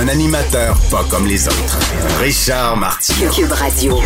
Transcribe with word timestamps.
Un 0.00 0.08
animateur 0.08 0.76
pas 0.90 1.04
comme 1.10 1.26
les 1.26 1.46
autres. 1.46 1.78
Richard 2.20 2.76
Martineau. 2.78 3.30
Cube 3.30 3.52
Radio. 3.52 3.98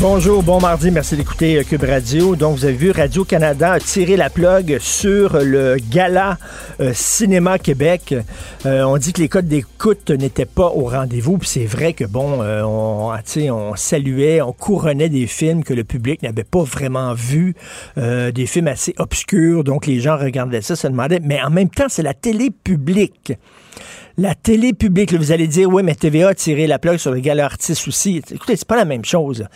Bonjour, 0.00 0.42
bon 0.42 0.58
mardi, 0.60 0.90
merci 0.90 1.14
d'écouter 1.14 1.58
euh, 1.58 1.62
Cube 1.62 1.84
Radio. 1.84 2.34
Donc, 2.34 2.56
vous 2.56 2.64
avez 2.64 2.74
vu, 2.74 2.90
Radio-Canada 2.90 3.72
a 3.72 3.80
tiré 3.80 4.16
la 4.16 4.30
plug 4.30 4.78
sur 4.80 5.36
le 5.36 5.76
gala 5.90 6.38
euh, 6.80 6.92
Cinéma 6.94 7.58
Québec. 7.58 8.14
Euh, 8.64 8.82
on 8.82 8.96
dit 8.96 9.12
que 9.12 9.20
les 9.20 9.28
codes 9.28 9.46
d'écoute 9.46 10.10
n'étaient 10.10 10.46
pas 10.46 10.68
au 10.68 10.86
rendez-vous, 10.86 11.36
puis 11.36 11.48
c'est 11.48 11.66
vrai 11.66 11.92
que, 11.92 12.04
bon, 12.04 12.40
on, 12.42 13.12
on 13.12 13.76
saluait, 13.76 14.40
on 14.40 14.52
couronnait 14.52 15.10
des 15.10 15.26
films 15.26 15.64
que 15.64 15.74
le 15.74 15.84
public 15.84 16.22
n'avait 16.22 16.44
pas 16.44 16.62
vraiment 16.62 17.12
vus, 17.12 17.54
des 17.96 18.46
films 18.46 18.68
assez 18.68 18.94
obscurs, 18.96 19.64
donc 19.64 19.86
les 19.86 20.00
gens 20.00 20.16
regardaient 20.16 20.62
ça, 20.62 20.76
se 20.76 20.86
demandaient, 20.86 21.20
mais 21.22 21.42
en 21.42 21.50
même 21.50 21.68
temps, 21.68 21.88
c'est 21.88 22.02
la 22.02 22.14
télé 22.14 22.50
publique. 22.50 23.34
La 24.16 24.34
télé 24.34 24.72
publique, 24.72 25.14
vous 25.14 25.32
allez 25.32 25.46
dire, 25.46 25.68
oui, 25.68 25.82
mais 25.82 25.94
TVA 25.94 26.28
a 26.28 26.34
tiré 26.34 26.66
la 26.66 26.78
plug 26.78 26.98
sur 26.98 27.12
le 27.12 27.20
gala 27.20 27.44
artiste 27.44 27.86
aussi. 27.86 28.22
Écoutez, 28.30 28.56
c'est 28.56 28.66
pas 28.66 28.76
la 28.76 28.84
même 28.84 29.04
chose. 29.04 29.46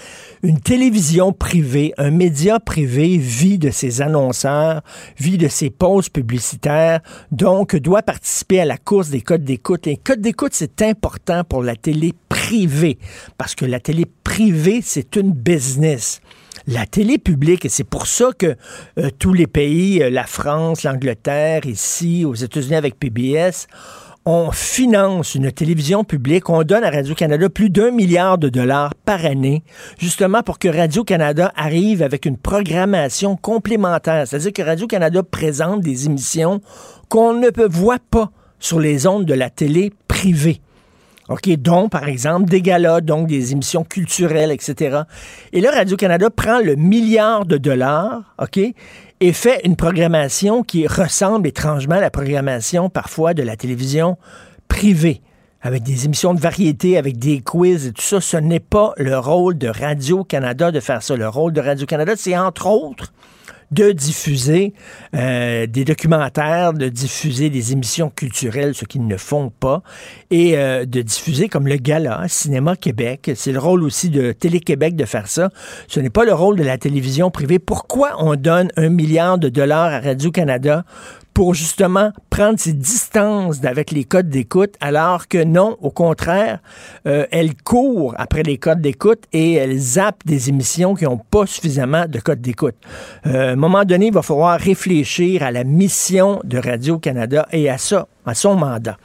Une 0.42 0.60
télévision 0.60 1.32
privée, 1.32 1.92
un 1.98 2.10
média 2.10 2.60
privé 2.60 3.18
vit 3.18 3.58
de 3.58 3.70
ses 3.70 4.00
annonceurs, 4.00 4.82
vit 5.18 5.38
de 5.38 5.48
ses 5.48 5.70
pauses 5.70 6.08
publicitaires, 6.08 7.00
donc 7.32 7.76
doit 7.76 8.02
participer 8.02 8.60
à 8.60 8.64
la 8.64 8.78
course 8.78 9.10
des 9.10 9.20
codes 9.20 9.44
d'écoute. 9.44 9.86
Les 9.86 9.96
codes 9.96 10.20
d'écoute, 10.20 10.52
c'est 10.54 10.82
important 10.82 11.42
pour 11.44 11.62
la 11.62 11.76
télé 11.76 12.12
privée, 12.28 12.98
parce 13.36 13.54
que 13.54 13.64
la 13.64 13.80
télé 13.80 14.06
privée, 14.22 14.80
c'est 14.82 15.16
une 15.16 15.32
business 15.32 16.20
la 16.66 16.86
télé 16.86 17.18
publique. 17.18 17.64
Et 17.64 17.68
c'est 17.68 17.84
pour 17.84 18.06
ça 18.06 18.30
que 18.36 18.56
euh, 18.98 19.10
tous 19.18 19.32
les 19.32 19.46
pays, 19.46 20.02
euh, 20.02 20.10
la 20.10 20.24
France, 20.24 20.82
l'Angleterre, 20.82 21.66
ici, 21.66 22.24
aux 22.24 22.34
États-Unis 22.34 22.76
avec 22.76 22.98
PBS, 22.98 23.66
on 24.26 24.50
finance 24.50 25.34
une 25.34 25.52
télévision 25.52 26.02
publique, 26.02 26.48
on 26.48 26.62
donne 26.62 26.84
à 26.84 26.90
Radio-Canada 26.90 27.50
plus 27.50 27.68
d'un 27.68 27.90
milliard 27.90 28.38
de 28.38 28.48
dollars 28.48 28.94
par 29.04 29.24
année, 29.26 29.62
justement 29.98 30.42
pour 30.42 30.58
que 30.58 30.68
Radio-Canada 30.68 31.52
arrive 31.56 32.02
avec 32.02 32.24
une 32.24 32.38
programmation 32.38 33.36
complémentaire. 33.36 34.26
C'est-à-dire 34.26 34.52
que 34.52 34.62
Radio-Canada 34.62 35.22
présente 35.22 35.82
des 35.82 36.06
émissions 36.06 36.60
qu'on 37.08 37.34
ne 37.34 37.48
voir 37.68 37.98
pas 38.00 38.30
sur 38.58 38.80
les 38.80 39.06
ondes 39.06 39.26
de 39.26 39.34
la 39.34 39.50
télé 39.50 39.92
privée. 40.08 40.60
OK, 41.28 41.48
dont, 41.56 41.88
par 41.88 42.06
exemple, 42.06 42.50
des 42.50 42.60
galas, 42.60 43.00
donc 43.00 43.28
des 43.28 43.52
émissions 43.52 43.82
culturelles, 43.82 44.50
etc. 44.50 45.02
Et 45.54 45.60
là, 45.60 45.70
Radio-Canada 45.70 46.28
prend 46.28 46.60
le 46.60 46.76
milliard 46.76 47.46
de 47.46 47.56
dollars, 47.56 48.34
OK, 48.38 48.60
et 49.20 49.32
fait 49.32 49.60
une 49.64 49.76
programmation 49.76 50.62
qui 50.62 50.86
ressemble 50.86 51.48
étrangement 51.48 51.96
à 51.96 52.00
la 52.00 52.10
programmation 52.10 52.90
parfois 52.90 53.34
de 53.34 53.42
la 53.42 53.56
télévision 53.56 54.16
privée 54.68 55.22
avec 55.64 55.82
des 55.82 56.04
émissions 56.04 56.34
de 56.34 56.40
variété, 56.40 56.98
avec 56.98 57.18
des 57.18 57.40
quiz 57.40 57.86
et 57.86 57.92
tout 57.92 58.02
ça. 58.02 58.20
Ce 58.20 58.36
n'est 58.36 58.60
pas 58.60 58.92
le 58.98 59.18
rôle 59.18 59.56
de 59.56 59.68
Radio-Canada 59.68 60.70
de 60.70 60.78
faire 60.78 61.02
ça. 61.02 61.16
Le 61.16 61.26
rôle 61.26 61.54
de 61.54 61.60
Radio-Canada, 61.60 62.12
c'est 62.16 62.36
entre 62.36 62.66
autres 62.66 63.14
de 63.70 63.92
diffuser 63.92 64.74
euh, 65.14 65.66
des 65.66 65.84
documentaires, 65.84 66.72
de 66.72 66.88
diffuser 66.88 67.50
des 67.50 67.72
émissions 67.72 68.10
culturelles, 68.10 68.74
ce 68.74 68.84
qu'ils 68.84 69.06
ne 69.06 69.16
font 69.16 69.50
pas, 69.50 69.82
et 70.30 70.56
euh, 70.56 70.84
de 70.84 71.02
diffuser 71.02 71.48
comme 71.48 71.66
le 71.66 71.76
gala, 71.76 72.24
Cinéma 72.28 72.76
Québec. 72.76 73.30
C'est 73.34 73.52
le 73.52 73.58
rôle 73.58 73.82
aussi 73.82 74.10
de 74.10 74.32
Télé-Québec 74.32 74.96
de 74.96 75.04
faire 75.04 75.28
ça. 75.28 75.50
Ce 75.88 76.00
n'est 76.00 76.10
pas 76.10 76.24
le 76.24 76.32
rôle 76.34 76.56
de 76.56 76.64
la 76.64 76.78
télévision 76.78 77.30
privée. 77.30 77.58
Pourquoi 77.58 78.12
on 78.18 78.36
donne 78.36 78.70
un 78.76 78.88
milliard 78.88 79.38
de 79.38 79.48
dollars 79.48 79.92
à 79.92 80.00
Radio-Canada 80.00 80.84
pour 81.34 81.52
justement 81.52 82.12
prendre 82.30 82.58
ses 82.58 82.72
distances 82.72 83.64
avec 83.64 83.90
les 83.90 84.04
codes 84.04 84.30
d'écoute, 84.30 84.76
alors 84.80 85.26
que 85.26 85.42
non, 85.42 85.76
au 85.82 85.90
contraire, 85.90 86.60
euh, 87.06 87.26
elle 87.32 87.56
court 87.56 88.14
après 88.16 88.44
les 88.44 88.56
codes 88.56 88.80
d'écoute 88.80 89.24
et 89.32 89.54
elle 89.54 89.76
zappe 89.76 90.24
des 90.24 90.48
émissions 90.48 90.94
qui 90.94 91.04
n'ont 91.04 91.18
pas 91.18 91.44
suffisamment 91.44 92.06
de 92.06 92.20
codes 92.20 92.40
d'écoute. 92.40 92.76
Euh, 93.26 93.50
à 93.50 93.52
un 93.52 93.56
moment 93.56 93.84
donné, 93.84 94.06
il 94.06 94.12
va 94.12 94.22
falloir 94.22 94.58
réfléchir 94.58 95.42
à 95.42 95.50
la 95.50 95.64
mission 95.64 96.40
de 96.44 96.56
Radio-Canada 96.56 97.48
et 97.50 97.68
à 97.68 97.78
ça, 97.78 98.06
à 98.24 98.34
son 98.34 98.54
mandat. 98.54 98.96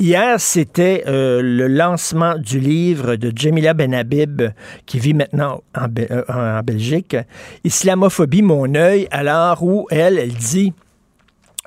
Hier, 0.00 0.40
c'était 0.40 1.04
euh, 1.08 1.42
le 1.42 1.68
lancement 1.68 2.38
du 2.38 2.58
livre 2.58 3.16
de 3.16 3.30
Jamila 3.36 3.74
Benhabib, 3.74 4.40
qui 4.86 4.98
vit 4.98 5.12
maintenant 5.12 5.62
en, 5.76 5.88
en 6.32 6.62
Belgique, 6.62 7.18
Islamophobie, 7.64 8.40
mon 8.40 8.74
œil, 8.74 9.08
alors 9.10 9.62
où 9.62 9.86
elle, 9.90 10.16
elle 10.16 10.32
dit 10.32 10.72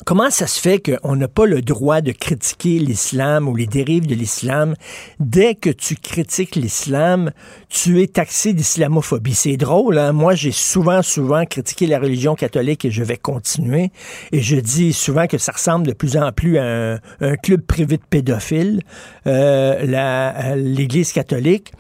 Comment 0.06 0.32
ça 0.32 0.48
se 0.48 0.60
fait 0.60 0.80
qu'on 0.80 1.16
n'a 1.16 1.28
pas 1.28 1.46
le 1.46 1.62
droit 1.62 2.02
de 2.02 2.12
critiquer 2.12 2.80
l'islam 2.80 3.48
ou 3.48 3.56
les 3.56 3.68
dérives 3.68 4.08
de 4.08 4.16
l'islam? 4.16 4.74
Dès 5.20 5.54
que 5.54 5.70
tu 5.70 5.96
critiques 5.96 6.56
l'islam, 6.56 7.32
tu 7.70 8.02
es 8.02 8.08
taxé 8.08 8.54
d'islamophobie. 8.54 9.36
C'est 9.36 9.56
drôle, 9.56 10.00
hein? 10.00 10.12
Moi, 10.12 10.34
j'ai 10.34 10.52
souvent, 10.52 11.04
souvent 11.04 11.46
critiqué 11.46 11.86
la 11.86 12.00
religion 12.00 12.34
catholique 12.34 12.86
et 12.86 12.92
je 12.92 13.04
vais 13.04 13.18
continuer. 13.18 13.92
Et 14.32 14.42
je 14.42 14.56
dis 14.56 14.94
souvent 14.94 15.28
que 15.28 15.38
ça 15.38 15.52
ressemble 15.52 15.86
de 15.86 15.94
plus 15.94 16.18
en 16.18 16.32
plus 16.32 16.58
à 16.58 17.00
un, 17.22 17.36
club 17.36 17.62
privé 17.62 17.98
de 17.98 18.04
pédophiles, 18.10 18.82
euh, 19.28 20.56
l'Église 20.56 21.12
catholique. 21.14 21.72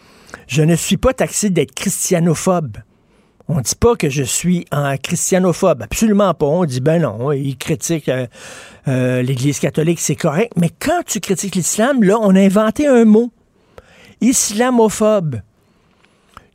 Je 0.47 0.61
ne 0.61 0.75
suis 0.75 0.97
pas 0.97 1.13
taxé 1.13 1.49
d'être 1.49 1.73
christianophobe. 1.73 2.77
On 3.49 3.59
dit 3.59 3.75
pas 3.75 3.95
que 3.95 4.09
je 4.09 4.23
suis 4.23 4.65
un 4.71 4.95
christianophobe, 4.95 5.81
absolument 5.81 6.33
pas. 6.33 6.45
On 6.45 6.63
dit 6.63 6.79
ben 6.79 7.01
non, 7.01 7.31
il 7.33 7.57
critique 7.57 8.07
euh, 8.07 8.25
euh, 8.87 9.21
l'Église 9.21 9.59
catholique, 9.59 9.99
c'est 9.99 10.15
correct. 10.15 10.53
Mais 10.55 10.69
quand 10.69 11.01
tu 11.05 11.19
critiques 11.19 11.55
l'islam, 11.55 12.03
là, 12.03 12.17
on 12.21 12.35
a 12.35 12.39
inventé 12.39 12.87
un 12.87 13.03
mot, 13.03 13.31
islamophobe. 14.21 15.41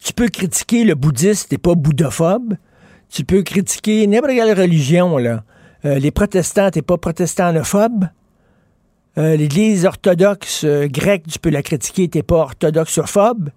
Tu 0.00 0.12
peux 0.14 0.28
critiquer 0.28 0.84
le 0.84 0.94
bouddhiste, 0.94 1.50
t'es 1.50 1.58
pas 1.58 1.74
bouddhophobe. 1.74 2.54
Tu 3.10 3.24
peux 3.24 3.42
critiquer 3.42 4.06
n'importe 4.06 4.32
quelle 4.34 4.58
religion, 4.58 5.18
là. 5.18 5.42
Euh, 5.84 5.98
les 5.98 6.10
protestants, 6.10 6.70
t'es 6.70 6.82
pas 6.82 6.96
protestanophobe. 6.96 8.08
L'Église 9.16 9.84
orthodoxe 9.84 10.64
grecque, 10.64 11.24
tu 11.28 11.40
peux 11.40 11.50
la 11.50 11.64
critiquer, 11.64 12.08
t'es 12.08 12.22
pas 12.22 12.36
orthodoxophobe. 12.36 13.50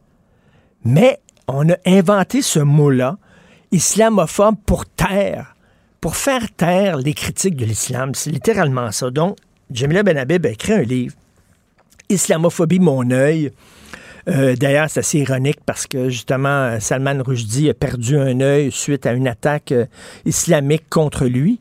Mais 0.83 1.19
on 1.47 1.69
a 1.69 1.75
inventé 1.85 2.41
ce 2.41 2.59
mot-là, 2.59 3.17
islamophobe, 3.71 4.55
pour 4.65 4.85
taire, 4.85 5.55
pour 5.99 6.15
faire 6.15 6.51
taire 6.55 6.97
les 6.97 7.13
critiques 7.13 7.55
de 7.55 7.65
l'islam. 7.65 8.13
C'est 8.15 8.31
littéralement 8.31 8.91
ça. 8.91 9.09
Donc, 9.09 9.37
Jamila 9.71 10.03
Benhabib 10.03 10.45
a 10.45 10.49
écrit 10.49 10.73
un 10.73 10.81
livre, 10.81 11.15
Islamophobie, 12.09 12.79
mon 12.79 13.09
œil. 13.11 13.51
Euh, 14.27 14.55
d'ailleurs, 14.55 14.89
c'est 14.89 14.99
assez 14.99 15.19
ironique 15.19 15.59
parce 15.65 15.87
que 15.87 16.09
justement, 16.09 16.79
Salman 16.79 17.23
Rushdie 17.25 17.69
a 17.69 17.73
perdu 17.73 18.17
un 18.17 18.39
œil 18.41 18.71
suite 18.71 19.05
à 19.05 19.13
une 19.13 19.27
attaque 19.27 19.71
euh, 19.71 19.85
islamique 20.25 20.83
contre 20.89 21.25
lui. 21.25 21.59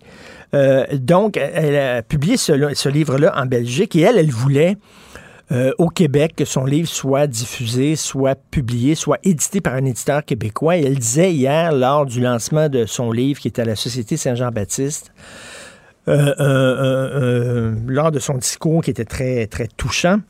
Euh, 0.53 0.85
donc, 0.93 1.37
elle 1.37 1.77
a 1.77 2.03
publié 2.03 2.37
ce, 2.37 2.53
ce 2.75 2.89
livre-là 2.89 3.33
en 3.41 3.47
Belgique 3.47 3.97
et 3.97 4.01
elle, 4.01 4.19
elle 4.19 4.31
voulait 4.31 4.77
euh, 5.53 5.73
au 5.79 5.89
Québec 5.89 6.35
que 6.37 6.45
son 6.45 6.65
livre 6.65 6.89
soit 6.89 7.27
diffusé, 7.27 7.97
soit 7.97 8.37
publié, 8.51 8.95
soit 8.95 9.19
édité 9.25 9.61
par 9.61 9.75
un 9.75 9.85
éditeur 9.85 10.25
québécois. 10.25 10.77
elle 10.77 10.99
disait 10.99 11.33
hier, 11.33 11.73
lors 11.73 12.07
du 12.07 12.21
lancement 12.21 12.69
de 12.69 12.87
son 12.87 13.11
livre 13.11 13.41
qui 13.41 13.49
était 13.49 13.63
à 13.63 13.65
la 13.65 13.77
Société 13.77 14.17
Saint-Jean-Baptiste, 14.17 15.13
euh, 16.09 17.75
lors 17.87 18.11
de 18.11 18.19
son 18.19 18.35
discours 18.35 18.83
qui 18.83 18.91
était 18.91 19.05
très, 19.05 19.47
très 19.47 19.67
touchant, 19.67 20.21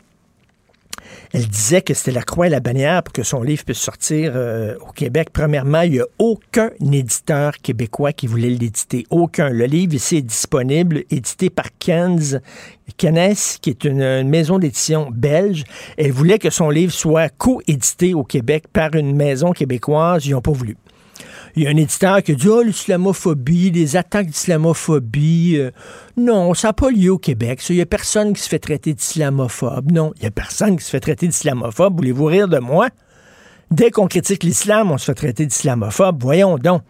elle 1.32 1.46
disait 1.46 1.82
que 1.82 1.94
c'était 1.94 2.10
la 2.10 2.22
croix 2.22 2.48
et 2.48 2.50
la 2.50 2.60
bannière 2.60 3.02
pour 3.02 3.12
que 3.12 3.22
son 3.22 3.42
livre 3.42 3.64
puisse 3.64 3.78
sortir 3.78 4.32
euh, 4.34 4.76
au 4.80 4.92
Québec. 4.92 5.28
Premièrement, 5.32 5.82
il 5.82 5.92
n'y 5.92 6.00
a 6.00 6.06
aucun 6.18 6.70
éditeur 6.80 7.58
québécois 7.58 8.12
qui 8.12 8.26
voulait 8.26 8.50
l'éditer. 8.50 9.06
Aucun. 9.10 9.48
Le 9.50 9.66
livre 9.66 9.94
ici 9.94 10.16
est 10.16 10.22
disponible, 10.22 11.04
édité 11.10 11.48
par 11.48 11.66
Kenz, 11.78 12.40
Kennes, 12.96 13.34
qui 13.60 13.70
est 13.70 13.84
une, 13.84 14.28
maison 14.28 14.58
d'édition 14.58 15.08
belge. 15.10 15.64
Elle 15.96 16.12
voulait 16.12 16.38
que 16.38 16.50
son 16.50 16.70
livre 16.70 16.92
soit 16.92 17.28
co-édité 17.28 18.14
au 18.14 18.24
Québec 18.24 18.64
par 18.72 18.94
une 18.94 19.14
maison 19.14 19.52
québécoise. 19.52 20.26
Ils 20.26 20.32
n'ont 20.32 20.40
pas 20.40 20.52
voulu. 20.52 20.76
Il 21.56 21.62
y 21.62 21.66
a 21.66 21.70
un 21.70 21.76
éditeur 21.76 22.22
qui 22.22 22.32
a 22.32 22.34
dit 22.34 22.48
Oh, 22.48 22.62
l'islamophobie, 22.62 23.70
les 23.70 23.96
attaques 23.96 24.28
d'islamophobie. 24.28 25.56
Euh, 25.58 25.70
non, 26.16 26.54
ça 26.54 26.68
n'a 26.68 26.72
pas 26.72 26.90
lieu 26.90 27.12
au 27.12 27.18
Québec. 27.18 27.62
Il 27.68 27.76
n'y 27.76 27.82
a 27.82 27.86
personne 27.86 28.32
qui 28.32 28.42
se 28.42 28.48
fait 28.48 28.58
traiter 28.58 28.94
d'islamophobe. 28.94 29.92
Non, 29.92 30.12
il 30.16 30.22
n'y 30.22 30.28
a 30.28 30.30
personne 30.30 30.76
qui 30.76 30.84
se 30.84 30.90
fait 30.90 31.00
traiter 31.00 31.26
d'islamophobe. 31.26 31.96
Voulez-vous 31.96 32.24
rire 32.26 32.48
de 32.48 32.58
moi? 32.58 32.88
Dès 33.70 33.90
qu'on 33.90 34.08
critique 34.08 34.42
l'islam, 34.42 34.90
on 34.90 34.98
se 34.98 35.04
fait 35.04 35.14
traiter 35.14 35.46
d'islamophobe. 35.46 36.22
Voyons 36.22 36.58
donc. 36.58 36.82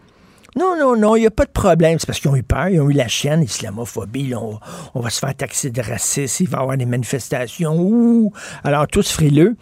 Non, 0.57 0.75
non, 0.77 0.97
non, 0.97 1.15
il 1.15 1.21
n'y 1.21 1.27
a 1.27 1.31
pas 1.31 1.45
de 1.45 1.51
problème. 1.51 1.97
C'est 1.97 2.07
parce 2.07 2.19
qu'ils 2.19 2.29
ont 2.29 2.35
eu 2.35 2.43
peur, 2.43 2.67
ils 2.67 2.81
ont 2.81 2.89
eu 2.89 2.93
la 2.93 3.07
chaîne, 3.07 3.41
islamophobie. 3.43 4.33
on, 4.35 4.99
va 4.99 5.09
se 5.09 5.19
faire 5.19 5.33
taxer 5.35 5.69
de 5.69 5.81
racisme, 5.81 6.43
il 6.43 6.49
va 6.49 6.57
y 6.57 6.61
avoir 6.61 6.77
des 6.77 6.85
manifestations. 6.85 7.79
Ouh. 7.79 8.33
Alors, 8.63 8.87
tous 8.87 9.09
frileux. 9.09 9.55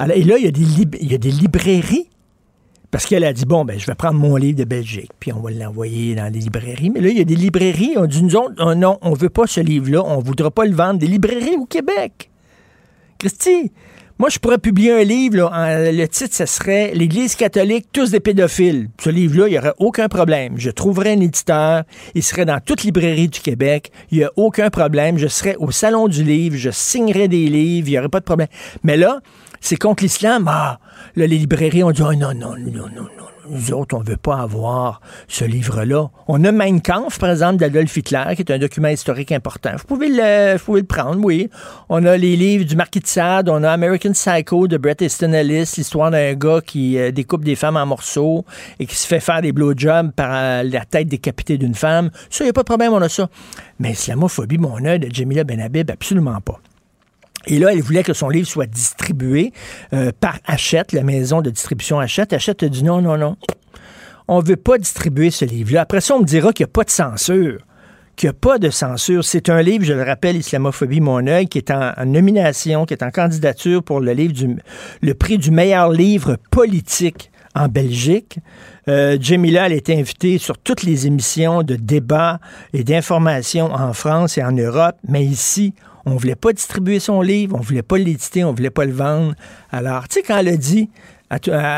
et 0.00 0.24
là, 0.24 0.38
il 0.38 0.44
y, 0.44 0.48
a 0.48 0.50
des 0.50 0.62
il 1.00 1.12
y 1.12 1.14
a 1.14 1.18
des 1.18 1.30
librairies 1.30 2.08
parce 2.92 3.06
qu'elle 3.06 3.24
a 3.24 3.32
dit, 3.32 3.46
bon, 3.46 3.64
ben, 3.64 3.80
je 3.80 3.86
vais 3.86 3.94
prendre 3.94 4.20
mon 4.20 4.36
livre 4.36 4.58
de 4.58 4.64
Belgique, 4.64 5.10
puis 5.18 5.32
on 5.32 5.40
va 5.40 5.50
l'envoyer 5.50 6.14
dans 6.14 6.30
les 6.30 6.40
librairies. 6.40 6.90
Mais 6.90 7.00
là, 7.00 7.08
il 7.08 7.16
y 7.16 7.22
a 7.22 7.24
des 7.24 7.34
librairies, 7.34 7.94
on 7.96 8.04
dit, 8.04 8.22
nous 8.22 8.36
autres, 8.36 8.54
oh 8.60 8.74
non, 8.74 8.98
on 9.00 9.14
veut 9.14 9.30
pas 9.30 9.46
ce 9.46 9.60
livre-là, 9.60 10.04
on 10.04 10.18
voudra 10.18 10.50
pas 10.50 10.66
le 10.66 10.74
vendre. 10.74 10.98
Des 11.00 11.06
librairies 11.06 11.56
au 11.56 11.64
Québec. 11.64 12.30
Christy, 13.18 13.72
moi, 14.18 14.28
je 14.28 14.38
pourrais 14.38 14.58
publier 14.58 14.92
un 14.92 15.04
livre, 15.04 15.50
le 15.50 16.06
titre, 16.06 16.36
ce 16.36 16.44
serait 16.44 16.92
L'Église 16.94 17.34
catholique, 17.34 17.86
tous 17.92 18.10
des 18.10 18.20
pédophiles. 18.20 18.90
Ce 19.02 19.08
livre-là, 19.08 19.48
il 19.48 19.52
n'y 19.52 19.58
aurait 19.58 19.74
aucun 19.78 20.08
problème. 20.08 20.54
Je 20.58 20.70
trouverais 20.70 21.14
un 21.14 21.20
éditeur, 21.20 21.84
il 22.14 22.22
serait 22.22 22.44
dans 22.44 22.60
toute 22.60 22.82
librairie 22.82 23.28
du 23.28 23.40
Québec, 23.40 23.90
il 24.10 24.18
n'y 24.18 24.24
a 24.24 24.30
aucun 24.36 24.68
problème. 24.68 25.16
Je 25.16 25.28
serais 25.28 25.56
au 25.56 25.70
Salon 25.70 26.08
du 26.08 26.24
livre, 26.24 26.56
je 26.58 26.70
signerais 26.70 27.28
des 27.28 27.48
livres, 27.48 27.88
il 27.88 27.92
n'y 27.92 27.98
aurait 27.98 28.10
pas 28.10 28.20
de 28.20 28.24
problème. 28.26 28.48
Mais 28.84 28.98
là, 28.98 29.20
c'est 29.62 29.76
contre 29.76 30.02
l'islam? 30.02 30.46
Ah, 30.48 30.80
là, 31.16 31.26
les 31.26 31.38
librairies 31.38 31.84
ont 31.84 31.92
dit, 31.92 32.02
oh, 32.02 32.12
non, 32.14 32.34
non, 32.34 32.56
non, 32.58 32.88
non, 32.94 33.08
non. 33.16 33.22
Nous 33.48 33.72
autres, 33.72 33.96
on 33.96 34.00
ne 34.00 34.04
veut 34.08 34.16
pas 34.16 34.38
avoir 34.38 35.00
ce 35.28 35.44
livre-là. 35.44 36.10
On 36.28 36.42
a 36.44 36.52
Mein 36.52 36.80
Kampf, 36.80 37.18
par 37.18 37.30
exemple, 37.30 37.56
d'Adolf 37.56 37.96
Hitler, 37.96 38.24
qui 38.34 38.42
est 38.42 38.52
un 38.52 38.58
document 38.58 38.88
historique 38.88 39.32
important. 39.32 39.72
Vous 39.76 39.84
pouvez 39.84 40.08
le, 40.08 40.56
vous 40.56 40.64
pouvez 40.64 40.80
le 40.80 40.86
prendre, 40.86 41.22
oui. 41.24 41.50
On 41.88 42.04
a 42.06 42.16
les 42.16 42.36
livres 42.36 42.64
du 42.64 42.76
Marquis 42.76 43.00
de 43.00 43.06
Sade, 43.06 43.48
on 43.48 43.62
a 43.62 43.70
American 43.70 44.12
Psycho 44.12 44.68
de 44.68 44.76
Bret 44.78 44.96
Easton 45.00 45.32
Ellis, 45.32 45.74
l'histoire 45.76 46.10
d'un 46.10 46.34
gars 46.34 46.60
qui 46.64 46.98
euh, 46.98 47.10
découpe 47.10 47.44
des 47.44 47.56
femmes 47.56 47.76
en 47.76 47.86
morceaux 47.86 48.44
et 48.78 48.86
qui 48.86 48.96
se 48.96 49.06
fait 49.06 49.20
faire 49.20 49.42
des 49.42 49.52
blowjobs 49.52 50.12
par 50.12 50.30
euh, 50.32 50.62
la 50.62 50.84
tête 50.84 51.08
décapitée 51.08 51.58
d'une 51.58 51.74
femme. 51.74 52.10
Ça, 52.30 52.44
il 52.44 52.46
n'y 52.46 52.50
a 52.50 52.54
pas 52.54 52.62
de 52.62 52.66
problème, 52.66 52.92
on 52.92 53.02
a 53.02 53.08
ça. 53.08 53.28
Mais 53.80 53.92
islamophobie, 53.92 54.58
mon 54.58 54.84
œil 54.84 55.00
de 55.00 55.12
Jamila 55.12 55.44
Benhabib, 55.44 55.90
absolument 55.90 56.40
pas. 56.40 56.60
Et 57.46 57.58
là, 57.58 57.72
elle 57.72 57.82
voulait 57.82 58.02
que 58.02 58.12
son 58.12 58.28
livre 58.28 58.46
soit 58.46 58.66
distribué 58.66 59.52
euh, 59.92 60.12
par 60.18 60.38
Hachette, 60.46 60.92
la 60.92 61.02
maison 61.02 61.42
de 61.42 61.50
distribution 61.50 61.98
Hachette. 61.98 62.32
Hachette 62.32 62.62
a 62.62 62.68
dit 62.68 62.84
non, 62.84 63.00
non, 63.02 63.16
non. 63.18 63.36
On 64.28 64.40
ne 64.40 64.46
veut 64.46 64.56
pas 64.56 64.78
distribuer 64.78 65.30
ce 65.30 65.44
livre-là. 65.44 65.82
Après 65.82 66.00
ça, 66.00 66.14
on 66.14 66.20
me 66.20 66.24
dira 66.24 66.52
qu'il 66.52 66.64
n'y 66.64 66.70
a 66.70 66.72
pas 66.72 66.84
de 66.84 66.90
censure. 66.90 67.58
Qu'il 68.14 68.28
n'y 68.28 68.30
a 68.30 68.38
pas 68.38 68.58
de 68.58 68.70
censure. 68.70 69.24
C'est 69.24 69.48
un 69.48 69.60
livre, 69.62 69.84
je 69.84 69.92
le 69.92 70.02
rappelle, 70.02 70.36
Islamophobie, 70.36 71.00
mon 71.00 71.26
œil, 71.26 71.48
qui 71.48 71.58
est 71.58 71.70
en, 71.70 71.92
nomination, 72.06 72.86
qui 72.86 72.94
est 72.94 73.02
en 73.02 73.10
candidature 73.10 73.82
pour 73.82 74.00
le 74.00 74.12
livre 74.12 74.32
du 74.32 74.56
le 75.00 75.14
prix 75.14 75.38
du 75.38 75.50
meilleur 75.50 75.90
livre 75.90 76.36
politique 76.50 77.30
en 77.54 77.68
Belgique. 77.68 78.38
Euh, 78.88 79.16
Jamila, 79.20 79.66
elle 79.66 79.72
été 79.72 79.98
invitée 79.98 80.38
sur 80.38 80.58
toutes 80.58 80.82
les 80.82 81.06
émissions 81.06 81.62
de 81.62 81.76
débat 81.76 82.40
et 82.72 82.84
d'information 82.84 83.72
en 83.72 83.92
France 83.92 84.38
et 84.38 84.42
en 84.42 84.52
Europe, 84.52 84.96
mais 85.08 85.24
ici, 85.24 85.74
on 86.04 86.16
voulait 86.16 86.34
pas 86.34 86.52
distribuer 86.52 86.98
son 87.00 87.20
livre, 87.20 87.56
on 87.58 87.62
voulait 87.62 87.82
pas 87.82 87.98
l'éditer, 87.98 88.44
on 88.44 88.52
voulait 88.52 88.70
pas 88.70 88.84
le 88.84 88.92
vendre. 88.92 89.34
Alors, 89.70 90.08
tu 90.08 90.14
sais, 90.14 90.22
quand 90.22 90.38
elle 90.38 90.48
a 90.48 90.56
dit 90.56 90.90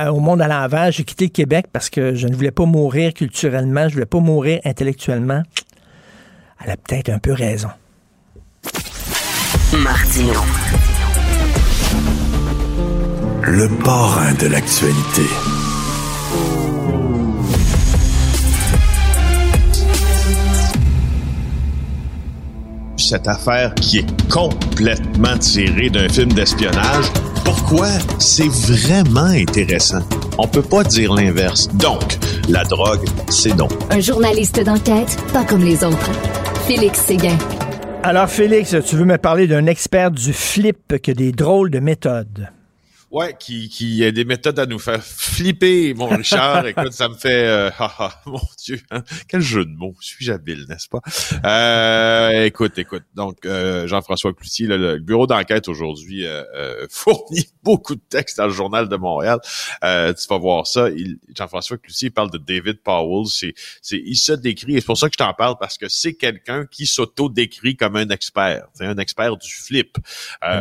au 0.08 0.20
monde 0.20 0.42
à 0.42 0.48
l'envers, 0.48 0.90
j'ai 0.90 1.04
quitté 1.04 1.26
le 1.26 1.30
Québec 1.30 1.66
parce 1.72 1.88
que 1.90 2.14
je 2.14 2.26
ne 2.26 2.34
voulais 2.34 2.50
pas 2.50 2.64
mourir 2.64 3.14
culturellement, 3.14 3.88
je 3.88 3.94
voulais 3.94 4.06
pas 4.06 4.18
mourir 4.18 4.60
intellectuellement, 4.64 5.42
elle 6.64 6.70
a 6.70 6.76
peut-être 6.76 7.10
un 7.10 7.18
peu 7.18 7.32
raison. 7.32 7.68
Martino. 9.72 10.40
Le 13.42 13.68
parrain 13.84 14.32
de 14.34 14.46
l'actualité. 14.46 15.28
Cette 23.04 23.28
affaire 23.28 23.74
qui 23.74 23.98
est 23.98 24.30
complètement 24.30 25.36
tirée 25.38 25.90
d'un 25.90 26.08
film 26.08 26.32
d'espionnage. 26.32 27.06
Pourquoi? 27.44 27.88
C'est 28.18 28.48
vraiment 28.48 29.26
intéressant? 29.26 30.00
On 30.38 30.48
peut 30.48 30.62
pas 30.62 30.82
dire 30.84 31.14
l'inverse. 31.14 31.68
Donc, 31.74 32.18
la 32.48 32.64
drogue, 32.64 33.04
c'est 33.28 33.54
non. 33.54 33.68
Un 33.90 34.00
journaliste 34.00 34.60
d'enquête, 34.64 35.16
pas 35.32 35.44
comme 35.44 35.62
les 35.62 35.84
autres. 35.84 36.10
Félix 36.66 37.00
Séguin. 37.00 37.36
Alors, 38.02 38.28
Félix, 38.28 38.74
tu 38.86 38.96
veux 38.96 39.04
me 39.04 39.18
parler 39.18 39.46
d'un 39.46 39.66
expert 39.66 40.10
du 40.10 40.32
flip 40.32 41.00
qui 41.02 41.10
a 41.10 41.14
des 41.14 41.32
drôles 41.32 41.70
de 41.70 41.80
méthodes. 41.80 42.48
Ouais, 43.14 43.36
qui, 43.38 43.68
qui 43.68 44.04
a 44.04 44.10
des 44.10 44.24
méthodes 44.24 44.58
à 44.58 44.66
nous 44.66 44.80
faire 44.80 45.00
flipper, 45.00 45.94
mon 45.94 46.08
Richard. 46.08 46.66
Écoute, 46.66 46.92
ça 46.92 47.08
me 47.08 47.14
fait... 47.14 47.46
Euh, 47.46 47.70
ah, 47.78 47.94
ah, 48.00 48.20
mon 48.26 48.40
Dieu, 48.58 48.80
hein, 48.90 49.04
quel 49.28 49.40
jeu 49.40 49.64
de 49.64 49.70
mots. 49.70 49.94
Suis-je 50.00 50.32
habile, 50.32 50.66
n'est-ce 50.68 50.88
pas? 50.88 50.98
Euh, 51.44 52.44
écoute, 52.44 52.76
écoute. 52.76 53.04
Donc, 53.14 53.46
euh, 53.46 53.86
Jean-François 53.86 54.32
Cloutier, 54.34 54.66
le, 54.66 54.98
bureau 54.98 55.28
d'enquête 55.28 55.68
aujourd'hui 55.68 56.26
euh, 56.26 56.86
fournit 56.90 57.46
beaucoup 57.62 57.94
de 57.94 58.00
textes 58.08 58.38
dans 58.38 58.46
le 58.46 58.52
Journal 58.52 58.88
de 58.88 58.96
Montréal. 58.96 59.38
tu 59.44 60.28
vas 60.28 60.38
voir 60.38 60.66
ça. 60.66 60.88
Jean-François 61.36 61.78
Cloutier 61.78 62.10
parle 62.10 62.32
de 62.32 62.38
David 62.38 62.80
Powell. 62.82 63.28
C'est, 63.28 63.54
c'est, 63.80 64.02
il 64.04 64.16
se 64.16 64.32
décrit, 64.32 64.74
et 64.74 64.80
c'est 64.80 64.86
pour 64.86 64.98
ça 64.98 65.08
que 65.08 65.14
je 65.14 65.24
t'en 65.24 65.34
parle, 65.34 65.54
parce 65.60 65.78
que 65.78 65.88
c'est 65.88 66.14
quelqu'un 66.14 66.66
qui 66.66 66.84
s'auto-décrit 66.84 67.76
comme 67.76 67.94
un 67.94 68.08
expert. 68.08 68.66
C'est 68.74 68.86
un 68.86 68.98
expert 68.98 69.36
du 69.36 69.52
flip 69.52 69.98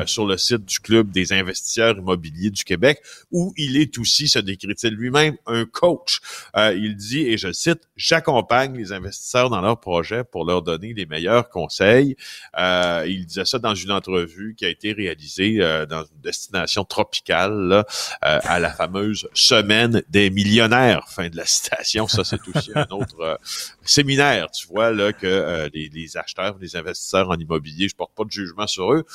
sur 0.06 0.28
le 0.28 0.38
site 0.38 0.66
du 0.66 0.80
Club 0.80 1.10
des 1.10 1.34
investisseurs 1.34 1.98
immobiliers 1.98 2.43
du 2.52 2.64
Québec, 2.64 3.02
où 3.32 3.54
il 3.58 3.78
est 3.78 3.98
aussi, 3.98 4.28
se 4.28 4.40
décrit-il 4.40 4.94
lui-même, 4.94 5.36
un 5.46 5.66
coach. 5.66 6.20
Euh, 6.56 6.74
il 6.76 6.96
dit, 6.96 7.22
et 7.22 7.38
je 7.38 7.52
cite, 7.52 7.82
j'accompagne 7.96 8.76
les 8.78 8.92
investisseurs 8.92 9.50
dans 9.50 9.62
leurs 9.62 9.80
projets 9.80 10.24
pour 10.24 10.46
leur 10.46 10.62
donner 10.62 10.94
les 10.94 11.06
meilleurs 11.06 11.50
conseils. 11.50 12.16
Euh, 12.58 13.06
il 13.08 13.26
disait 13.26 13.46
ça 13.46 13.60
dans 13.60 13.76
une 13.76 13.92
entrevue 13.92 14.56
qui 14.56 14.66
a 14.66 14.70
été 14.70 14.94
réalisée 14.94 15.58
euh, 15.60 15.86
dans 15.86 16.04
une 16.04 16.22
destination 16.22 16.84
tropicale 16.84 17.86
à 18.22 18.60
la 18.60 18.72
fameuse 18.72 19.28
semaine 19.34 20.02
des 20.10 20.30
millionnaires. 20.30 21.08
Fin 21.10 21.30
de 21.30 21.38
la 21.38 21.46
citation. 21.46 22.08
Ça, 22.08 22.24
c'est 22.24 22.40
aussi 22.54 22.72
un 22.76 22.88
autre 22.92 23.40
séminaire, 23.84 24.52
tu 24.52 24.68
vois, 24.68 24.92
là, 24.92 25.14
que 25.14 25.70
les, 25.74 25.90
les, 25.90 26.18
acheteurs, 26.18 26.58
les 26.60 26.76
investisseurs 26.76 27.30
en 27.30 27.36
immobilier, 27.36 27.88
je 27.88 27.96
porte 27.96 28.14
pas 28.16 28.24
de 28.24 28.32
jugement 28.32 28.68
sur 28.68 28.94
eux. 28.94 29.06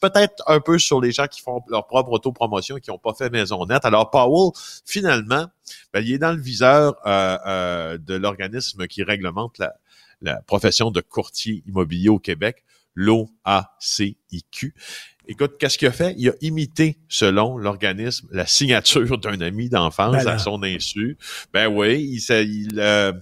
Peut-être 0.00 0.42
un 0.46 0.60
peu 0.60 0.78
sur 0.78 1.00
les 1.00 1.12
gens 1.12 1.26
qui 1.26 1.40
font 1.40 1.62
leur 1.68 1.86
propre 1.86 2.18
qui 2.58 2.90
n'ont 2.90 2.98
pas 2.98 3.14
fait 3.14 3.30
maison 3.30 3.64
nette. 3.66 3.84
Alors, 3.84 4.10
Powell, 4.10 4.52
finalement, 4.84 5.46
ben, 5.92 6.00
il 6.00 6.12
est 6.12 6.18
dans 6.18 6.32
le 6.32 6.40
viseur 6.40 6.96
euh, 7.06 7.38
euh, 7.46 7.98
de 7.98 8.14
l'organisme 8.14 8.86
qui 8.86 9.02
réglemente 9.02 9.58
la, 9.58 9.72
profession 10.46 10.90
de 10.90 11.00
courtier 11.00 11.62
immobilier 11.66 12.10
au 12.10 12.18
Québec, 12.18 12.62
l'OACIQ. 12.94 14.74
Écoute, 15.26 15.56
qu'est-ce 15.58 15.78
qu'il 15.78 15.88
a 15.88 15.92
fait? 15.92 16.14
Il 16.18 16.28
a 16.28 16.32
imité, 16.40 16.98
selon 17.08 17.56
l'organisme, 17.56 18.28
la 18.32 18.46
signature 18.46 19.16
d'un 19.18 19.40
ami 19.40 19.68
d'enfance 19.68 20.24
ben 20.24 20.26
à 20.26 20.38
son 20.38 20.62
insu. 20.62 21.16
Ben 21.52 21.68
oui, 21.68 22.02
il, 22.02 22.34
il, 22.44 22.80
euh, 22.80 23.12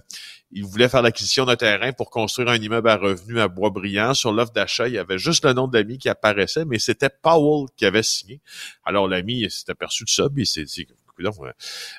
il 0.51 0.65
voulait 0.65 0.89
faire 0.89 1.01
l'acquisition 1.01 1.45
d'un 1.45 1.55
terrain 1.55 1.91
pour 1.93 2.09
construire 2.09 2.49
un 2.49 2.57
immeuble 2.57 2.89
à 2.89 2.97
revenus 2.97 3.39
à 3.39 3.47
Boisbriand. 3.47 4.13
Sur 4.13 4.31
l'offre 4.31 4.51
d'achat, 4.51 4.87
il 4.87 4.95
y 4.95 4.97
avait 4.97 5.17
juste 5.17 5.45
le 5.45 5.53
nom 5.53 5.67
de 5.67 5.77
l'ami 5.77 5.97
qui 5.97 6.09
apparaissait, 6.09 6.65
mais 6.65 6.79
c'était 6.79 7.09
Powell 7.09 7.67
qui 7.75 7.85
avait 7.85 8.03
signé. 8.03 8.41
Alors 8.83 9.07
l'ami 9.07 9.49
s'est 9.49 9.69
aperçu 9.69 10.05
de 10.05 10.09
ça, 10.09 10.29
puis 10.29 10.43
il 10.43 10.47
s'est 10.47 10.63
dit 10.63 10.87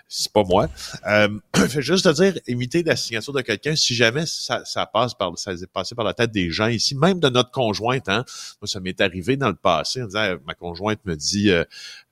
c'est 0.08 0.32
pas 0.32 0.44
moi. 0.44 0.68
Euh, 1.06 1.28
fait 1.68 1.82
juste 1.82 2.04
te 2.04 2.12
dire, 2.12 2.38
imiter 2.46 2.82
la 2.82 2.96
signature 2.96 3.32
de 3.32 3.40
quelqu'un, 3.40 3.76
si 3.76 3.94
jamais 3.94 4.24
ça, 4.26 4.86
passe 4.92 5.14
par, 5.14 5.36
ça 5.38 5.52
est 5.52 5.66
passé 5.66 5.94
par 5.94 6.04
la 6.04 6.14
tête 6.14 6.30
des 6.30 6.50
gens 6.50 6.66
ici, 6.66 6.94
même 6.94 7.20
de 7.20 7.28
notre 7.28 7.50
conjointe, 7.50 8.08
hein. 8.08 8.24
Moi, 8.60 8.68
ça 8.68 8.80
m'est 8.80 9.00
arrivé 9.00 9.36
dans 9.36 9.48
le 9.48 9.54
passé, 9.54 10.02
ma 10.46 10.54
conjointe 10.54 11.00
me 11.04 11.14
dit, 11.14 11.50
euh, 11.50 11.64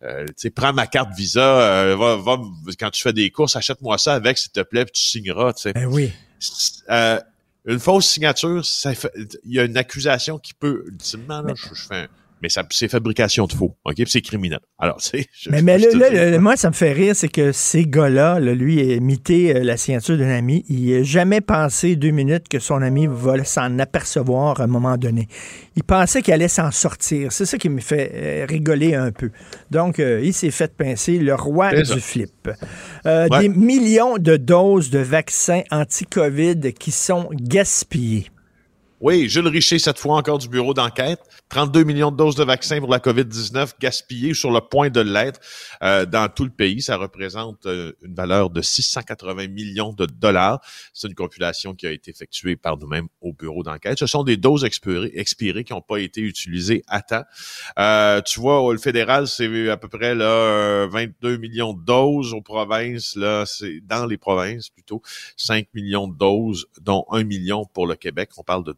euh, 0.02 0.26
tu 0.26 0.34
sais, 0.36 0.50
prends 0.50 0.72
ma 0.72 0.86
carte 0.86 1.10
Visa, 1.16 1.60
euh, 1.60 1.96
va, 1.96 2.16
va, 2.16 2.36
quand 2.78 2.90
tu 2.90 3.02
fais 3.02 3.12
des 3.12 3.30
courses, 3.30 3.56
achète-moi 3.56 3.98
ça 3.98 4.14
avec, 4.14 4.38
s'il 4.38 4.52
te 4.52 4.60
plaît, 4.60 4.84
puis 4.84 4.92
tu 4.92 5.02
signeras, 5.02 5.52
tu 5.52 5.62
sais. 5.62 5.72
Ben 5.72 5.86
oui. 5.86 6.12
une 7.66 7.78
fausse 7.78 8.06
signature, 8.06 8.62
il 9.44 9.52
y 9.52 9.60
a 9.60 9.64
une 9.64 9.76
accusation 9.76 10.38
qui 10.38 10.54
peut, 10.54 10.84
ultimement, 10.86 11.42
là, 11.42 11.54
je, 11.56 11.74
fais 11.74 12.08
mais 12.42 12.48
ça, 12.48 12.62
c'est 12.70 12.88
fabrication 12.88 13.46
de 13.46 13.52
faux, 13.52 13.76
OK? 13.84 13.96
c'est 14.06 14.20
criminel. 14.20 14.60
Alors, 14.78 14.96
c'est... 15.00 15.26
Mais, 15.50 15.62
mais 15.62 15.78
là, 15.78 16.38
moi, 16.38 16.56
ça 16.56 16.68
me 16.68 16.74
fait 16.74 16.92
rire, 16.92 17.14
c'est 17.16 17.28
que 17.28 17.52
ces 17.52 17.84
gars-là, 17.84 18.38
lui, 18.40 18.80
a 18.80 18.94
imité 18.94 19.56
euh, 19.56 19.64
la 19.64 19.76
signature 19.76 20.16
d'un 20.16 20.30
ami. 20.30 20.64
Il 20.68 20.96
n'a 20.96 21.02
jamais 21.02 21.40
pensé 21.40 21.96
deux 21.96 22.10
minutes 22.10 22.48
que 22.48 22.58
son 22.58 22.82
ami 22.82 23.06
va 23.10 23.42
s'en 23.44 23.78
apercevoir 23.78 24.60
à 24.60 24.64
un 24.64 24.68
moment 24.68 24.96
donné. 24.96 25.28
Il 25.76 25.84
pensait 25.84 26.22
qu'il 26.22 26.34
allait 26.34 26.48
s'en 26.48 26.70
sortir. 26.70 27.32
C'est 27.32 27.46
ça 27.46 27.58
qui 27.58 27.68
me 27.68 27.80
fait 27.80 28.12
euh, 28.14 28.46
rigoler 28.48 28.94
un 28.94 29.10
peu. 29.10 29.30
Donc, 29.70 29.98
euh, 29.98 30.20
il 30.22 30.32
s'est 30.32 30.50
fait 30.50 30.74
pincer 30.76 31.18
le 31.18 31.34
roi 31.34 31.72
du 31.72 32.00
flip. 32.00 32.48
Des 33.04 33.48
millions 33.48 34.18
de 34.18 34.36
doses 34.36 34.90
de 34.90 34.98
vaccins 34.98 35.62
anti-COVID 35.70 36.72
qui 36.72 36.90
sont 36.90 37.28
gaspillées. 37.32 38.28
Oui, 39.00 39.28
Jules 39.28 39.46
Richer, 39.46 39.78
cette 39.78 39.96
fois 39.96 40.16
encore 40.16 40.38
du 40.38 40.48
bureau 40.48 40.74
d'enquête. 40.74 41.20
32 41.50 41.84
millions 41.84 42.10
de 42.10 42.16
doses 42.16 42.34
de 42.34 42.42
vaccins 42.42 42.80
pour 42.80 42.90
la 42.90 42.98
COVID-19 42.98 43.74
gaspillées 43.80 44.34
sur 44.34 44.50
le 44.50 44.60
point 44.60 44.90
de 44.90 45.00
l'être 45.00 45.38
euh, 45.84 46.04
dans 46.04 46.28
tout 46.28 46.42
le 46.42 46.50
pays. 46.50 46.82
Ça 46.82 46.96
représente 46.96 47.64
euh, 47.66 47.92
une 48.02 48.14
valeur 48.16 48.50
de 48.50 48.60
680 48.60 49.46
millions 49.46 49.92
de 49.92 50.04
dollars. 50.04 50.60
C'est 50.92 51.06
une 51.06 51.14
compilation 51.14 51.74
qui 51.74 51.86
a 51.86 51.92
été 51.92 52.10
effectuée 52.10 52.56
par 52.56 52.76
nous-mêmes 52.76 53.06
au 53.20 53.32
bureau 53.32 53.62
d'enquête. 53.62 54.00
Ce 54.00 54.08
sont 54.08 54.24
des 54.24 54.36
doses 54.36 54.64
expirées, 54.64 55.62
qui 55.62 55.72
n'ont 55.72 55.80
pas 55.80 55.98
été 55.98 56.20
utilisées 56.20 56.82
à 56.88 57.00
temps. 57.00 57.24
Euh, 57.78 58.20
tu 58.22 58.40
vois, 58.40 58.72
le 58.72 58.80
fédéral, 58.80 59.28
c'est 59.28 59.68
à 59.68 59.76
peu 59.76 59.88
près 59.88 60.16
là 60.16 60.88
22 60.88 61.36
millions 61.36 61.72
de 61.72 61.84
doses. 61.84 62.34
Aux 62.34 62.42
provinces, 62.42 63.14
là, 63.14 63.44
c'est 63.46 63.80
dans 63.80 64.06
les 64.06 64.18
provinces 64.18 64.70
plutôt 64.70 65.02
5 65.36 65.68
millions 65.72 66.08
de 66.08 66.16
doses, 66.16 66.66
dont 66.80 67.06
1 67.12 67.22
million 67.22 67.64
pour 67.64 67.86
le 67.86 67.94
Québec. 67.94 68.30
On 68.38 68.42
parle 68.42 68.64
de 68.64 68.74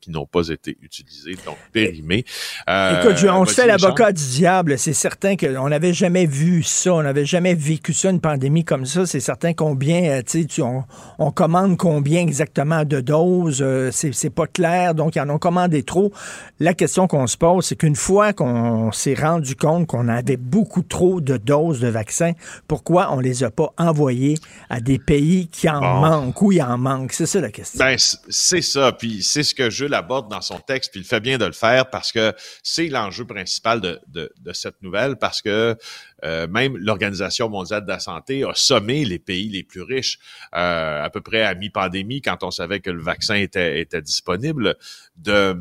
qui 0.00 0.10
n'ont 0.10 0.26
pas 0.26 0.48
été 0.48 0.76
utilisées, 0.82 1.36
donc 1.44 1.56
périmées. 1.72 2.24
Euh, 2.68 3.00
Écoute, 3.00 3.24
on 3.28 3.44
se 3.44 3.54
fait 3.54 3.66
l'avocat 3.66 4.12
du 4.12 4.24
diable. 4.24 4.78
C'est 4.78 4.92
certain 4.92 5.36
qu'on 5.36 5.68
n'avait 5.68 5.92
jamais 5.92 6.26
vu 6.26 6.62
ça, 6.62 6.94
on 6.94 7.02
n'avait 7.02 7.24
jamais 7.24 7.54
vécu 7.54 7.92
ça, 7.92 8.10
une 8.10 8.20
pandémie 8.20 8.64
comme 8.64 8.86
ça. 8.86 9.06
C'est 9.06 9.20
certain 9.20 9.52
combien, 9.52 10.04
euh, 10.04 10.22
tu 10.26 10.46
sais, 10.48 10.62
on, 10.62 10.84
on, 11.18 11.30
commande 11.30 11.76
combien 11.76 12.20
exactement 12.20 12.84
de 12.84 13.00
doses, 13.00 13.62
euh, 13.62 13.90
c'est 13.92 14.30
pas 14.30 14.46
clair, 14.46 14.94
donc 14.94 15.16
ils 15.16 15.20
en 15.20 15.30
ont 15.30 15.38
commandé 15.38 15.82
trop. 15.82 16.12
La 16.60 16.74
question 16.74 17.06
qu'on 17.06 17.26
se 17.26 17.36
pose, 17.36 17.66
c'est 17.66 17.76
qu'une 17.76 17.96
fois 17.96 18.32
qu'on 18.32 18.92
s'est 18.92 19.14
rendu 19.14 19.56
compte 19.56 19.86
qu'on 19.86 20.08
avait 20.08 20.36
beaucoup 20.36 20.82
trop 20.82 21.20
de 21.20 21.36
doses 21.36 21.80
de 21.80 21.88
vaccins, 21.88 22.32
pourquoi 22.68 23.12
on 23.12 23.20
les 23.20 23.44
a 23.44 23.50
pas 23.50 23.72
envoyées 23.78 24.36
à 24.70 24.80
des 24.80 24.98
pays 24.98 25.48
qui 25.48 25.68
en 25.68 25.80
manquent 25.80 26.42
ou 26.42 26.52
il 26.52 26.62
en 26.62 26.78
manque? 26.78 27.12
C'est 27.12 27.26
ça 27.26 27.40
la 27.40 27.50
question. 27.50 27.78
Ben, 27.78 27.96
c'est 27.98 28.62
ça. 28.62 28.92
Puis 28.92 29.21
c'est 29.22 29.42
ce 29.42 29.54
que 29.54 29.70
Jules 29.70 29.94
aborde 29.94 30.30
dans 30.30 30.40
son 30.40 30.58
texte, 30.58 30.90
puis 30.90 31.00
il 31.00 31.06
fait 31.06 31.20
bien 31.20 31.38
de 31.38 31.44
le 31.44 31.52
faire 31.52 31.90
parce 31.90 32.12
que 32.12 32.34
c'est 32.62 32.88
l'enjeu 32.88 33.24
principal 33.24 33.80
de, 33.80 34.00
de, 34.08 34.32
de, 34.40 34.52
cette 34.52 34.82
nouvelle, 34.82 35.16
parce 35.16 35.42
que 35.42 35.76
euh, 36.24 36.46
même 36.48 36.76
l'Organisation 36.76 37.48
mondiale 37.48 37.82
de 37.82 37.88
la 37.88 37.98
santé 37.98 38.44
a 38.44 38.52
sommé 38.54 39.04
les 39.04 39.18
pays 39.18 39.48
les 39.48 39.62
plus 39.62 39.82
riches, 39.82 40.18
euh, 40.54 41.02
à 41.02 41.10
peu 41.10 41.20
près 41.20 41.42
à 41.42 41.54
mi-pandémie, 41.54 42.22
quand 42.22 42.42
on 42.42 42.50
savait 42.50 42.80
que 42.80 42.90
le 42.90 43.02
vaccin 43.02 43.36
était, 43.36 43.80
était 43.80 44.02
disponible, 44.02 44.76
de 45.16 45.56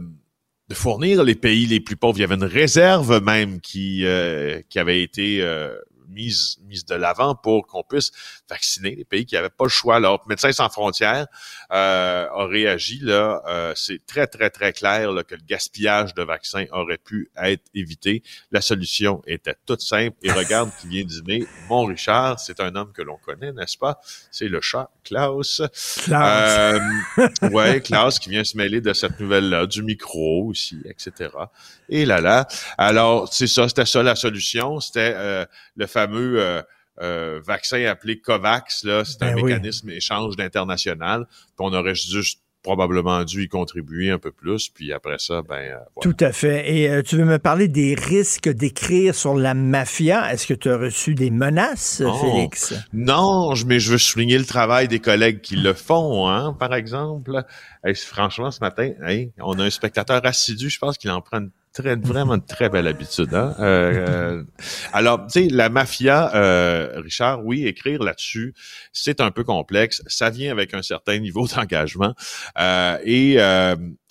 de 0.72 0.75
fournir 0.75 1.22
les 1.25 1.36
pays 1.36 1.65
les 1.65 1.82
plus 1.82 1.98
pauvres. 1.98 2.18
Il 2.18 2.22
y 2.22 2.24
avait 2.24 2.36
une 2.36 2.46
réserve 2.46 3.22
même 3.22 3.60
qui, 3.60 4.06
euh, 4.06 4.62
qui 4.70 4.80
avait 4.80 5.03
été 5.03 5.41
euh, 5.41 5.75
mise, 6.12 6.58
mise 6.68 6.86
de 6.86 6.96
l'avant 6.96 7.36
pour 7.36 7.68
qu'on 7.68 7.84
puisse 7.84 8.12
vacciner 8.50 8.96
les 8.96 9.06
pays 9.06 9.25
qui 9.25 9.36
n'avaient 9.36 9.50
pas 9.50 9.65
le 9.65 9.70
choix. 9.70 9.96
Alors, 9.96 10.24
Médecins 10.27 10.51
sans 10.51 10.70
frontières 10.70 11.27
euh, 11.72 12.27
a 12.30 12.46
réagi 12.46 13.00
là. 13.01 13.41
Euh, 13.48 13.74
c'est 13.75 14.06
très 14.06 14.27
très 14.27 14.50
très 14.50 14.74
clair 14.74 15.12
là, 15.12 15.24
que 15.24 15.36
le 15.36 15.41
gaspillage 15.46 16.13
de 16.13 16.24
vaccins 16.24 16.65
aurait 16.72 16.98
pu 16.98 17.32
être 17.38 17.63
évité. 17.74 18.24
La 18.51 18.62
solution 18.62 19.22
était 19.27 19.56
toute 19.65 19.82
simple. 19.82 20.15
Et 20.24 20.32
regarde 20.32 20.70
qui 20.80 20.88
vient 20.88 21.03
dîner. 21.03 21.46
Mon 21.70 21.86
Richard, 21.86 22.39
c'est 22.39 22.60
un 22.60 22.75
homme 22.75 22.91
que 22.94 23.01
l'on 23.01 23.18
connaît, 23.18 23.51
n'est-ce 23.51 23.77
pas? 23.77 24.00
C'est 24.32 24.48
le 24.48 24.62
chat 24.62 24.89
Klaus. 25.03 25.62
Klaus. 26.03 26.12
Euh, 26.12 26.80
ouais, 27.50 27.82
Klaus 27.82 28.20
qui 28.20 28.30
vient 28.30 28.44
se 28.44 28.58
mêler 28.58 28.82
de 28.82 28.94
cette 28.94 29.20
nouvelle-là, 29.20 29.65
du 29.65 29.84
micro 29.84 30.46
aussi, 30.48 30.82
etc. 30.86 31.30
Et 31.89 32.06
là 32.06 32.22
là. 32.22 32.48
Alors, 32.77 33.32
c'est 33.32 33.48
ça, 33.48 33.68
c'était 33.68 33.86
ça 33.86 34.03
la 34.03 34.15
solution. 34.15 34.80
C'était 34.80 35.13
euh, 35.15 35.46
le 35.75 35.88
fameux 36.01 36.41
euh, 36.41 36.62
euh, 37.01 37.39
vaccin 37.46 37.84
appelé 37.86 38.20
COVAX. 38.20 38.84
Là, 38.84 39.03
c'est 39.05 39.22
un 39.24 39.36
ben 39.36 39.43
mécanisme 39.43 39.89
échange 39.89 40.36
d'international. 40.36 41.25
On 41.60 41.74
aurait 41.74 41.96
juste 41.96 42.41
probablement 42.63 43.24
dû 43.24 43.46
y 43.46 43.48
contribuer 43.48 44.12
un 44.12 44.20
peu 44.20 44.31
plus, 44.31 44.70
puis 44.70 44.93
après 44.93 45.17
ça, 45.17 45.41
ben... 45.41 45.55
Euh, 45.55 45.77
Tout 46.00 46.15
à 46.20 46.31
fait. 46.31 46.72
Et 46.72 47.03
tu 47.03 47.17
veux 47.17 47.25
me 47.25 47.39
parler 47.39 47.67
des 47.67 47.96
risques 47.96 48.50
d'écrire 48.50 49.15
sur 49.15 49.34
la 49.34 49.55
mafia? 49.55 50.31
Est-ce 50.31 50.46
que 50.46 50.53
tu 50.53 50.70
as 50.70 50.77
reçu 50.77 51.15
des 51.15 51.31
menaces, 51.31 52.03
Félix? 52.22 52.75
Non, 52.93 53.53
mais 53.65 53.79
je 53.79 53.91
veux 53.91 53.98
souligner 53.98 54.38
le 54.38 54.46
travail 54.46 54.88
des 54.88 55.00
collègues 55.00 55.41
qui 55.41 55.55
le 55.55 55.74
font, 55.74 56.29
hein, 56.29 56.53
par 56.53 56.75
exemple. 56.75 57.43
franchement, 57.96 58.51
ce 58.51 58.60
matin, 58.60 58.91
on 59.39 59.58
a 59.58 59.63
un 59.63 59.70
spectateur 59.72 60.24
assidu, 60.24 60.70
je 60.70 60.77
pense 60.77 61.00
qu'il 61.00 61.10
en 61.10 61.22
prend 61.22 61.39
une 61.39 61.50
très, 61.74 61.96
vraiment 61.96 62.36
une 62.36 62.46
très 62.46 62.70
belle 62.70 62.88
habitude. 62.88 63.34
Hein? 63.34 63.56
Euh, 63.60 64.06
euh 64.08 64.44
alors, 64.94 65.25
tu 65.28 65.44
sais, 65.44 65.48
la 65.50 65.70
mafia, 65.70 66.34
euh, 66.36 67.00
Richard, 67.01 67.46
oui, 67.46 67.66
écrire 67.66 68.04
là-dessus, 68.04 68.54
c'est 68.94 69.22
un 69.22 69.32
peu 69.32 69.44
complexe. 69.44 70.04
Ça 70.08 70.30
vient 70.30 70.51
avec 70.51 70.74
un 70.74 70.82
certain 70.82 71.18
niveau 71.20 71.48
d'engagement. 71.56 72.13
Et 73.06 73.38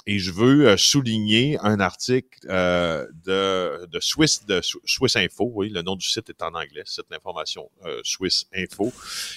et 0.06 0.18
je 0.18 0.32
veux 0.32 0.66
euh, 0.66 0.76
souligner 0.78 1.58
un 1.62 1.78
article 1.78 2.38
euh, 2.48 3.06
de, 3.26 3.86
de 3.86 4.00
Swiss 4.00 4.46
de 4.46 4.60
Swiss 4.62 5.16
Info, 5.16 5.50
oui, 5.54 5.68
le 5.68 5.82
nom 5.82 5.94
du 5.94 6.08
site 6.08 6.30
est 6.30 6.42
en 6.42 6.48
anglais, 6.48 6.82
site 6.86 7.04
d'information 7.10 7.70
euh, 7.84 8.00
Swiss 8.02 8.46
Info, 8.56 8.92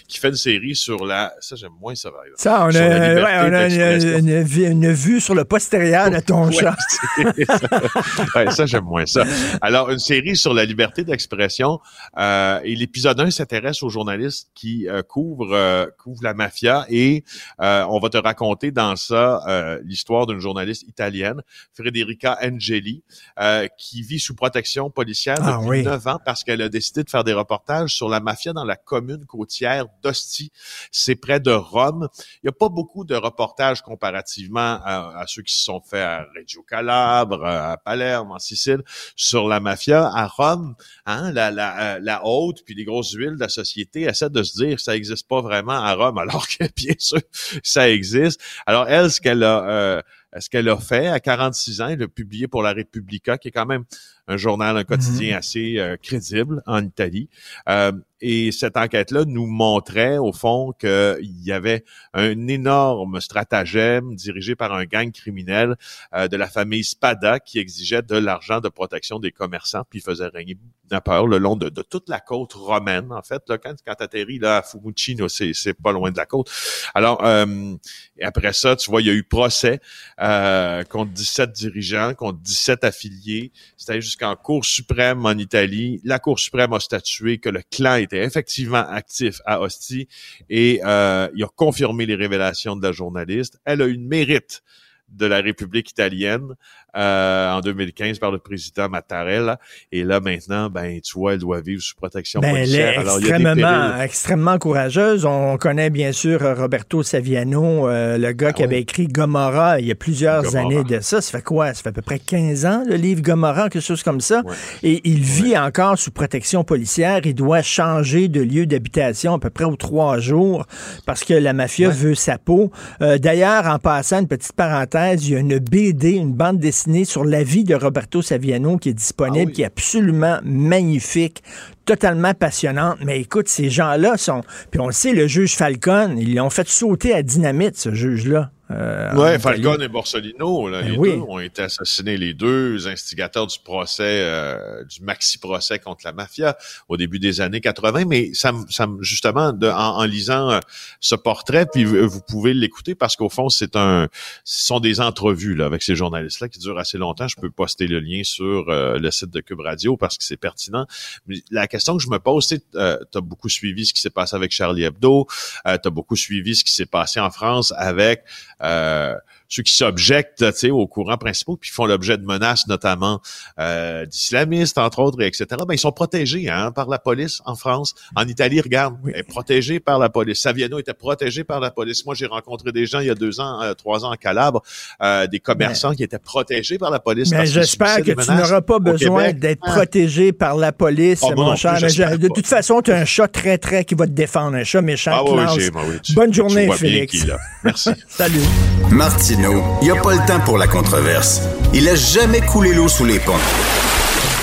qui 0.07 0.19
fait 0.19 0.29
une 0.29 0.35
série 0.35 0.75
sur 0.75 1.05
la, 1.05 1.33
ça 1.41 1.57
j'aime 1.57 1.73
moins 1.79 1.95
ça 1.95 2.11
va. 2.11 2.19
Ça, 2.37 2.65
on 2.65 2.69
a, 2.69 2.71
ouais, 2.71 3.49
on 3.49 3.53
a 3.53 4.17
une, 4.17 4.29
une, 4.29 4.93
vue 4.93 5.19
sur 5.19 5.35
le 5.35 5.43
postérieur 5.43 6.09
de 6.09 6.19
ton 6.21 6.49
chat. 6.49 6.77
ouais, 8.35 8.51
ça 8.51 8.65
j'aime 8.65 8.85
moins 8.85 9.05
ça. 9.05 9.25
Alors 9.61 9.89
une 9.89 9.99
série 9.99 10.37
sur 10.37 10.53
la 10.53 10.63
liberté 10.63 11.03
d'expression 11.03 11.79
euh, 12.17 12.61
et 12.63 12.75
l'épisode 12.75 13.19
1 13.19 13.31
s'intéresse 13.31 13.83
aux 13.83 13.89
journalistes 13.89 14.49
qui 14.55 14.87
euh, 14.87 15.01
couvrent 15.03 15.91
couvrent 15.97 16.23
la 16.23 16.33
mafia 16.33 16.85
et 16.89 17.23
on 17.59 17.99
va 17.99 18.09
te 18.09 18.17
raconter 18.17 18.71
dans 18.71 18.95
ça 18.95 19.41
l'histoire 19.83 20.25
d'une 20.25 20.39
journaliste 20.39 20.52
italienne, 20.61 21.41
Federica 21.73 22.37
Angeli, 22.41 23.03
euh, 23.39 23.67
qui 23.77 24.01
vit 24.01 24.19
sous 24.19 24.35
protection 24.35 24.89
policière 24.89 25.37
ah 25.41 25.59
depuis 25.61 25.83
neuf 25.83 26.07
ans 26.07 26.19
parce 26.23 26.43
qu'elle 26.43 26.61
a 26.61 26.69
décidé 26.69 27.03
de 27.03 27.09
faire 27.09 27.23
des 27.23 27.33
reportages 27.33 27.95
sur 27.95 28.09
la 28.09 28.19
mafia 28.19 28.53
dans 28.53 28.65
la 28.65 28.75
commune 28.75 29.25
côtière 29.25 29.85
d'Ostie. 30.01 30.51
C'est 30.91 31.15
près 31.15 31.39
de 31.39 31.51
Rome. 31.51 32.07
Il 32.37 32.45
n'y 32.45 32.49
a 32.49 32.53
pas 32.53 32.69
beaucoup 32.69 33.03
de 33.05 33.15
reportages 33.15 33.81
comparativement 33.81 34.79
à, 34.83 35.23
ceux 35.27 35.41
qui 35.41 35.55
se 35.55 35.63
sont 35.63 35.81
faits 35.81 36.01
à 36.01 36.27
Reggio 36.35 36.63
Calabre, 36.63 37.45
à 37.45 37.77
Palerme, 37.77 38.31
en 38.31 38.39
Sicile, 38.39 38.83
sur 39.15 39.47
la 39.47 39.59
mafia. 39.59 40.09
À 40.13 40.27
Rome, 40.27 40.75
hein, 41.05 41.31
la, 41.31 41.51
la, 41.51 41.95
euh, 41.95 41.99
la 42.01 42.25
haute 42.25 42.63
puis 42.65 42.75
les 42.75 42.85
grosses 42.85 43.15
villes 43.15 43.35
de 43.35 43.39
la 43.39 43.49
société 43.49 44.01
essaient 44.01 44.29
de 44.29 44.43
se 44.43 44.57
dire 44.57 44.75
que 44.75 44.81
ça 44.81 44.93
n'existe 44.93 45.27
pas 45.27 45.41
vraiment 45.41 45.73
à 45.73 45.93
Rome, 45.93 46.17
alors 46.17 46.47
que 46.59 46.65
bien 46.75 46.95
sûr, 46.97 47.21
ça 47.63 47.89
existe. 47.89 48.41
Alors 48.65 48.87
elle, 48.87 49.11
ce 49.11 49.21
qu'elle 49.21 49.43
a... 49.43 49.63
Euh, 49.69 50.01
ce 50.39 50.49
qu'elle 50.49 50.69
a 50.69 50.77
fait 50.77 51.07
à 51.07 51.19
46 51.19 51.81
ans. 51.81 51.87
Elle 51.89 52.03
a 52.03 52.07
publié 52.07 52.47
pour 52.47 52.63
la 52.63 52.73
Repubblica, 52.73 53.37
qui 53.37 53.49
est 53.49 53.51
quand 53.51 53.65
même 53.65 53.83
un 54.27 54.37
journal, 54.37 54.77
un 54.77 54.83
quotidien 54.83 55.35
mm-hmm. 55.35 55.37
assez 55.37 55.79
euh, 55.79 55.97
crédible 56.01 56.61
en 56.65 56.83
Italie. 56.83 57.29
Euh, 57.69 57.91
et 58.25 58.53
cette 58.53 58.77
enquête-là 58.77 59.25
nous 59.25 59.45
montrait, 59.45 60.17
au 60.17 60.31
fond, 60.31 60.71
qu'il 60.79 61.43
y 61.43 61.51
avait 61.51 61.83
un 62.13 62.47
énorme 62.47 63.19
stratagème 63.19 64.15
dirigé 64.15 64.55
par 64.55 64.73
un 64.73 64.85
gang 64.85 65.11
criminel 65.11 65.75
euh, 66.15 66.29
de 66.29 66.37
la 66.37 66.47
famille 66.47 66.85
Spada 66.85 67.41
qui 67.41 67.59
exigeait 67.59 68.01
de 68.01 68.15
l'argent 68.15 68.61
de 68.61 68.69
protection 68.69 69.19
des 69.19 69.31
commerçants, 69.31 69.83
puis 69.89 69.99
faisait 69.99 70.27
régner 70.27 70.57
la 70.89 71.01
peur 71.01 71.27
le 71.27 71.37
long 71.37 71.57
de, 71.57 71.69
toute 71.69 72.07
la 72.07 72.21
côte 72.21 72.53
romaine, 72.53 73.11
en 73.11 73.21
fait. 73.21 73.43
Là, 73.49 73.57
quand 73.57 73.73
quand 73.85 73.95
tu 73.95 74.03
atterris 74.03 74.39
là, 74.39 74.57
à 74.57 74.61
Fumucino, 74.61 75.27
c'est 75.27 75.73
pas 75.73 75.91
loin 75.91 76.11
de 76.11 76.17
la 76.17 76.25
côte. 76.25 76.49
Alors, 76.93 77.25
euh, 77.25 77.75
après 78.21 78.53
ça, 78.53 78.77
tu 78.77 78.89
vois, 78.89 79.01
il 79.01 79.07
y 79.07 79.09
a 79.09 79.13
eu 79.13 79.23
procès 79.23 79.81
euh, 80.21 80.83
contre 80.83 81.11
17 81.11 81.51
dirigeants, 81.51 82.13
contre 82.13 82.39
17 82.39 82.85
affiliés. 82.85 83.51
C'était 83.75 83.99
jusqu'en 84.13 84.35
Cour 84.35 84.63
suprême 84.63 85.25
en 85.25 85.31
Italie. 85.31 85.99
La 86.03 86.19
Cour 86.19 86.37
suprême 86.37 86.71
a 86.73 86.79
statué 86.79 87.39
que 87.39 87.49
le 87.49 87.63
clan 87.71 87.95
était 87.95 88.23
effectivement 88.23 88.85
actif 88.87 89.41
à 89.43 89.59
Ostie 89.59 90.07
et 90.51 90.81
euh, 90.85 91.27
il 91.35 91.43
a 91.43 91.47
confirmé 91.47 92.05
les 92.05 92.13
révélations 92.13 92.75
de 92.75 92.85
la 92.85 92.91
journaliste. 92.91 93.59
Elle 93.65 93.81
a 93.81 93.87
eu 93.87 93.93
le 93.93 94.07
mérite 94.07 94.61
de 95.09 95.25
la 95.25 95.41
République 95.41 95.89
italienne 95.89 96.53
euh, 96.95 97.51
en 97.51 97.61
2015 97.61 98.19
par 98.19 98.31
le 98.31 98.37
président 98.37 98.87
Mattarella. 98.87 99.59
Et 99.91 100.03
là, 100.03 100.19
maintenant, 100.19 100.69
ben, 100.69 101.01
tu 101.01 101.17
vois, 101.17 101.33
elle 101.33 101.39
doit 101.39 101.61
vivre 101.61 101.81
sous 101.81 101.95
protection 101.95 102.39
ben, 102.39 102.51
policière. 102.51 103.01
Elle 103.01 103.07
est 103.07 103.17
extrêmement, 103.17 104.01
extrêmement 104.01 104.57
courageuse. 104.59 105.25
On 105.25 105.57
connaît 105.57 105.89
bien 105.89 106.11
sûr 106.11 106.39
Roberto 106.55 107.01
Saviano, 107.01 107.87
euh, 107.87 108.17
le 108.17 108.31
gars 108.33 108.49
ah 108.49 108.53
qui 108.53 108.63
avait 108.63 108.81
écrit 108.81 109.07
Gomorrah 109.07 109.79
il 109.79 109.87
y 109.87 109.91
a 109.91 109.95
plusieurs 109.95 110.55
années 110.55 110.83
de 110.83 110.99
ça. 110.99 111.21
Ça 111.21 111.31
fait 111.31 111.43
quoi? 111.43 111.73
Ça 111.73 111.81
fait 111.81 111.89
à 111.89 111.93
peu 111.93 112.01
près 112.01 112.19
15 112.19 112.65
ans, 112.65 112.83
le 112.87 112.95
livre 112.95 113.21
Gomorrah, 113.21 113.69
quelque 113.69 113.81
chose 113.81 114.03
comme 114.03 114.21
ça. 114.21 114.43
Et 114.83 115.01
il 115.03 115.21
vit 115.21 115.57
encore 115.57 115.97
sous 115.97 116.11
protection 116.11 116.63
policière. 116.63 117.21
Il 117.25 117.35
doit 117.35 117.61
changer 117.61 118.27
de 118.27 118.41
lieu 118.41 118.65
d'habitation 118.65 119.33
à 119.33 119.39
peu 119.39 119.49
près 119.49 119.65
aux 119.65 119.75
trois 119.75 120.19
jours 120.19 120.65
parce 121.05 121.23
que 121.23 121.33
la 121.33 121.53
mafia 121.53 121.89
veut 121.89 122.15
sa 122.15 122.37
peau. 122.37 122.71
Euh, 123.01 123.17
d'ailleurs, 123.17 123.65
en 123.65 123.79
passant, 123.79 124.19
une 124.19 124.27
petite 124.27 124.53
parenthèse, 124.53 125.27
il 125.27 125.33
y 125.33 125.35
a 125.35 125.39
une 125.39 125.57
BD, 125.57 126.11
une 126.11 126.33
bande 126.33 126.59
dessinée 126.59 126.82
sur 127.05 127.25
la 127.25 127.43
vie 127.43 127.63
de 127.63 127.75
Roberto 127.75 128.21
Saviano 128.21 128.77
qui 128.77 128.89
est 128.89 128.93
disponible, 128.93 129.51
ah 129.51 129.55
qui 129.55 129.61
est 129.63 129.65
absolument 129.65 130.39
magnifique 130.43 131.43
totalement 131.85 132.33
passionnante. 132.33 132.97
Mais 133.03 133.19
écoute, 133.19 133.49
ces 133.49 133.69
gens-là 133.69 134.17
sont. 134.17 134.41
Puis 134.71 134.79
on 134.79 134.87
le 134.87 134.93
sait, 134.93 135.13
le 135.13 135.27
juge 135.27 135.55
Falcon, 135.55 136.15
ils 136.17 136.35
l'ont 136.35 136.49
fait 136.49 136.67
sauter 136.67 137.13
à 137.13 137.23
dynamite, 137.23 137.77
ce 137.77 137.93
juge-là. 137.93 138.52
Euh, 138.71 139.11
oui, 139.15 139.39
Falcone 139.39 139.81
et 139.81 139.89
Borsellino, 139.89 140.69
là, 140.69 140.81
ben 140.81 140.91
les 140.91 140.97
deux 140.97 141.21
ont 141.27 141.39
été 141.39 141.63
assassinés, 141.63 142.15
les 142.15 142.33
deux 142.33 142.87
instigateurs 142.87 143.45
du 143.45 143.59
procès, 143.59 144.03
euh, 144.21 144.83
du 144.85 145.01
maxi-procès 145.01 145.79
contre 145.79 146.01
la 146.05 146.13
mafia 146.13 146.57
au 146.87 146.95
début 146.95 147.19
des 147.19 147.41
années 147.41 147.59
80. 147.59 148.05
Mais 148.05 148.33
ça, 148.33 148.53
ça 148.69 148.87
justement, 149.01 149.51
de, 149.51 149.67
en, 149.67 150.03
lisant 150.05 150.49
euh, 150.49 150.59
ce 151.01 151.15
portrait, 151.15 151.65
puis 151.65 151.83
vous 151.83 152.21
pouvez 152.21 152.53
l'écouter 152.53 152.95
parce 152.95 153.17
qu'au 153.17 153.27
fond, 153.27 153.49
c'est 153.49 153.75
un, 153.75 154.07
ce 154.45 154.65
sont 154.65 154.79
des 154.79 155.01
entrevues 155.01 155.55
là, 155.55 155.65
avec 155.65 155.83
ces 155.83 155.95
journalistes-là 155.95 156.47
qui 156.47 156.59
durent 156.59 156.79
assez 156.79 156.97
longtemps. 156.97 157.27
Je 157.27 157.35
peux 157.35 157.49
poster 157.49 157.87
le 157.87 157.99
lien 157.99 158.21
sur 158.23 158.69
euh, 158.69 158.97
le 158.97 159.11
site 159.11 159.29
de 159.31 159.41
Cube 159.41 159.59
Radio 159.59 159.97
parce 159.97 160.17
que 160.17 160.23
c'est 160.23 160.37
pertinent. 160.37 160.85
Mais 161.27 161.43
la 161.51 161.67
question 161.67 161.97
que 161.97 162.03
je 162.03 162.09
me 162.09 162.19
pose, 162.19 162.47
c'est, 162.47 162.63
euh, 162.75 162.97
tu 163.11 163.17
as 163.17 163.21
beaucoup 163.21 163.49
suivi 163.49 163.85
ce 163.85 163.93
qui 163.93 163.99
s'est 163.99 164.09
passé 164.09 164.37
avec 164.37 164.51
Charlie 164.51 164.83
Hebdo, 164.83 165.27
tu 165.29 165.69
as 165.69 165.89
beaucoup 165.89 166.15
suivi 166.15 166.55
ce 166.55 166.63
qui 166.63 166.71
s'est 166.71 166.85
passé 166.85 167.19
en 167.19 167.29
France 167.29 167.73
avec 167.75 168.23
euh, 168.61 169.17
ceux 169.53 169.61
qui 169.61 169.75
s'objectent 169.75 170.43
aux 170.71 170.87
courants 170.87 171.17
principaux, 171.17 171.57
puis 171.57 171.69
font 171.69 171.85
l'objet 171.85 172.17
de 172.17 172.25
menaces 172.25 172.65
notamment 172.67 173.21
euh, 173.59 174.03
d'islamistes, 174.07 174.79
entre 174.79 174.97
autres, 174.99 175.21
etc., 175.21 175.45
ben, 175.67 175.73
ils 175.73 175.79
sont 175.79 175.91
protégés 175.91 176.49
hein, 176.49 176.71
par 176.71 176.89
la 176.89 176.97
police 176.97 177.39
en 177.45 177.55
France. 177.55 177.93
En 178.15 178.27
Italie, 178.27 178.61
regarde, 178.61 178.95
oui. 179.03 179.11
est 179.13 179.21
protégé 179.21 179.79
par 179.79 179.99
la 179.99 180.09
police. 180.09 180.41
Saviano 180.41 180.79
était 180.79 180.95
protégé 180.95 181.43
par 181.43 181.59
la 181.59 181.69
police. 181.69 182.03
Moi, 182.03 182.15
j'ai 182.15 182.25
rencontré 182.25 182.71
des 182.71 182.87
gens 182.87 182.99
il 182.99 183.07
y 183.07 183.09
a 183.11 183.15
deux 183.15 183.39
ans, 183.39 183.61
euh, 183.61 183.75
trois 183.75 184.05
ans 184.05 184.11
en 184.11 184.15
Calabre, 184.15 184.63
euh, 185.03 185.27
des 185.27 185.39
commerçants 185.39 185.93
qui 185.93 186.03
étaient 186.03 186.17
protégés 186.17 186.79
par 186.79 186.89
la 186.89 186.99
police. 186.99 187.29
Mais 187.29 187.45
j'espère 187.45 187.97
que 187.97 188.11
tu 188.11 188.31
n'auras 188.31 188.61
pas 188.61 188.79
besoin 188.79 189.33
d'être 189.33 189.61
ah. 189.67 189.71
protégé 189.71 190.31
par 190.31 190.55
la 190.55 190.71
police, 190.71 191.21
ah, 191.23 191.35
mon 191.35 191.55
cher. 191.55 191.79
de 191.79 192.27
toute 192.27 192.47
façon, 192.47 192.81
tu 192.81 192.91
as 192.91 192.97
un 192.97 193.05
chat 193.05 193.27
très, 193.27 193.59
très 193.59 193.85
qui 193.85 193.93
va 193.93 194.07
te 194.07 194.11
défendre, 194.11 194.57
un 194.57 194.63
chat 194.63 194.81
méchant. 194.81 195.11
Ah, 195.13 195.23
oui, 195.23 195.69
oui, 195.75 196.13
Bonne 196.15 196.33
journée, 196.33 196.71
Félix. 196.71 197.27
Merci. 197.63 197.91
Salut. 198.07 198.41
Martino, 198.89 199.42
il 199.81 199.85
n'y 199.85 199.91
a 199.91 200.01
pas 200.01 200.13
le 200.13 200.25
temps 200.25 200.39
pour 200.39 200.57
la 200.57 200.67
controverse. 200.67 201.41
Il 201.73 201.89
a 201.89 201.95
jamais 201.95 202.39
coulé 202.39 202.73
l'eau 202.73 202.87
sous 202.87 203.03
les 203.03 203.19
ponts. 203.19 203.33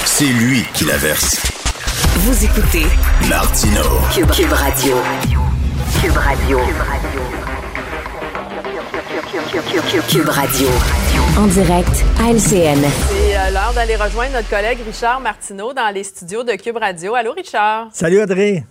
C'est 0.04 0.26
lui 0.26 0.62
qui 0.74 0.84
la 0.84 0.96
verse. 0.98 1.40
Vous 2.16 2.44
écoutez 2.44 2.84
Martino. 3.28 3.80
Cube, 4.12 4.30
Cube 4.30 4.52
Radio. 4.52 4.96
Cube 6.02 6.16
Radio. 6.16 6.58
Cube 10.08 10.28
Radio. 10.28 10.68
En 11.38 11.46
direct 11.46 12.04
à 12.20 12.32
LCN. 12.32 12.84
C'est 13.08 13.36
euh, 13.36 13.50
l'heure 13.52 13.72
d'aller 13.74 13.96
rejoindre 13.96 14.34
notre 14.34 14.50
collègue 14.50 14.78
Richard 14.86 15.20
Martineau 15.20 15.72
dans 15.72 15.94
les 15.94 16.04
studios 16.04 16.42
de 16.42 16.52
Cube 16.52 16.76
Radio. 16.76 17.14
Allô, 17.14 17.32
Richard? 17.32 17.88
Salut, 17.92 18.20
Audrey. 18.20 18.64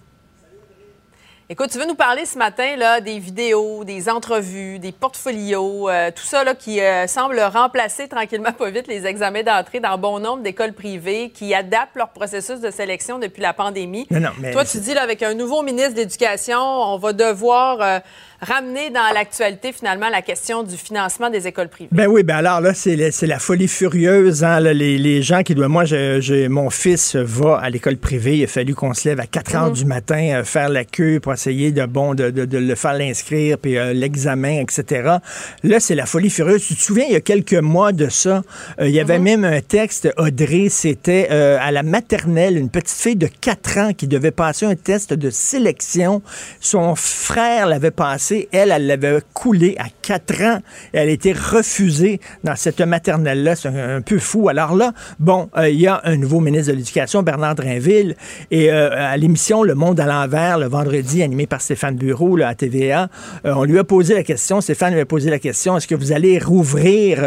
Écoute, 1.52 1.72
tu 1.72 1.80
veux 1.80 1.88
nous 1.88 1.96
parler 1.96 2.28
ce 2.28 2.38
matin 2.38 2.76
là, 2.78 3.02
des 3.02 3.18
vidéos, 3.18 3.84
des 3.84 4.08
entrevues, 4.08 4.78
des 4.78 4.92
portfolios, 4.92 5.90
euh, 5.90 6.12
tout 6.16 6.24
ça 6.24 6.44
là, 6.44 6.54
qui 6.54 6.80
euh, 6.80 7.08
semble 7.08 7.40
remplacer 7.40 8.08
tranquillement 8.08 8.52
pas 8.52 8.70
vite 8.70 8.86
les 8.86 9.08
examens 9.08 9.42
d'entrée 9.42 9.80
dans 9.80 9.98
bon 9.98 10.20
nombre 10.20 10.44
d'écoles 10.44 10.74
privées 10.74 11.32
qui 11.32 11.56
adaptent 11.56 11.96
leur 11.96 12.10
processus 12.10 12.60
de 12.60 12.70
sélection 12.70 13.18
depuis 13.18 13.42
la 13.42 13.54
pandémie. 13.54 14.06
Non, 14.12 14.20
non, 14.20 14.30
mais 14.40 14.52
Toi, 14.52 14.64
tu 14.64 14.78
dis 14.78 14.94
là, 14.94 15.02
avec 15.02 15.24
un 15.24 15.34
nouveau 15.34 15.64
ministre 15.64 15.94
de 15.94 16.02
l'Éducation, 16.02 16.60
on 16.60 17.00
va 17.00 17.14
devoir 17.14 17.82
euh, 17.82 18.00
ramener 18.42 18.90
dans 18.90 19.14
l'actualité 19.14 19.72
finalement 19.74 20.10
la 20.10 20.22
question 20.22 20.64
du 20.64 20.78
financement 20.78 21.30
des 21.30 21.48
écoles 21.48 21.68
privées. 21.68 21.90
Ben 21.92 22.08
oui, 22.08 22.24
ben 22.24 22.38
alors 22.38 22.62
là, 22.62 22.74
c'est 22.74 22.96
la 22.96 23.40
folie 23.40 23.68
furieuse. 23.68 24.44
Hein, 24.44 24.60
là, 24.60 24.74
les, 24.74 24.98
les, 24.98 25.22
gens 25.22 25.44
qui 25.44 25.56
doivent... 25.56 25.70
Moi, 25.70 25.86
je, 25.86 26.48
mon 26.48 26.70
fils 26.70 27.16
va 27.16 27.58
à 27.58 27.70
l'école 27.70 27.98
privée. 27.98 28.38
Il 28.38 28.44
a 28.46 28.48
fallu 28.48 28.76
qu'on 28.76 28.94
se 28.94 29.10
lève 29.10 29.20
à 29.20 29.28
4 29.28 29.56
heures 29.56 29.68
mhm. 29.68 29.74
du 29.74 29.86
matin, 29.86 30.40
euh, 30.40 30.44
faire 30.44 30.70
la 30.70 30.86
queue 30.86 31.20
pour 31.20 31.34
essayer 31.34 31.72
de, 31.72 31.86
bon, 31.86 32.16
de, 32.16 32.30
de, 32.30 32.46
de 32.46 32.58
le 32.58 32.76
faire 32.76 32.94
l'inscrire, 32.94 33.58
puis 33.58 33.78
euh, 33.78 33.94
l'examen, 33.94 34.62
etc. 34.62 35.18
Là, 35.64 35.80
c'est 35.80 35.96
la 35.96 36.06
folie 36.06 36.30
furieuse. 36.30 36.66
Tu 36.66 36.76
te 36.76 36.82
souviens, 36.82 37.06
il 37.08 37.14
y 37.14 37.18
a 37.18 37.22
quelques 37.22 37.54
mois 37.54 37.92
de 37.92 38.08
ça, 38.10 38.42
euh, 38.80 38.88
il 38.88 38.94
y 38.94 39.00
avait 39.00 39.20
mhm. 39.20 39.24
même 39.24 39.44
un 39.44 39.62
texte, 39.62 40.10
Audrey, 40.18 40.68
c'était 40.70 41.30
à 41.30 41.72
la 41.72 41.84
maternelle, 41.84 42.58
une 42.58 42.70
petite 42.70 42.98
fille 42.98 43.16
de 43.16 43.28
4 43.28 43.78
ans 43.78 43.94
qui 43.94 44.08
devait 44.08 44.32
passer 44.32 44.66
un 44.66 44.76
test 44.76 45.14
de 45.14 45.30
sélection. 45.30 46.22
Son 46.60 46.96
frère 46.96 47.68
l'avait 47.68 47.92
passé 47.92 48.29
elle, 48.52 48.72
elle 48.72 48.88
l'avait 48.88 49.20
coulé 49.34 49.76
à 49.78 49.88
ans. 50.12 50.60
Elle 50.94 51.10
a 51.10 51.12
été 51.12 51.34
refusée 51.34 52.20
dans 52.44 52.56
cette 52.56 52.82
maternelle-là. 52.82 53.56
C'est 53.56 53.70
un, 53.70 54.02
peu 54.02 54.20
fou. 54.20 54.50
Alors 54.50 54.76
là, 54.76 54.94
bon, 55.20 55.50
euh, 55.58 55.70
il 55.70 55.80
y 55.80 55.88
a 55.88 56.02
un 56.04 56.18
nouveau 56.18 56.40
ministre 56.40 56.72
de 56.72 56.78
l'Éducation, 56.78 57.24
Bernard 57.24 57.56
Drinville, 57.56 58.16
et 58.52 58.72
euh, 58.72 58.90
à 58.96 59.18
l'émission 59.18 59.64
Le 59.64 59.76
Monde 59.76 60.00
à 60.00 60.06
l'envers, 60.06 60.58
le 60.58 60.68
vendredi, 60.68 61.22
animé 61.24 61.48
par 61.48 61.62
Stéphane 61.62 61.96
Bureau 61.96 62.36
là, 62.36 62.50
à 62.50 62.56
TVA, 62.56 63.10
euh, 63.46 63.54
on 63.56 63.64
lui 63.64 63.78
a 63.78 63.84
posé 63.84 64.14
la 64.14 64.24
question, 64.24 64.62
Stéphane 64.62 64.94
lui 64.94 65.02
a 65.02 65.06
posé 65.06 65.30
la 65.30 65.40
question, 65.40 65.78
est-ce 65.78 65.88
que 65.88 65.96
vous 65.96 66.12
allez 66.12 66.40
rouvrir 66.40 67.20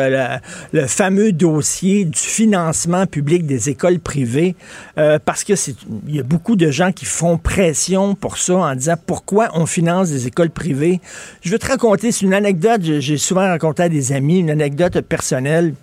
le 0.73 0.87
fameux 0.87 1.33
dossier 1.33 2.05
du 2.05 2.19
financement 2.19 3.07
public 3.07 3.47
des 3.47 3.69
écoles 3.69 3.99
privées? 3.99 4.57
parce 5.25 5.45
que 5.45 5.53
il 6.09 6.17
y 6.17 6.21
a 6.21 6.23
beaucoup 6.23 6.57
de 6.57 6.71
gens 6.71 6.93
qui 6.93 7.05
font 7.05 7.39
pression 7.39 8.15
pour 8.15 8.39
ça 8.39 8.55
en 8.55 8.75
disant 8.75 8.95
pourquoi 9.07 9.51
on 9.55 9.67
finance 9.67 10.11
des 10.11 10.27
écoles 10.27 10.51
privées? 10.51 11.01
Je 11.43 11.51
veux 11.51 11.59
te 11.59 11.67
raconter, 11.67 12.13
c'est 12.13 12.25
une 12.25 12.35
anecdote, 12.35 12.72
j'ai 12.81 13.19
souvent 13.19 13.43
raconté 13.43 13.85
à 13.85 13.89
des 13.89 14.13
amis, 14.13 14.39
une 14.39 14.51
anecdote 14.51 15.01
personnelle. 15.01 15.75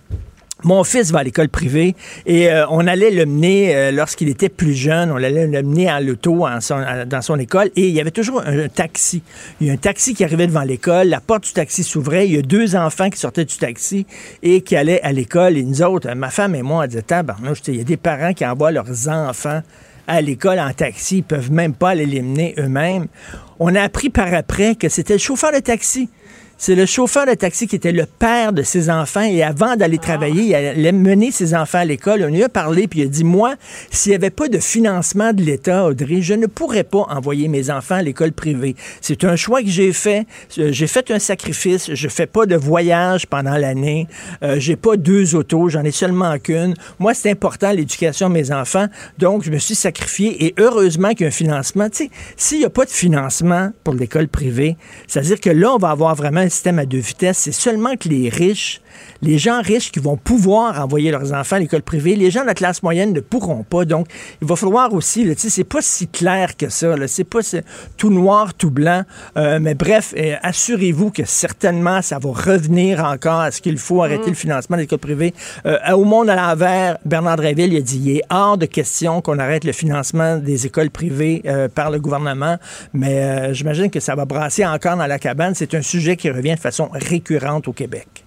Mon 0.62 0.84
fils 0.84 1.10
va 1.10 1.20
à 1.20 1.22
l'école 1.22 1.48
privée 1.48 1.96
et 2.26 2.50
euh, 2.50 2.66
on 2.68 2.86
allait 2.86 3.10
le 3.10 3.24
mener 3.24 3.74
euh, 3.74 3.92
lorsqu'il 3.92 4.28
était 4.28 4.50
plus 4.50 4.74
jeune, 4.74 5.10
on 5.10 5.16
allait 5.16 5.46
le 5.46 5.62
mener 5.62 5.90
en 5.90 6.00
l'auto 6.00 6.46
dans 7.06 7.22
son 7.22 7.38
école 7.38 7.70
et 7.76 7.88
il 7.88 7.94
y 7.94 8.00
avait 8.00 8.10
toujours 8.10 8.42
un, 8.44 8.68
taxi. 8.68 9.22
Il 9.60 9.68
y 9.68 9.70
a 9.70 9.72
un 9.72 9.78
taxi 9.78 10.12
qui 10.12 10.22
arrivait 10.22 10.46
devant 10.46 10.62
l'école, 10.62 11.08
la 11.08 11.20
porte 11.20 11.44
du 11.44 11.52
taxi 11.54 11.82
s'ouvrait, 11.82 12.26
il 12.26 12.34
y 12.34 12.38
a 12.38 12.42
deux 12.42 12.76
enfants 12.76 13.08
qui 13.08 13.18
sortaient 13.18 13.46
du 13.46 13.56
taxi 13.56 14.06
et 14.42 14.60
qui 14.60 14.76
allaient 14.76 15.00
à 15.00 15.12
l'école 15.12 15.56
et 15.56 15.62
nous 15.62 15.80
autres, 15.80 16.12
ma 16.12 16.28
femme 16.28 16.54
et 16.54 16.62
moi, 16.62 16.84
on 16.84 16.86
disait, 16.86 17.04
il 17.68 17.76
y 17.76 17.80
a 17.80 17.84
des 17.84 17.96
parents 17.96 18.34
qui 18.34 18.44
envoient 18.44 18.72
leurs 18.72 19.08
enfants 19.08 19.62
à 20.06 20.20
l'école 20.20 20.58
en 20.58 20.72
taxi, 20.72 21.18
ils 21.18 21.22
peuvent 21.22 21.52
même 21.52 21.72
pas 21.72 21.94
l'éliminer 21.94 22.54
eux-mêmes. 22.58 23.06
On 23.60 23.74
a 23.74 23.80
appris 23.80 24.10
par 24.10 24.34
après 24.34 24.74
que 24.74 24.88
c'était 24.88 25.14
le 25.14 25.20
chauffeur 25.20 25.52
de 25.52 25.60
taxi 25.60 26.10
c'est 26.60 26.74
le 26.74 26.84
chauffeur 26.84 27.24
de 27.24 27.32
taxi 27.32 27.66
qui 27.66 27.76
était 27.76 27.90
le 27.90 28.04
père 28.04 28.52
de 28.52 28.62
ses 28.62 28.90
enfants 28.90 29.22
et 29.22 29.42
avant 29.42 29.76
d'aller 29.76 29.96
ah. 29.98 30.04
travailler, 30.04 30.42
il 30.42 30.54
allait 30.54 30.92
mener 30.92 31.30
ses 31.30 31.54
enfants 31.54 31.78
à 31.78 31.86
l'école. 31.86 32.22
On 32.22 32.26
lui 32.26 32.42
a 32.42 32.50
parlé 32.50 32.86
puis 32.86 33.00
il 33.00 33.04
a 33.04 33.06
dit 33.06 33.24
Moi, 33.24 33.54
s'il 33.90 34.10
n'y 34.10 34.16
avait 34.16 34.28
pas 34.28 34.46
de 34.46 34.58
financement 34.58 35.32
de 35.32 35.40
l'État, 35.40 35.86
Audrey, 35.86 36.20
je 36.20 36.34
ne 36.34 36.44
pourrais 36.44 36.84
pas 36.84 37.06
envoyer 37.08 37.48
mes 37.48 37.70
enfants 37.70 37.94
à 37.94 38.02
l'école 38.02 38.32
privée. 38.32 38.76
C'est 39.00 39.24
un 39.24 39.36
choix 39.36 39.62
que 39.62 39.70
j'ai 39.70 39.94
fait. 39.94 40.26
Euh, 40.58 40.70
j'ai 40.70 40.86
fait 40.86 41.10
un 41.10 41.18
sacrifice. 41.18 41.94
Je 41.94 42.08
fais 42.08 42.26
pas 42.26 42.44
de 42.44 42.56
voyage 42.56 43.26
pendant 43.26 43.56
l'année. 43.56 44.06
Euh, 44.42 44.56
j'ai 44.58 44.76
pas 44.76 44.98
deux 44.98 45.34
autos, 45.34 45.70
j'en 45.70 45.84
ai 45.84 45.92
seulement 45.92 46.38
qu'une. 46.38 46.74
Moi, 46.98 47.14
c'est 47.14 47.30
important 47.30 47.72
l'éducation 47.72 48.28
de 48.28 48.34
mes 48.34 48.52
enfants. 48.52 48.88
Donc, 49.16 49.44
je 49.44 49.50
me 49.50 49.58
suis 49.58 49.74
sacrifié 49.74 50.44
et 50.44 50.54
heureusement 50.58 51.12
qu'il 51.12 51.22
y 51.22 51.24
a 51.24 51.28
un 51.28 51.30
financement. 51.30 51.88
Tu 51.88 52.04
sais, 52.04 52.10
s'il 52.36 52.58
n'y 52.58 52.66
a 52.66 52.70
pas 52.70 52.84
de 52.84 52.90
financement 52.90 53.70
pour 53.82 53.94
l'école 53.94 54.28
privée, 54.28 54.76
c'est-à-dire 55.06 55.40
que 55.40 55.48
là, 55.48 55.72
on 55.72 55.78
va 55.78 55.88
avoir 55.88 56.14
vraiment 56.14 56.49
système 56.50 56.78
à 56.78 56.86
deux 56.86 56.98
vitesses. 56.98 57.38
C'est 57.38 57.52
seulement 57.52 57.96
que 57.96 58.08
les 58.08 58.28
riches 58.28 58.80
les 59.22 59.38
gens 59.38 59.60
riches 59.62 59.92
qui 59.92 60.00
vont 60.00 60.16
pouvoir 60.16 60.80
envoyer 60.80 61.10
leurs 61.10 61.32
enfants 61.32 61.56
à 61.56 61.58
l'école 61.58 61.82
privée, 61.82 62.16
les 62.16 62.30
gens 62.30 62.42
de 62.42 62.46
la 62.46 62.54
classe 62.54 62.82
moyenne 62.82 63.12
ne 63.12 63.20
pourront 63.20 63.62
pas. 63.62 63.84
Donc, 63.84 64.06
il 64.40 64.48
va 64.48 64.56
falloir 64.56 64.92
aussi, 64.94 65.24
tu 65.24 65.34
sais, 65.36 65.50
c'est 65.50 65.64
pas 65.64 65.82
si 65.82 66.08
clair 66.08 66.56
que 66.56 66.68
ça, 66.68 66.94
c'est 67.06 67.24
pas 67.24 67.40
tout 67.96 68.10
noir, 68.10 68.54
tout 68.54 68.70
blanc. 68.70 69.02
Euh, 69.36 69.58
mais 69.60 69.74
bref, 69.74 70.14
euh, 70.16 70.36
assurez-vous 70.42 71.10
que 71.10 71.24
certainement, 71.24 72.02
ça 72.02 72.18
va 72.18 72.30
revenir 72.30 73.04
encore 73.04 73.40
à 73.40 73.50
ce 73.50 73.60
qu'il 73.60 73.78
faut 73.78 74.02
arrêter 74.02 74.26
mm. 74.26 74.30
le 74.30 74.34
financement 74.34 74.76
des 74.76 74.84
écoles 74.84 74.98
privées. 74.98 75.34
Euh, 75.66 75.78
au 75.92 76.04
monde 76.04 76.30
à 76.30 76.36
l'envers, 76.36 76.98
Bernard 77.04 77.36
Dréville 77.36 77.76
a 77.76 77.80
dit, 77.80 77.98
il 77.98 78.16
est 78.18 78.22
hors 78.30 78.58
de 78.58 78.66
question 78.66 79.20
qu'on 79.20 79.38
arrête 79.38 79.64
le 79.64 79.72
financement 79.72 80.36
des 80.36 80.66
écoles 80.66 80.90
privées 80.90 81.42
par 81.74 81.90
le 81.90 81.98
gouvernement, 81.98 82.56
mais 82.92 83.52
j'imagine 83.54 83.90
que 83.90 84.00
ça 84.00 84.14
va 84.14 84.24
brasser 84.24 84.64
encore 84.64 84.96
dans 84.96 85.06
la 85.06 85.18
cabane. 85.18 85.54
C'est 85.54 85.74
un 85.74 85.82
sujet 85.82 86.16
qui 86.16 86.30
revient 86.30 86.54
de 86.54 86.60
façon 86.60 86.88
récurrente 86.92 87.68
au 87.68 87.72
Québec. 87.72 88.19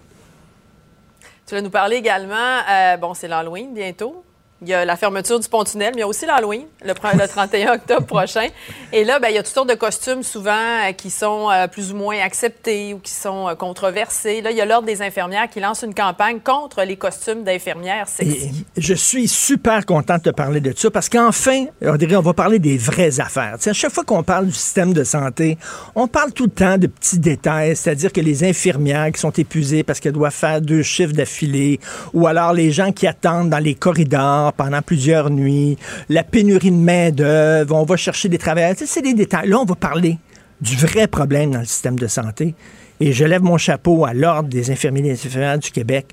Tu 1.53 1.57
vas 1.57 1.61
nous 1.61 1.69
parler 1.69 1.97
également, 1.97 2.61
euh, 2.67 2.97
bon, 2.97 3.13
c'est 3.13 3.27
l'Halloween 3.27 3.75
bientôt. 3.75 4.25
Il 4.63 4.69
y 4.69 4.73
a 4.73 4.85
la 4.85 4.95
fermeture 4.95 5.39
du 5.39 5.49
pont-tunnel, 5.49 5.91
mais 5.93 5.97
il 5.97 5.99
y 5.99 6.03
a 6.03 6.07
aussi 6.07 6.25
l'Halloween, 6.25 6.63
le, 6.85 6.93
31 6.93 7.73
octobre 7.75 8.05
prochain. 8.05 8.47
Et 8.93 9.03
là, 9.03 9.19
ben, 9.19 9.27
il 9.27 9.35
y 9.35 9.37
a 9.37 9.43
toutes 9.43 9.53
sortes 9.53 9.69
de 9.69 9.75
costumes 9.75 10.23
souvent 10.23 10.51
euh, 10.51 10.93
qui 10.93 11.09
sont 11.09 11.49
euh, 11.51 11.67
plus 11.67 11.91
ou 11.91 11.95
moins 11.97 12.17
acceptés 12.19 12.93
ou 12.93 12.99
qui 12.99 13.11
sont 13.11 13.49
euh, 13.49 13.55
controversés. 13.55 14.41
Là, 14.41 14.51
il 14.51 14.57
y 14.57 14.61
a 14.61 14.65
l'Ordre 14.65 14.87
des 14.87 15.01
infirmières 15.01 15.49
qui 15.49 15.59
lance 15.59 15.83
une 15.83 15.93
campagne 15.93 16.39
contre 16.39 16.83
les 16.83 16.95
costumes 16.95 17.43
d'infirmières 17.43 18.07
sexy. 18.07 18.65
je 18.77 18.93
suis 18.93 19.27
super 19.27 19.85
contente 19.85 20.23
de 20.23 20.31
parler 20.31 20.61
de 20.61 20.73
ça 20.77 20.89
parce 20.89 21.09
qu'enfin, 21.09 21.65
on, 21.81 21.97
on 21.97 22.21
va 22.21 22.33
parler 22.33 22.59
des 22.59 22.77
vraies 22.77 23.19
affaires. 23.19 23.57
à 23.65 23.73
chaque 23.73 23.91
fois 23.91 24.05
qu'on 24.05 24.23
parle 24.23 24.45
du 24.45 24.53
système 24.53 24.93
de 24.93 25.03
santé, 25.03 25.57
on 25.93 26.07
parle 26.07 26.31
tout 26.31 26.45
le 26.45 26.51
temps 26.51 26.77
de 26.77 26.87
petits 26.87 27.19
détails, 27.19 27.75
c'est-à-dire 27.75 28.13
que 28.13 28.21
les 28.21 28.45
infirmières 28.45 29.11
qui 29.11 29.19
sont 29.19 29.31
épuisées 29.31 29.83
parce 29.83 29.99
qu'elles 29.99 30.13
doivent 30.13 30.31
faire 30.31 30.61
deux 30.61 30.83
chiffres 30.83 31.13
d'affilée 31.13 31.81
ou 32.13 32.27
alors 32.27 32.53
les 32.53 32.71
gens 32.71 32.93
qui 32.93 33.07
attendent 33.07 33.49
dans 33.49 33.59
les 33.59 33.75
corridors 33.75 34.52
pendant 34.53 34.81
plusieurs 34.81 35.29
nuits, 35.29 35.77
la 36.09 36.23
pénurie 36.23 36.71
de 36.71 36.75
main-d'œuvre, 36.75 37.75
on 37.75 37.83
va 37.83 37.97
chercher 37.97 38.29
des 38.29 38.37
travailleurs. 38.37 38.75
c'est 38.77 39.01
des 39.01 39.13
détails. 39.13 39.49
Là, 39.49 39.59
on 39.59 39.65
va 39.65 39.75
parler 39.75 40.17
du 40.61 40.75
vrai 40.75 41.07
problème 41.07 41.51
dans 41.51 41.59
le 41.59 41.65
système 41.65 41.99
de 41.99 42.07
santé. 42.07 42.55
Et 42.99 43.11
je 43.11 43.25
lève 43.25 43.41
mon 43.41 43.57
chapeau 43.57 44.05
à 44.05 44.13
l'Ordre 44.13 44.49
des 44.49 44.71
infirmiers 44.71 45.01
et 45.01 45.13
des 45.13 45.25
infirmières 45.25 45.59
du 45.59 45.71
Québec. 45.71 46.07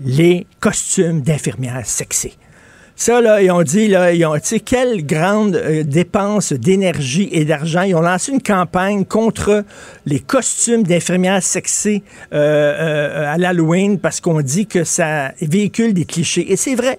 Les 0.00 0.46
costumes 0.60 1.22
d'infirmières 1.22 1.84
sexy. 1.84 2.36
Ça, 3.00 3.20
là, 3.20 3.40
ils 3.40 3.52
ont 3.52 3.62
dit, 3.62 3.86
là, 3.86 4.12
ils 4.12 4.26
ont, 4.26 4.34
tu 4.34 4.40
sais, 4.42 4.60
quelle 4.60 5.06
grande 5.06 5.54
euh, 5.54 5.84
dépense 5.84 6.52
d'énergie 6.52 7.28
et 7.30 7.44
d'argent. 7.44 7.82
Ils 7.82 7.94
ont 7.94 8.00
lancé 8.00 8.32
une 8.32 8.42
campagne 8.42 9.04
contre 9.04 9.64
les 10.04 10.18
costumes 10.18 10.82
d'infirmières 10.82 11.40
sexy 11.40 12.02
euh, 12.32 12.36
euh, 12.36 13.32
à 13.32 13.38
l'Halloween 13.38 14.00
parce 14.00 14.20
qu'on 14.20 14.40
dit 14.40 14.66
que 14.66 14.82
ça 14.82 15.30
véhicule 15.40 15.94
des 15.94 16.06
clichés. 16.06 16.52
Et 16.52 16.56
c'est 16.56 16.74
vrai. 16.74 16.98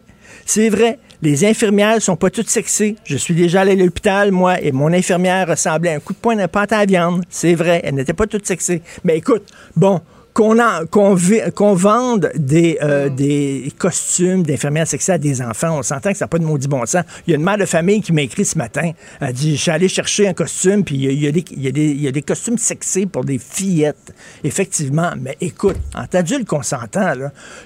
C'est 0.52 0.70
vrai. 0.70 0.98
Les 1.22 1.46
infirmières 1.46 2.02
sont 2.02 2.16
pas 2.16 2.32
toutes 2.32 2.50
sexy. 2.50 2.96
Je 3.06 3.18
suis 3.18 3.36
déjà 3.36 3.62
allé 3.62 3.74
à 3.74 3.76
l'hôpital, 3.76 4.32
moi, 4.32 4.60
et 4.60 4.72
mon 4.72 4.92
infirmière 4.92 5.48
ressemblait 5.48 5.92
à 5.92 5.98
un 5.98 6.00
coup 6.00 6.14
de 6.14 6.18
poing 6.18 6.36
de 6.36 6.48
pâte 6.48 6.72
à 6.72 6.88
viande. 6.88 7.24
C'est 7.30 7.54
vrai. 7.54 7.82
Elle 7.84 7.94
n'était 7.94 8.14
pas 8.14 8.26
toute 8.26 8.48
sexy. 8.48 8.82
Mais 9.04 9.16
écoute, 9.16 9.44
bon, 9.76 10.02
qu'on 10.40 11.74
vende 11.74 12.32
des, 12.36 12.78
euh, 12.82 13.10
mm. 13.10 13.16
des 13.16 13.74
costumes 13.78 14.44
d'infirmières 14.44 14.88
sexuelles 14.88 15.16
à 15.16 15.18
des 15.18 15.42
enfants, 15.42 15.80
on 15.80 15.84
s'entend 15.84 16.12
que 16.12 16.18
ça 16.18 16.26
n'a 16.26 16.30
pas 16.30 16.40
de 16.40 16.46
maudit 16.46 16.68
bon 16.68 16.86
sens. 16.86 17.04
Il 17.28 17.32
y 17.32 17.34
a 17.34 17.38
une 17.38 17.44
mère 17.44 17.58
de 17.58 17.66
famille 17.66 18.02
qui 18.02 18.14
m'a 18.14 18.22
écrit 18.22 18.46
ce 18.46 18.58
matin. 18.58 18.92
Elle 19.20 19.34
dit 19.34 19.58
Je 19.58 19.62
suis 19.62 19.72
allé 19.72 19.90
chercher 19.90 20.28
un 20.28 20.34
costume, 20.34 20.84
puis 20.86 20.96
il 20.96 21.20
y 21.20 21.28
a, 21.28 21.32
des, 21.32 21.44
il 21.52 22.02
y 22.02 22.08
a 22.08 22.12
des, 22.12 22.22
costumes 22.22 22.58
sexy 22.58 23.06
pour 23.06 23.26
des 23.26 23.38
fillettes. 23.38 24.14
Effectivement. 24.44 25.12
Mais 25.20 25.36
écoute, 25.42 25.78
en 25.94 26.06
adulte 26.18 26.48
consentant, 26.48 27.14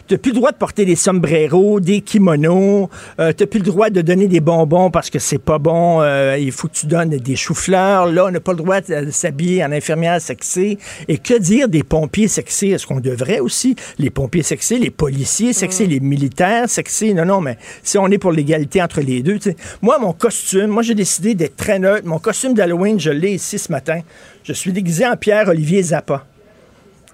tu 0.07 0.13
n'as 0.13 0.17
plus 0.17 0.31
le 0.31 0.38
droit 0.38 0.51
de 0.51 0.57
porter 0.57 0.86
des 0.86 0.95
sombreros, 0.95 1.79
des 1.79 2.01
kimonos, 2.01 2.89
euh, 3.19 3.33
tu 3.38 3.43
n'as 3.43 3.47
plus 3.47 3.59
le 3.59 3.65
droit 3.65 3.89
de 3.89 4.01
donner 4.01 4.27
des 4.27 4.39
bonbons 4.39 4.89
parce 4.89 5.09
que 5.09 5.19
c'est 5.19 5.38
pas 5.38 5.59
bon. 5.59 6.01
Euh, 6.01 6.38
il 6.39 6.51
faut 6.51 6.67
que 6.67 6.73
tu 6.73 6.88
donnes 6.88 7.09
des 7.09 7.36
choux-fleurs. 7.36 8.07
Là, 8.07 8.25
on 8.25 8.31
n'a 8.31 8.39
pas 8.39 8.53
le 8.53 8.57
droit 8.57 8.81
de 8.81 9.12
s'habiller 9.12 9.63
en 9.63 9.71
infirmière 9.71 10.19
sexy. 10.19 10.77
Et 11.07 11.17
que 11.19 11.38
dire 11.38 11.67
des 11.67 11.83
pompiers 11.83 12.27
sexy? 12.27 12.62
Est-ce 12.71 12.88
qu'on 12.88 12.99
devrait 12.99 13.39
aussi? 13.39 13.76
Les 13.97 14.10
pompiers 14.10 14.43
sexy, 14.43 14.80
les 14.80 14.89
policiers 14.89 15.52
mm. 15.52 15.84
les 15.88 15.99
militaires 15.99 16.69
sexy. 16.69 17.13
Non, 17.13 17.26
non, 17.26 17.41
mais 17.41 17.58
si 17.84 17.97
on 17.97 18.08
est 18.08 18.17
pour 18.17 18.32
l'égalité 18.32 18.82
entre 18.82 19.02
les 19.02 19.21
deux, 19.21 19.39
moi, 19.82 19.99
mon 19.99 20.13
costume, 20.13 20.67
moi, 20.67 20.84
j'ai 20.84 20.95
décidé 20.95 21.36
d'être 21.36 21.56
très 21.56 21.80
neutre. 21.80 22.08
Mon 22.08 22.19
costume 22.19 22.54
d'Halloween, 22.54 22.99
je 22.99 23.12
l'ai 23.12 23.34
ici 23.34 23.60
ce 23.60 23.71
matin. 23.71 24.02
Je 24.43 24.54
suis 24.54 24.73
déguisé 24.73 25.06
en 25.06 25.15
Pierre-Olivier 25.15 25.82
Zappa. 25.84 26.26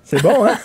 C'est 0.09 0.23
bon, 0.23 0.43
hein? 0.43 0.57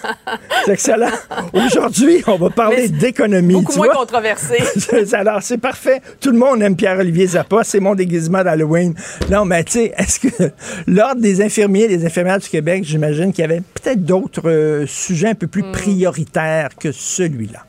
C'est 0.65 0.73
excellent. 0.73 1.11
Aujourd'hui, 1.53 2.23
on 2.27 2.37
va 2.37 2.49
parler 2.49 2.89
d'économie. 2.89 3.53
Beaucoup 3.53 3.77
moins 3.77 3.89
controversé. 3.89 4.57
Alors, 5.13 5.43
c'est 5.43 5.59
parfait. 5.59 6.01
Tout 6.19 6.31
le 6.31 6.39
monde 6.39 6.63
aime 6.63 6.75
Pierre-Olivier 6.75 7.27
Zappa. 7.27 7.63
C'est 7.63 7.81
mon 7.81 7.95
déguisement 7.95 8.43
d'Halloween. 8.43 8.95
Non, 9.31 9.45
mais 9.45 9.63
tu 9.65 9.73
sais, 9.73 9.95
est-ce 9.99 10.19
que 10.19 10.51
l'Ordre 10.87 11.21
des 11.21 11.43
infirmiers 11.43 11.83
et 11.83 11.99
des 11.99 12.07
infirmières 12.07 12.39
du 12.39 12.49
Québec, 12.49 12.85
j'imagine 12.85 13.33
qu'il 13.33 13.43
y 13.43 13.45
avait 13.45 13.61
peut-être 13.61 14.03
d'autres 14.03 14.49
euh, 14.49 14.87
sujets 14.87 15.29
un 15.29 15.35
peu 15.35 15.47
plus 15.47 15.63
hmm. 15.63 15.73
prioritaires 15.73 16.71
que 16.81 16.91
celui-là? 16.91 17.67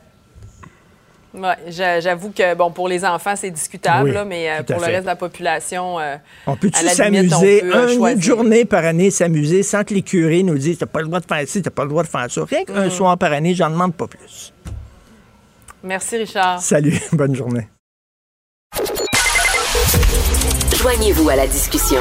Oui, 1.36 1.48
j'avoue 1.68 2.30
que 2.30 2.54
bon 2.54 2.70
pour 2.70 2.88
les 2.88 3.04
enfants 3.04 3.34
c'est 3.36 3.50
discutable, 3.50 4.24
mais 4.26 4.50
euh, 4.50 4.62
pour 4.62 4.80
le 4.80 4.86
reste 4.86 5.02
de 5.02 5.06
la 5.06 5.16
population, 5.16 6.00
euh, 6.00 6.16
on 6.46 6.56
peut-tu 6.56 6.86
s'amuser 6.88 7.62
euh, 7.62 8.12
une 8.12 8.22
journée 8.22 8.64
par 8.64 8.84
année 8.84 9.10
s'amuser 9.10 9.62
sans 9.62 9.84
que 9.84 9.92
les 9.92 10.02
curés 10.02 10.42
nous 10.42 10.56
disent 10.56 10.78
t'as 10.78 10.86
pas 10.86 11.00
le 11.00 11.06
droit 11.06 11.20
de 11.20 11.26
faire 11.26 11.46
ci, 11.46 11.60
t'as 11.60 11.70
pas 11.70 11.82
le 11.82 11.90
droit 11.90 12.02
de 12.02 12.08
faire 12.08 12.30
ça? 12.30 12.44
Rien 12.44 12.64
qu'un 12.64 12.86
mm. 12.86 12.90
soir 12.90 13.18
par 13.18 13.32
année, 13.32 13.54
j'en 13.54 13.68
demande 13.68 13.94
pas 13.94 14.06
plus. 14.06 14.52
Merci 15.82 16.16
Richard. 16.16 16.60
Salut, 16.60 16.98
bonne 17.12 17.34
journée. 17.34 17.68
Joignez-vous 20.74 21.28
à 21.28 21.36
la 21.36 21.46
discussion. 21.46 22.00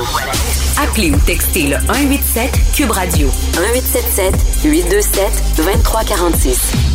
Appelez 0.82 1.12
ou 1.12 1.20
textez 1.26 1.68
le 1.68 1.78
187 1.88 2.52
Cube 2.76 2.92
Radio 2.92 3.28
1877 3.28 4.64
827 4.64 5.58
2346. 5.58 6.95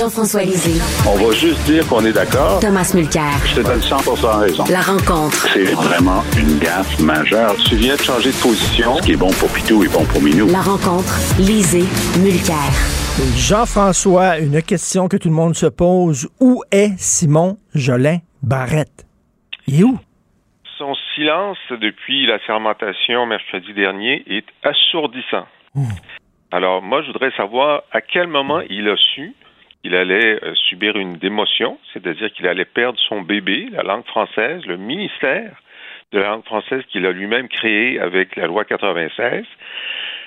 Jean-François 0.00 0.44
Lisée. 0.44 0.80
On 1.06 1.14
va 1.16 1.30
juste 1.34 1.62
dire 1.64 1.86
qu'on 1.86 2.02
est 2.06 2.12
d'accord. 2.14 2.58
Thomas 2.60 2.90
Mulcair. 2.94 3.36
Je 3.44 3.56
te 3.56 3.60
donne 3.60 3.82
100 3.82 3.98
raison. 4.40 4.64
La 4.70 4.80
rencontre. 4.80 5.46
C'est 5.52 5.74
vraiment 5.74 6.22
une 6.38 6.58
gaffe 6.58 6.98
majeure. 7.00 7.54
Tu 7.68 7.76
viens 7.76 7.96
de 7.96 8.00
changer 8.00 8.30
de 8.30 8.40
position. 8.40 8.96
Ce 8.96 9.02
qui 9.02 9.12
est 9.12 9.16
bon 9.16 9.28
pour 9.38 9.52
Pitou 9.52 9.84
est 9.84 9.92
bon 9.92 10.06
pour 10.06 10.22
Minou. 10.22 10.46
La 10.46 10.62
rencontre. 10.62 11.12
Lisée. 11.38 11.84
Mulcair. 12.18 12.72
Jean-François, 13.36 14.38
une 14.38 14.62
question 14.62 15.06
que 15.06 15.18
tout 15.18 15.28
le 15.28 15.34
monde 15.34 15.54
se 15.54 15.66
pose. 15.66 16.30
Où 16.40 16.62
est 16.72 16.96
Simon 16.96 17.58
Jolin 17.74 18.20
Barrette? 18.42 19.04
Il 19.66 19.80
est 19.80 19.84
où? 19.84 19.98
Son 20.78 20.94
silence 21.14 21.58
depuis 21.70 22.26
la 22.26 22.38
sermentation 22.46 23.26
mercredi 23.26 23.74
dernier 23.74 24.24
est 24.26 24.46
assourdissant. 24.62 25.44
Alors, 26.52 26.80
moi, 26.80 27.02
je 27.02 27.12
voudrais 27.12 27.32
savoir 27.36 27.82
à 27.92 28.00
quel 28.00 28.28
moment 28.28 28.60
il 28.70 28.88
a 28.88 28.96
su 28.96 29.34
il 29.82 29.94
allait 29.94 30.42
euh, 30.44 30.54
subir 30.54 30.96
une 30.96 31.14
démotion, 31.14 31.78
c'est-à-dire 31.92 32.30
qu'il 32.32 32.46
allait 32.46 32.64
perdre 32.64 32.98
son 33.08 33.22
bébé, 33.22 33.68
la 33.72 33.82
langue 33.82 34.04
française, 34.06 34.64
le 34.66 34.76
ministère 34.76 35.56
de 36.12 36.18
la 36.18 36.28
langue 36.28 36.44
française 36.44 36.82
qu'il 36.88 37.06
a 37.06 37.12
lui-même 37.12 37.48
créé 37.48 37.98
avec 38.00 38.36
la 38.36 38.46
loi 38.46 38.64
96. 38.64 39.44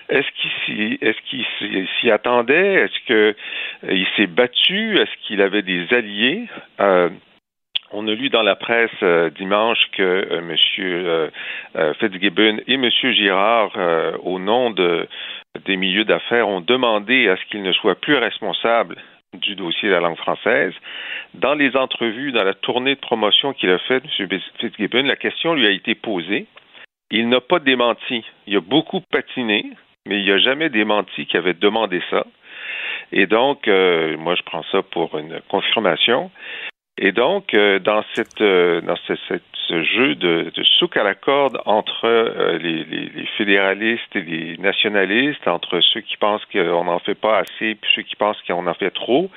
Est-ce 0.10 1.22
qu'il 1.30 1.88
s'y 2.00 2.12
attendait? 2.12 2.74
Est-ce 2.74 3.00
qu'il 3.06 3.36
euh, 3.90 4.06
s'est 4.16 4.28
battu? 4.28 4.98
Est-ce 4.98 5.28
qu'il 5.28 5.42
avait 5.42 5.62
des 5.62 5.94
alliés? 5.94 6.48
Euh, 6.80 7.10
on 7.92 8.08
a 8.08 8.12
lu 8.12 8.30
dans 8.30 8.42
la 8.42 8.56
presse 8.56 9.04
dimanche 9.36 9.78
que 9.92 10.28
M. 10.32 11.94
Fitzgibbon 12.00 12.58
et 12.66 12.74
M. 12.74 12.90
Girard, 12.90 13.72
au 14.24 14.40
nom 14.40 14.72
de, 14.72 15.08
des 15.66 15.78
milieux 15.78 16.04
d'affaires, 16.04 16.48
ont 16.48 16.62
demandé 16.62 17.30
à 17.30 17.38
ce 17.38 17.46
qu'il 17.52 17.62
ne 17.62 17.72
soit 17.72 17.94
plus 17.94 18.16
responsable 18.16 18.96
du 19.34 19.56
dossier 19.56 19.90
de 19.90 19.94
la 19.94 20.00
langue 20.00 20.18
française. 20.18 20.74
Dans 21.34 21.56
les 21.56 21.76
entrevues, 21.76 22.32
dans 22.32 22.44
la 22.44 22.54
tournée 22.54 22.96
de 22.96 23.00
promotion 23.00 23.54
qu'il 23.54 23.70
a 23.70 23.80
faite, 23.80 24.04
M. 24.20 24.40
Fitzgibbon, 24.60 25.04
la 25.04 25.16
question 25.16 25.54
lui 25.54 25.66
a 25.66 25.72
été 25.72 25.96
posée. 25.96 26.46
Il 27.12 27.30
n'a 27.30 27.42
pas 27.42 27.60
démenti. 27.60 28.26
Il 28.48 28.58
a 28.58 28.62
beaucoup 28.62 29.02
patiné, 29.12 29.66
mais 30.08 30.22
il 30.22 30.28
n'a 30.28 30.40
jamais 30.40 30.70
démenti 30.70 31.26
qu'il 31.26 31.38
avait 31.38 31.54
demandé 31.54 32.02
ça. 32.10 32.26
Et 33.12 33.28
donc, 33.28 33.68
euh, 33.68 34.18
moi, 34.18 34.36
je 34.36 34.42
prends 34.44 34.64
ça 34.72 34.82
pour 34.82 35.18
une 35.18 35.40
confirmation. 35.50 36.32
Et 36.98 37.12
donc, 37.12 37.54
euh, 37.54 37.80
dans 37.80 38.04
cette, 38.14 38.42
euh, 38.42 38.82
dans 38.82 38.96
ce 39.06 39.84
jeu 39.84 40.16
de, 40.16 40.52
souk 40.78 40.96
à 40.96 41.04
la 41.04 41.16
corde 41.16 41.60
entre 41.66 42.06
euh, 42.06 42.58
les, 42.60 42.84
les, 42.84 43.10
les, 43.10 43.26
fédéralistes 43.38 44.16
et 44.16 44.22
les 44.22 44.58
nationalistes, 44.58 45.48
entre 45.48 45.80
ceux 45.82 46.02
qui 46.02 46.18
pensent 46.18 46.46
qu'on 46.52 46.84
n'en 46.84 47.00
fait 47.00 47.16
pas 47.16 47.40
assez 47.40 47.72
et 47.72 47.78
ceux 47.96 48.04
qui 48.04 48.16
pensent 48.16 48.42
qu'on 48.48 48.68
en 48.68 48.74
fait 48.76 48.92
trop, 48.92 49.32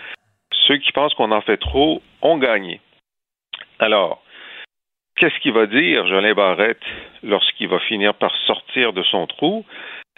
ceux 0.66 0.76
qui 0.76 0.92
pensent 0.92 1.14
qu'on 1.14 1.32
en 1.32 1.40
fait 1.40 1.56
trop 1.56 2.02
ont 2.20 2.36
gagné. 2.36 2.80
Alors, 3.78 4.22
qu'est-ce 5.16 5.38
qu'il 5.40 5.52
va 5.52 5.66
dire, 5.66 6.06
Jolin 6.06 6.34
Barrette, 6.34 6.84
lorsqu'il 7.22 7.68
va 7.68 7.78
finir 7.80 8.14
par 8.14 8.34
sortir 8.46 8.92
de 8.92 9.02
son 9.02 9.26
trou? 9.26 9.64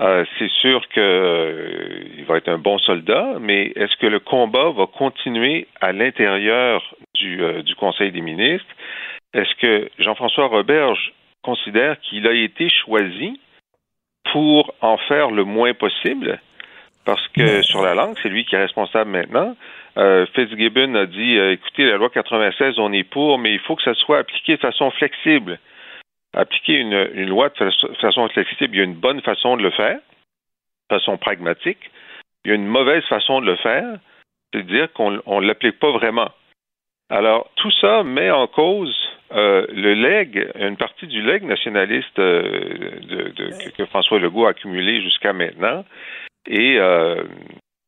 Euh, 0.00 0.24
c'est 0.38 0.50
sûr 0.50 0.86
qu'il 0.88 1.02
euh, 1.02 2.24
va 2.28 2.36
être 2.36 2.48
un 2.48 2.58
bon 2.58 2.78
soldat, 2.78 3.34
mais 3.40 3.72
est-ce 3.74 3.96
que 3.96 4.06
le 4.06 4.20
combat 4.20 4.70
va 4.70 4.86
continuer 4.86 5.66
à 5.80 5.92
l'intérieur 5.92 6.94
du, 7.14 7.42
euh, 7.42 7.62
du 7.62 7.74
Conseil 7.74 8.12
des 8.12 8.20
ministres? 8.20 8.68
Est-ce 9.34 9.54
que 9.60 9.90
Jean-François 9.98 10.46
Roberge 10.46 11.12
considère 11.42 11.98
qu'il 12.00 12.28
a 12.28 12.32
été 12.32 12.68
choisi 12.68 13.40
pour 14.32 14.72
en 14.82 14.98
faire 14.98 15.32
le 15.32 15.42
moins 15.42 15.74
possible? 15.74 16.40
Parce 17.04 17.26
que 17.28 17.62
sur 17.62 17.82
la 17.82 17.94
langue, 17.94 18.16
c'est 18.22 18.28
lui 18.28 18.44
qui 18.44 18.54
est 18.54 18.62
responsable 18.62 19.10
maintenant. 19.10 19.56
Fitzgibbon 20.34 20.94
a 20.94 21.06
dit 21.06 21.38
écoutez, 21.38 21.86
la 21.86 21.96
loi 21.96 22.10
96, 22.10 22.78
on 22.78 22.92
est 22.92 23.02
pour, 23.02 23.38
mais 23.38 23.52
il 23.52 23.58
faut 23.60 23.76
que 23.76 23.82
ça 23.82 23.94
soit 23.94 24.18
appliqué 24.18 24.56
de 24.56 24.60
façon 24.60 24.90
flexible. 24.90 25.58
Appliquer 26.34 26.74
une, 26.74 27.26
loi 27.26 27.48
de 27.48 27.70
façon, 28.00 28.28
flexible, 28.28 28.74
il 28.74 28.78
y 28.78 28.80
a 28.80 28.84
une 28.84 28.94
bonne 28.94 29.22
façon 29.22 29.56
de 29.56 29.62
le 29.62 29.70
faire, 29.70 29.96
de 30.90 30.96
façon 30.96 31.16
pragmatique. 31.16 31.90
Il 32.44 32.48
y 32.48 32.52
a 32.52 32.54
une 32.54 32.66
mauvaise 32.66 33.04
façon 33.04 33.40
de 33.40 33.46
le 33.46 33.56
faire, 33.56 33.98
c'est 34.52 34.62
de 34.62 34.68
dire 34.68 34.92
qu'on 34.92 35.10
ne 35.10 35.46
l'applique 35.46 35.78
pas 35.78 35.92
vraiment. 35.92 36.30
Alors, 37.10 37.50
tout 37.56 37.70
ça 37.80 38.02
met 38.02 38.30
en 38.30 38.46
cause 38.46 38.94
euh, 39.32 39.66
le 39.72 39.94
leg, 39.94 40.50
une 40.58 40.76
partie 40.76 41.06
du 41.06 41.22
leg 41.22 41.42
nationaliste 41.42 42.18
euh, 42.18 43.30
que 43.76 43.86
François 43.86 44.18
Legault 44.18 44.46
a 44.46 44.50
accumulé 44.50 45.00
jusqu'à 45.00 45.32
maintenant. 45.32 45.84
Et 46.46 46.78
euh, 46.78 47.24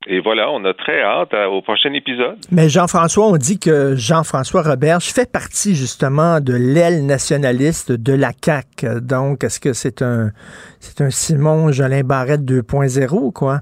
et 0.06 0.20
voilà, 0.20 0.50
on 0.50 0.64
a 0.64 0.72
très 0.72 1.02
hâte 1.02 1.34
à- 1.34 1.50
au 1.50 1.60
prochain 1.62 1.92
épisode. 1.92 2.36
Mais 2.50 2.68
Jean-François, 2.68 3.26
on 3.26 3.36
dit 3.36 3.58
que 3.58 3.94
Jean-François 3.96 4.62
Roberge 4.62 5.04
fait 5.12 5.30
partie 5.30 5.74
justement 5.74 6.40
de 6.40 6.54
l'aile 6.54 7.04
nationaliste 7.04 7.92
de 7.92 8.14
la 8.14 8.30
CAQ. 8.32 9.00
Donc, 9.02 9.44
est-ce 9.44 9.60
que 9.60 9.72
c'est 9.74 10.00
un 10.02 10.30
c'est 10.78 11.02
un 11.02 11.10
Simon 11.10 11.70
Jolin 11.70 12.02
Barrette 12.02 12.44
2.0 12.44 13.12
ou 13.12 13.30
quoi? 13.30 13.60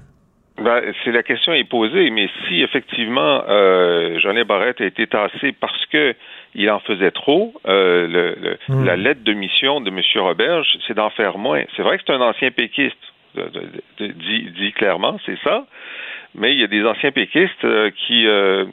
Ben, 0.63 0.81
c'est 1.03 1.11
la 1.11 1.23
question 1.23 1.53
est 1.53 1.63
posée, 1.69 2.09
mais 2.09 2.27
si 2.47 2.61
effectivement 2.61 3.43
euh, 3.49 4.17
Jolin 4.19 4.43
Barrette 4.45 4.81
a 4.81 4.85
été 4.85 5.07
tassé 5.07 5.53
parce 5.59 5.85
que 5.91 6.15
il 6.55 6.69
en 6.71 6.79
faisait 6.79 7.11
trop, 7.11 7.53
euh, 7.67 8.07
le, 8.07 8.35
le- 8.41 8.57
Hmm. 8.67 8.83
la 8.85 8.95
lettre 8.97 9.23
de 9.23 9.33
mission 9.33 9.81
de 9.81 9.89
M. 9.89 9.99
Roberge, 10.21 10.67
c'est 10.87 10.95
d'en 10.95 11.09
faire 11.11 11.37
moins. 11.37 11.63
C'est 11.75 11.81
vrai 11.83 11.97
que 11.97 12.03
c'est 12.07 12.13
un 12.13 12.21
ancien 12.21 12.51
péquiste, 12.51 12.97
dit 13.99 14.71
clairement, 14.73 15.17
c'est 15.25 15.37
ça, 15.43 15.65
mais 16.35 16.53
il 16.53 16.59
y 16.59 16.63
a 16.63 16.67
des 16.67 16.83
anciens 16.83 17.11
péquistes 17.11 17.63
euh, 17.63 17.89
qui, 18.07 18.25
euh, 18.27 18.65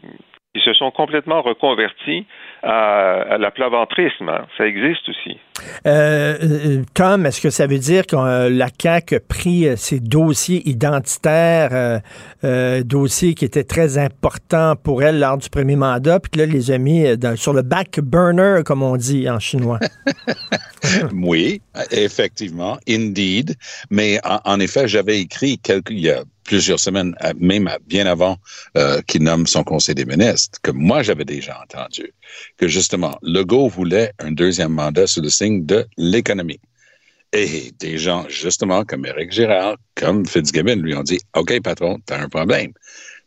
qui 0.55 0.63
se 0.65 0.73
sont 0.75 0.91
complètement 0.91 1.43
reconvertis 1.43 2.27
à, 2.63 3.23
à 3.35 3.39
l'aplaventrisme. 3.39 4.29
hein. 4.29 4.47
Ça 4.57 4.67
existe 4.67 5.09
aussi. 5.09 5.39
Euh, 5.87 6.83
Tom, 6.95 7.27
est-ce 7.27 7.41
que 7.41 7.51
ça 7.51 7.67
veut 7.67 7.79
dire 7.79 8.07
que 8.07 8.17
euh, 8.17 8.49
la 8.51 8.69
CAQ 8.81 9.15
a 9.17 9.21
pris 9.21 9.69
euh, 9.69 9.77
ses 9.77 10.01
dossiers 10.01 10.67
identitaires, 10.69 11.71
euh, 11.73 11.99
euh, 12.45 12.83
dossiers 12.83 13.35
qui 13.35 13.45
étaient 13.45 13.65
très 13.65 13.99
importants 13.99 14.75
pour 14.83 15.03
elle 15.03 15.19
lors 15.21 15.39
du 15.39 15.49
premier 15.51 15.77
mandat, 15.77 16.21
puis 16.21 16.31
que 16.31 16.39
là, 16.41 16.47
les 16.47 16.71
a 16.71 16.79
mis 16.79 17.17
dans- 17.19 17.37
sur 17.37 17.53
le 17.53 17.63
back 17.63 18.01
burner, 18.03 18.61
comme 18.65 18.83
on 18.83 18.97
dit 18.97 19.29
en 19.31 19.39
chinois? 19.39 19.79
Oui, 21.13 21.61
effectivement, 21.91 22.79
indeed. 22.89 23.55
Mais 23.91 24.19
en, 24.25 24.39
en 24.45 24.61
effet, 24.61 24.87
j'avais 24.89 25.21
écrit 25.21 25.59
quelques, 25.59 25.91
il 25.91 25.99
y 26.01 26.11
a 26.11 26.23
plusieurs 26.47 26.81
semaines, 26.81 27.15
même 27.39 27.69
bien 27.87 28.07
avant 28.07 28.39
euh, 28.77 29.01
qu'il 29.07 29.23
nomme 29.23 29.47
son 29.47 29.65
conseil 29.65 29.95
des 29.95 30.05
ministres, 30.05 30.59
que 30.63 30.71
moi 30.71 31.03
j'avais 31.03 31.25
déjà 31.25 31.61
entendu 31.63 32.13
que 32.57 32.69
justement 32.69 33.19
Legault 33.23 33.69
voulait 33.69 34.13
un 34.19 34.33
deuxième 34.33 34.73
mandat 34.73 35.07
sous 35.07 35.21
le 35.21 35.29
signe 35.29 35.67
de 35.67 35.87
l'économie. 35.97 36.61
Et 37.33 37.73
des 37.81 37.99
gens, 37.99 38.25
justement, 38.29 38.85
comme 38.85 39.05
Éric 39.05 39.33
Girard, 39.33 39.77
comme 39.95 40.25
Fitzgibbon, 40.25 40.77
lui 40.77 40.95
ont 40.95 41.03
dit, 41.03 41.19
OK, 41.35 41.61
patron, 41.61 41.99
t'as 42.07 42.23
un 42.23 42.29
problème. 42.29 42.73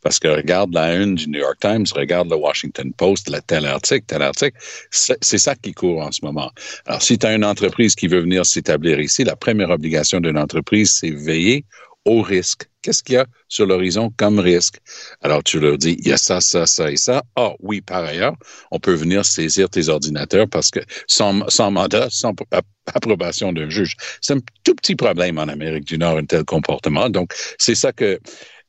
Parce 0.01 0.17
que 0.17 0.29
regarde 0.29 0.73
la 0.73 0.95
une 0.95 1.15
du 1.15 1.27
New 1.27 1.39
York 1.39 1.57
Times, 1.59 1.85
regarde 1.93 2.29
le 2.29 2.37
Washington 2.37 2.93
Post, 2.93 3.29
la 3.29 3.41
tel 3.41 3.65
article, 3.65 4.05
tel 4.07 4.21
article. 4.21 4.57
C'est 4.89 5.37
ça 5.37 5.55
qui 5.55 5.73
court 5.73 6.01
en 6.01 6.11
ce 6.11 6.23
moment. 6.23 6.51
Alors, 6.85 7.01
si 7.01 7.17
tu 7.17 7.27
as 7.27 7.35
une 7.35 7.43
entreprise 7.43 7.95
qui 7.95 8.07
veut 8.07 8.21
venir 8.21 8.45
s'établir 8.45 8.99
ici, 8.99 9.25
la 9.25 9.35
première 9.35 9.69
obligation 9.69 10.21
d'une 10.21 10.37
entreprise, 10.37 10.91
c'est 10.99 11.11
veiller 11.11 11.65
au 12.05 12.21
risque. 12.21 12.65
Qu'est-ce 12.81 13.03
qu'il 13.03 13.15
y 13.15 13.17
a 13.17 13.25
sur 13.47 13.65
l'horizon 13.65 14.11
comme 14.17 14.39
risque? 14.39 14.79
Alors, 15.21 15.43
tu 15.43 15.59
leur 15.59 15.77
dis, 15.77 15.97
il 15.99 16.07
y 16.07 16.13
a 16.13 16.17
ça, 16.17 16.39
ça, 16.41 16.65
ça 16.65 16.91
et 16.91 16.97
ça. 16.97 17.23
Ah, 17.35 17.51
oui, 17.59 17.81
par 17.81 18.03
ailleurs, 18.05 18.35
on 18.71 18.79
peut 18.79 18.93
venir 18.93 19.25
saisir 19.25 19.69
tes 19.69 19.89
ordinateurs 19.89 20.47
parce 20.49 20.71
que 20.71 20.79
sans, 21.07 21.47
sans 21.49 21.71
mandat, 21.71 22.07
sans 22.09 22.33
ap- 22.51 22.65
approbation 22.93 23.51
d'un 23.53 23.69
juge. 23.69 23.95
C'est 24.21 24.33
un 24.33 24.39
tout 24.63 24.75
petit 24.75 24.95
problème 24.95 25.37
en 25.39 25.47
Amérique 25.49 25.85
du 25.85 25.97
Nord, 25.97 26.17
un 26.17 26.25
tel 26.25 26.45
comportement. 26.45 27.09
Donc, 27.09 27.33
c'est 27.57 27.75
ça 27.75 27.91
que 27.91 28.19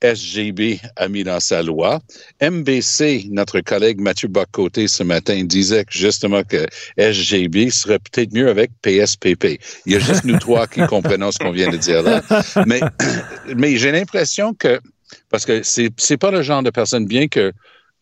SGB 0.02 0.80
a 0.96 1.08
mis 1.08 1.24
dans 1.24 1.40
sa 1.40 1.62
loi. 1.62 2.00
MBC, 2.40 3.26
notre 3.30 3.60
collègue 3.60 4.00
Mathieu 4.00 4.28
Boccoté 4.28 4.88
ce 4.88 5.02
matin 5.02 5.44
disait 5.44 5.84
justement 5.90 6.42
que 6.42 6.66
SGB 6.96 7.70
serait 7.70 7.98
peut-être 7.98 8.32
mieux 8.32 8.48
avec 8.48 8.70
PSPP. 8.82 9.60
Il 9.86 9.92
y 9.92 9.96
a 9.96 9.98
juste 9.98 10.24
nous 10.24 10.38
trois 10.38 10.66
qui 10.66 10.80
comprenons 10.86 11.30
ce 11.30 11.38
qu'on 11.38 11.52
vient 11.52 11.70
de 11.70 11.76
dire 11.76 12.02
là. 12.02 12.22
Mais, 12.66 12.80
mais 13.56 13.76
j'ai 13.76 13.92
l'impression 13.92 14.54
que, 14.54 14.80
parce 15.28 15.44
que 15.44 15.62
c'est, 15.62 15.90
c'est 15.96 16.16
pas 16.16 16.30
le 16.30 16.42
genre 16.42 16.62
de 16.62 16.70
personne, 16.70 17.06
bien 17.06 17.28
que 17.28 17.52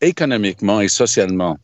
économiquement 0.01 0.81
et 0.81 0.89
socialement, 0.89 1.59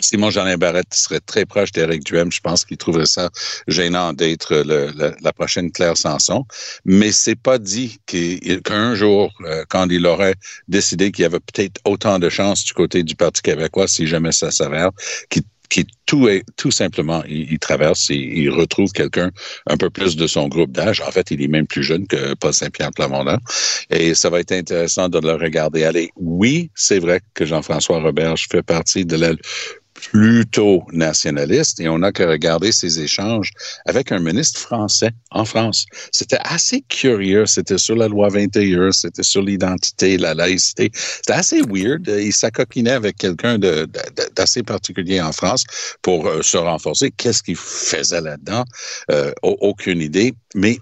Simon 0.00 0.30
Jeanin 0.30 0.56
Barrette 0.56 0.92
serait 0.92 1.20
très 1.20 1.44
proche 1.44 1.72
d'Éric 1.72 2.04
Duhem. 2.04 2.30
Je 2.32 2.40
pense 2.40 2.64
qu'il 2.64 2.76
trouverait 2.76 3.06
ça 3.06 3.30
gênant 3.68 4.12
d'être 4.12 4.54
la 4.64 5.32
prochaine 5.32 5.70
Claire 5.70 5.96
Sanson. 5.96 6.44
Mais 6.84 7.12
c'est 7.12 7.38
pas 7.38 7.58
dit 7.58 7.98
qu'un 8.06 8.94
jour, 8.94 9.32
euh, 9.44 9.64
quand 9.68 9.88
il 9.90 10.06
aurait 10.06 10.34
décidé 10.68 11.12
qu'il 11.12 11.22
y 11.22 11.26
avait 11.26 11.40
peut-être 11.40 11.80
autant 11.84 12.18
de 12.18 12.28
chances 12.28 12.64
du 12.64 12.72
côté 12.72 13.02
du 13.02 13.14
Parti 13.14 13.42
québécois, 13.42 13.88
si 13.88 14.06
jamais 14.06 14.32
ça 14.32 14.50
s'avère, 14.50 14.90
qu'il 15.30 15.42
qui 15.74 15.86
tout 16.06 16.28
est 16.28 16.44
tout 16.56 16.70
simplement, 16.70 17.24
il, 17.26 17.52
il 17.52 17.58
traverse 17.58 18.10
et 18.10 18.14
il 18.14 18.50
retrouve 18.50 18.92
quelqu'un 18.92 19.30
un 19.66 19.76
peu 19.76 19.90
plus 19.90 20.14
de 20.14 20.26
son 20.26 20.46
groupe 20.48 20.70
d'âge. 20.70 21.00
En 21.00 21.10
fait, 21.10 21.30
il 21.30 21.42
est 21.42 21.48
même 21.48 21.66
plus 21.66 21.82
jeune 21.82 22.06
que 22.06 22.34
Paul 22.34 22.52
Saint-Pierre 22.52 22.92
Plamondon. 22.92 23.38
Et 23.90 24.14
ça 24.14 24.30
va 24.30 24.40
être 24.40 24.52
intéressant 24.52 25.08
de 25.08 25.18
le 25.18 25.32
regarder 25.32 25.84
aller. 25.84 26.10
Oui, 26.16 26.70
c'est 26.74 26.98
vrai 26.98 27.20
que 27.34 27.44
Jean-François 27.44 28.00
Roberge 28.00 28.46
fait 28.50 28.62
partie 28.62 29.04
de 29.04 29.16
l'aile 29.16 29.38
plutôt 30.14 30.84
nationaliste 30.92 31.80
et 31.80 31.88
on 31.88 31.98
n'a 31.98 32.12
que 32.12 32.22
regarder 32.22 32.70
ses 32.70 33.00
échanges 33.00 33.50
avec 33.84 34.12
un 34.12 34.20
ministre 34.20 34.60
français 34.60 35.10
en 35.32 35.44
France. 35.44 35.86
C'était 36.12 36.38
assez 36.44 36.82
curieux. 36.82 37.46
C'était 37.46 37.78
sur 37.78 37.96
la 37.96 38.06
loi 38.06 38.28
21, 38.28 38.92
c'était 38.92 39.24
sur 39.24 39.42
l'identité, 39.42 40.16
la 40.16 40.34
laïcité. 40.34 40.92
C'était 40.94 41.32
assez 41.32 41.62
weird. 41.62 42.06
Il 42.06 42.32
s'acoquinait 42.32 42.92
avec 42.92 43.16
quelqu'un 43.16 43.58
d'assez 43.58 44.62
particulier 44.62 45.20
en 45.20 45.32
France 45.32 45.64
pour 46.00 46.28
euh, 46.28 46.42
se 46.42 46.58
renforcer. 46.58 47.10
Qu'est-ce 47.10 47.42
qu'il 47.42 47.56
faisait 47.56 48.20
là-dedans? 48.20 48.64
Euh, 49.10 49.32
au- 49.42 49.58
aucune 49.62 50.00
idée. 50.00 50.32
Mais 50.54 50.78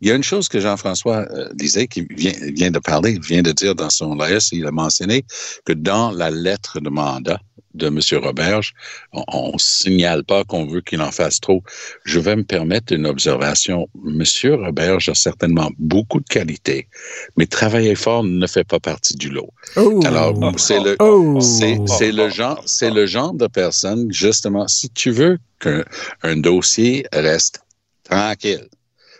il 0.00 0.08
y 0.08 0.10
a 0.10 0.16
une 0.16 0.24
chose 0.24 0.48
que 0.48 0.58
Jean-François 0.58 1.24
euh, 1.30 1.48
disait, 1.54 1.86
qui 1.86 2.04
vient, 2.10 2.32
vient 2.52 2.72
de 2.72 2.80
parler, 2.80 3.20
vient 3.20 3.42
de 3.42 3.52
dire 3.52 3.76
dans 3.76 3.90
son 3.90 4.16
LAS, 4.16 4.48
il 4.50 4.66
a 4.66 4.72
mentionné 4.72 5.24
que 5.64 5.72
dans 5.72 6.10
la 6.10 6.30
lettre 6.30 6.80
de 6.80 6.90
mandat 6.90 7.38
de 7.74 7.86
M. 7.88 7.98
Roberge, 8.22 8.74
on 9.12 9.52
ne 9.52 9.58
signale 9.58 10.24
pas 10.24 10.44
qu'on 10.44 10.66
veut 10.66 10.80
qu'il 10.80 11.00
en 11.02 11.10
fasse 11.10 11.40
trop. 11.40 11.62
Je 12.04 12.18
vais 12.20 12.36
me 12.36 12.44
permettre 12.44 12.92
une 12.92 13.06
observation. 13.06 13.88
M. 14.06 14.22
Roberge 14.64 15.08
a 15.08 15.14
certainement 15.14 15.70
beaucoup 15.78 16.20
de 16.20 16.26
qualités, 16.28 16.88
mais 17.36 17.46
travailler 17.46 17.94
fort 17.94 18.24
ne 18.24 18.46
fait 18.46 18.64
pas 18.64 18.80
partie 18.80 19.16
du 19.16 19.28
lot. 19.30 19.50
Oh. 19.76 20.00
Alors, 20.04 20.34
c'est 20.58 20.80
le, 20.80 20.96
Oh. 21.00 21.40
c'est, 21.40 22.12
le 22.12 22.28
genre, 22.28 22.62
c'est 22.66 22.90
le 22.90 23.06
genre 23.06 23.34
de 23.34 23.46
personne, 23.46 24.12
justement, 24.12 24.68
si 24.68 24.90
tu 24.90 25.10
veux 25.10 25.38
qu'un 25.60 25.84
un 26.22 26.36
dossier 26.36 27.06
reste 27.12 27.60
tranquille, 28.04 28.66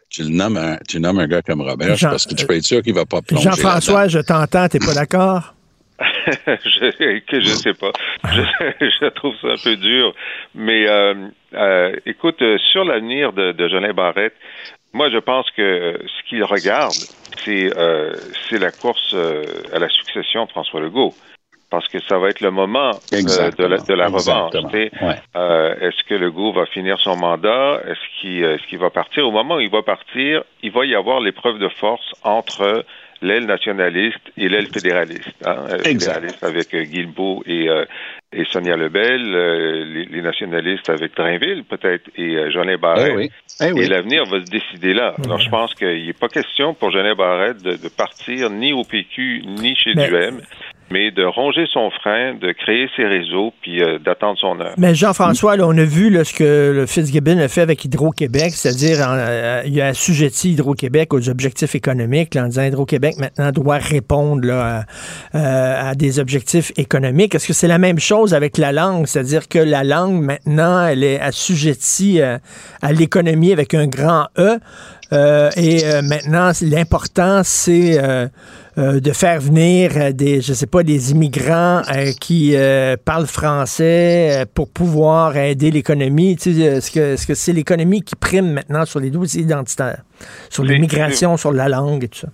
tu 0.09 0.25
le 0.25 0.29
nommes 0.29 0.59
un, 0.59 0.77
tu 0.87 1.01
nommes 1.01 1.19
un 1.21 1.27
gars 1.27 1.41
comme 1.41 1.63
Robert, 1.63 1.97
Jean- 1.97 2.11
parce 2.11 2.27
que 2.27 2.35
tu 2.35 2.47
peux 2.47 2.55
être 2.57 2.65
sûr 2.65 2.83
qu'il 2.83 2.93
va 2.95 3.07
pas 3.07 3.23
plonger 3.23 3.45
Jean-François, 3.45 4.09
je 4.09 4.19
t'entends, 4.19 4.69
t'es 4.69 4.79
pas 4.79 4.93
d'accord? 4.95 5.55
je, 6.47 7.19
que 7.21 7.41
je 7.41 7.47
sais 7.47 7.75
pas. 7.75 7.93
Je, 8.25 8.43
je 8.81 9.09
trouve 9.11 9.35
ça 9.41 9.49
un 9.49 9.63
peu 9.63 9.77
dur. 9.77 10.15
Mais 10.55 10.87
euh, 10.89 11.15
euh, 11.55 11.97
écoute, 12.07 12.41
euh, 12.43 12.59
sur 12.59 12.85
l'avenir 12.85 13.33
de, 13.33 13.53
de 13.53 13.69
Jolin 13.69 13.93
Barrette, 13.93 14.35
moi 14.93 15.11
je 15.11 15.19
pense 15.19 15.51
que 15.51 15.63
euh, 15.63 15.99
ce 16.07 16.29
qu'il 16.29 16.45
regarde, 16.45 16.93
c'est 17.45 17.77
euh, 17.77 18.13
c'est 18.49 18.59
la 18.59 18.71
course 18.71 19.13
euh, 19.15 19.45
à 19.73 19.79
la 19.79 19.89
succession 19.89 20.45
de 20.45 20.51
François 20.51 20.81
Legault. 20.81 21.15
Parce 21.71 21.89
que 21.89 21.99
ça 22.03 22.19
va 22.19 22.29
être 22.29 22.43
le 22.43 22.51
moment 22.51 23.01
euh, 23.15 23.51
de 23.57 23.65
la, 23.65 23.79
de 23.79 23.95
la 23.95 24.09
revanche. 24.09 24.53
Ouais. 24.75 24.91
Euh, 25.35 25.75
est-ce 25.81 26.07
que 26.07 26.13
Legault 26.15 26.53
va 26.53 26.67
finir 26.67 26.99
son 27.01 27.17
mandat? 27.17 27.81
Est-ce 27.89 28.21
qu'il 28.21 28.45
est-ce 28.45 28.67
qu'il 28.67 28.79
va 28.79 28.91
partir? 28.91 29.27
Au 29.27 29.31
moment 29.31 29.55
où 29.55 29.61
il 29.61 29.71
va 29.71 29.81
partir, 29.81 30.45
il 30.63 30.71
va 30.71 30.85
y 30.85 30.95
avoir 30.95 31.21
l'épreuve 31.21 31.59
de 31.59 31.69
force 31.71 32.13
entre 32.25 32.85
l'aile 33.23 33.47
nationaliste 33.47 34.21
et 34.37 34.49
l'aile 34.49 34.67
fédéraliste. 34.73 35.33
Hein? 35.47 35.65
Euh. 35.71 35.79
Fédéraliste 35.79 36.43
avec 36.45 36.75
euh, 36.75 36.83
Guilbeault 36.83 37.43
et, 37.47 37.69
euh, 37.69 37.85
et 38.33 38.45
Sonia 38.51 38.77
Lebel, 38.77 39.23
euh, 39.35 39.85
les, 39.85 40.05
les 40.07 40.23
nationalistes 40.23 40.91
avec 40.91 41.15
Drainville 41.17 41.65
peut-être 41.65 42.11
et 42.17 42.37
euh, 42.37 42.51
Jolin 42.51 42.77
Barrette. 42.77 43.13
Eh 43.13 43.17
oui. 43.17 43.31
Eh 43.61 43.81
Et 43.81 43.87
l'avenir 43.87 44.25
va 44.25 44.41
se 44.45 44.51
décider 44.51 44.93
là. 44.95 45.15
Alors, 45.25 45.39
je 45.39 45.49
pense 45.51 45.75
qu'il 45.75 46.07
n'est 46.07 46.13
pas 46.15 46.29
question 46.29 46.75
pour 46.75 46.91
Jolin 46.91 47.15
Barrette 47.15 47.63
de, 47.63 47.73
de 47.73 47.89
partir 47.89 48.51
ni 48.51 48.73
au 48.73 48.83
PQ 48.83 49.43
ni 49.47 49.75
chez 49.77 49.93
Mais- 49.95 50.09
Duhem. 50.09 50.41
Mais 50.93 51.11
de 51.11 51.25
ronger 51.25 51.65
son 51.73 51.91
frein, 51.91 52.35
de 52.35 52.53
créer 52.53 52.87
ses 52.97 53.05
réseaux, 53.05 53.53
puis 53.63 53.83
euh, 53.83 53.99
d'attendre 53.99 54.39
son 54.39 54.61
heure. 54.61 54.75
Mais 54.77 54.95
Jean-François, 54.95 55.57
on 55.61 55.77
a 55.79 55.85
vu 55.85 56.13
ce 56.25 56.35
que 56.35 56.73
le 56.75 56.87
Fitzgibbon 56.87 57.39
a 57.39 57.49
fait 57.49 57.63
avec 57.63 57.85
Hydro-Québec, 57.85 58.51
c'est-à-dire 58.51 58.99
euh, 59.01 59.63
il 59.65 59.81
a 59.81 59.87
assujetti 59.89 60.53
Hydro-Québec 60.53 61.15
aux 61.15 61.31
objectifs 61.31 61.75
économiques 61.75 62.37
en 62.37 62.47
disant 62.47 62.65
Hydro-Québec 62.65 63.15
maintenant 63.19 63.51
doit 63.51 63.79
répondre 63.79 64.47
là, 64.47 64.85
à, 65.33 65.95
des 65.95 66.19
objectifs 66.19 66.73
économiques. 66.77 67.35
Est-ce 67.35 67.49
que 67.49 67.55
c'est 67.55 67.69
la 67.69 67.79
même 67.79 67.99
chose 67.99 68.35
avec 68.35 68.59
la 68.59 68.73
langue, 68.73 69.07
c'est-à-dire 69.07 69.49
que 69.49 69.59
la 69.59 69.85
langue 69.85 70.23
maintenant 70.23 70.87
elle 70.87 71.05
est 71.05 71.21
assujettie 71.21 72.21
à 72.21 72.93
l'économie 72.93 73.53
avec 73.53 73.73
un 73.75 73.87
grand 73.87 74.27
E? 74.39 74.59
Euh, 75.13 75.51
et 75.57 75.85
euh, 75.85 76.01
maintenant, 76.03 76.53
l'important, 76.63 77.43
c'est 77.45 78.03
euh, 78.03 78.29
de 78.77 79.13
faire 79.13 79.41
venir 79.41 80.15
des, 80.15 80.41
je 80.41 80.55
sais 80.55 80.67
pas, 80.67 80.83
des 80.83 81.13
immigrants 81.13 81.83
qui 82.21 82.55
parlent 83.05 83.27
français 83.27 84.45
pour 84.55 84.73
pouvoir 84.73 85.37
aider 85.37 85.71
l'économie. 85.71 86.37
Tu 86.37 86.53
sais, 86.53 86.61
est-ce 86.61 86.91
que 86.91 87.17
c'est 87.17 87.33
-ce 87.33 87.37
c'est 87.37 87.53
l'économie 87.53 88.03
qui 88.03 88.17
prime 88.17 88.53
maintenant 88.55 88.87
sur 88.87 89.01
les 89.01 89.11
dossiers 89.11 89.43
identitaires, 89.43 90.03
sur 90.49 90.65
l'immigration, 90.65 91.37
sur 91.37 91.53
la 91.53 91.69
langue 91.69 92.05
et 92.05 92.09
tout 92.09 92.21
ça? 92.27 92.29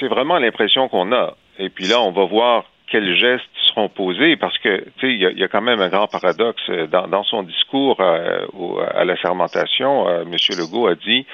C'est 0.00 0.08
vraiment 0.08 0.38
l'impression 0.38 0.88
qu'on 0.88 1.12
a. 1.12 1.36
Et 1.60 1.70
puis 1.70 1.86
là, 1.86 2.00
on 2.00 2.10
va 2.10 2.24
voir 2.24 2.64
quels 2.90 3.16
gestes 3.16 3.44
seront 3.68 3.88
posés 3.88 4.36
parce 4.36 4.58
que 4.58 4.72
tu 4.98 5.00
sais 5.00 5.12
il 5.14 5.38
y, 5.42 5.44
a 5.44 5.48
quand 5.48 5.62
même 5.62 5.80
un 5.80 5.88
grand 5.88 6.08
paradoxe 6.08 6.68
dans, 6.90 7.06
dans 7.06 7.24
son 7.24 7.42
discours 7.44 8.00
à 8.00 9.04
la 9.04 9.16
sermentation. 9.22 9.92
M. 10.22 10.34
Legault 10.58 10.88
a 10.88 10.96
dit 10.96 11.24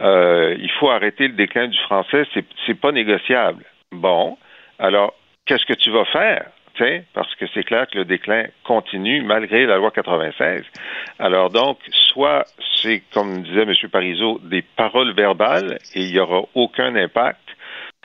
euh, 0.00 0.56
il 0.58 0.70
faut 0.72 0.90
arrêter 0.90 1.28
le 1.28 1.34
déclin 1.34 1.68
du 1.68 1.78
français, 1.78 2.24
c'est, 2.34 2.44
c'est 2.66 2.78
pas 2.78 2.92
négociable. 2.92 3.64
Bon, 3.92 4.36
alors 4.78 5.14
qu'est-ce 5.46 5.66
que 5.66 5.74
tu 5.74 5.90
vas 5.90 6.04
faire? 6.06 6.46
T'sais, 6.74 7.04
parce 7.14 7.32
que 7.36 7.44
c'est 7.54 7.62
clair 7.62 7.86
que 7.86 7.98
le 7.98 8.04
déclin 8.04 8.46
continue 8.64 9.22
malgré 9.22 9.64
la 9.64 9.76
loi 9.76 9.92
96. 9.92 10.64
Alors 11.20 11.50
donc, 11.50 11.78
soit 12.12 12.44
c'est, 12.82 13.02
comme 13.12 13.42
disait 13.42 13.62
M. 13.62 13.72
Parizeau, 13.92 14.40
des 14.42 14.62
paroles 14.62 15.14
verbales 15.14 15.78
et 15.94 16.00
il 16.00 16.12
n'y 16.12 16.18
aura 16.18 16.42
aucun 16.54 16.96
impact, 16.96 17.38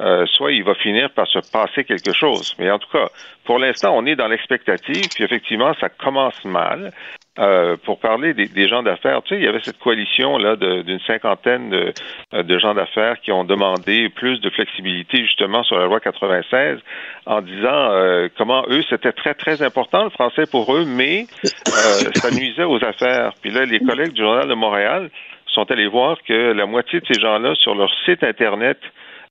euh, 0.01 0.25
soit 0.27 0.51
il 0.51 0.63
va 0.63 0.75
finir 0.75 1.09
par 1.11 1.27
se 1.27 1.39
passer 1.51 1.83
quelque 1.83 2.13
chose. 2.13 2.55
Mais 2.59 2.69
en 2.69 2.79
tout 2.79 2.89
cas, 2.91 3.09
pour 3.43 3.59
l'instant, 3.59 3.97
on 3.97 4.05
est 4.05 4.15
dans 4.15 4.27
l'expectative, 4.27 5.09
puis 5.13 5.23
effectivement, 5.23 5.73
ça 5.81 5.89
commence 5.89 6.45
mal. 6.45 6.91
Euh, 7.39 7.77
pour 7.85 7.99
parler 7.99 8.33
des, 8.33 8.67
gens 8.67 8.83
d'affaires, 8.83 9.21
tu 9.23 9.29
sais, 9.29 9.39
il 9.39 9.45
y 9.45 9.47
avait 9.47 9.61
cette 9.63 9.79
coalition 9.79 10.37
là 10.37 10.57
d'une 10.57 10.99
cinquantaine 11.07 11.69
de, 11.69 11.93
euh, 12.33 12.43
de 12.43 12.59
gens 12.59 12.73
d'affaires 12.73 13.21
qui 13.21 13.31
ont 13.31 13.45
demandé 13.45 14.09
plus 14.09 14.41
de 14.41 14.49
flexibilité 14.49 15.23
justement 15.23 15.63
sur 15.63 15.79
la 15.79 15.85
loi 15.85 16.01
96 16.01 16.79
en 17.27 17.41
disant 17.41 17.91
euh, 17.91 18.27
comment 18.37 18.65
eux 18.67 18.83
c'était 18.89 19.13
très 19.13 19.35
très 19.35 19.61
important 19.61 20.03
le 20.03 20.09
français 20.09 20.47
pour 20.51 20.75
eux, 20.75 20.83
mais 20.85 21.27
ça 21.43 22.29
nuisait 22.31 22.65
aux 22.65 22.83
affaires. 22.83 23.31
Puis 23.41 23.51
là, 23.51 23.63
les 23.63 23.79
collègues 23.79 24.11
du 24.11 24.21
journal 24.21 24.49
de 24.49 24.55
Montréal 24.55 25.09
sont 25.47 25.71
allés 25.71 25.87
voir 25.87 26.17
que 26.27 26.51
la 26.51 26.65
moitié 26.65 26.99
de 26.99 27.05
ces 27.05 27.21
gens-là 27.21 27.55
sur 27.55 27.73
leur 27.73 27.89
site 28.03 28.21
internet 28.23 28.79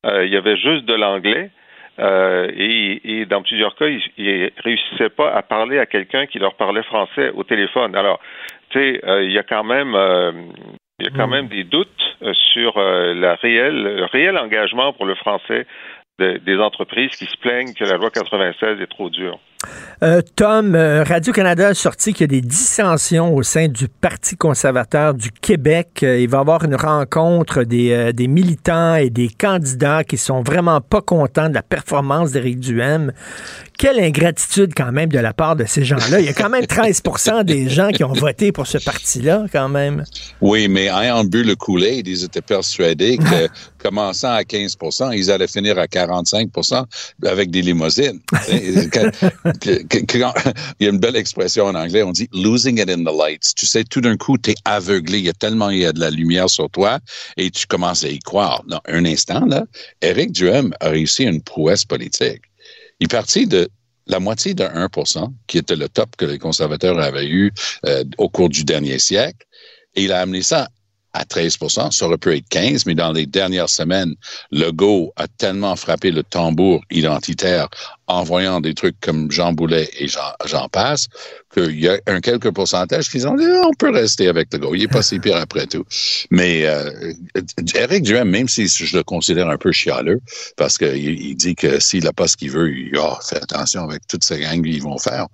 il 0.05 0.33
y 0.33 0.37
avait 0.37 0.57
juste 0.57 0.87
de 0.87 0.95
l'anglais. 0.95 1.51
Euh, 2.01 2.51
et, 2.57 3.27
dans 3.27 3.43
plusieurs 3.43 3.75
cas, 3.75 3.87
ils, 3.87 4.01
ne 4.19 4.63
réussissaient 4.63 5.09
pas 5.09 5.33
à 5.33 5.43
parler 5.43 5.79
à 5.79 5.87
quelqu'un 5.87 6.27
qui 6.27 6.39
leur 6.39 6.55
parlait 6.55 6.83
français 6.85 7.31
au 7.35 7.45
téléphone. 7.45 7.95
Alors, 7.97 8.21
tu 8.71 8.79
sais, 8.79 9.01
euh, 9.05 9.25
il 9.25 9.33
y 9.33 9.39
a 9.39 9.43
quand 9.43 9.65
même 9.65 9.95
euh, 9.95 10.33
il 11.01 11.07
y 11.07 11.09
a 11.09 11.17
quand 11.17 11.29
hmm. 11.29 11.31
même 11.31 11.49
des 11.49 11.65
doutes 11.65 11.89
sur 12.33 12.77
la 12.81 13.37
réelle, 13.37 13.83
le 13.83 14.05
réel 14.07 14.37
engagement 14.37 14.93
pour 14.93 15.07
le 15.07 15.15
français 15.15 15.65
des 16.19 16.59
entreprises 16.59 17.13
qui 17.13 17.27
se 17.27 17.37
plaignent 17.37 17.73
que 17.73 17.85
la 17.85 17.97
loi 17.97 18.11
96 18.11 18.81
est 18.81 18.87
trop 18.89 19.09
dure. 19.09 19.39
Euh, 20.01 20.23
Tom, 20.37 20.77
euh, 20.77 21.03
Radio-Canada 21.03 21.69
a 21.69 21.75
sorti 21.75 22.13
qu'il 22.13 22.21
y 22.21 22.37
a 22.37 22.41
des 22.41 22.47
dissensions 22.47 23.35
au 23.35 23.43
sein 23.43 23.67
du 23.67 23.89
Parti 23.89 24.37
conservateur 24.37 25.13
du 25.15 25.33
Québec. 25.33 26.01
Euh, 26.05 26.21
il 26.21 26.29
va 26.29 26.39
y 26.39 26.41
avoir 26.41 26.63
une 26.63 26.77
rencontre 26.77 27.65
des, 27.65 28.13
des, 28.13 28.29
militants 28.29 28.95
et 28.95 29.11
des 29.11 29.29
candidats 29.29 30.05
qui 30.05 30.17
sont 30.17 30.43
vraiment 30.43 30.81
pas 30.81 31.01
contents 31.01 31.49
de 31.49 31.55
la 31.55 31.65
performance 31.65 32.31
d'Éric 32.31 32.61
Duhem. 32.61 33.13
Quelle 33.77 33.99
ingratitude 33.99 34.73
quand 34.77 34.93
même 34.93 35.09
de 35.09 35.19
la 35.19 35.33
part 35.33 35.57
de 35.57 35.65
ces 35.65 35.85
gens-là. 35.85 36.21
Il 36.21 36.27
y 36.27 36.29
a 36.29 36.33
quand 36.33 36.51
même 36.51 36.67
13 36.69 37.03
des 37.45 37.69
gens 37.69 37.91
qui 37.91 38.05
ont 38.05 38.13
voté 38.13 38.53
pour 38.53 38.67
ce 38.67 38.79
parti-là 38.79 39.47
quand 39.53 39.69
même. 39.69 40.05
Oui, 40.41 40.69
mais 40.69 40.87
ayant 40.87 41.25
bu 41.25 41.43
le 41.43 41.57
Kool-Aid, 41.57 42.07
ils 42.07 42.25
étaient 42.25 42.41
persuadés 42.41 43.19
que 43.19 43.49
commençant 43.83 44.33
à 44.33 44.45
15 44.45 44.77
ils 45.13 45.31
allaient 45.31 45.49
finir 45.49 45.79
à 45.79 45.87
45 45.87 46.51
avec 47.25 47.51
des 47.51 47.63
limousines. 47.63 48.21
il 49.65 50.85
y 50.85 50.87
a 50.87 50.91
une 50.91 50.99
belle 50.99 51.17
expression 51.17 51.67
en 51.67 51.75
anglais, 51.75 52.03
on 52.03 52.13
dit 52.13 52.29
losing 52.33 52.81
it 52.81 52.89
in 52.89 53.05
the 53.05 53.15
lights. 53.17 53.55
Tu 53.57 53.67
sais, 53.67 53.85
tout 53.85 54.01
d'un 54.01 54.17
coup, 54.17 54.39
tu 54.39 54.51
es 54.51 54.55
aveuglé, 54.65 55.19
il 55.19 55.25
y 55.25 55.29
a 55.29 55.35
tellement 55.35 55.71
il 55.71 55.79
y 55.79 55.85
a 55.85 55.93
de 55.93 56.01
la 56.01 56.11
lumière 56.11 56.51
sur 56.51 56.71
toi 56.71 56.99
et 57.37 57.51
tu 57.51 57.67
commences 57.67 58.05
à 58.05 58.09
y 58.09 58.19
croire. 58.19 58.63
Dans 58.67 58.81
un 58.87 59.05
instant, 59.05 59.45
là, 59.47 59.65
Éric 60.03 60.33
Duhem 60.33 60.75
a 60.81 60.89
réussi 60.91 61.25
une 61.25 61.43
prouesse 61.43 61.85
politique. 61.85 62.43
Il 63.01 63.05
est 63.05 63.09
parti 63.09 63.47
de 63.47 63.69
la 64.07 64.21
moitié 64.21 64.55
de 64.55 64.65
1% 64.65 65.33
qui 65.47 65.59
était 65.59 65.77
le 65.77 65.89
top 65.89 66.17
que 66.17 66.25
les 66.25 66.39
conservateurs 66.39 66.99
avaient 66.99 67.29
eu 67.29 67.53
euh, 67.87 68.05
au 68.17 68.29
cours 68.29 68.49
du 68.49 68.65
dernier 68.65 68.99
siècle, 68.99 69.47
et 69.95 70.05
il 70.05 70.13
a 70.13 70.21
amené 70.21 70.43
ça 70.43 70.69
à 71.13 71.25
13% 71.25 71.91
ça 71.91 72.07
aurait 72.07 72.19
pu 72.19 72.37
être 72.37 72.49
15 72.49 72.87
mais 72.87 72.95
dans 72.95 73.13
les 73.13 73.27
dernières 73.27 73.71
semaines, 73.71 74.15
Legault 74.51 75.13
a 75.17 75.27
tellement 75.27 75.75
frappé 75.77 76.11
le 76.11 76.23
tambour 76.23 76.83
identitaire 76.91 77.69
en 78.09 78.25
voyant 78.25 78.61
des 78.61 78.75
trucs 78.75 78.99
comme 79.01 79.31
Jean 79.31 79.53
Boulet 79.53 79.89
et 79.99 80.09
Jean, 80.09 80.69
Passe 80.73 81.09
qu'il 81.53 81.79
y 81.79 81.89
a 81.89 81.99
un 82.07 82.21
quelques 82.21 82.51
pourcentage 82.51 83.09
qui 83.09 83.19
disent 83.19 83.27
eh, 83.27 83.61
on 83.65 83.73
peut 83.75 83.91
rester 83.91 84.29
avec 84.29 84.53
Legault, 84.53 84.75
il 84.75 84.83
est 84.83 84.89
pas 84.89 85.03
si 85.03 85.19
pire 85.19 85.37
après 85.37 85.67
tout. 85.67 85.85
Mais 86.31 86.67
euh, 86.67 87.13
Eric 87.75 88.03
Duhem, 88.03 88.29
même 88.29 88.49
si 88.49 88.67
je 88.67 88.97
le 88.97 89.03
considère 89.03 89.49
un 89.49 89.57
peu 89.57 89.73
chialeux, 89.73 90.21
parce 90.57 90.79
qu'il 90.79 90.97
il 90.97 91.37
dit 91.37 91.55
que 91.55 91.79
s'il 91.81 92.05
n'a 92.05 92.13
pas 92.13 92.29
ce 92.29 92.37
qu'il 92.37 92.51
veut, 92.51 92.71
il 92.71 92.97
oh, 92.99 93.15
fait 93.23 93.43
attention 93.43 93.85
avec 93.85 94.07
toutes 94.09 94.25
ces 94.25 94.41
gangs 94.41 94.63
qu'ils 94.63 94.83
vont 94.83 94.99
faire. 94.99 95.27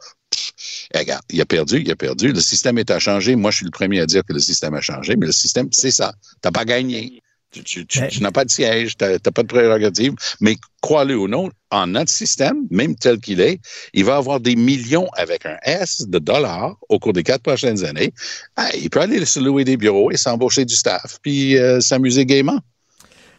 Regarde, 0.94 1.22
il 1.30 1.40
a 1.40 1.46
perdu, 1.46 1.80
il 1.80 1.90
a 1.90 1.96
perdu. 1.96 2.32
Le 2.32 2.40
système 2.40 2.78
est 2.78 2.90
à 2.90 2.98
changer. 2.98 3.37
Moi, 3.37 3.50
je 3.50 3.58
suis 3.58 3.66
le 3.66 3.70
premier 3.70 4.00
à 4.00 4.06
dire 4.06 4.22
que 4.24 4.32
le 4.32 4.40
système 4.40 4.74
a 4.74 4.80
changé, 4.80 5.16
mais 5.16 5.26
le 5.26 5.32
système, 5.32 5.68
c'est 5.70 5.90
ça. 5.90 6.14
Tu 6.22 6.38
n'as 6.44 6.52
pas 6.52 6.64
gagné. 6.64 7.22
Tu, 7.62 8.20
n'as 8.20 8.30
pas 8.30 8.44
de 8.44 8.50
siège, 8.50 8.96
tu 8.96 9.04
n'as 9.04 9.18
pas 9.18 9.42
de 9.42 9.48
prérogative. 9.48 10.14
Mais 10.40 10.56
crois-le 10.80 11.16
ou 11.16 11.28
non, 11.28 11.50
en 11.70 11.86
notre 11.86 12.10
système, 12.10 12.66
même 12.70 12.94
tel 12.96 13.18
qu'il 13.18 13.40
est, 13.40 13.60
il 13.92 14.04
va 14.04 14.16
avoir 14.16 14.40
des 14.40 14.56
millions 14.56 15.08
avec 15.16 15.46
un 15.46 15.56
S 15.62 16.06
de 16.06 16.18
dollars 16.18 16.76
au 16.88 16.98
cours 16.98 17.12
des 17.12 17.22
quatre 17.22 17.42
prochaines 17.42 17.84
années. 17.84 18.12
Ah, 18.56 18.68
il 18.74 18.90
peut 18.90 19.00
aller 19.00 19.24
se 19.24 19.40
louer 19.40 19.64
des 19.64 19.76
bureaux 19.76 20.10
et 20.10 20.16
s'embaucher 20.16 20.64
du 20.64 20.74
staff, 20.74 21.18
puis 21.22 21.56
euh, 21.58 21.80
s'amuser 21.80 22.26
gaiement. 22.26 22.60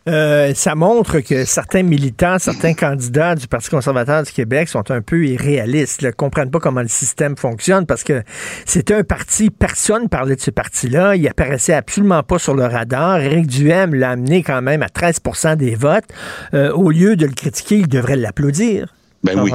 Euh, 0.07 0.53
ça 0.53 0.75
montre 0.75 1.19
que 1.19 1.45
certains 1.45 1.81
militants, 1.81 2.37
certains 2.37 2.75
candidats 2.75 3.33
du 3.33 3.47
Parti 3.47 3.69
conservateur 3.69 4.21
du 4.21 4.31
Québec 4.31 4.67
sont 4.69 4.91
un 4.91 5.01
peu 5.01 5.25
irréalistes, 5.25 6.03
ne 6.03 6.11
comprennent 6.11 6.51
pas 6.51 6.59
comment 6.59 6.81
le 6.81 6.87
système 6.87 7.35
fonctionne 7.35 7.87
parce 7.87 8.03
que 8.03 8.21
c'était 8.65 8.93
un 8.93 9.03
parti, 9.03 9.49
personne 9.49 10.07
parlait 10.07 10.35
de 10.35 10.41
ce 10.41 10.51
parti-là, 10.51 11.15
il 11.15 11.27
apparaissait 11.27 11.73
absolument 11.73 12.21
pas 12.21 12.37
sur 12.37 12.53
le 12.53 12.65
radar. 12.65 13.19
Éric 13.19 13.47
Duhem 13.47 13.95
l'a 13.95 14.11
amené 14.11 14.43
quand 14.43 14.61
même 14.61 14.83
à 14.83 14.87
13% 14.87 15.55
des 15.55 15.73
votes. 15.73 16.05
Euh, 16.53 16.71
au 16.71 16.91
lieu 16.91 17.15
de 17.15 17.25
le 17.25 17.33
critiquer, 17.33 17.77
il 17.77 17.87
devrait 17.87 18.15
l'applaudir. 18.15 18.93
Ben 19.23 19.39
oui. 19.39 19.51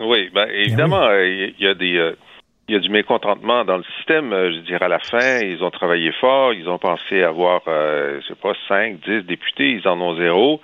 Oui, 0.00 0.30
ben, 0.32 0.46
évidemment, 0.54 1.08
ben 1.08 1.52
il 1.58 1.64
y 1.64 1.66
a 1.66 1.74
des 1.74 2.14
il 2.68 2.74
y 2.74 2.76
a 2.76 2.80
du 2.80 2.90
mécontentement 2.90 3.64
dans 3.64 3.78
le 3.78 3.84
système. 3.96 4.32
Euh, 4.32 4.52
je 4.52 4.58
dirais 4.58 4.84
à 4.84 4.88
la 4.88 4.98
fin, 4.98 5.40
ils 5.40 5.62
ont 5.62 5.70
travaillé 5.70 6.12
fort, 6.12 6.52
ils 6.52 6.68
ont 6.68 6.78
pensé 6.78 7.22
avoir, 7.22 7.62
euh, 7.66 8.20
je 8.20 8.28
sais 8.28 8.34
pas, 8.34 8.52
5, 8.68 9.00
10 9.06 9.22
députés, 9.22 9.70
ils 9.70 9.88
en 9.88 9.98
ont 10.00 10.16
zéro. 10.16 10.60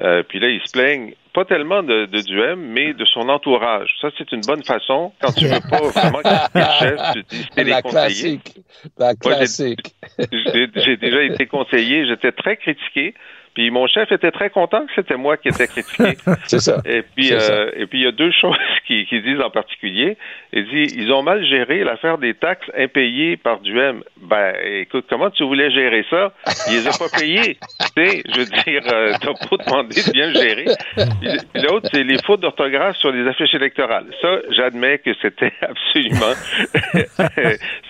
Euh, 0.00 0.22
puis 0.22 0.38
là, 0.38 0.48
ils 0.48 0.60
se 0.64 0.70
plaignent 0.70 1.14
pas 1.34 1.44
tellement 1.44 1.82
de, 1.82 2.06
de 2.06 2.20
Duhem, 2.20 2.60
mais 2.60 2.94
de 2.94 3.04
son 3.04 3.28
entourage. 3.28 3.90
Ça, 4.00 4.08
c'est 4.16 4.30
une 4.32 4.40
bonne 4.42 4.62
façon. 4.62 5.12
Quand 5.20 5.32
tu 5.32 5.46
veux 5.46 5.60
pas 5.68 5.80
vraiment 5.80 6.20
qu'il 6.22 6.62
chef, 6.78 7.00
tu 7.14 7.22
dis 7.28 7.48
c'est 7.52 7.64
les 7.64 7.82
conseillers. 7.82 8.38
Classique. 8.38 8.60
La 8.98 9.14
classique. 9.14 9.94
J'ai 10.32 10.96
déjà 10.96 11.22
été 11.22 11.46
conseiller, 11.46 12.06
j'étais 12.06 12.32
très 12.32 12.56
critiqué. 12.56 13.14
Puis 13.58 13.72
mon 13.72 13.88
chef 13.88 14.12
était 14.12 14.30
très 14.30 14.50
content 14.50 14.86
que 14.86 14.92
c'était 14.94 15.16
moi 15.16 15.36
qui 15.36 15.48
étais 15.48 15.66
critiqué. 15.66 16.16
c'est 16.46 16.60
ça. 16.60 16.80
Et 16.84 17.02
puis, 17.02 17.32
euh, 17.32 17.72
et 17.74 17.86
puis 17.86 17.98
il 17.98 18.04
y 18.04 18.06
a 18.06 18.12
deux 18.12 18.30
choses 18.40 18.56
qui, 18.86 19.04
qui 19.06 19.20
disent 19.20 19.40
en 19.40 19.50
particulier. 19.50 20.16
Il 20.52 20.64
dit 20.66 20.94
ils 20.96 21.10
ont 21.10 21.24
mal 21.24 21.44
géré 21.44 21.82
l'affaire 21.82 22.18
des 22.18 22.34
taxes 22.34 22.70
impayées 22.78 23.36
par 23.36 23.58
Duhem. 23.58 24.04
Ben, 24.18 24.54
écoute, 24.62 25.06
comment 25.10 25.30
tu 25.30 25.42
voulais 25.42 25.72
gérer 25.72 26.06
ça? 26.08 26.32
Il 26.68 26.74
les 26.74 26.86
a 26.86 26.92
pas 26.92 27.08
payés. 27.18 27.58
tu 27.96 28.06
sais, 28.06 28.22
je 28.32 28.38
veux 28.38 28.46
dire, 28.46 28.82
euh, 28.92 29.14
t'as 29.20 29.48
pas 29.48 29.64
demandé 29.64 30.02
de 30.06 30.12
bien 30.12 30.32
gérer. 30.32 30.66
Puis 31.52 31.62
l'autre, 31.62 31.88
c'est 31.92 32.04
les 32.04 32.22
fautes 32.22 32.42
d'orthographe 32.42 32.96
sur 32.98 33.10
les 33.10 33.26
affiches 33.26 33.54
électorales. 33.54 34.06
Ça, 34.22 34.38
j'admets 34.50 34.98
que 34.98 35.10
c'était 35.20 35.52
absolument, 35.62 36.34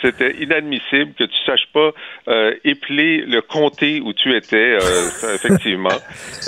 c'était 0.01 0.35
inadmissible 0.41 1.13
que 1.13 1.25
tu 1.25 1.37
saches 1.45 1.69
pas 1.75 1.91
euh, 2.29 2.55
épeler 2.65 3.19
le 3.27 3.43
comté 3.43 4.01
où 4.01 4.15
tu 4.15 4.35
étais. 4.35 4.79
Euh, 4.81 5.58
effectivement. 5.59 5.91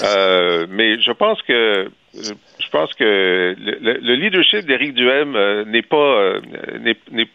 Euh, 0.04 0.66
mais 0.70 1.00
je 1.00 1.12
pense 1.12 1.40
que 1.42 1.90
je 2.12 2.68
pense 2.72 2.92
que 2.94 3.54
le, 3.56 4.14
leadership 4.16 4.66
d'Éric 4.66 4.94
Duhem 4.94 5.34
euh, 5.36 5.64
n'est 5.64 5.82
pas 5.82 5.96
euh, 5.96 6.40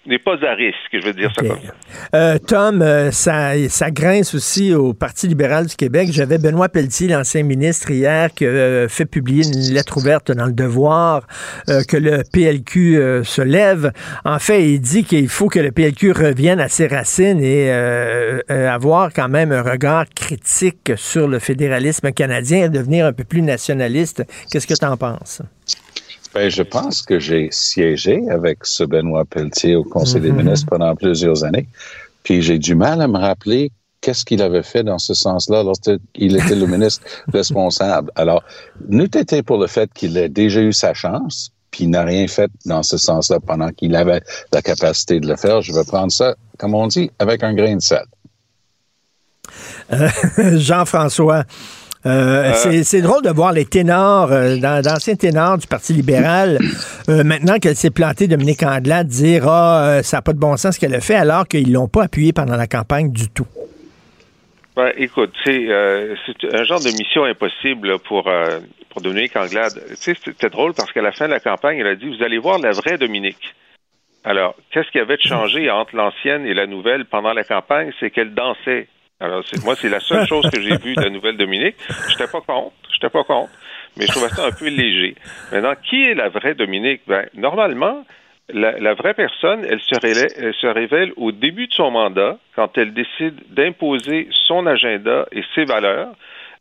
n'est 0.06 0.20
pas 0.20 0.36
à 0.46 0.54
risque, 0.54 0.78
je 0.94 1.06
veux 1.06 1.14
dire 1.14 1.32
ça 1.36 1.46
comme 1.46 1.60
ça. 1.60 1.74
Euh, 2.14 2.38
Tom, 2.46 2.84
ça, 3.12 3.54
ça 3.70 3.92
grince 3.92 4.36
aussi 4.36 4.74
au 4.74 4.94
Parti 4.94 5.28
libéral 5.28 5.68
du 5.68 5.76
Québec. 5.76 6.10
J'avais 6.12 6.38
Benoît 6.38 6.70
Pelletier, 6.70 7.08
l'ancien 7.08 7.44
ministre, 7.44 7.92
hier, 7.92 8.30
qui 8.34 8.46
a 8.46 8.88
fait 8.90 9.06
publier 9.06 9.46
une 9.46 9.74
lettre 9.74 9.98
ouverte 9.98 10.32
dans 10.32 10.46
le 10.46 10.54
Devoir 10.54 11.28
que 11.68 11.98
le 11.98 12.24
PLQ 12.32 13.24
se 13.24 13.42
lève. 13.42 13.92
En 14.24 14.40
fait, 14.40 14.64
il 14.64 14.80
dit 14.80 15.04
qu'il 15.04 15.28
faut 15.30 15.48
que 15.48 15.60
le 15.60 15.72
PLQ 15.72 16.12
revienne 16.12 16.60
à 16.60 16.68
ses 16.68 16.88
racines 16.88 17.42
et 17.42 17.72
avoir 18.50 19.12
quand 19.14 19.30
même 19.30 19.52
un 19.52 19.62
regard 19.62 20.06
critique 20.16 20.94
sur 20.96 21.28
le 21.28 21.40
fédéralisme 21.40 22.12
canadien 22.12 22.66
et 22.66 22.70
devenir 22.70 23.06
un 23.06 23.14
peu 23.14 23.24
plus 23.24 23.42
nationaliste. 23.42 24.24
Qu'est-ce 24.52 24.65
que 24.68 24.74
tu 24.74 24.86
en 24.86 24.98
penses? 24.98 25.42
Ben, 26.34 26.50
je 26.50 26.64
pense 26.64 27.02
que 27.02 27.20
j'ai 27.20 27.48
siégé 27.52 28.30
avec 28.30 28.66
ce 28.66 28.84
Benoît 28.84 29.24
Pelletier 29.26 29.76
au 29.76 29.84
Conseil 29.84 30.22
des 30.22 30.32
mhm. 30.32 30.44
ministres 30.44 30.68
pendant 30.70 30.94
plusieurs 30.96 31.44
années. 31.44 31.68
Puis 32.24 32.42
j'ai 32.42 32.60
du 32.60 32.76
mal 32.76 33.02
à 33.02 33.08
me 33.08 33.18
rappeler 33.18 33.72
qu'est-ce 34.02 34.26
qu'il 34.26 34.42
avait 34.42 34.64
fait 34.64 34.84
dans 34.84 35.00
ce 35.00 35.14
sens-là 35.14 35.64
lorsqu'il 35.64 36.36
était 36.36 36.56
le 36.56 36.68
ministre 36.68 37.04
responsable. 37.34 38.12
Alors, 38.16 38.44
nous 38.90 39.06
été 39.06 39.44
pour 39.44 39.58
le 39.58 39.68
fait 39.68 39.92
qu'il 39.94 40.18
ait 40.18 40.30
déjà 40.30 40.62
eu 40.62 40.74
sa 40.74 40.94
chance, 40.94 41.52
puis 41.72 41.86
il 41.86 41.90
n'a 41.90 42.04
rien 42.04 42.28
fait 42.28 42.52
dans 42.66 42.84
ce 42.84 42.98
sens-là 42.98 43.40
pendant 43.40 43.70
qu'il 43.70 43.96
avait 43.96 44.22
la 44.52 44.62
capacité 44.62 45.20
de 45.20 45.28
le 45.28 45.36
faire. 45.36 45.62
Je 45.62 45.74
vais 45.74 45.84
prendre 45.84 46.12
ça, 46.12 46.36
comme 46.58 46.76
on 46.76 46.88
dit, 46.88 47.10
avec 47.18 47.44
un 47.44 47.54
grain 47.54 47.78
de 47.78 47.82
sel. 47.82 48.06
Euh, 49.94 50.10
Jean-François, 50.58 51.44
euh, 52.06 52.54
euh, 52.66 52.82
c'est 52.84 53.02
drôle 53.02 53.24
de 53.24 53.30
voir 53.30 53.52
les 53.52 53.66
ténors, 53.66 54.32
euh, 54.32 54.58
d'anciens 54.58 55.16
ténors 55.16 55.58
du 55.58 55.66
Parti 55.66 55.94
libéral, 55.94 56.60
maintenant 57.08 57.58
qu'elle 57.58 57.76
s'est 57.76 57.90
plantée, 57.90 58.28
Dominique 58.28 58.62
Andelade, 58.64 59.08
dire 59.08 59.48
Ah, 59.48 60.02
ça 60.04 60.18
n'a 60.18 60.22
pas 60.22 60.34
de 60.34 60.40
bon 60.40 60.56
sens 60.58 60.76
ce 60.76 60.80
qu'elle 60.80 60.94
a 60.94 61.02
fait, 61.02 61.16
alors 61.16 61.48
qu'ils 61.48 61.72
l'ont 61.72 61.88
pas 61.88 62.04
appuyé 62.04 62.32
pendant 62.34 62.56
la 62.56 62.68
campagne 62.68 63.12
du 63.12 63.30
tout. 63.30 63.48
Ben, 64.76 64.92
écoute, 64.98 65.34
c'est 65.44 65.72
un 65.72 66.64
genre 66.66 66.82
de 66.82 66.92
mission 66.98 67.24
impossible 67.24 67.98
pour, 68.00 68.30
pour 68.90 69.02
Dominique 69.02 69.36
Anglade. 69.36 69.82
C'était 69.96 70.50
drôle 70.50 70.74
parce 70.74 70.92
qu'à 70.92 71.02
la 71.02 71.12
fin 71.12 71.26
de 71.26 71.32
la 71.32 71.40
campagne, 71.40 71.80
elle 71.80 71.88
a 71.88 71.96
dit 71.96 72.06
Vous 72.06 72.24
allez 72.24 72.38
voir 72.38 72.60
la 72.60 72.72
vraie 72.72 72.98
Dominique. 72.98 73.56
Alors, 74.26 74.56
qu'est-ce 74.72 74.90
qui 74.90 75.00
avait 75.00 75.20
changé 75.20 75.70
entre 75.70 75.96
l'ancienne 75.96 76.46
et 76.48 76.56
la 76.56 76.66
nouvelle 76.66 77.06
pendant 77.06 77.32
la 77.32 77.44
campagne? 77.44 77.92
C'est 78.00 78.10
qu'elle 78.10 78.34
dansait. 78.34 78.88
Alors, 79.20 79.44
moi, 79.64 79.76
c'est 79.76 79.90
la 79.90 80.00
seule 80.00 80.28
chose 80.30 80.50
que 80.50 80.62
j'ai 80.62 80.78
vue 80.78 80.96
de 80.96 81.02
la 81.02 81.10
nouvelle 81.10 81.38
Dominique. 81.38 81.76
J'étais 82.10 82.28
pas 82.28 82.42
contre. 82.42 82.74
J'étais 82.92 83.10
pas 83.10 83.24
contre. 83.24 83.52
Mais 83.98 84.06
je 84.06 84.12
trouvais 84.12 84.30
ça 84.30 84.46
un 84.48 84.52
peu 84.52 84.68
léger. 84.68 85.16
Maintenant, 85.52 85.74
qui 85.90 86.04
est 86.04 86.16
la 86.16 86.30
vraie 86.30 86.54
Dominique? 86.54 87.02
Ben, 87.08 87.26
normalement, 87.34 88.04
la, 88.50 88.94
vraie 88.94 89.14
personne, 89.14 89.66
elle 89.68 89.80
se, 89.80 90.00
révèle, 90.00 90.32
elle 90.38 90.54
se 90.54 90.68
révèle 90.68 91.14
au 91.16 91.32
début 91.32 91.68
de 91.68 91.74
son 91.74 91.92
mandat, 91.92 92.38
quand 92.56 92.78
elle 92.78 92.94
décide 92.94 93.40
d'imposer 93.50 94.28
son 94.32 94.68
agenda 94.68 95.26
et 95.32 95.44
ses 95.56 95.66
valeurs. 95.66 96.14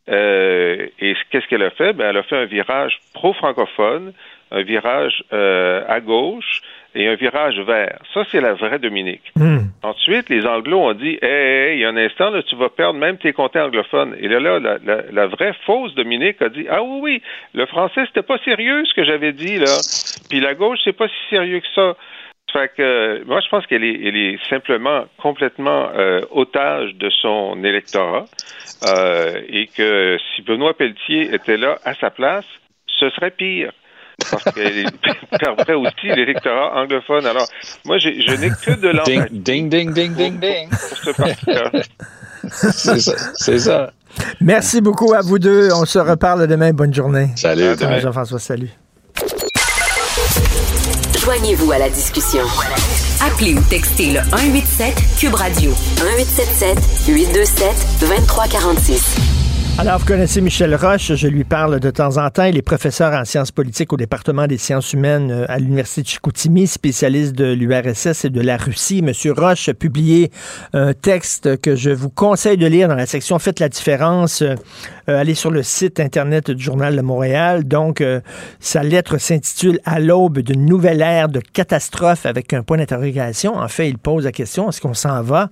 Euh, 0.07 0.87
et 0.99 1.15
qu'est-ce 1.29 1.47
qu'elle 1.47 1.63
a 1.63 1.71
fait? 1.71 1.93
Ben, 1.93 2.09
elle 2.09 2.17
a 2.17 2.23
fait 2.23 2.37
un 2.37 2.45
virage 2.45 2.99
pro-francophone, 3.13 4.13
un 4.51 4.61
virage 4.61 5.23
euh, 5.33 5.83
à 5.87 5.99
gauche, 5.99 6.61
et 6.95 7.07
un 7.07 7.15
virage 7.15 7.59
vert. 7.59 7.99
Ça, 8.13 8.23
c'est 8.31 8.41
la 8.41 8.53
vraie 8.53 8.79
Dominique. 8.79 9.31
Hmm. 9.35 9.67
Ensuite, 9.83 10.29
les 10.29 10.45
Anglos 10.45 10.79
ont 10.79 10.93
dit 10.93 11.19
Hey, 11.21 11.77
il 11.77 11.81
y 11.81 11.85
a 11.85 11.89
un 11.89 11.97
instant, 11.97 12.29
là, 12.29 12.41
tu 12.43 12.55
vas 12.55 12.69
perdre 12.69 12.97
même 12.99 13.17
tes 13.17 13.33
comtés 13.33 13.59
anglophones. 13.59 14.15
Et 14.19 14.27
là, 14.27 14.39
là 14.39 14.59
la, 14.59 15.01
la, 15.11 15.27
vraie 15.27 15.53
fausse 15.65 15.93
Dominique 15.95 16.41
a 16.41 16.49
dit 16.49 16.65
Ah 16.69 16.81
oui, 16.81 16.99
oui, 17.01 17.21
le 17.53 17.65
français, 17.65 18.05
c'était 18.07 18.23
pas 18.23 18.37
sérieux 18.39 18.83
ce 18.85 18.93
que 18.93 19.03
j'avais 19.03 19.33
dit, 19.33 19.57
là. 19.57 19.77
Puis 20.29 20.39
la 20.39 20.55
gauche, 20.55 20.79
c'est 20.83 20.97
pas 20.97 21.07
si 21.07 21.29
sérieux 21.29 21.59
que 21.59 21.67
ça. 21.75 21.95
Fait 22.53 22.71
que 22.73 23.23
moi, 23.25 23.41
je 23.41 23.49
pense 23.49 23.67
qu'elle 23.67 23.83
est, 23.83 23.99
elle 24.07 24.15
est 24.15 24.49
simplement 24.49 25.05
complètement 25.17 25.89
euh, 25.93 26.21
otage 26.31 26.95
de 26.95 27.09
son 27.09 27.61
électorat 27.63 28.25
euh, 28.87 29.41
et 29.49 29.67
que 29.67 30.17
si 30.35 30.41
Benoît 30.41 30.73
Pelletier 30.73 31.33
était 31.33 31.57
là 31.57 31.77
à 31.83 31.95
sa 31.95 32.11
place, 32.11 32.45
ce 32.87 33.09
serait 33.09 33.31
pire 33.31 33.73
parce 34.29 34.43
qu'elle 34.43 34.85
perdrait 35.39 35.73
aussi 35.73 36.07
l'électorat 36.15 36.81
anglophone. 36.81 37.25
Alors, 37.25 37.47
moi, 37.85 37.97
je 37.97 38.09
n'ai 38.09 38.49
que 38.49 38.79
de 38.79 38.89
l'empathie. 38.89 39.39
Ding, 39.39 39.69
ding, 39.69 39.93
ding, 39.93 40.13
ding, 40.13 40.39
ding, 40.39 40.69
Pour 40.69 40.97
ce 40.97 41.11
parti-là. 41.11 41.71
C'est 42.49 42.99
ça. 42.99 43.13
C'est 43.35 43.59
ça. 43.59 43.91
Merci 44.41 44.81
beaucoup 44.81 45.13
à 45.13 45.21
vous 45.21 45.39
deux. 45.39 45.69
On 45.73 45.85
se 45.85 45.99
reparle 45.99 46.47
demain. 46.47 46.71
Bonne 46.71 46.93
journée. 46.93 47.29
Salut. 47.35 47.75
Jean-François, 48.01 48.39
salut. 48.39 48.69
Joignez-vous 51.19 51.71
à 51.71 51.79
la 51.79 51.89
discussion. 51.89 52.43
Appelez 53.19 53.55
ou 53.55 53.61
textez 53.69 54.11
le 54.13 54.19
187 54.29 54.93
Cube 55.19 55.33
Radio 55.33 55.71
1877 55.71 56.77
827 57.07 57.67
2346. 58.01 59.34
Alors, 59.77 59.99
vous 59.99 60.05
connaissez 60.05 60.39
Michel 60.39 60.73
Roche, 60.73 61.13
je 61.15 61.27
lui 61.27 61.43
parle 61.43 61.81
de 61.81 61.91
temps 61.91 62.15
en 62.15 62.29
temps. 62.29 62.45
Il 62.45 62.55
est 62.55 62.61
professeur 62.61 63.11
en 63.11 63.25
sciences 63.25 63.51
politiques 63.51 63.91
au 63.91 63.97
département 63.97 64.47
des 64.47 64.57
sciences 64.57 64.93
humaines 64.93 65.29
euh, 65.29 65.45
à 65.49 65.59
l'Université 65.59 66.01
de 66.01 66.07
Chicoutimi, 66.07 66.65
spécialiste 66.65 67.33
de 67.35 67.51
l'URSS 67.51 68.23
et 68.23 68.29
de 68.29 68.39
la 68.39 68.55
Russie. 68.55 69.01
Monsieur 69.01 69.33
Roche 69.33 69.67
a 69.67 69.73
publié 69.73 70.31
un 70.71 70.93
texte 70.93 71.57
que 71.59 71.75
je 71.75 71.89
vous 71.89 72.09
conseille 72.09 72.55
de 72.55 72.65
lire 72.65 72.87
dans 72.87 72.95
la 72.95 73.05
section 73.05 73.37
Faites 73.37 73.59
la 73.59 73.67
différence. 73.67 74.41
Euh, 74.43 74.55
allez 75.07 75.35
sur 75.35 75.51
le 75.51 75.61
site 75.61 75.99
Internet 75.99 76.51
du 76.51 76.63
Journal 76.63 76.95
de 76.95 77.01
Montréal. 77.01 77.65
Donc, 77.65 77.99
euh, 77.99 78.21
sa 78.61 78.81
lettre 78.81 79.17
s'intitule 79.17 79.81
À 79.83 79.99
l'aube 79.99 80.39
d'une 80.39 80.65
nouvelle 80.65 81.01
ère 81.01 81.27
de 81.27 81.41
catastrophe 81.41 82.25
avec 82.25 82.53
un 82.53 82.63
point 82.63 82.77
d'interrogation. 82.77 83.57
En 83.57 83.67
fait, 83.67 83.89
il 83.89 83.97
pose 83.97 84.23
la 84.23 84.31
question, 84.31 84.69
est-ce 84.69 84.79
qu'on 84.79 84.93
s'en 84.93 85.21
va 85.21 85.49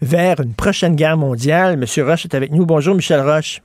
vers 0.00 0.40
une 0.40 0.54
prochaine 0.54 0.96
guerre 0.96 1.18
mondiale? 1.18 1.76
Monsieur 1.76 2.06
Roche 2.06 2.24
est 2.24 2.34
avec 2.34 2.52
nous. 2.52 2.64
Bonjour, 2.64 2.94
Michel 2.94 3.20
Roche. 3.20 3.60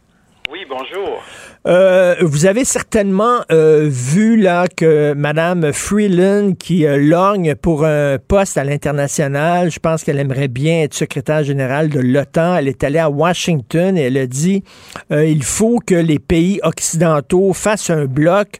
Oui, 0.51 0.65
bonjour. 0.67 1.23
Euh, 1.65 2.15
vous 2.19 2.45
avez 2.45 2.65
certainement 2.65 3.45
euh, 3.53 3.87
vu 3.89 4.35
là 4.35 4.67
que 4.67 5.13
Madame 5.13 5.71
Freeland 5.71 6.55
qui 6.59 6.85
euh, 6.85 6.97
lorgne 6.97 7.55
pour 7.55 7.85
un 7.85 8.17
poste 8.17 8.57
à 8.57 8.65
l'international, 8.65 9.71
je 9.71 9.79
pense 9.79 10.03
qu'elle 10.03 10.19
aimerait 10.19 10.49
bien 10.49 10.81
être 10.81 10.93
secrétaire 10.93 11.45
générale 11.45 11.87
de 11.87 12.01
l'OTAN. 12.01 12.57
Elle 12.57 12.67
est 12.67 12.83
allée 12.83 12.99
à 12.99 13.09
Washington 13.09 13.97
et 13.97 14.01
elle 14.01 14.17
a 14.17 14.27
dit 14.27 14.65
il 15.09 15.43
faut 15.43 15.79
que 15.79 15.95
les 15.95 16.19
pays 16.19 16.59
occidentaux 16.63 17.53
fassent 17.53 17.89
un 17.89 18.03
bloc 18.03 18.59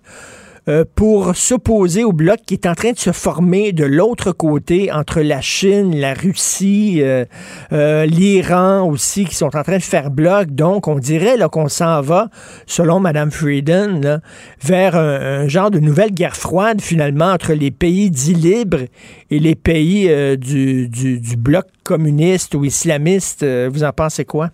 euh, 0.70 0.86
pour 0.94 1.36
s'opposer 1.36 2.04
au 2.04 2.12
bloc 2.12 2.40
qui 2.46 2.54
est 2.54 2.68
en 2.68 2.76
train 2.76 2.92
de 2.92 2.98
se 3.00 3.12
former 3.12 3.72
de 3.72 3.84
l'autre 3.84 4.32
côté 4.32 4.92
entre 4.92 5.22
la 5.22 5.42
Chine, 5.42 6.00
la 6.00 6.14
Russie, 6.14 7.00
euh, 7.02 7.26
euh, 7.72 8.06
l'Iran 8.06 8.88
aussi, 8.88 9.26
qui 9.26 9.34
sont 9.34 9.56
en 9.56 9.64
train 9.64 9.78
de 9.78 9.82
faire 9.82 10.12
bloc. 10.12 10.52
Donc, 10.52 10.88
on 10.88 11.00
dirait 11.00 11.38
qu'on 11.52 11.68
s'en 11.68 12.02
va, 12.02 12.30
selon 12.68 13.00
Mme 13.00 13.32
Frieden, 13.32 14.22
vers 14.62 14.96
un, 14.96 15.48
genre 15.48 15.72
de 15.72 15.80
nouvelle 15.80 16.12
guerre 16.12 16.38
froide, 16.38 16.80
finalement, 16.80 17.32
entre 17.32 17.54
les 17.54 17.72
pays 17.72 18.12
dits 18.12 18.36
libres 18.36 18.86
et 19.32 19.40
les 19.40 19.56
pays 19.56 20.08
du, 20.38 20.88
du, 20.90 21.20
du, 21.20 21.38
bloc 21.38 21.66
communiste 21.84 22.54
ou 22.54 22.66
islamiste. 22.66 23.44
vous 23.44 23.84
en 23.84 23.94
pensez 23.94 24.26
quoi? 24.26 24.52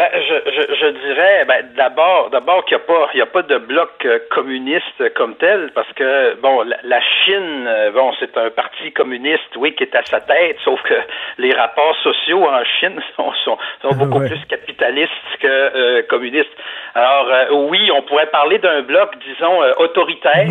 Ben, 0.00 0.08
je, 0.14 0.50
je, 0.50 0.74
je, 0.76 0.86
dirais 1.04 1.44
ben, 1.44 1.62
d'abord 1.76 2.30
d'abord 2.30 2.64
qu'il 2.64 2.78
n'y 2.78 2.82
a 2.82 2.86
pas 2.86 3.08
il 3.12 3.18
y 3.18 3.20
a 3.20 3.26
pas 3.26 3.42
de 3.42 3.58
bloc 3.58 3.90
euh, 4.06 4.18
communiste 4.30 5.12
comme 5.14 5.34
tel 5.34 5.72
parce 5.74 5.92
que 5.92 6.40
bon 6.40 6.62
la, 6.62 7.00
Chine 7.02 7.66
euh, 7.68 7.90
bon 7.90 8.10
c'est 8.18 8.34
un 8.38 8.48
parti 8.48 8.92
communiste 8.92 9.54
oui 9.56 9.74
qui 9.74 9.82
est 9.82 9.94
à 9.94 10.02
sa 10.02 10.22
tête 10.22 10.56
sauf 10.64 10.80
que 10.84 10.94
les 11.36 11.52
rapports 11.52 11.94
sociaux 12.02 12.48
en 12.48 12.64
Chine 12.64 12.98
sont 13.16 13.30
sont, 13.44 13.58
sont 13.82 13.94
beaucoup 13.98 14.20
plus 14.20 14.42
capitalistes 14.48 15.12
que 15.38 15.46
euh, 15.46 16.02
communistes. 16.08 16.56
Alors 16.94 17.28
oui 17.68 17.90
on 17.94 18.00
pourrait 18.00 18.30
parler 18.30 18.56
d'un 18.56 18.80
bloc 18.80 19.10
disons 19.28 19.60
autoritaire. 19.76 20.46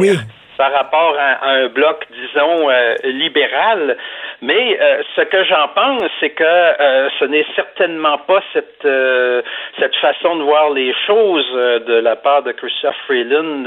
par 0.59 0.73
rapport 0.73 1.15
à, 1.17 1.51
un 1.51 1.67
bloc, 1.69 2.05
disons, 2.11 2.67
libéral. 3.05 3.95
Mais 4.41 4.79
euh, 4.79 5.01
ce 5.17 5.21
que 5.21 5.43
j'en 5.43 5.67
pense, 5.75 6.01
c'est 6.19 6.29
que 6.29 6.43
euh, 6.43 7.09
ce 7.19 7.25
n'est 7.25 7.45
certainement 7.55 8.17
pas 8.19 8.41
cette 8.53 8.85
euh, 8.85 9.41
cette 9.79 9.95
façon 9.97 10.37
de 10.37 10.43
voir 10.43 10.69
les 10.69 10.93
choses 11.05 11.51
de 11.51 11.99
la 11.99 12.15
part 12.15 12.43
de 12.43 12.53
Christophe 12.53 12.95
Freeland 13.05 13.65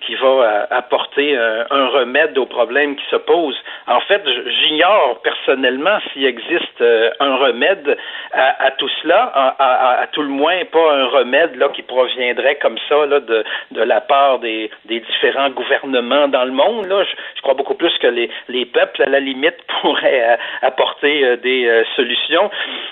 qui 0.00 0.14
va 0.16 0.66
apporter 0.70 1.36
un 1.36 1.86
remède 1.88 2.36
aux 2.38 2.46
problèmes 2.46 2.96
qui 2.96 3.04
se 3.10 3.16
posent. 3.16 3.58
En 3.86 4.00
fait, 4.00 4.22
j'ignore 4.26 5.20
personnellement 5.22 5.98
s'il 6.12 6.26
existe 6.26 6.82
un 7.20 7.36
remède 7.36 7.96
à, 8.32 8.70
tout 8.72 8.88
cela, 9.02 9.24
à, 9.34 10.00
à, 10.02 10.06
tout 10.08 10.22
le 10.22 10.28
moins 10.28 10.64
pas 10.66 10.92
un 10.92 11.06
remède 11.06 11.56
là 11.56 11.68
qui 11.70 11.82
proviendrait 11.82 12.56
comme 12.56 12.78
ça 12.88 13.06
là 13.06 13.20
de 13.20 13.44
de 13.72 13.82
la 13.82 14.00
part 14.00 14.38
des, 14.38 14.70
des 14.84 15.00
différents 15.00 15.50
gouvernements 15.50 16.28
dans 16.28 16.44
le 16.44 16.52
monde. 16.52 16.86
Là, 16.86 17.04
je, 17.04 17.42
crois 17.42 17.54
beaucoup 17.54 17.74
plus 17.74 17.96
que 17.98 18.08
les 18.08 18.30
les 18.48 18.66
peuples 18.66 19.02
à 19.02 19.06
la 19.06 19.20
limite 19.20 19.56
apporter 20.62 21.36
des 21.38 21.84
solutions. 21.96 22.50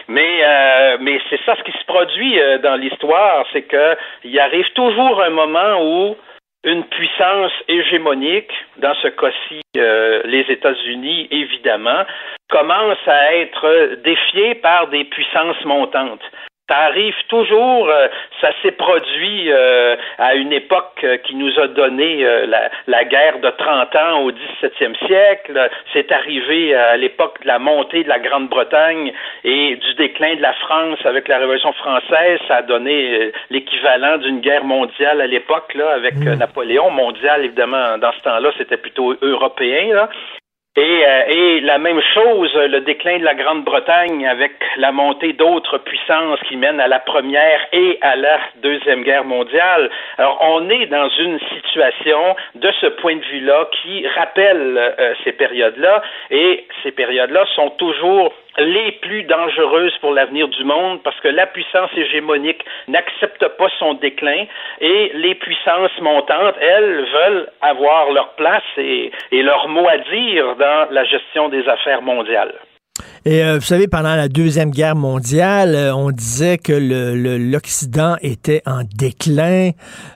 Mais, 0.08 0.98
mais 1.00 1.20
c'est 1.30 1.40
ça 1.44 1.56
ce 1.56 1.62
qui 1.62 1.72
se 1.72 1.84
produit 1.86 2.38
dans 2.62 2.76
l'histoire, 2.76 3.46
c'est 3.52 3.62
que 3.62 3.96
il 4.24 4.38
arrive 4.38 4.70
toujours 4.74 5.22
un 5.22 5.30
moment 5.30 5.82
où 5.82 6.16
une 6.64 6.84
puissance 6.84 7.52
hégémonique, 7.68 8.52
dans 8.78 8.94
ce 8.94 9.08
cas-ci 9.08 9.60
les 9.74 10.46
États-Unis 10.48 11.28
évidemment, 11.30 12.04
commence 12.48 12.98
à 13.06 13.34
être 13.36 13.96
défiée 14.04 14.54
par 14.56 14.88
des 14.88 15.04
puissances 15.04 15.64
montantes. 15.64 16.22
Ça 16.66 16.78
arrive 16.78 17.14
toujours, 17.28 17.90
euh, 17.90 18.08
ça 18.40 18.48
s'est 18.62 18.72
produit 18.72 19.52
euh, 19.52 19.96
à 20.16 20.34
une 20.34 20.50
époque 20.50 20.98
euh, 21.04 21.18
qui 21.18 21.34
nous 21.34 21.60
a 21.60 21.68
donné 21.68 22.24
la, 22.46 22.70
la, 22.86 23.04
guerre 23.04 23.38
de 23.40 23.50
30 23.50 23.96
ans 23.96 24.20
au 24.22 24.30
17e 24.30 24.96
siècle. 25.06 25.68
C'est 25.92 26.10
arrivé 26.10 26.74
à 26.74 26.96
l'époque 26.96 27.42
de 27.42 27.48
la 27.48 27.58
montée 27.58 28.02
de 28.02 28.08
la 28.08 28.18
Grande-Bretagne 28.18 29.12
et 29.44 29.76
du 29.76 29.94
déclin 29.96 30.36
de 30.36 30.40
la 30.40 30.54
France 30.54 30.98
avec 31.04 31.28
la 31.28 31.36
Révolution 31.36 31.74
française. 31.74 32.40
Ça 32.48 32.56
a 32.56 32.62
donné 32.62 33.30
l'équivalent 33.50 34.16
d'une 34.16 34.40
guerre 34.40 34.64
mondiale 34.64 35.20
à 35.20 35.26
l'époque, 35.26 35.74
là, 35.74 35.90
avec 35.90 36.14
mmh. 36.14 36.36
Napoléon. 36.36 36.90
Mondial, 36.90 37.44
évidemment, 37.44 37.98
dans 37.98 38.12
ce 38.12 38.20
temps-là, 38.20 38.50
c'était 38.56 38.78
plutôt 38.78 39.14
européen. 39.20 39.94
Là. 39.94 40.08
Et, 40.76 41.06
euh, 41.06 41.22
et, 41.28 41.60
la 41.60 41.78
même 41.78 42.00
chose, 42.14 42.52
le 42.54 42.80
déclin 42.80 43.20
de 43.20 43.24
la 43.24 43.36
Grande-Bretagne 43.36 44.26
avec 44.26 44.54
la 44.76 44.90
montée 44.90 45.32
d'autres 45.32 45.78
puissances 45.78 46.40
qui 46.48 46.56
mènent 46.56 46.80
à 46.80 46.88
la 46.88 46.98
Première 46.98 47.60
et 47.72 47.96
à 48.00 48.16
la 48.16 48.40
Deuxième 48.56 49.04
Guerre 49.04 49.24
mondiale. 49.24 49.88
Alors, 50.18 50.36
on 50.40 50.68
est 50.70 50.86
dans 50.86 51.08
une 51.10 51.38
situation 51.54 52.34
de 52.56 52.72
ce 52.80 52.86
point 52.86 53.14
de 53.14 53.24
vue-là 53.24 53.68
qui 53.82 54.04
rappelle 54.08 54.76
euh, 54.98 55.14
ces 55.22 55.30
périodes-là, 55.30 56.02
et 56.32 56.66
ces 56.82 56.90
périodes-là 56.90 57.44
sont 57.54 57.70
toujours 57.70 58.32
les 58.58 58.92
plus 58.92 59.24
dangereuses 59.24 59.96
pour 60.00 60.12
l'avenir 60.12 60.48
du 60.48 60.64
monde 60.64 61.02
parce 61.02 61.18
que 61.20 61.28
la 61.28 61.46
puissance 61.46 61.90
hégémonique 61.96 62.64
n'accepte 62.88 63.46
pas 63.56 63.68
son 63.78 63.94
déclin 63.94 64.44
et 64.80 65.12
les 65.14 65.34
puissances 65.34 65.98
montantes, 66.00 66.56
elles, 66.60 67.04
veulent 67.04 67.48
avoir 67.60 68.10
leur 68.12 68.34
place 68.34 68.62
et, 68.76 69.10
et 69.32 69.42
leur 69.42 69.68
mot 69.68 69.88
à 69.88 69.98
dire 69.98 70.56
dans 70.56 70.88
la 70.90 71.04
gestion 71.04 71.48
des 71.48 71.68
affaires 71.68 72.02
mondiales. 72.02 72.54
Et 73.26 73.42
euh, 73.42 73.54
vous 73.54 73.64
savez, 73.64 73.88
pendant 73.88 74.16
la 74.16 74.28
Deuxième 74.28 74.70
Guerre 74.70 74.96
mondiale, 74.96 75.74
euh, 75.74 75.94
on 75.94 76.10
disait 76.10 76.58
que 76.58 76.74
l'Occident 76.74 78.16
était 78.20 78.60
en 78.66 78.82
déclin. 78.84 79.70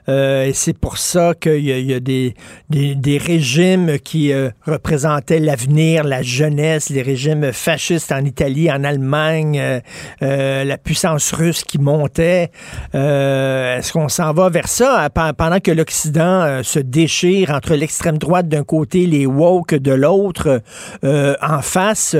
Euh, 0.09 0.45
et 0.45 0.53
c'est 0.53 0.77
pour 0.77 0.99
ça 0.99 1.33
qu'il 1.33 1.65
y, 1.65 1.93
a 1.93 1.99
des, 1.99 2.35
des, 2.69 3.17
régimes 3.17 3.97
qui 3.97 4.31
représentaient 4.65 5.39
l'avenir, 5.39 6.03
la 6.03 6.21
jeunesse, 6.21 6.91
les 6.91 7.01
régimes 7.01 7.51
fascistes 7.51 8.11
en 8.11 8.23
Italie, 8.23 8.71
en 8.71 8.83
Allemagne, 8.83 9.81
la 10.21 10.77
puissance 10.77 11.31
russe 11.31 11.63
qui 11.63 11.79
montait. 11.79 12.51
Est-ce 12.93 13.91
qu'on 13.91 14.09
s'en 14.09 14.33
va 14.33 14.49
vers 14.49 14.67
ça? 14.67 15.09
Pendant 15.09 15.59
que 15.59 15.71
l'Occident 15.71 16.61
se 16.63 16.79
déchire 16.79 17.51
entre 17.51 17.73
l'extrême 17.75 18.17
droite 18.17 18.47
d'un 18.47 18.63
côté, 18.63 19.05
les 19.05 19.25
woke 19.25 19.75
de 19.75 19.91
l'autre, 19.91 20.61
en 21.03 21.61
face, 21.61 22.15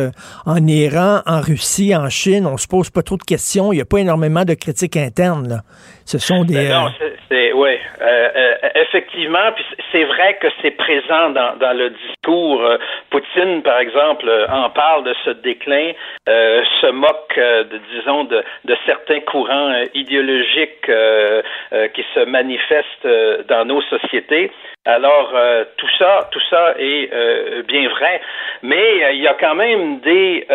en 0.46 0.68
Iran, 0.80 1.21
en 1.25 1.41
Russie, 1.41 1.95
en 1.95 2.09
Chine, 2.09 2.45
on 2.47 2.57
se 2.57 2.67
pose 2.67 2.89
pas 2.89 3.01
trop 3.01 3.17
de 3.17 3.23
questions. 3.23 3.73
Il 3.73 3.77
n'y 3.77 3.82
a 3.82 3.86
pas 3.86 3.99
énormément 3.99 4.45
de 4.45 4.53
critiques 4.53 4.95
internes. 4.95 5.61
Ce 6.05 6.17
sont 6.17 6.43
des. 6.43 6.55
Ben 6.55 6.69
non, 6.69 6.88
euh, 7.01 7.09
c'est, 7.30 7.53
oui, 7.53 7.77
euh, 8.01 8.30
euh, 8.36 8.53
effectivement. 8.75 9.51
Puis 9.55 9.65
c'est 9.91 10.05
vrai 10.05 10.38
que 10.41 10.47
c'est 10.61 10.71
présent 10.71 11.30
dans, 11.32 11.57
dans 11.59 11.77
le 11.77 11.89
discours. 11.89 12.61
Poutine, 13.09 13.61
par 13.61 13.80
exemple, 13.80 14.30
en 14.49 14.69
parle 14.69 15.03
de 15.03 15.13
ce 15.25 15.32
déclin, 15.32 15.91
se 16.25 16.91
moque, 16.91 17.36
de, 17.38 17.80
disons, 17.93 18.23
de, 18.23 18.43
de 18.65 18.75
certains 18.86 19.19
courants 19.21 19.73
idéologiques 19.93 20.89
qui 21.93 22.05
se 22.15 22.25
manifestent 22.25 23.47
dans 23.47 23.65
nos 23.65 23.82
sociétés. 23.84 24.51
Alors 24.90 25.32
euh, 25.36 25.66
tout 25.78 25.90
ça, 26.00 26.28
tout 26.32 26.42
ça 26.50 26.74
est 26.80 27.14
euh, 27.14 27.62
bien 27.68 27.88
vrai, 27.90 28.22
mais 28.64 29.04
euh, 29.04 29.12
il 29.12 29.22
y 29.22 29.28
a 29.28 29.36
quand 29.36 29.54
même 29.54 30.00
des 30.00 30.48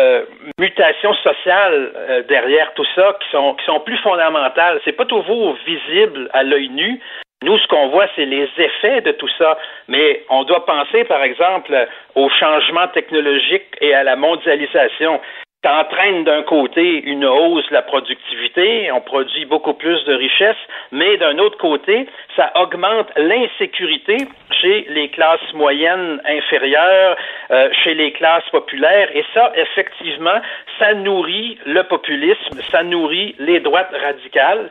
mutations 0.59 1.13
sociales 1.15 2.25
derrière 2.27 2.73
tout 2.73 2.85
ça 2.95 3.17
qui 3.21 3.29
sont 3.65 3.79
plus 3.79 3.97
fondamentales. 3.99 4.81
C'est 4.83 4.97
pas 4.97 5.05
toujours 5.05 5.55
visible 5.65 6.29
à 6.33 6.43
l'œil 6.43 6.69
nu. 6.69 6.99
Nous, 7.43 7.57
ce 7.59 7.67
qu'on 7.67 7.89
voit, 7.89 8.07
c'est 8.15 8.25
les 8.25 8.49
effets 8.57 9.01
de 9.01 9.11
tout 9.11 9.29
ça. 9.37 9.57
Mais 9.87 10.23
on 10.29 10.43
doit 10.43 10.65
penser, 10.65 11.03
par 11.05 11.21
exemple, 11.23 11.73
au 12.15 12.29
changement 12.29 12.87
technologique 12.87 13.67
et 13.81 13.93
à 13.93 14.03
la 14.03 14.15
mondialisation 14.15 15.21
entraîne 15.65 16.23
d'un 16.23 16.43
côté 16.43 17.01
une 17.03 17.25
hausse 17.25 17.67
de 17.69 17.73
la 17.73 17.81
productivité, 17.81 18.91
on 18.91 19.01
produit 19.01 19.45
beaucoup 19.45 19.73
plus 19.73 20.03
de 20.05 20.13
richesses, 20.13 20.55
mais 20.91 21.17
d'un 21.17 21.37
autre 21.39 21.57
côté, 21.57 22.07
ça 22.35 22.51
augmente 22.55 23.07
l'insécurité 23.17 24.17
chez 24.61 24.85
les 24.89 25.09
classes 25.09 25.53
moyennes 25.53 26.21
inférieures, 26.25 27.17
euh, 27.51 27.69
chez 27.83 27.93
les 27.93 28.11
classes 28.11 28.49
populaires, 28.51 29.09
et 29.13 29.23
ça, 29.33 29.51
effectivement, 29.55 30.39
ça 30.79 30.93
nourrit 30.93 31.57
le 31.65 31.83
populisme, 31.83 32.61
ça 32.71 32.83
nourrit 32.83 33.35
les 33.39 33.59
droites 33.59 33.93
radicales. 34.01 34.69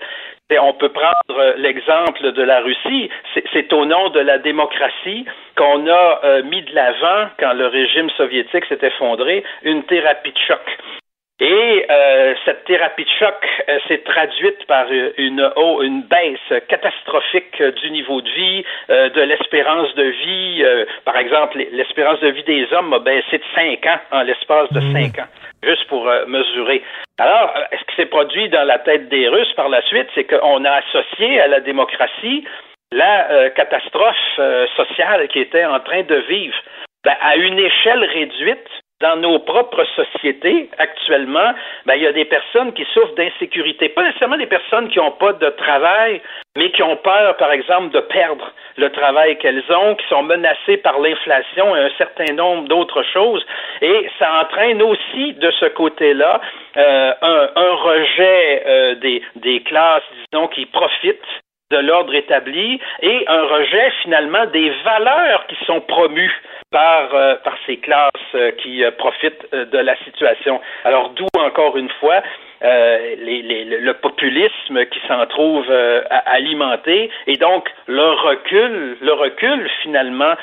On 0.61 0.74
peut 0.74 0.90
prendre 0.90 1.55
l'exemple 1.57 2.32
de 2.32 2.42
la 2.42 2.61
Russie. 2.61 3.11
C'est 3.52 3.72
au 3.72 3.84
nom 3.84 4.11
de 4.11 4.20
la 4.20 4.38
démocratie 4.38 5.24
qu'on 5.57 5.86
a 5.86 6.20
euh, 6.24 6.42
mis 6.42 6.62
de 6.62 6.74
l'avant, 6.74 7.28
quand 7.38 7.52
le 7.52 7.66
régime 7.66 8.11
soviétique 8.11 8.64
s'est 8.66 8.78
effondré, 8.82 9.44
une 9.62 9.82
thérapie 9.84 10.32
de 10.32 10.38
choc. 10.46 10.61
Et 11.41 11.87
euh, 11.91 12.35
cette 12.45 12.64
thérapie 12.64 13.05
de 13.05 13.11
choc 13.18 13.35
euh, 13.68 13.78
s'est 13.89 14.03
traduite 14.05 14.64
par 14.66 14.87
une, 15.18 15.51
oh, 15.57 15.82
une 15.82 16.03
baisse 16.03 16.62
catastrophique 16.68 17.61
du 17.61 17.91
niveau 17.91 18.20
de 18.20 18.30
vie, 18.30 18.64
de 18.89 19.20
l'espérance 19.20 19.93
de 19.95 20.05
vie. 20.05 20.64
par 21.05 21.16
exemple, 21.16 21.59
l'espérance 21.72 22.20
de 22.20 22.28
vie 22.28 22.45
des 22.45 22.72
hommes 22.72 22.93
a 22.93 23.01
baissé 23.01 23.39
de 23.39 23.45
5 23.55 23.87
ans 23.87 24.01
en 24.12 24.22
l'espace 24.22 24.70
de 24.72 24.80
5 24.80 24.93
mmh. 24.93 25.20
ans, 25.20 25.26
juste 25.62 25.87
pour 25.89 26.05
mesurer. 26.26 26.82
Alors, 27.18 27.53
ce 27.72 27.85
qui 27.85 27.97
s'est 27.97 28.07
produit 28.07 28.49
dans 28.49 28.64
la 28.64 28.78
tête 28.78 29.09
des 29.09 29.28
Russes 29.28 29.53
par 29.55 29.68
la 29.68 29.82
suite, 29.82 30.09
c'est 30.14 30.24
qu'on 30.24 30.64
a 30.64 30.70
associé 30.70 31.41
à 31.41 31.49
la 31.49 31.61
démocratie 31.61 32.45
la 32.95 33.30
euh, 33.30 33.51
catastrophe 33.51 34.16
euh, 34.39 34.66
sociale 34.76 35.26
qui 35.28 35.41
était 35.41 35.64
en 35.64 35.80
train 35.80 36.03
de 36.03 36.14
vivre. 36.28 36.57
Ben, 37.05 37.16
à 37.20 37.37
une 37.37 37.59
échelle 37.59 38.05
réduite, 38.05 38.68
dans 39.01 39.16
nos 39.16 39.38
propres 39.40 39.84
sociétés 39.97 40.70
actuellement, 40.78 41.53
ben, 41.86 41.95
il 41.95 42.03
y 42.03 42.07
a 42.07 42.12
des 42.12 42.24
personnes 42.24 42.72
qui 42.72 42.84
souffrent 42.95 43.14
d'insécurité. 43.16 43.88
Pas 43.88 44.05
nécessairement 44.05 44.36
des 44.36 44.47
personnes 44.47 44.88
qui 44.88 44.99
n'ont 44.99 45.11
pas 45.11 45.32
de 45.32 45.49
travail, 45.51 46.20
mais 46.57 46.70
qui 46.70 46.82
ont 46.82 46.97
peur, 46.97 47.36
par 47.36 47.51
exemple, 47.53 47.90
de 47.90 48.01
perdre 48.01 48.53
le 48.76 48.90
travail 48.90 49.36
qu'elles 49.38 49.64
ont, 49.70 49.95
qui 49.97 50.07
sont 50.09 50.22
menacées 50.22 50.76
par 50.78 50.99
l'inflation 51.01 51.74
et 51.76 51.80
un 51.80 51.90
certain 51.99 52.32
nombre 52.34 52.68
d'autres 52.68 53.03
choses. 53.12 53.45
Et 53.82 54.09
ça 54.18 54.40
entraîne 54.40 54.80
aussi 54.82 55.34
de 55.34 55.51
ce 55.51 55.66
côté-là 55.66 56.40
euh, 56.76 57.12
un, 57.20 57.74
rejet 57.74 58.97
des, 59.01 59.22
des 59.36 59.61
classes, 59.62 60.03
disons, 60.32 60.49
qui 60.49 60.66
profitent 60.66 61.20
de 61.70 61.78
l'ordre 61.78 62.14
établi 62.14 62.78
et 63.03 63.24
un 63.26 63.42
rejet 63.42 63.90
finalement 64.03 64.47
des 64.47 64.70
valeurs 64.84 65.47
qui 65.49 65.57
sont 65.64 65.80
promues 65.80 66.32
par, 66.75 67.14
euh, 67.14 67.37
par 67.45 67.55
ces 67.66 67.77
classes 67.77 68.11
euh, 68.35 68.51
qui 68.61 68.83
euh, 68.83 68.91
profitent 68.91 69.47
de 69.53 69.79
la 69.79 69.97
situation. 69.99 70.61
Alors 70.85 71.11
d'où 71.11 71.29
encore 71.39 71.77
une 71.77 71.89
fois 72.01 72.20
les, 72.62 73.43
les, 73.43 73.64
le 73.64 73.95
populisme 73.95 74.87
qui 74.87 74.99
s'en 75.07 75.27
trouve 75.27 75.70
alimenté 76.25 77.11
et 77.27 77.37
donc 77.37 77.68
le 77.87 78.09
recul, 78.12 78.97
le 79.03 79.12
recul 79.12 79.68
finalement 79.83 80.35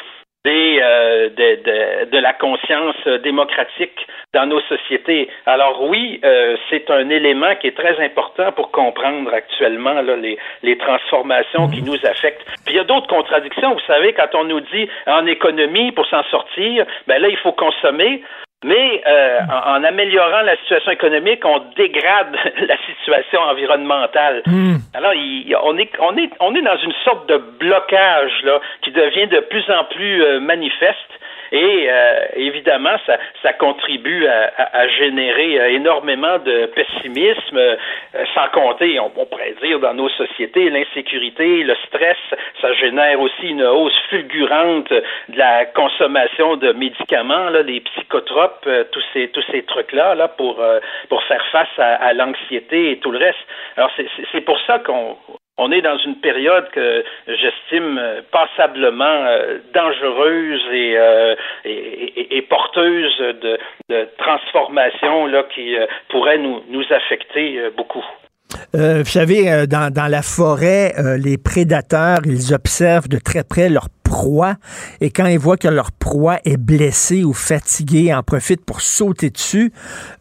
euh, 0.47 1.29
de, 1.29 2.09
de, 2.09 2.17
la 2.17 2.33
conscience 2.33 2.95
démocratique 3.23 4.07
dans 4.33 4.47
nos 4.47 4.59
sociétés. 4.61 5.29
Alors 5.45 5.83
oui, 5.83 6.19
euh, 6.25 6.57
c'est 6.67 6.89
un 6.89 7.11
élément 7.11 7.53
qui 7.61 7.67
est 7.67 7.77
très 7.77 8.03
important 8.03 8.51
pour 8.51 8.71
comprendre 8.71 9.31
actuellement 9.31 10.01
là, 10.01 10.15
les, 10.15 10.39
les 10.63 10.79
transformations 10.79 11.69
qui 11.69 11.83
nous 11.83 11.97
affectent. 12.05 12.43
Puis 12.65 12.73
il 12.73 12.77
y 12.77 12.79
a 12.79 12.83
d'autres 12.83 13.05
contradictions. 13.05 13.73
Vous 13.73 13.85
savez, 13.85 14.13
quand 14.13 14.33
on 14.33 14.45
nous 14.45 14.61
dit 14.61 14.89
en 15.05 15.27
économie, 15.27 15.91
pour 15.91 16.07
s'en 16.07 16.23
sortir, 16.23 16.87
ben 17.05 17.21
là, 17.21 17.27
il 17.27 17.37
faut 17.37 17.51
consommer. 17.51 18.23
Mais 18.63 19.01
euh, 19.07 19.39
en, 19.65 19.83
améliorant 19.83 20.41
la 20.41 20.55
situation 20.57 20.91
économique, 20.91 21.43
on 21.43 21.63
dégrade 21.75 22.35
la 22.67 22.77
situation 22.85 23.39
environnementale. 23.39 24.43
Hmm. 24.45 24.77
Alors, 24.93 25.13
on, 25.63 25.77
est, 25.79 25.89
on, 25.99 26.15
est, 26.17 26.29
on 26.39 26.53
est 26.53 26.61
dans 26.61 26.77
une 26.77 26.93
sorte 27.03 27.27
de 27.27 27.37
blocage 27.37 28.31
là, 28.43 28.59
qui 28.83 28.91
devient 28.91 29.27
de 29.27 29.39
plus 29.39 29.67
en 29.71 29.83
plus 29.85 30.23
euh, 30.23 30.39
manifeste. 30.39 30.97
Et 31.51 31.89
évidemment, 32.35 32.95
ça, 33.05 33.17
ça 33.43 33.53
contribue 33.53 34.25
à, 34.25 34.51
à, 34.57 34.87
générer 34.87 35.73
énormément 35.73 36.39
de 36.39 36.67
pessimisme, 36.67 37.59
sans 38.33 38.47
compter, 38.53 38.99
on, 38.99 39.09
pourrait 39.09 39.55
dire, 39.61 39.79
dans 39.79 39.93
nos 39.93 40.09
sociétés, 40.09 40.69
l'insécurité, 40.69 41.63
le 41.63 41.75
stress, 41.87 42.17
ça 42.61 42.73
génère 42.73 43.19
aussi 43.19 43.49
une 43.49 43.63
hausse 43.63 43.97
fulgurante 44.09 44.91
de 44.91 45.37
la 45.37 45.65
consommation 45.65 46.55
de 46.55 46.71
médicaments, 46.71 47.49
là, 47.49 47.63
les 47.63 47.81
psychotropes, 47.81 48.67
tous 48.91 49.03
ces 49.13 49.27
tous 49.29 49.43
ces 49.51 49.63
trucs 49.63 49.91
là, 49.91 50.27
pour 50.29 50.63
pour 51.09 51.23
faire 51.23 51.45
face 51.51 51.77
à, 51.77 51.95
à 51.95 52.13
l'anxiété 52.13 52.91
et 52.91 52.99
tout 52.99 53.11
le 53.11 53.19
reste. 53.19 53.45
Alors 53.75 53.91
c'est 54.31 54.41
pour 54.41 54.59
ça 54.61 54.79
qu'on 54.79 55.17
on 55.57 55.71
est 55.71 55.81
dans 55.81 55.97
une 56.05 56.15
période 56.15 56.69
que 56.73 57.03
j'estime 57.27 57.97
euh, 57.97 58.21
passablement 58.31 59.25
euh, 59.25 59.59
dangereuse 59.73 60.61
euh, 60.71 61.35
et, 61.65 62.37
et, 62.37 62.41
porteuse 62.43 63.17
de, 63.19 63.57
de 63.89 64.07
transformations 64.17 65.27
là, 65.27 65.43
qui 65.53 65.75
pourraient 66.09 66.37
nous, 66.37 66.61
nous 66.69 66.83
affecter 66.89 67.59
beaucoup. 67.77 68.03
vous 68.73 69.05
savez, 69.05 69.67
dans, 69.67 69.93
dans 69.93 70.07
la 70.09 70.21
forêt, 70.21 70.93
les 71.17 71.37
prédateurs, 71.37 72.19
ils 72.25 72.53
observent 72.53 73.07
de 73.07 73.19
très 73.19 73.43
près 73.43 73.69
leurs 73.69 73.89
et 74.99 75.09
quand 75.09 75.25
ils 75.25 75.39
voient 75.39 75.57
que 75.57 75.67
leur 75.67 75.91
proie 75.91 76.39
est 76.45 76.57
blessée 76.57 77.23
ou 77.23 77.33
fatiguée, 77.33 78.13
en 78.13 78.23
profitent 78.23 78.65
pour 78.65 78.81
sauter 78.81 79.29
dessus. 79.29 79.71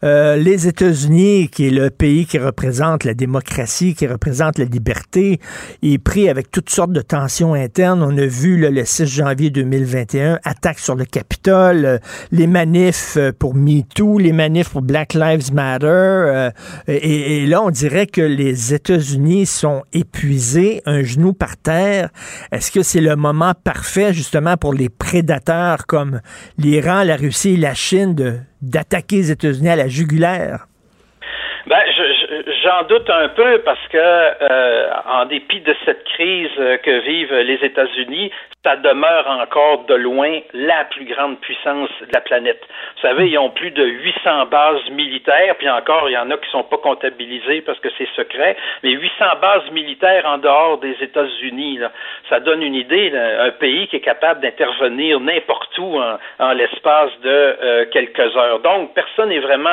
Euh, 0.03 0.35
les 0.35 0.67
États-Unis, 0.67 1.49
qui 1.49 1.67
est 1.67 1.71
le 1.71 1.89
pays 1.89 2.25
qui 2.25 2.37
représente 2.37 3.03
la 3.03 3.13
démocratie, 3.13 3.93
qui 3.93 4.07
représente 4.07 4.57
la 4.57 4.65
liberté, 4.65 5.39
est 5.83 5.97
pris 5.97 6.29
avec 6.29 6.51
toutes 6.51 6.69
sortes 6.69 6.91
de 6.91 7.01
tensions 7.01 7.53
internes. 7.53 8.01
On 8.03 8.17
a 8.17 8.25
vu 8.25 8.57
le 8.57 8.85
6 8.85 9.05
janvier 9.05 9.49
2021, 9.49 10.39
attaque 10.43 10.79
sur 10.79 10.95
le 10.95 11.05
Capitole, 11.05 11.85
euh, 11.85 11.97
les 12.31 12.47
manifs 12.47 13.17
euh, 13.17 13.31
pour 13.37 13.55
MeToo, 13.55 14.17
les 14.17 14.33
manifs 14.33 14.69
pour 14.69 14.81
Black 14.81 15.13
Lives 15.13 15.53
Matter. 15.53 16.49
et, 16.87 17.43
et 17.43 17.47
là, 17.47 17.61
on 17.61 17.69
dirait 17.69 18.07
que 18.07 18.21
les 18.21 18.73
États-Unis 18.73 19.45
sont 19.45 19.83
épuisés, 19.93 20.81
un 20.85 21.03
genou 21.03 21.33
par 21.33 21.57
terre. 21.57 22.09
Est-ce 22.51 22.71
que 22.71 22.83
c'est 22.83 23.01
le 23.01 23.15
moment 23.15 23.53
parfait 23.63 23.80
fait 23.83 24.13
justement 24.13 24.57
pour 24.57 24.73
les 24.73 24.89
prédateurs 24.89 25.85
comme 25.87 26.21
l'Iran, 26.57 27.03
la 27.03 27.15
Russie 27.15 27.53
et 27.53 27.57
la 27.57 27.73
Chine 27.73 28.45
d'attaquer 28.61 29.17
les 29.17 29.31
États-Unis 29.31 29.69
à 29.69 29.75
la 29.75 29.87
jugulaire? 29.87 30.67
Ben, 31.67 31.77
j'en 32.63 32.83
doute 32.87 33.09
un 33.09 33.29
peu 33.29 33.59
parce 33.59 33.87
que, 33.89 33.97
euh, 33.97 34.89
en 35.05 35.25
dépit 35.25 35.61
de 35.61 35.75
cette 35.85 36.03
crise 36.05 36.55
que 36.83 36.99
vivent 36.99 37.33
les 37.33 37.65
États-Unis, 37.65 38.31
ça 38.63 38.75
demeure 38.75 39.27
encore 39.27 39.85
de 39.85 39.95
loin 39.95 40.39
la 40.53 40.85
plus 40.85 41.05
grande 41.05 41.39
puissance 41.39 41.89
de 42.01 42.13
la 42.13 42.21
planète. 42.21 42.61
Vous 42.95 43.01
savez, 43.01 43.27
ils 43.27 43.37
ont 43.39 43.49
plus 43.49 43.71
de 43.71 43.83
800 43.83 44.45
bases 44.45 44.87
militaires, 44.91 45.55
puis 45.57 45.67
encore, 45.67 46.09
il 46.09 46.13
y 46.13 46.17
en 46.17 46.29
a 46.29 46.37
qui 46.37 46.49
sont 46.51 46.63
pas 46.63 46.77
comptabilisées 46.77 47.61
parce 47.61 47.79
que 47.79 47.89
c'est 47.97 48.07
secret, 48.15 48.55
mais 48.83 48.91
800 48.91 49.25
bases 49.41 49.71
militaires 49.71 50.25
en 50.27 50.37
dehors 50.37 50.77
des 50.77 50.95
États-Unis, 51.01 51.79
ça 52.29 52.39
donne 52.39 52.61
une 52.61 52.75
idée 52.75 53.09
d'un 53.09 53.51
pays 53.51 53.87
qui 53.87 53.95
est 53.95 54.01
capable 54.01 54.41
d'intervenir 54.41 55.19
n'importe 55.19 55.75
où 55.79 55.99
en, 56.39 56.53
l'espace 56.53 57.11
de 57.23 57.29
euh, 57.29 57.85
quelques 57.91 58.19
heures. 58.37 58.59
Donc, 58.59 58.93
personne 58.93 59.29
n'est 59.29 59.39
vraiment 59.39 59.69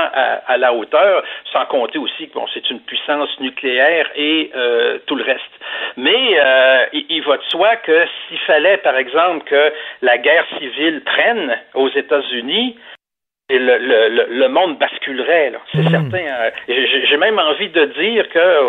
à, 0.46 0.56
la 0.56 0.72
hauteur, 0.72 1.22
sans 1.52 1.66
compter 1.66 1.98
aussi 1.98 2.28
que 2.28 2.34
bon, 2.34 2.46
c'est 2.54 2.70
une 2.70 2.77
puissance 2.80 3.28
nucléaire 3.40 4.08
et 4.16 4.50
euh, 4.54 4.98
tout 5.06 5.16
le 5.16 5.24
reste. 5.24 5.42
Mais 5.96 6.38
euh, 6.38 6.86
il, 6.92 7.06
il 7.08 7.22
va 7.22 7.36
de 7.36 7.42
soi 7.44 7.76
que 7.76 8.06
s'il 8.28 8.38
fallait 8.40 8.78
par 8.78 8.96
exemple, 8.96 9.44
que 9.44 9.72
la 10.02 10.18
guerre 10.18 10.46
civile 10.58 11.02
prenne 11.04 11.56
aux 11.74 11.90
États-Unis, 11.90 12.76
le, 13.50 13.78
le, 13.78 14.26
le, 14.28 14.48
monde 14.48 14.78
basculerait, 14.78 15.52
c'est 15.72 15.78
hmm. 15.78 15.90
certain. 15.90 16.18
Hein. 16.18 16.50
J'ai 16.68 17.16
même 17.16 17.38
envie 17.38 17.70
de 17.70 17.84
dire 17.86 18.28
que 18.28 18.60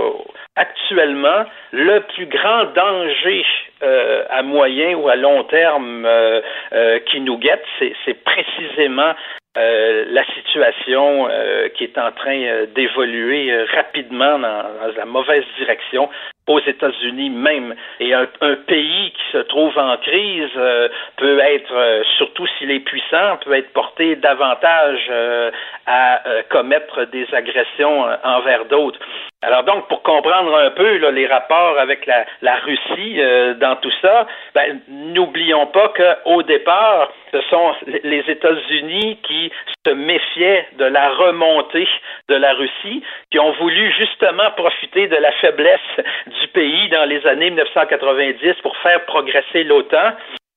actuellement, 0.56 1.46
le 1.72 2.00
plus 2.14 2.28
grand 2.28 2.66
danger 2.76 3.46
euh, 3.84 4.24
à 4.30 4.42
moyen 4.42 4.96
ou 4.96 5.10
à 5.10 5.16
long 5.16 5.44
terme 5.46 6.06
euh, 6.06 6.42
euh, 6.74 7.00
qui 7.12 7.22
nous 7.22 7.38
guette, 7.38 7.66
c'est 7.80 8.24
précisément 8.24 9.14
la 9.56 10.24
situation 10.36 11.28
qui 11.76 11.84
est 11.84 11.98
en 11.98 12.12
train 12.12 12.66
d'évoluer 12.76 13.64
rapidement 13.66 14.40
dans, 14.40 14.64
la 14.96 15.06
mauvaise 15.06 15.44
direction 15.58 16.10
aux 16.50 16.60
États-Unis 16.60 17.30
même. 17.30 17.76
Et 18.00 18.14
un, 18.14 18.26
pays 18.68 19.12
qui 19.12 19.32
se 19.32 19.38
trouve 19.38 19.78
en 19.78 19.96
crise 19.98 20.50
euh, 20.58 20.90
peut 21.18 21.40
être, 21.40 21.74
euh, 21.74 22.04
surtout 22.18 22.48
s'il 22.58 22.72
est 22.72 22.80
puissant, 22.80 23.38
peut 23.46 23.54
être 23.54 23.72
porté 23.72 24.16
davantage 24.16 25.06
euh, 25.10 25.52
à 25.86 26.22
commettre 26.50 27.06
des 27.06 27.28
agressions 27.34 28.06
envers 28.24 28.66
d'autres. 28.66 29.00
Alors 29.42 29.64
donc, 29.64 29.88
pour 29.88 30.04
comprendre 30.04 30.56
un 30.58 30.72
peu 30.72 30.98
les 31.12 31.28
rapports 31.28 31.80
avec 31.80 32.06
la, 32.06 32.56
Russie 32.58 33.20
dans 33.60 33.76
tout 33.78 33.92
ça, 34.02 34.28
ben, 34.54 34.80
n'oublions 34.88 35.68
pas 35.68 35.94
qu'au 35.96 36.44
départ, 36.44 37.12
ce 37.32 37.42
sont 37.44 37.74
les 38.04 38.24
États-Unis 38.28 39.18
qui 39.24 39.52
se 39.86 39.92
méfiaient 39.94 40.68
de 40.78 40.86
la 40.86 41.10
remontée 41.10 41.88
de 42.28 42.36
la 42.36 42.54
Russie, 42.54 43.04
qui 43.32 43.40
ont 43.40 43.52
voulu 43.54 43.92
justement 43.98 44.52
profiter 44.58 45.08
de 45.08 45.16
la 45.16 45.32
faiblesse 45.34 45.80
du 46.28 46.39
pays 46.48 46.90
dans 46.90 47.06
les 47.06 47.26
années 47.28 47.50
1990 47.50 48.56
pour 48.62 48.76
faire 48.78 49.06
progresser 49.06 49.64
l'OTAN 49.64 50.14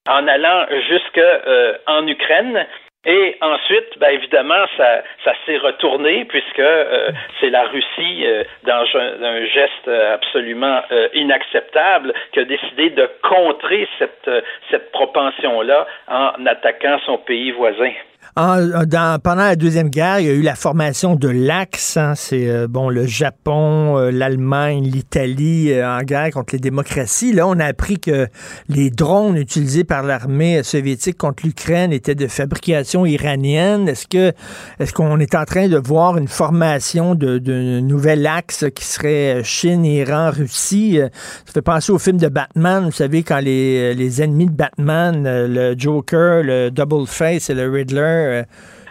en 0.09 0.27
allant 0.27 0.67
jusque 0.89 1.19
euh, 1.19 1.77
en 1.87 2.07
Ukraine. 2.07 2.67
Et 3.05 3.37
ensuite, 3.41 3.99
ben 3.99 4.11
évidemment, 4.11 4.65
ça, 4.77 5.03
ça 5.25 5.33
s'est 5.45 5.59
retourné 5.59 6.25
puisque 6.25 6.61
euh, 6.61 7.11
c'est 7.41 7.51
la 7.51 7.65
Russie, 7.65 8.25
euh, 8.25 8.45
dans 8.63 8.85
un, 8.95 9.45
geste 9.47 9.89
absolument 9.89 10.83
inacceptable, 11.15 12.15
qui 12.33 12.41
a 12.41 12.45
décidé 12.45 12.91
de 12.91 13.11
contrer 13.23 13.89
cette, 13.99 14.31
cette 14.71 14.93
propension-là 14.93 15.87
en 16.07 16.47
attaquant 16.47 16.99
son 17.05 17.19
pays 17.19 17.51
voisin. 17.51 17.93
En, 18.35 18.85
dans, 18.87 19.21
pendant 19.21 19.43
la 19.43 19.57
Deuxième 19.57 19.91
Guerre, 19.91 20.21
il 20.21 20.27
y 20.27 20.31
a 20.31 20.33
eu 20.33 20.41
la 20.41 20.55
formation 20.55 21.17
de 21.17 21.29
l'Axe. 21.29 21.99
Hein, 21.99 22.15
c'est 22.15 22.49
euh, 22.49 22.67
bon 22.67 22.89
le 22.89 23.07
Japon, 23.07 23.99
euh, 23.99 24.11
l'Allemagne, 24.11 24.85
l'Italie 24.85 25.71
euh, 25.71 25.87
en 25.87 26.03
guerre 26.03 26.31
contre 26.31 26.55
les 26.55 26.59
démocraties. 26.59 27.35
Là, 27.35 27.47
on 27.47 27.59
a 27.59 27.67
appris 27.67 27.99
que 28.01 28.29
les 28.69 28.89
drones 28.89 29.37
utilisés 29.37 29.85
par 29.85 30.03
l'armée 30.03 30.63
soviétique 30.63 31.19
contre 31.19 31.45
l'Ukraine 31.45 31.93
étaient 31.93 32.15
de 32.15 32.27
fabrication 32.27 33.05
iranienne. 33.05 33.87
Est-ce 33.89 34.07
que 34.07 34.33
est-ce 34.79 34.95
qu'on 34.95 35.21
est 35.21 35.35
en 35.35 35.45
train 35.45 35.69
de 35.69 35.77
voir 35.77 36.17
une 36.17 36.29
formation 36.29 37.15
de, 37.15 37.37
de 37.37 37.81
nouvel 37.81 38.27
axe 38.27 38.65
qui 38.75 38.85
serait 38.85 39.45
Chine, 39.45 39.85
Iran, 39.85 40.31
Russie? 40.31 40.99
Ça 41.45 41.53
fait 41.53 41.61
penser 41.61 41.93
au 41.93 41.99
film 41.99 42.17
de 42.17 42.29
Batman. 42.29 42.87
Vous 42.87 42.93
savez, 42.93 43.25
quand 43.25 43.41
les, 43.41 43.95
les 43.95 44.23
ennemis 44.23 44.47
de 44.47 44.53
Batman, 44.53 45.23
le 45.27 45.75
Joker, 45.77 46.43
le 46.43 46.71
Double 46.71 47.07
Face 47.07 47.51
et 47.51 47.55
le 47.55 47.71
Riddler 47.71 48.12
euh, 48.13 48.43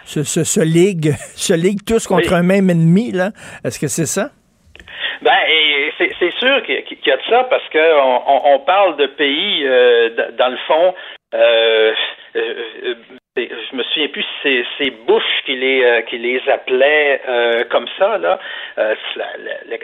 se, 0.04 0.22
se, 0.24 0.44
se, 0.44 0.60
ligue, 0.60 1.12
se 1.36 1.54
ligue 1.54 1.80
tous 1.86 2.06
contre 2.06 2.32
un 2.34 2.42
même 2.42 2.70
ennemi, 2.70 3.12
là. 3.12 3.30
Est-ce 3.64 3.78
que 3.78 3.88
c'est 3.88 4.06
ça? 4.06 4.30
Ben, 5.22 5.30
c'est 5.98 6.34
sûr 6.38 6.62
qu'il 6.64 6.98
y 7.06 7.10
a 7.10 7.16
de 7.16 7.22
ça 7.28 7.44
parce 7.44 7.68
qu'on 7.70 8.22
on, 8.54 8.58
parle 8.60 8.96
de 8.96 9.06
pays, 9.06 9.62
euh, 9.64 10.10
dans 10.36 10.48
le 10.48 10.56
fond, 10.66 10.94
euh, 11.34 11.92
je 12.34 13.76
me 13.76 13.82
souviens 13.82 14.08
plus 14.08 14.24
si 14.42 14.62
c'est 14.78 14.90
Bush 15.06 15.22
qui 15.46 15.56
les 15.56 15.82
euh, 15.82 16.02
qui 16.02 16.18
les 16.18 16.40
appelait 16.52 17.20
euh, 17.28 17.64
comme 17.70 17.86
ça 17.98 18.18
là. 18.18 18.38
Euh, 18.78 18.94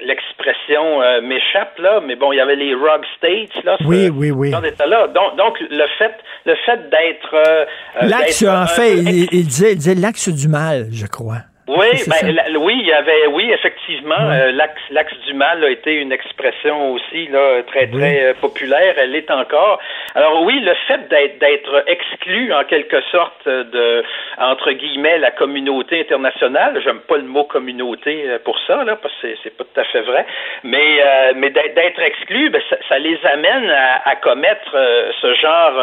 l'expression 0.03 1.01
m'échappe 1.22 1.78
là, 1.78 2.01
mais 2.05 2.16
bon, 2.16 2.32
il 2.32 2.36
y 2.36 2.40
avait 2.40 2.57
les 2.57 2.74
Rug 2.74 3.03
States 3.16 3.64
là. 3.64 3.76
Oui, 3.86 4.11
oui, 4.11 4.30
oui. 4.30 4.51
Là. 4.51 5.07
Donc, 5.09 5.36
donc 5.36 5.61
le 5.61 5.86
fait 5.99 6.14
le 6.44 6.55
fait 6.66 6.90
d'être 6.90 7.66
l'axe 8.03 8.42
en 8.42 8.66
fait, 8.66 8.96
il, 8.99 9.28
il, 9.32 9.46
disait, 9.46 9.72
il 9.72 9.78
disait 9.78 9.94
l'axe 9.94 10.28
du 10.28 10.49
mal, 10.49 10.86
je 10.92 11.07
crois. 11.07 11.42
Oui, 11.68 12.02
ben, 12.06 12.56
oui, 12.56 12.78
il 12.80 12.86
y 12.86 12.92
avait, 12.94 13.26
oui, 13.26 13.50
effectivement, 13.52 14.30
euh, 14.30 14.52
l'axe, 14.52 14.80
l'axe 14.90 15.14
du 15.26 15.34
mal 15.34 15.62
a 15.62 15.68
été 15.68 15.96
une 15.96 16.12
expression 16.12 16.92
aussi 16.92 17.26
là 17.28 17.62
très 17.66 17.86
très 17.88 18.22
euh, 18.22 18.34
populaire. 18.40 18.94
Elle 18.96 19.10
l'est 19.10 19.30
encore. 19.30 19.78
Alors 20.14 20.42
oui, 20.44 20.60
le 20.60 20.72
fait 20.86 21.08
d'être, 21.08 21.38
d'être 21.38 21.84
exclu 21.86 22.54
en 22.54 22.64
quelque 22.64 23.02
sorte 23.12 23.46
de 23.46 24.02
entre 24.38 24.72
guillemets 24.72 25.18
la 25.18 25.30
communauté 25.30 26.00
internationale. 26.00 26.80
J'aime 26.82 27.00
pas 27.00 27.18
le 27.18 27.24
mot 27.24 27.44
communauté 27.44 28.24
euh, 28.24 28.38
pour 28.42 28.58
ça 28.66 28.82
là, 28.84 28.96
parce 28.96 29.14
que 29.20 29.28
c'est, 29.42 29.54
pas 29.54 29.64
tout 29.64 29.80
à 29.80 29.84
fait 29.84 30.00
vrai. 30.00 30.24
Mais 30.64 31.04
mais 31.36 31.50
d'être, 31.50 32.00
exclu, 32.00 32.48
ben, 32.48 32.62
ça, 32.88 32.98
les 32.98 33.18
amène 33.26 33.70
à, 33.70 34.08
à 34.08 34.16
commettre 34.16 34.74
ce 35.20 35.34
genre 35.34 35.74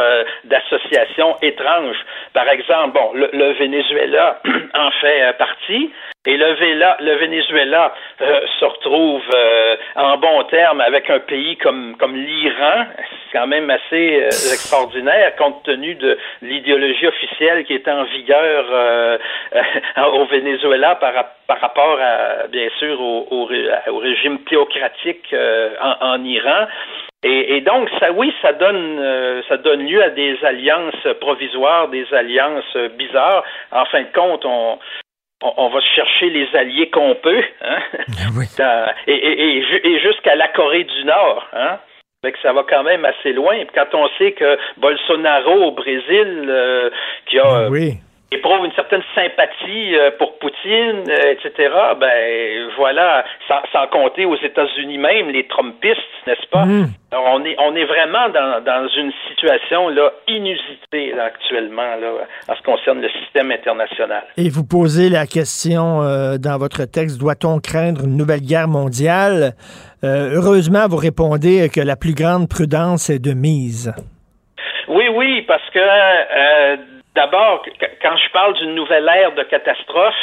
d'associations 0.46 1.36
étranges. 1.44 1.98
Par 2.34 2.50
exemple, 2.50 2.94
bon, 2.94 3.12
le, 3.14 3.30
le 3.34 3.54
Venezuela 3.54 4.42
en 4.74 4.92
fait 5.02 5.38
partie 5.38 5.75
Et 6.28 6.38
le, 6.38 6.56
le 7.04 7.16
Venezuela 7.18 7.94
euh, 8.22 8.42
se 8.60 8.66
retrouve 8.66 9.24
euh, 9.34 9.76
en 9.96 10.18
bon 10.18 10.44
terme 10.46 10.82
avec 10.82 11.08
un 11.12 11.20
pays 11.20 11.56
comme, 11.58 11.96
comme 11.98 12.16
l'Iran. 12.16 12.86
C'est 12.98 13.38
quand 13.38 13.46
même 13.46 13.70
assez 13.70 14.24
euh, 14.24 14.26
extraordinaire 14.26 15.36
compte 15.36 15.62
tenu 15.64 15.94
de 15.94 16.18
l'idéologie 16.42 17.06
officielle 17.06 17.64
qui 17.66 17.74
est 17.74 17.88
en 17.88 18.06
vigueur 18.06 19.20
au 20.14 20.26
Venezuela 20.26 20.96
par, 20.96 21.14
rapport 21.62 22.00
à, 22.02 22.48
bien 22.48 22.70
sûr, 22.80 23.00
au, 23.00 23.46
régime 24.00 24.40
théocratique 24.46 25.34
en, 26.02 26.24
Iran. 26.24 26.68
Et, 27.24 27.58
et, 27.58 27.62
donc, 27.62 27.90
ça, 28.00 28.12
oui, 28.12 28.34
ça 28.42 28.54
donne, 28.54 29.44
ça 29.48 29.58
donne 29.58 29.86
lieu 29.86 30.02
à 30.02 30.10
des 30.10 30.38
alliances 30.44 31.08
provisoires, 31.20 31.88
des 31.90 32.06
alliances 32.14 32.78
bizarres. 32.98 33.44
En 33.72 33.86
fin 33.86 34.02
de 34.02 34.12
compte, 34.14 34.46
on, 34.46 34.78
on, 35.42 35.70
va 35.70 35.82
chercher 35.96 36.30
les 36.30 36.48
alliés 36.56 36.90
qu'on 36.90 37.16
peut, 37.16 37.44
hein? 37.62 37.78
Ah 38.20 38.94
et, 39.08 40.00
jusqu'à 40.02 40.36
la 40.36 40.48
Corée 40.50 40.84
du 40.84 41.06
Nord. 41.06 41.48
Hein? 41.54 41.80
que 42.24 42.40
ça 42.42 42.54
va 42.54 42.64
quand 42.68 42.82
même 42.82 43.06
assez 43.06 43.34
loin. 43.34 43.56
quand 43.76 43.94
on 43.94 44.10
sait 44.18 44.32
que 44.32 44.58
Bolsonaro 44.78 45.66
au 45.66 45.72
Brésil, 45.74 46.46
euh, 46.48 46.90
qui 47.28 47.38
a 47.38 47.70
oui 47.70 48.00
éprouve 48.32 48.66
une 48.66 48.74
certaine 48.74 49.04
sympathie 49.14 49.96
euh, 49.96 50.12
pour 50.18 50.38
Poutine, 50.40 51.04
euh, 51.10 51.34
etc., 51.34 51.70
ben 52.00 52.70
voilà, 52.78 53.24
sans, 53.48 53.88
compter 53.88 54.26
aux 54.26 54.38
États-Unis 54.38 54.98
même, 54.98 55.30
les 55.30 55.48
Trumpistes, 55.48 56.00
n'est-ce 56.28 56.48
pas? 56.50 56.66
Mm. 56.66 56.88
on 57.14 57.46
est 57.46 57.56
on 57.60 57.76
est 57.76 57.86
vraiment 57.86 58.30
dans, 58.30 58.64
dans 58.64 58.88
une 58.98 59.12
situation 59.30 59.90
là 59.90 60.12
inusitée 60.28 61.14
actuellement 61.20 61.96
là, 61.96 62.28
en 62.50 62.54
ce 62.54 62.58
qui 62.58 62.64
concerne 62.64 63.02
le 63.02 63.10
système 63.10 63.52
international. 63.52 64.24
Et 64.38 64.50
vous 64.50 64.66
posez 64.66 65.10
la 65.10 65.28
question 65.28 66.02
euh, 66.02 66.38
dans 66.38 66.58
votre 66.58 66.86
texte 66.86 67.20
doit-on 67.20 67.60
craindre 67.60 68.06
une 68.06 68.18
nouvelle 68.18 68.42
guerre 68.42 68.68
mondiale? 68.68 69.54
Heureusement, 70.04 70.86
vous 70.88 70.98
répondez 70.98 71.68
que 71.74 71.82
la 71.82 71.96
plus 71.96 72.14
grande 72.14 72.48
prudence 72.48 73.10
est 73.10 73.18
de 73.18 73.34
mise. 73.34 73.92
Oui, 74.88 75.06
oui, 75.12 75.42
parce 75.48 75.68
que 75.74 75.80
D'abord, 77.16 77.66
quand 78.02 78.18
je 78.18 78.30
parle 78.32 78.54
d'une 78.56 78.76
nouvelle 78.76 79.08
ère 79.08 79.32
de 79.34 79.44
catastrophe, 79.44 80.16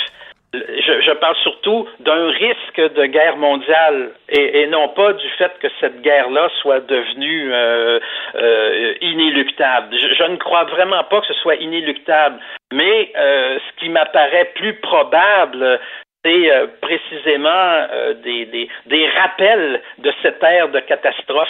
je, 0.55 1.12
parle 1.14 1.36
surtout 1.36 1.88
d'un 2.01 2.30
risque 2.30 2.95
de 2.95 3.07
guerre 3.07 3.36
mondiale 3.36 4.11
et, 4.28 4.66
non 4.66 4.88
pas 4.88 5.14
du 5.14 5.28
fait 5.38 5.53
que 5.61 5.68
cette 5.80 6.03
guerre-là 6.03 6.51
soit 6.61 6.80
devenue 6.80 7.53
euh, 7.55 7.99
euh, 8.34 8.95
inéluctable. 9.01 9.97
Je, 9.97 10.24
ne 10.24 10.36
crois 10.36 10.64
vraiment 10.64 11.03
pas 11.05 11.22
que 11.22 11.26
ce 11.28 11.34
soit 11.34 11.57
inéluctable, 11.57 12.38
mais 12.72 13.12
euh, 13.16 13.59
ce 13.59 13.80
qui 13.80 13.88
m'apparaît 13.88 14.53
plus 14.55 14.74
probable, 14.74 15.80
c'est 16.25 16.51
précisément 16.81 17.87
des, 18.23 18.68
des, 18.87 19.09
rappels 19.09 19.81
de 19.99 20.12
cette 20.23 20.43
ère 20.43 20.68
de 20.68 20.81
catastrophe 20.81 21.49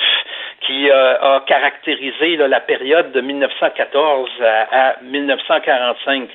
qui 0.66 0.90
euh, 0.90 1.36
a 1.36 1.40
caractérisé 1.46 2.36
la 2.36 2.60
période 2.60 3.12
de 3.12 3.20
1914 3.20 4.30
à, 4.70 4.96
1945. 5.02 6.28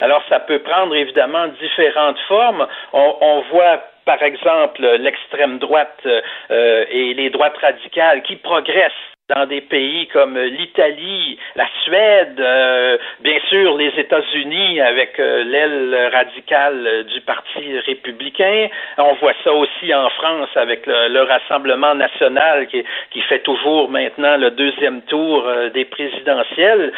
Alors, 0.00 0.22
ça 0.28 0.40
peut 0.40 0.58
prendre 0.60 0.94
évidemment 0.94 1.48
différentes 1.60 2.18
formes. 2.26 2.66
On, 2.92 3.44
voit 3.50 3.82
par 4.04 4.22
exemple 4.22 4.82
l'extrême 4.98 5.58
droite 5.58 6.00
euh, 6.06 6.84
et 6.90 7.14
les 7.14 7.30
droites 7.30 7.56
radicales 7.58 8.22
qui 8.22 8.36
progressent 8.36 8.92
dans 9.28 9.46
des 9.46 9.62
pays 9.62 10.06
comme 10.08 10.38
l'Italie, 10.38 11.38
la 11.56 11.66
Suède, 11.82 12.38
euh, 12.38 12.98
bien 13.20 13.38
sûr 13.48 13.76
les 13.76 13.92
États-Unis 13.98 14.80
avec 14.82 15.18
euh, 15.18 15.44
l'aile 15.44 16.10
radicale 16.12 17.04
du 17.04 17.20
Parti 17.22 17.78
républicain. 17.86 18.68
On 18.98 19.14
voit 19.14 19.32
ça 19.42 19.52
aussi 19.52 19.94
en 19.94 20.10
France 20.10 20.50
avec 20.56 20.86
le, 20.86 21.24
Rassemblement 21.24 21.94
national 21.94 22.66
qui, 22.66 22.84
fait 23.22 23.38
toujours 23.38 23.88
maintenant 23.88 24.36
le 24.36 24.50
deuxième 24.50 25.00
tour 25.02 25.46
euh, 25.46 25.70
des 25.70 25.86
présidentielles. 25.86 26.92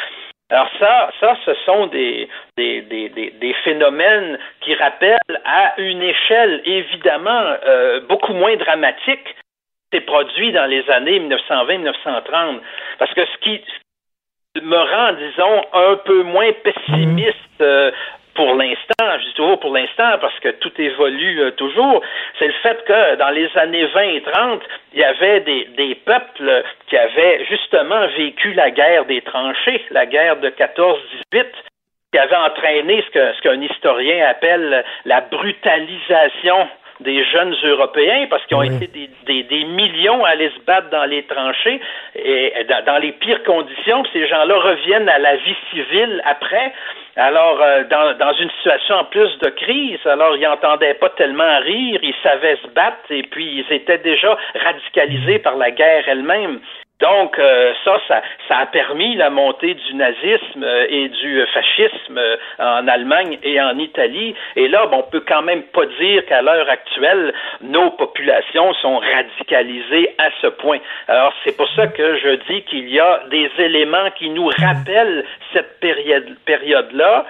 Alors 0.51 0.69
ça, 0.81 1.11
ça, 1.21 1.37
ce 1.45 1.55
sont 1.65 1.87
des, 1.87 2.29
des, 2.57 2.81
des, 2.83 3.09
des, 3.09 3.55
phénomènes 3.65 4.39
qui 4.63 4.75
rappellent 4.75 5.41
à 5.45 5.75
une 5.79 6.03
échelle 6.03 6.63
évidemment 6.65 7.57
beaucoup 8.09 8.33
moins 8.33 8.55
dramatique 8.55 9.35
s'est 9.97 10.03
produit 10.03 10.53
dans 10.53 10.67
les 10.67 10.89
années 10.91 11.21
1920-1930. 11.21 12.61
Parce 12.99 13.13
que 13.15 13.23
ce 13.25 13.39
qui 13.41 13.61
me 14.63 14.77
rend, 14.77 15.13
disons, 15.13 15.65
un 15.73 15.97
peu 15.97 16.23
moins 16.23 16.53
pessimiste 16.53 17.37
euh, 17.61 17.91
pour 18.35 18.55
l'instant, 18.55 19.19
je 19.19 19.29
dis 19.29 19.35
toujours 19.35 19.59
pour 19.61 19.73
l'instant 19.73 20.19
parce 20.21 20.39
que 20.41 20.51
tout 20.51 20.73
évolue 20.79 21.41
euh, 21.41 21.51
toujours, 21.53 22.03
c'est 22.39 22.47
le 22.47 22.53
fait 22.63 22.85
que 22.85 23.17
dans 23.17 23.31
les 23.31 23.49
années 23.57 23.87
20 23.87 24.01
et 24.03 24.23
30, 24.23 24.63
il 24.93 25.01
y 25.01 25.05
avait 25.05 25.41
des, 25.41 25.65
des 25.77 25.95
peuples 25.95 26.65
qui 26.89 26.97
avaient 26.99 27.45
justement 27.49 28.07
vécu 28.19 28.53
la 28.53 28.71
guerre 28.71 29.07
des 29.07 29.23
tranchées, 29.23 29.83
la 29.91 30.05
guerre 30.05 30.37
de 30.37 30.51
14-18, 30.51 30.99
qui 32.13 32.19
avait 32.19 32.37
entraîné 32.37 33.03
ce 33.07 33.11
que 33.11 33.33
ce 33.35 33.41
qu'un 33.41 33.61
historien 33.63 34.27
appelle 34.29 34.85
la 35.07 35.23
brutalisation 35.23 36.69
des 37.01 37.25
jeunes 37.25 37.55
Européens 37.65 38.27
parce 38.31 38.45
qu'ils 38.47 38.57
ont 38.57 38.63
été 38.63 38.87
des, 39.27 39.43
des, 39.43 39.65
millions 39.65 40.25
à 40.25 40.31
aller 40.31 40.51
se 40.51 40.61
battre 40.65 40.91
dans 40.91 41.05
les 41.05 41.23
tranchées 41.25 41.81
et 42.15 42.53
dans, 42.87 42.99
les 42.99 43.13
pires 43.13 43.43
conditions. 43.45 44.05
Ces 44.13 44.27
gens-là 44.27 44.59
reviennent 44.59 45.09
à 45.09 45.19
la 45.19 45.37
vie 45.37 45.57
civile 45.71 46.23
après. 46.25 46.73
Alors, 47.17 47.61
euh, 47.63 47.85
dans, 47.85 48.17
dans 48.19 48.33
une 48.35 48.51
situation 48.51 48.97
en 48.97 49.05
plus 49.05 49.39
de 49.39 49.49
crise, 49.51 49.99
alors 50.05 50.37
ils 50.37 50.43
n'entendaient 50.43 50.95
pas 50.95 51.11
tellement 51.11 51.61
rire, 51.61 52.01
ils 52.03 52.15
savaient 52.23 52.59
se 52.63 52.69
battre 52.69 53.11
et 53.11 53.23
puis 53.23 53.65
ils 53.65 53.75
étaient 53.75 53.99
déjà 53.99 54.37
radicalisés 54.55 55.39
par 55.39 55.57
la 55.57 55.71
guerre 55.71 56.05
elle-même. 56.09 56.61
Donc 57.01 57.39
euh, 57.39 57.75
ça, 57.85 57.99
ça, 58.09 58.23
ça, 58.49 58.57
a 58.57 58.67
permis 58.67 59.17
la 59.17 59.29
montée 59.29 59.75
du 59.75 59.95
nazisme 59.95 60.65
euh, 60.65 60.87
et 60.89 61.09
du 61.11 61.45
fascisme 61.53 62.17
euh, 62.17 62.37
en 62.59 62.89
Allemagne 62.89 63.39
et 63.43 63.61
en 63.61 63.79
Italie. 63.79 64.35
Et 64.57 64.67
là, 64.69 64.87
bon, 64.87 65.01
on 65.01 65.11
peut 65.11 65.23
quand 65.27 65.43
même 65.43 65.63
pas 65.65 65.85
dire 66.01 66.25
qu'à 66.25 66.41
l'heure 66.41 66.69
actuelle, 66.71 67.35
nos 67.61 67.91
populations 67.91 68.73
sont 68.75 68.99
radicalisées 68.99 70.15
à 70.17 70.31
ce 70.41 70.47
point. 70.47 70.79
Alors 71.07 71.35
c'est 71.45 71.55
pour 71.55 71.69
ça 71.77 71.87
que 71.89 72.17
je 72.17 72.31
dis 72.51 72.63
qu'il 72.63 72.89
y 72.89 72.99
a 72.99 73.25
des 73.31 73.51
éléments 73.59 74.11
qui 74.19 74.31
nous 74.31 74.47
rappellent 74.47 75.27
cette 75.53 75.79
période 75.81 76.35
période-là 76.47 77.27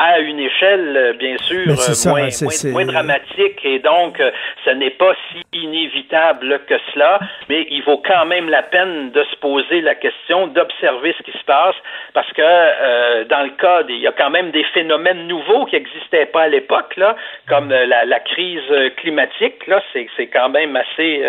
à 0.00 0.18
une 0.18 0.40
échelle, 0.40 0.96
euh, 0.96 1.12
bien 1.12 1.36
sûr, 1.36 1.68
euh, 1.68 2.10
moins, 2.10 2.72
moins, 2.72 2.86
dramatique. 2.86 3.60
Et 3.64 3.80
donc, 3.80 4.18
euh, 4.18 4.30
ce 4.64 4.70
n'est 4.70 4.90
pas 4.90 5.12
si 5.30 5.42
inévitable 5.52 6.60
que 6.66 6.74
cela, 6.92 7.20
mais 7.50 7.66
il 7.70 7.82
vaut 7.82 7.98
quand 7.98 8.24
même 8.24 8.48
la 8.48 8.62
peine 8.62 9.10
de 9.10 9.22
se 9.24 9.36
poser 9.36 9.82
la 9.82 9.94
question, 9.94 10.46
d'observer 10.46 11.14
ce 11.18 11.22
qui 11.22 11.38
se 11.38 11.44
passe, 11.44 11.74
parce 12.14 12.32
que 12.32 13.24
dans 13.24 13.42
le 13.42 13.50
cas, 13.50 13.82
il 13.88 13.98
y 13.98 14.06
a 14.06 14.12
quand 14.12 14.30
même 14.30 14.50
des 14.52 14.64
phénomènes 14.72 15.26
nouveaux 15.26 15.66
qui 15.66 15.76
n'existaient 15.76 16.26
pas 16.26 16.42
à 16.42 16.48
l'époque, 16.48 16.96
là, 16.96 17.14
comme 17.46 17.68
la, 17.68 18.04
la, 18.06 18.20
crise 18.20 18.72
climatique. 18.96 19.66
Là, 19.66 19.82
c'est, 19.92 20.26
quand 20.28 20.48
même 20.48 20.76
assez, 20.76 21.22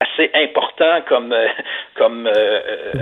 assez 0.00 0.30
important 0.34 1.02
comme, 1.08 1.34
comme 1.94 2.28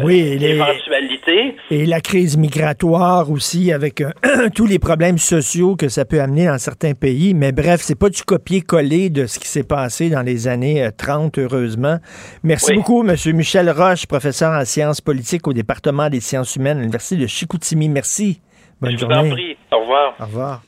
oui, 0.03 0.39
éventualité. 0.43 1.57
Et 1.71 1.87
la 1.87 2.01
crise 2.01 2.37
migratoire 2.37 3.31
aussi, 3.31 3.73
avec 3.73 4.03
tous 4.55 4.67
les 4.67 4.79
problèmes 4.79 4.98
problèmes 4.99 5.19
sociaux 5.19 5.77
que 5.77 5.89
ça 5.89 6.05
peut 6.05 6.21
amener 6.21 6.47
dans 6.47 6.59
certains 6.59 6.93
pays. 6.93 7.33
Mais 7.33 7.53
bref, 7.53 7.83
c'est 7.85 7.95
pas 7.95 8.11
du 8.11 8.21
copier-coller 8.25 9.11
de 9.11 9.27
ce 9.27 9.39
qui 9.39 9.47
s'est 9.47 9.63
passé 9.63 10.11
dans 10.11 10.23
les 10.23 10.49
années 10.49 10.89
30, 10.97 11.39
euh, 11.39 11.43
heureusement. 11.43 11.99
Merci 12.43 12.75
beaucoup, 12.75 13.09
M. 13.09 13.15
Michel 13.33 13.71
Roche, 13.71 14.07
professeur 14.07 14.61
en 14.61 14.65
sciences 14.65 15.01
politiques 15.01 15.47
au 15.47 15.53
département 15.53 16.11
des 16.11 16.19
sciences 16.19 16.57
humaines 16.57 16.79
à 16.79 16.81
l'Université 16.81 17.15
de 17.15 17.29
Chicoutimi. 17.29 17.89
Merci. 17.89 18.41
Bonne 18.81 18.99
journée. 18.99 19.57
Au 19.71 19.83
revoir. 19.83 20.15
Au 20.19 20.25
revoir. 20.25 20.63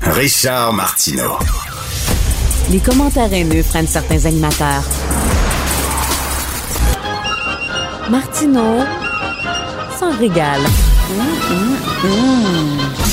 Richard 0.00 0.72
Martineau. 0.72 1.36
Les 2.70 2.78
commentaires 2.78 3.32
haineux 3.32 3.64
prennent 3.68 3.88
certains 3.88 4.26
animateurs. 4.26 4.84
Martineau 8.08 8.84
s'en 9.98 10.16
régale. 10.16 10.60
Mmh, 11.10 12.06
mmh, 12.06 12.06
mmh. 12.06 13.09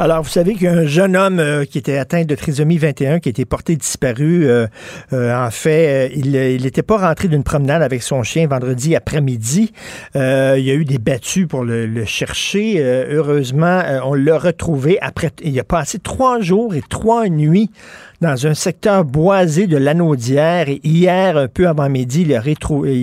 Alors, 0.00 0.22
vous 0.22 0.28
savez 0.28 0.54
qu'un 0.54 0.86
jeune 0.86 1.16
homme 1.16 1.40
euh, 1.40 1.64
qui 1.64 1.76
était 1.76 1.98
atteint 1.98 2.22
de 2.22 2.34
trisomie 2.36 2.78
21, 2.78 3.18
qui 3.18 3.28
a 3.28 3.30
été 3.30 3.44
porté 3.44 3.74
disparu, 3.74 4.46
euh, 4.46 4.68
euh, 5.12 5.34
en 5.34 5.50
fait, 5.50 6.12
il 6.14 6.30
n'était 6.30 6.84
pas 6.84 6.98
rentré 6.98 7.26
d'une 7.26 7.42
promenade 7.42 7.82
avec 7.82 8.04
son 8.04 8.22
chien 8.22 8.46
vendredi 8.46 8.94
après-midi. 8.94 9.72
il 10.14 10.20
y 10.20 10.70
a 10.70 10.74
eu 10.74 10.84
des 10.84 10.98
battues 10.98 11.48
pour 11.48 11.64
le, 11.64 12.04
chercher. 12.04 12.80
heureusement, 12.80 13.82
on 14.04 14.14
l'a 14.14 14.38
retrouvé 14.38 14.98
après. 15.00 15.32
Il 15.42 15.58
a 15.58 15.64
passé 15.64 15.98
trois 15.98 16.40
jours 16.40 16.76
et 16.76 16.82
trois 16.88 17.28
nuits 17.28 17.72
dans 18.20 18.46
un 18.46 18.54
secteur 18.54 19.04
boisé 19.04 19.66
de 19.66 19.76
l'Anaudière. 19.76 20.68
Et 20.68 20.80
hier, 20.82 21.36
un 21.36 21.48
peu 21.48 21.68
avant 21.68 21.88
midi, 21.88 22.22
il 22.22 22.34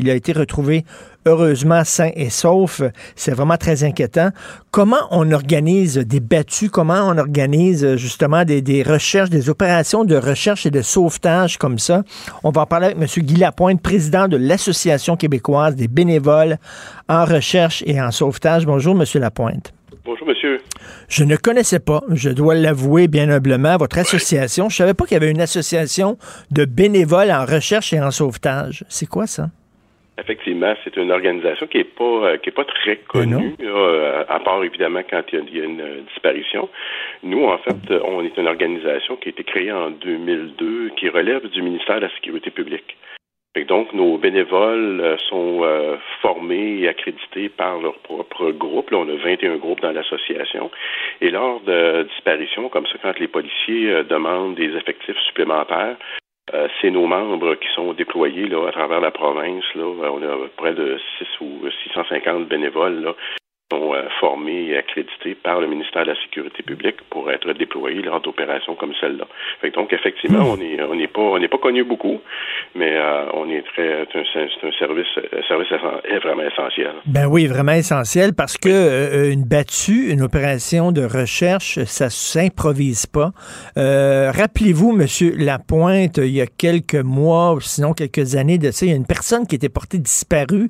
a, 0.09 0.13
été 0.15 0.33
retrouvé 0.33 0.85
heureusement 1.25 1.83
sain 1.83 2.09
et 2.15 2.29
sauf. 2.29 2.81
C'est 3.15 3.31
vraiment 3.31 3.57
très 3.57 3.83
inquiétant. 3.83 4.29
Comment 4.71 5.07
on 5.11 5.31
organise 5.31 5.97
des 5.97 6.19
battues? 6.19 6.69
Comment 6.69 7.07
on 7.07 7.17
organise 7.17 7.95
justement 7.95 8.43
des, 8.43 8.61
des, 8.61 8.83
recherches, 8.83 9.29
des 9.29 9.49
opérations 9.49 10.03
de 10.03 10.15
recherche 10.15 10.65
et 10.65 10.71
de 10.71 10.81
sauvetage 10.81 11.57
comme 11.57 11.79
ça? 11.79 12.03
On 12.43 12.51
va 12.51 12.61
en 12.61 12.65
parler 12.65 12.87
avec 12.87 12.97
M. 12.97 13.23
Guy 13.23 13.37
Lapointe, 13.37 13.81
président 13.81 14.27
de 14.27 14.37
l'Association 14.37 15.15
québécoise 15.15 15.75
des 15.75 15.87
bénévoles 15.87 16.57
en 17.07 17.25
recherche 17.25 17.83
et 17.85 18.01
en 18.01 18.11
sauvetage. 18.11 18.65
Bonjour, 18.65 18.95
M. 18.95 19.05
Lapointe. 19.21 19.73
Bonjour, 20.05 20.27
monsieur. 20.27 20.61
Je 21.09 21.23
ne 21.23 21.35
connaissais 21.35 21.79
pas, 21.79 22.01
je 22.13 22.29
dois 22.29 22.53
l'avouer 22.53 23.07
bien 23.07 23.27
humblement, 23.27 23.75
votre 23.77 23.97
association. 23.97 24.69
Je 24.69 24.75
savais 24.75 24.93
pas 24.93 25.05
qu'il 25.05 25.15
y 25.15 25.17
avait 25.17 25.31
une 25.31 25.41
association 25.41 26.17
de 26.51 26.63
bénévoles 26.65 27.31
en 27.31 27.43
recherche 27.43 27.91
et 27.91 27.99
en 27.99 28.11
sauvetage. 28.11 28.85
C'est 28.87 29.07
quoi 29.09 29.25
ça? 29.25 29.47
Effectivement, 30.19 30.75
c'est 30.83 30.95
une 30.95 31.11
organisation 31.11 31.65
qui 31.65 31.79
est 31.79 31.83
pas 31.83 32.03
euh, 32.03 32.37
qui 32.37 32.49
est 32.49 32.53
pas 32.53 32.65
très 32.65 32.97
connue, 32.97 33.55
euh, 33.59 34.23
à 34.29 34.39
part 34.39 34.63
évidemment 34.63 35.01
quand 35.09 35.23
il 35.33 35.57
y 35.57 35.59
a, 35.59 35.65
une 35.65 35.81
euh, 35.81 36.01
disparition. 36.13 36.69
Nous, 37.23 37.43
en 37.43 37.57
fait, 37.57 37.91
on 38.05 38.23
est 38.23 38.37
une 38.37 38.47
organisation 38.47 39.15
qui 39.17 39.29
a 39.29 39.31
été 39.31 39.43
créée 39.43 39.71
en 39.71 39.89
2002, 39.89 40.91
qui 40.97 41.09
relève 41.09 41.49
du 41.49 41.63
ministère 41.63 41.95
de 41.95 42.01
la 42.01 42.11
Sécurité 42.11 42.51
publique. 42.51 42.95
Donc, 43.63 43.93
nos 43.93 44.17
bénévoles 44.17 45.17
sont 45.29 45.61
formés 46.21 46.79
et 46.81 46.89
accrédités 46.89 47.47
par 47.47 47.79
leur 47.79 47.97
propre 47.99 48.51
groupe. 48.51 48.91
Là, 48.91 48.97
on 48.97 49.09
a 49.09 49.15
21 49.15 49.55
groupes 49.55 49.79
dans 49.79 49.93
l'association. 49.93 50.69
Et 51.21 51.31
lors 51.31 51.61
de 51.61 52.03
disparitions, 52.03 52.67
comme 52.67 52.85
ça, 52.87 52.97
quand 53.01 53.17
les 53.17 53.29
policiers 53.29 54.03
demandent 54.03 54.55
des 54.55 54.75
effectifs 54.75 55.17
supplémentaires, 55.27 55.95
euh, 56.53 56.67
c'est 56.79 56.91
nos 56.91 57.07
membres 57.07 57.55
qui 57.55 57.67
sont 57.73 57.93
déployés 57.93 58.47
là, 58.47 58.67
à 58.67 58.71
travers 58.71 59.01
la 59.01 59.11
province. 59.11 59.63
Là. 59.73 59.83
On 59.83 60.21
a 60.21 60.47
près 60.55 60.73
de 60.73 60.99
6 61.17 61.25
ou 61.41 61.61
650 61.83 62.47
bénévoles 62.47 63.01
là, 63.01 63.15
sont 63.71 63.93
euh, 63.93 64.03
formés 64.19 64.67
et 64.69 64.77
accrédités 64.77 65.33
par 65.33 65.59
le 65.59 65.67
ministère 65.67 66.03
de 66.03 66.11
la 66.11 66.21
Sécurité 66.21 66.61
publique 66.61 66.97
pour 67.09 67.31
être 67.31 67.51
déployés 67.53 68.03
lors 68.03 68.21
d'opérations 68.21 68.75
comme 68.75 68.93
celle-là. 69.01 69.25
donc 69.71 69.91
effectivement, 69.91 70.45
on 70.51 70.61
est 70.61 70.81
on 70.83 70.95
n'est 70.95 71.07
pas 71.07 71.39
pas 71.49 71.57
connu 71.57 71.83
beaucoup, 71.83 72.19
mais 72.75 72.95
euh, 72.95 73.25
on 73.33 73.49
est 73.49 73.63
très 73.73 74.05
c'est 74.13 74.19
un, 74.19 74.71
service 74.77 75.07
service 75.47 75.69
vraiment 76.23 76.43
essentiel. 76.43 76.93
Ben 77.07 77.25
oui, 77.27 77.47
vraiment 77.47 77.71
essentiel 77.71 78.33
parce 78.35 78.57
que 78.57 78.69
euh, 78.69 79.31
une 79.31 79.43
battue, 79.43 80.11
une 80.11 80.21
opération 80.21 80.91
de 80.91 81.03
recherche, 81.03 81.79
ça 81.85 82.09
s'improvise 82.09 83.07
pas. 83.07 83.31
Rappelez-vous, 83.75 84.91
Monsieur 84.91 85.33
Lapointe, 85.37 86.17
il 86.17 86.35
y 86.35 86.41
a 86.41 86.47
quelques 86.47 86.95
mois, 86.95 87.53
ou 87.53 87.61
sinon 87.61 87.93
quelques 87.93 88.35
années 88.35 88.57
de 88.57 88.71
ça, 88.71 88.85
il 88.85 88.89
y 88.89 88.93
a 88.93 88.97
une 88.97 89.07
personne 89.07 89.47
qui 89.47 89.55
était 89.55 89.69
portée 89.69 89.97
disparue, 89.97 90.69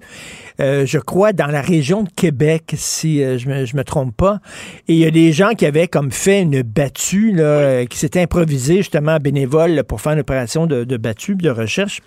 je 0.59 0.99
crois, 0.99 1.33
dans 1.33 1.47
la 1.47 1.61
région 1.61 2.03
de 2.03 2.09
Québec 2.09 2.73
si 2.85 3.23
euh, 3.23 3.37
je, 3.37 3.47
me, 3.47 3.77
me 3.77 3.83
trompe 3.83 4.15
pas. 4.15 4.39
Et 4.87 4.93
il 4.93 4.99
y 4.99 5.05
a 5.05 5.11
des 5.11 5.31
gens 5.31 5.49
qui 5.49 5.65
avaient 5.65 5.87
comme 5.87 6.11
fait 6.11 6.41
une 6.41 6.61
battue, 6.61 7.31
là, 7.31 7.43
euh, 7.43 7.85
qui 7.85 7.97
s'étaient 7.97 8.21
improvisés 8.21 8.77
justement 8.77 9.17
bénévoles 9.17 9.83
pour 9.83 10.01
faire 10.01 10.13
une 10.13 10.19
opération 10.19 10.67
de, 10.67 10.83
de 10.83 10.97
battue, 10.97 11.35
de 11.35 11.49
recherche. 11.49 12.01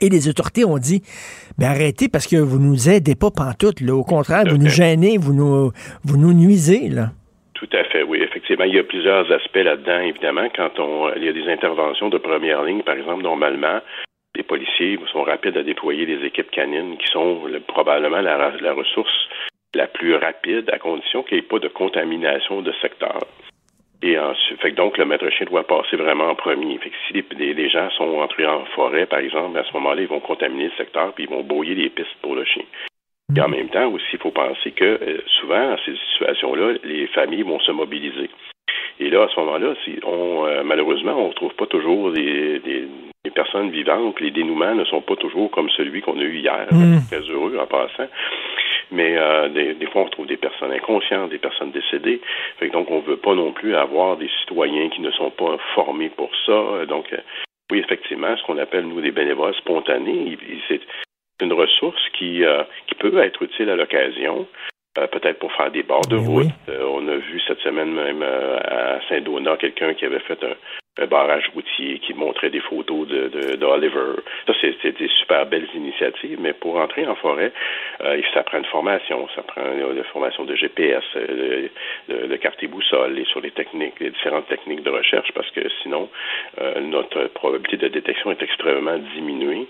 Et 0.00 0.08
les 0.08 0.28
autorités 0.28 0.64
ont 0.64 0.78
dit, 0.78 1.02
ben 1.58 1.68
arrêtez 1.68 2.08
parce 2.08 2.26
que 2.26 2.36
vous 2.36 2.58
nous 2.58 2.88
aidez 2.88 3.14
pas 3.14 3.30
pantoute. 3.30 3.80
Là. 3.80 3.94
Au 3.94 4.04
contraire, 4.04 4.44
vous 4.48 4.58
nous 4.58 4.68
gênez, 4.68 5.18
vous 5.18 5.34
nous, 5.34 5.72
vous 6.04 6.16
nous 6.16 6.32
nuisez. 6.32 6.88
Là. 6.88 7.10
Tout 7.54 7.68
à 7.72 7.82
fait, 7.84 8.04
oui. 8.04 8.20
Effectivement, 8.22 8.64
il 8.64 8.74
y 8.74 8.78
a 8.78 8.84
plusieurs 8.84 9.30
aspects 9.32 9.56
là-dedans, 9.56 9.98
évidemment. 10.00 10.48
Quand 10.54 10.78
on, 10.78 11.12
il 11.16 11.24
y 11.24 11.28
a 11.28 11.32
des 11.32 11.48
interventions 11.48 12.08
de 12.08 12.18
première 12.18 12.62
ligne, 12.62 12.82
par 12.82 12.94
exemple, 12.94 13.22
normalement, 13.24 13.80
les 14.36 14.44
policiers 14.44 14.98
sont 15.12 15.24
rapides 15.24 15.56
à 15.56 15.64
déployer 15.64 16.06
des 16.06 16.24
équipes 16.24 16.50
canines 16.52 16.96
qui 16.98 17.08
sont 17.10 17.40
probablement 17.66 18.20
la, 18.20 18.52
la 18.60 18.72
ressource 18.72 19.28
la 19.74 19.86
plus 19.86 20.14
rapide 20.14 20.70
à 20.72 20.78
condition 20.78 21.22
qu'il 21.22 21.38
n'y 21.38 21.44
ait 21.44 21.48
pas 21.48 21.58
de 21.58 21.68
contamination 21.68 22.62
de 22.62 22.72
secteur. 22.80 23.20
Et 24.00 24.16
ensuite, 24.18 24.60
fait 24.60 24.70
donc 24.72 24.96
le 24.96 25.04
maître 25.04 25.28
chien 25.30 25.46
doit 25.46 25.66
passer 25.66 25.96
vraiment 25.96 26.28
en 26.28 26.34
premier. 26.36 26.78
Fait 26.78 26.90
que 26.90 26.96
si 27.08 27.24
les, 27.36 27.68
gens 27.68 27.90
sont 27.90 28.18
entrés 28.18 28.46
en 28.46 28.64
forêt, 28.76 29.06
par 29.06 29.18
exemple, 29.18 29.58
à 29.58 29.64
ce 29.64 29.72
moment-là, 29.74 30.02
ils 30.02 30.08
vont 30.08 30.20
contaminer 30.20 30.66
le 30.66 30.76
secteur 30.76 31.12
puis 31.14 31.24
ils 31.24 31.30
vont 31.30 31.42
brouiller 31.42 31.74
les 31.74 31.90
pistes 31.90 32.16
pour 32.22 32.36
le 32.36 32.44
chien. 32.44 32.62
Et 33.36 33.40
en 33.40 33.48
même 33.48 33.68
temps 33.68 33.88
aussi, 33.88 34.06
il 34.12 34.18
faut 34.20 34.30
penser 34.30 34.70
que 34.70 34.84
euh, 34.84 35.20
souvent, 35.40 35.70
dans 35.70 35.76
ces 35.84 35.94
situations-là, 36.12 36.78
les 36.84 37.08
familles 37.08 37.42
vont 37.42 37.60
se 37.60 37.72
mobiliser. 37.72 38.30
Et 39.00 39.10
là, 39.10 39.24
à 39.24 39.28
ce 39.28 39.40
moment-là, 39.40 39.74
si 39.84 39.98
on, 40.04 40.46
euh, 40.46 40.62
malheureusement, 40.64 41.12
on 41.12 41.24
ne 41.24 41.28
retrouve 41.28 41.54
pas 41.54 41.66
toujours 41.66 42.12
des, 42.12 42.60
des, 42.60 42.88
personnes 43.34 43.70
vivantes. 43.70 44.18
Les 44.20 44.30
dénouements 44.30 44.74
ne 44.74 44.84
sont 44.86 45.02
pas 45.02 45.14
toujours 45.16 45.50
comme 45.50 45.68
celui 45.70 46.00
qu'on 46.00 46.18
a 46.18 46.22
eu 46.22 46.38
hier. 46.38 46.66
Mm. 46.70 47.00
Très 47.10 47.20
heureux 47.30 47.58
en 47.60 47.66
passant 47.66 48.08
mais 48.90 49.16
euh, 49.16 49.48
des, 49.48 49.74
des, 49.74 49.86
fois 49.86 50.02
on 50.02 50.04
retrouve 50.04 50.26
des 50.26 50.36
personnes 50.36 50.72
inconscientes, 50.72 51.30
des 51.30 51.38
personnes 51.38 51.70
décédées. 51.70 52.20
Fait 52.58 52.68
donc 52.70 52.90
on 52.90 53.00
veut 53.00 53.16
pas 53.16 53.34
non 53.34 53.52
plus 53.52 53.74
avoir 53.74 54.16
des 54.16 54.30
citoyens 54.40 54.88
qui 54.88 55.00
ne 55.00 55.10
sont 55.10 55.30
pas 55.30 55.58
formés 55.74 56.10
pour 56.10 56.30
ça. 56.46 56.86
Donc 56.86 57.12
euh, 57.12 57.18
oui, 57.70 57.80
effectivement, 57.80 58.34
ce 58.36 58.42
qu'on 58.44 58.58
appelle 58.58 58.86
nous 58.86 59.00
des 59.00 59.10
bénévoles 59.10 59.54
spontanés, 59.54 60.38
c'est 60.68 60.80
une 61.40 61.52
ressource 61.52 62.00
qui, 62.14 62.44
euh, 62.44 62.62
qui 62.86 62.94
peut 62.94 63.16
être 63.18 63.42
utile 63.42 63.70
à 63.70 63.76
l'occasion. 63.76 64.46
Peut-être 64.94 65.38
pour 65.38 65.52
faire 65.52 65.70
des 65.70 65.82
bords 65.82 66.06
de 66.06 66.16
route. 66.16 66.46
on 66.68 67.06
a 67.08 67.16
vu 67.16 67.40
cette 67.46 67.60
semaine 67.60 67.92
même 67.92 68.22
à 68.22 69.00
Saint-Donat 69.08 69.56
quelqu'un 69.58 69.94
qui 69.94 70.04
avait 70.04 70.20
fait 70.20 70.42
un, 70.42 70.54
un 70.98 71.06
barrage 71.06 71.48
routier 71.54 71.98
qui 72.00 72.12
montrait 72.14 72.50
des 72.50 72.60
photos 72.60 73.06
de, 73.06 73.56
d'Oliver. 73.56 74.16
Ça, 74.46 74.52
c'est, 74.60 74.98
des 74.98 75.08
super 75.20 75.46
belles 75.46 75.68
initiatives, 75.74 76.38
mais 76.40 76.52
pour 76.52 76.76
entrer 76.76 77.06
en 77.06 77.14
forêt, 77.14 77.52
euh, 78.02 78.20
ça 78.34 78.42
prend 78.42 78.58
une 78.58 78.64
formation, 78.64 79.28
ça 79.34 79.42
prend 79.42 79.62
une 79.62 80.04
formation 80.04 80.44
de 80.44 80.54
GPS, 80.54 81.04
euh, 81.16 81.68
de, 82.08 82.26
de, 82.26 82.36
carte 82.36 82.62
et 82.62 82.66
boussole 82.66 83.18
et 83.18 83.24
sur 83.24 83.40
les 83.40 83.52
techniques, 83.52 84.00
les 84.00 84.10
différentes 84.10 84.48
techniques 84.48 84.82
de 84.82 84.90
recherche, 84.90 85.30
parce 85.32 85.50
que 85.50 85.60
sinon, 85.82 86.08
euh, 86.60 86.80
notre 86.80 87.28
probabilité 87.28 87.76
de 87.76 87.88
détection 87.88 88.30
est 88.32 88.42
extrêmement 88.42 88.98
diminuée 89.14 89.68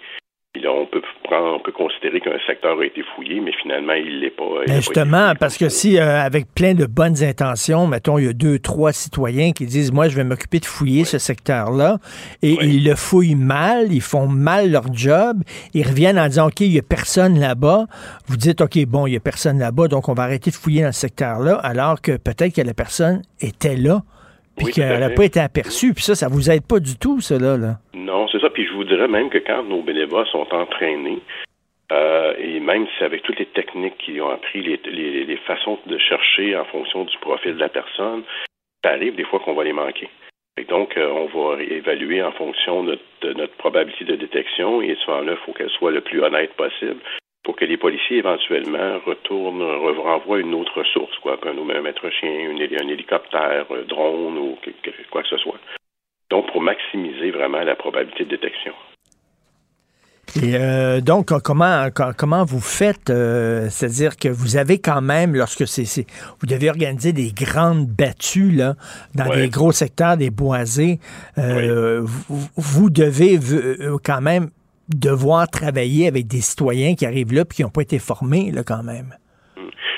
on 0.66 0.86
peut 0.86 1.02
prendre, 1.24 1.56
on 1.56 1.60
peut 1.60 1.72
considérer 1.72 2.20
qu'un 2.20 2.38
secteur 2.46 2.78
a 2.78 2.84
été 2.84 3.02
fouillé, 3.14 3.40
mais 3.40 3.52
finalement, 3.62 3.92
il 3.92 4.20
l'est 4.20 4.30
pas. 4.30 4.44
justement, 4.66 5.34
parce 5.38 5.56
que 5.56 5.68
si, 5.68 5.98
euh, 5.98 6.20
avec 6.20 6.52
plein 6.54 6.74
de 6.74 6.86
bonnes 6.86 7.22
intentions, 7.22 7.86
mettons, 7.86 8.18
il 8.18 8.24
y 8.24 8.28
a 8.28 8.32
deux, 8.32 8.58
trois 8.58 8.92
citoyens 8.92 9.52
qui 9.52 9.66
disent, 9.66 9.92
moi, 9.92 10.08
je 10.08 10.16
vais 10.16 10.24
m'occuper 10.24 10.58
de 10.58 10.64
fouiller 10.64 11.04
ce 11.04 11.18
secteur-là, 11.18 11.98
et 12.42 12.56
ils 12.62 12.84
le 12.84 12.94
fouillent 12.94 13.34
mal, 13.34 13.92
ils 13.92 14.00
font 14.00 14.26
mal 14.26 14.70
leur 14.70 14.92
job, 14.92 15.42
ils 15.74 15.86
reviennent 15.86 16.18
en 16.18 16.28
disant, 16.28 16.48
OK, 16.48 16.60
il 16.60 16.70
n'y 16.70 16.78
a 16.78 16.82
personne 16.82 17.38
là-bas. 17.38 17.86
Vous 18.26 18.36
dites, 18.36 18.60
OK, 18.60 18.78
bon, 18.86 19.06
il 19.06 19.10
n'y 19.10 19.16
a 19.16 19.20
personne 19.20 19.58
là-bas, 19.58 19.88
donc 19.88 20.08
on 20.08 20.14
va 20.14 20.24
arrêter 20.24 20.50
de 20.50 20.56
fouiller 20.56 20.82
dans 20.82 20.92
ce 20.92 21.00
secteur-là, 21.00 21.56
alors 21.56 22.00
que 22.00 22.16
peut-être 22.16 22.54
que 22.54 22.62
la 22.62 22.74
personne 22.74 23.22
était 23.40 23.76
là 23.76 24.02
puis 24.58 24.72
qu'elle 24.72 25.00
n'a 25.00 25.10
pas 25.10 25.24
été 25.24 25.40
aperçue. 25.40 25.94
Puis 25.94 26.04
ça, 26.04 26.14
ça 26.14 26.28
vous 26.28 26.50
aide 26.50 26.66
pas 26.66 26.80
du 26.80 26.98
tout, 26.98 27.20
cela. 27.20 27.56
Là. 27.56 27.78
Non, 27.94 28.28
c'est 28.28 28.40
ça. 28.40 28.50
Puis 28.50 28.66
je 28.66 28.72
vous 28.72 28.84
dirais 28.84 29.08
même 29.08 29.30
que 29.30 29.38
quand 29.38 29.62
nos 29.64 29.82
bénévoles 29.82 30.26
sont 30.26 30.46
entraînés, 30.52 31.20
euh, 31.90 32.34
et 32.38 32.60
même 32.60 32.86
si 32.96 33.04
avec 33.04 33.22
toutes 33.22 33.38
les 33.38 33.46
techniques 33.46 33.96
qu'ils 33.98 34.20
ont 34.20 34.28
appris, 34.28 34.60
les, 34.62 34.80
les, 35.24 35.36
façons 35.46 35.78
de 35.86 35.96
chercher 35.96 36.54
en 36.56 36.64
fonction 36.66 37.04
du 37.04 37.16
profil 37.18 37.54
de 37.54 37.60
la 37.60 37.70
personne, 37.70 38.22
ça 38.84 38.90
arrive 38.90 39.16
des 39.16 39.24
fois 39.24 39.40
qu'on 39.40 39.54
va 39.54 39.64
les 39.64 39.72
manquer. 39.72 40.10
Et 40.58 40.64
donc, 40.64 40.96
euh, 40.96 41.08
on 41.08 41.26
va 41.26 41.62
évaluer 41.62 42.22
en 42.22 42.32
fonction 42.32 42.82
de, 42.82 42.98
de, 43.22 43.32
notre 43.32 43.54
probabilité 43.54 44.04
de 44.04 44.16
détection 44.16 44.82
et 44.82 44.96
souvent 45.04 45.20
là, 45.20 45.32
il 45.32 45.46
faut 45.46 45.52
qu'elle 45.52 45.70
soit 45.70 45.92
le 45.92 46.00
plus 46.00 46.22
honnête 46.22 46.52
possible 46.54 47.00
pour 47.42 47.56
que 47.56 47.64
les 47.64 47.76
policiers 47.76 48.18
éventuellement 48.18 48.98
retournent, 49.06 49.62
renvoient 49.62 50.40
une 50.40 50.54
autre 50.54 50.82
source, 50.84 51.16
quoi, 51.18 51.38
qu'un 51.38 51.54
maître 51.54 52.10
chien, 52.10 52.50
un 52.50 52.88
hélicoptère, 52.88 53.66
un 53.70 53.82
drone 53.88 54.38
ou 54.38 54.58
quoi 55.10 55.22
que 55.22 55.28
ce 55.28 55.38
soit. 55.38 55.58
Donc, 56.30 56.50
pour 56.52 56.60
maximiser 56.60 57.30
vraiment 57.30 57.62
la 57.62 57.74
probabilité 57.74 58.24
de 58.24 58.30
détection. 58.30 58.74
Et 60.36 60.56
euh, 60.56 61.00
donc, 61.00 61.32
comment, 61.42 61.88
comment 62.16 62.44
vous 62.44 62.60
faites, 62.60 63.10
euh, 63.10 63.68
c'est-à-dire 63.70 64.16
que 64.16 64.28
vous 64.28 64.56
avez 64.56 64.78
quand 64.78 65.00
même, 65.00 65.34
lorsque 65.34 65.66
c'est, 65.66 66.06
vous 66.40 66.46
devez 66.46 66.68
organiser 66.68 67.12
des 67.12 67.32
grandes 67.32 67.86
battues 67.86 68.50
là, 68.50 68.74
dans 69.14 69.30
des 69.30 69.48
gros 69.48 69.72
secteurs, 69.72 70.16
des 70.16 70.30
boisés, 70.30 70.98
euh, 71.38 72.02
vous, 72.04 72.90
devez 72.90 73.38
quand 74.04 74.20
même 74.20 74.50
devoir 74.88 75.48
travailler 75.48 76.08
avec 76.08 76.26
des 76.26 76.40
citoyens 76.40 76.94
qui 76.94 77.06
arrivent 77.06 77.32
là 77.32 77.42
et 77.42 77.54
qui 77.54 77.62
n'ont 77.62 77.70
pas 77.70 77.82
été 77.82 77.98
formés 77.98 78.50
là, 78.52 78.62
quand 78.64 78.82
même. 78.82 79.14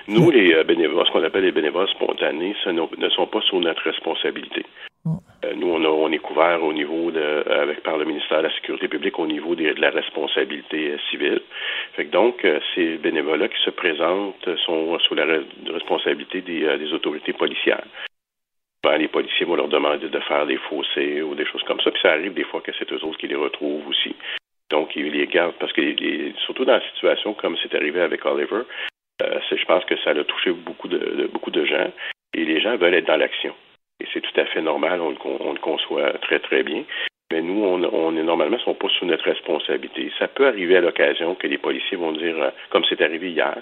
Nous, 0.08 0.30
les 0.30 0.54
euh, 0.54 0.64
bénévoles, 0.64 1.06
ce 1.06 1.12
qu'on 1.12 1.22
appelle 1.22 1.44
les 1.44 1.52
bénévoles 1.52 1.88
spontanés, 1.88 2.56
ce 2.64 2.70
ne 2.70 3.08
sont 3.10 3.26
pas 3.26 3.40
sous 3.42 3.60
notre 3.60 3.82
responsabilité. 3.82 4.64
Mm. 5.04 5.16
Euh, 5.44 5.54
nous, 5.54 5.68
on, 5.68 5.84
on, 5.84 6.10
est 6.10 6.18
couvert 6.18 6.62
au 6.64 6.72
niveau 6.72 7.12
de, 7.12 7.44
avec 7.48 7.82
par 7.82 7.96
le 7.96 8.04
ministère 8.04 8.38
de 8.38 8.48
la 8.48 8.54
Sécurité 8.54 8.88
publique 8.88 9.18
au 9.18 9.26
niveau 9.26 9.54
de 9.54 9.80
la 9.80 9.90
responsabilité 9.90 10.90
euh, 10.90 10.98
civile. 11.10 11.40
Fait 11.94 12.04
donc, 12.04 12.44
ces 12.74 12.96
bénévoles-là 12.98 13.48
qui 13.48 13.62
se 13.64 13.70
présentent 13.70 14.48
sont 14.66 14.98
sous 15.00 15.14
la 15.14 15.26
responsabilité 15.72 16.40
des, 16.40 16.78
des 16.78 16.92
autorités 16.92 17.32
policières. 17.32 17.84
les 18.98 19.08
policiers 19.08 19.46
vont 19.46 19.56
leur 19.56 19.68
demander 19.68 20.08
de 20.08 20.20
faire 20.20 20.46
des 20.46 20.58
fossés 20.68 21.22
ou 21.22 21.34
des 21.34 21.46
choses 21.46 21.62
comme 21.64 21.80
ça. 21.80 21.90
Puis 21.90 22.00
ça 22.02 22.12
arrive 22.12 22.34
des 22.34 22.44
fois 22.44 22.60
que 22.62 22.72
c'est 22.78 22.90
eux 22.92 23.04
autres 23.04 23.18
qui 23.18 23.28
les 23.28 23.36
retrouvent 23.36 23.86
aussi. 23.88 24.14
Donc, 24.70 24.94
ils 24.94 25.10
les 25.10 25.26
gardent 25.26 25.56
parce 25.58 25.72
que, 25.72 25.82
surtout 26.46 26.64
dans 26.64 26.74
la 26.74 26.90
situation 26.92 27.34
comme 27.34 27.56
c'est 27.62 27.74
arrivé 27.74 28.00
avec 28.00 28.24
Oliver, 28.24 28.62
euh, 29.22 29.40
je 29.50 29.64
pense 29.64 29.84
que 29.84 29.96
ça 29.98 30.10
a 30.10 30.24
touché 30.24 30.52
beaucoup 30.52 30.88
de, 30.88 31.28
beaucoup 31.32 31.50
de 31.50 31.64
gens 31.64 31.90
et 32.34 32.44
les 32.44 32.60
gens 32.60 32.76
veulent 32.76 32.94
être 32.94 33.06
dans 33.06 33.16
l'action. 33.16 33.54
Et 34.00 34.06
c'est 34.12 34.20
tout 34.20 34.40
à 34.40 34.46
fait 34.46 34.62
normal, 34.62 35.00
on 35.00 35.10
le, 35.10 35.58
conçoit 35.58 36.12
très, 36.22 36.38
très 36.38 36.62
bien. 36.62 36.84
Mais 37.32 37.42
nous, 37.42 37.62
on, 37.62 37.82
on 37.82 38.16
est 38.16 38.22
normalement 38.22 38.56
pas 38.56 38.88
sous 38.98 39.04
notre 39.04 39.24
responsabilité. 39.24 40.10
Ça 40.18 40.28
peut 40.28 40.46
arriver 40.46 40.76
à 40.76 40.80
l'occasion 40.80 41.34
que 41.34 41.46
les 41.46 41.58
policiers 41.58 41.96
vont 41.96 42.12
dire, 42.12 42.40
euh, 42.40 42.50
comme 42.70 42.84
c'est 42.88 43.02
arrivé 43.02 43.30
hier, 43.30 43.56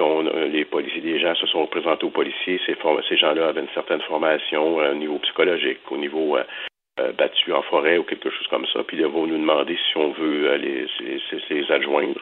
euh, 0.00 0.48
les 0.48 0.64
policiers, 0.64 1.00
des 1.00 1.20
gens 1.20 1.34
se 1.34 1.46
sont 1.46 1.66
présentés 1.66 2.06
aux 2.06 2.10
policiers. 2.10 2.60
Ces, 2.66 2.76
ces 3.08 3.16
gens-là 3.16 3.48
avaient 3.48 3.60
une 3.60 3.74
certaine 3.74 4.00
formation 4.02 4.76
au 4.76 4.94
niveau 4.94 5.18
psychologique, 5.18 5.80
au 5.90 5.96
niveau 5.96 6.36
battu 7.18 7.52
en 7.52 7.62
forêt 7.62 7.98
ou 7.98 8.04
quelque 8.04 8.30
chose 8.30 8.46
comme 8.48 8.66
ça. 8.72 8.82
Puis 8.84 8.96
ils 8.96 9.06
vont 9.06 9.26
nous 9.26 9.38
demander 9.38 9.76
si 9.76 9.96
on 9.96 10.12
veut 10.12 10.54
les, 10.56 10.86
les, 11.00 11.72
adjoindre. 11.72 12.20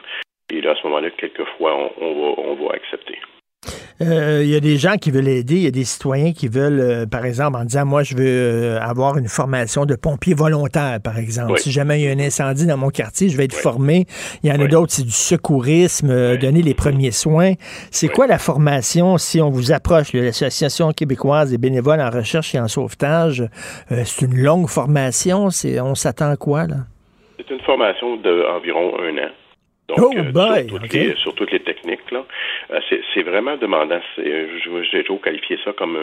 Et 0.51 0.61
là, 0.61 0.71
à 0.71 0.75
ce 0.75 0.83
moment-là, 0.87 1.09
quelquefois, 1.11 1.91
on, 1.97 2.13
va, 2.13 2.41
on 2.41 2.53
va 2.55 2.73
accepter. 2.73 3.19
Euh, 4.01 4.41
il 4.43 4.49
y 4.49 4.55
a 4.55 4.59
des 4.59 4.77
gens 4.77 4.95
qui 4.97 5.11
veulent 5.11 5.27
aider, 5.27 5.55
il 5.55 5.63
y 5.63 5.67
a 5.67 5.71
des 5.71 5.83
citoyens 5.83 6.33
qui 6.33 6.47
veulent, 6.47 6.79
euh, 6.79 7.05
par 7.05 7.25
exemple, 7.25 7.57
en 7.57 7.63
disant, 7.63 7.85
moi, 7.85 8.03
je 8.03 8.15
veux 8.15 8.25
euh, 8.25 8.79
avoir 8.81 9.17
une 9.17 9.27
formation 9.27 9.85
de 9.85 9.95
pompier 9.95 10.33
volontaire, 10.33 10.99
par 11.03 11.17
exemple. 11.17 11.57
Si 11.59 11.71
jamais 11.71 12.01
il 12.01 12.05
y 12.05 12.07
a 12.07 12.11
un 12.11 12.19
incendie 12.19 12.65
dans 12.65 12.77
mon 12.77 12.89
quartier, 12.89 13.29
je 13.29 13.37
vais 13.37 13.45
être 13.45 13.55
formé. 13.55 14.05
Il 14.43 14.49
y 14.49 14.53
en 14.53 14.59
a 14.59 14.67
d'autres, 14.67 14.91
c'est 14.91 15.03
du 15.03 15.11
secourisme, 15.11 16.37
donner 16.37 16.61
les 16.61 16.73
premiers 16.73 17.11
soins. 17.11 17.53
C'est 17.91 18.07
quoi 18.07 18.27
la 18.27 18.39
formation 18.39 19.17
si 19.17 19.41
on 19.41 19.49
vous 19.49 19.71
approche, 19.71 20.13
l'Association 20.13 20.91
québécoise 20.91 21.51
des 21.51 21.57
bénévoles 21.57 22.01
en 22.01 22.09
recherche 22.09 22.55
et 22.55 22.59
en 22.59 22.67
sauvetage? 22.67 23.43
c'est 23.89 24.25
une 24.25 24.37
longue 24.37 24.67
formation. 24.67 25.49
On 25.81 25.95
s'attend 25.95 26.31
à 26.31 26.37
quoi, 26.37 26.67
là? 26.67 26.75
C'est 27.37 27.49
une 27.49 27.61
formation 27.61 28.17
d'environ 28.17 28.93
un 28.99 29.17
an. 29.17 29.31
Donc, 29.97 30.13
oh, 30.13 30.37
euh, 30.39 31.15
sur, 31.17 31.35
toutes 31.35 31.51
les, 31.51 31.59
techniques, 31.59 32.11
là, 32.11 32.25
euh, 32.71 32.79
c'est 33.13 33.23
vraiment 33.23 33.57
demandant. 33.57 33.99
J'ai 34.17 35.03
toujours 35.03 35.21
qualifié 35.21 35.57
ça 35.63 35.73
comme 35.73 35.97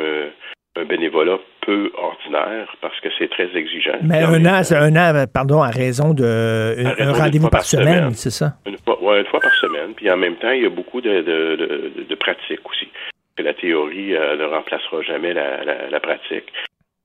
un 0.76 0.84
bénévolat 0.84 1.38
peu 1.62 1.90
ordinaire 1.96 2.74
parce 2.80 2.98
que 3.00 3.08
c'est 3.18 3.28
très 3.28 3.54
exigeant. 3.56 3.98
Mais 4.02 4.22
un 4.22 4.44
an, 4.46 4.62
c'est 4.62 4.76
un 4.76 4.94
an, 4.96 5.24
pardon, 5.32 5.62
à 5.62 5.70
raison 5.70 6.14
de 6.14 6.76
un, 6.98 7.12
rendez-vous 7.12 7.48
par, 7.48 7.64
semaine, 7.64 8.12
c'est 8.12 8.30
ça? 8.30 8.54
Une 8.66 8.76
fois, 8.78 9.18
une 9.18 9.26
fois 9.26 9.40
par 9.40 9.54
semaine. 9.54 9.94
Puis 9.94 10.10
en 10.10 10.16
même 10.16 10.36
temps, 10.36 10.50
il 10.50 10.62
y 10.62 10.66
a 10.66 10.70
beaucoup 10.70 11.00
de, 11.00 11.20
de, 11.22 12.06
de, 12.08 12.14
pratiques 12.14 12.68
aussi. 12.68 12.88
La 13.38 13.54
théorie 13.54 14.14
euh, 14.14 14.36
ne 14.36 14.44
remplacera 14.44 15.02
jamais 15.02 15.32
la, 15.32 15.88
la 15.90 16.00
pratique 16.00 16.52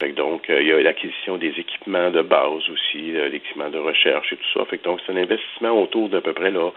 donc, 0.03 0.49
euh, 0.49 0.61
il 0.61 0.67
y 0.67 0.73
a 0.73 0.81
l'acquisition 0.81 1.37
des 1.37 1.53
équipements 1.57 2.11
de 2.11 2.21
base 2.21 2.69
aussi, 2.69 3.15
euh, 3.15 3.29
l'équipement 3.29 3.69
de 3.69 3.77
recherche 3.77 4.33
et 4.33 4.35
tout 4.35 4.49
ça. 4.53 4.65
Fait 4.65 4.83
donc, 4.83 4.99
c'est 5.05 5.13
un 5.13 5.17
investissement 5.17 5.71
autour 5.81 6.09
d'à 6.09 6.19
peu 6.19 6.33
près 6.33 6.51
là, 6.51 6.71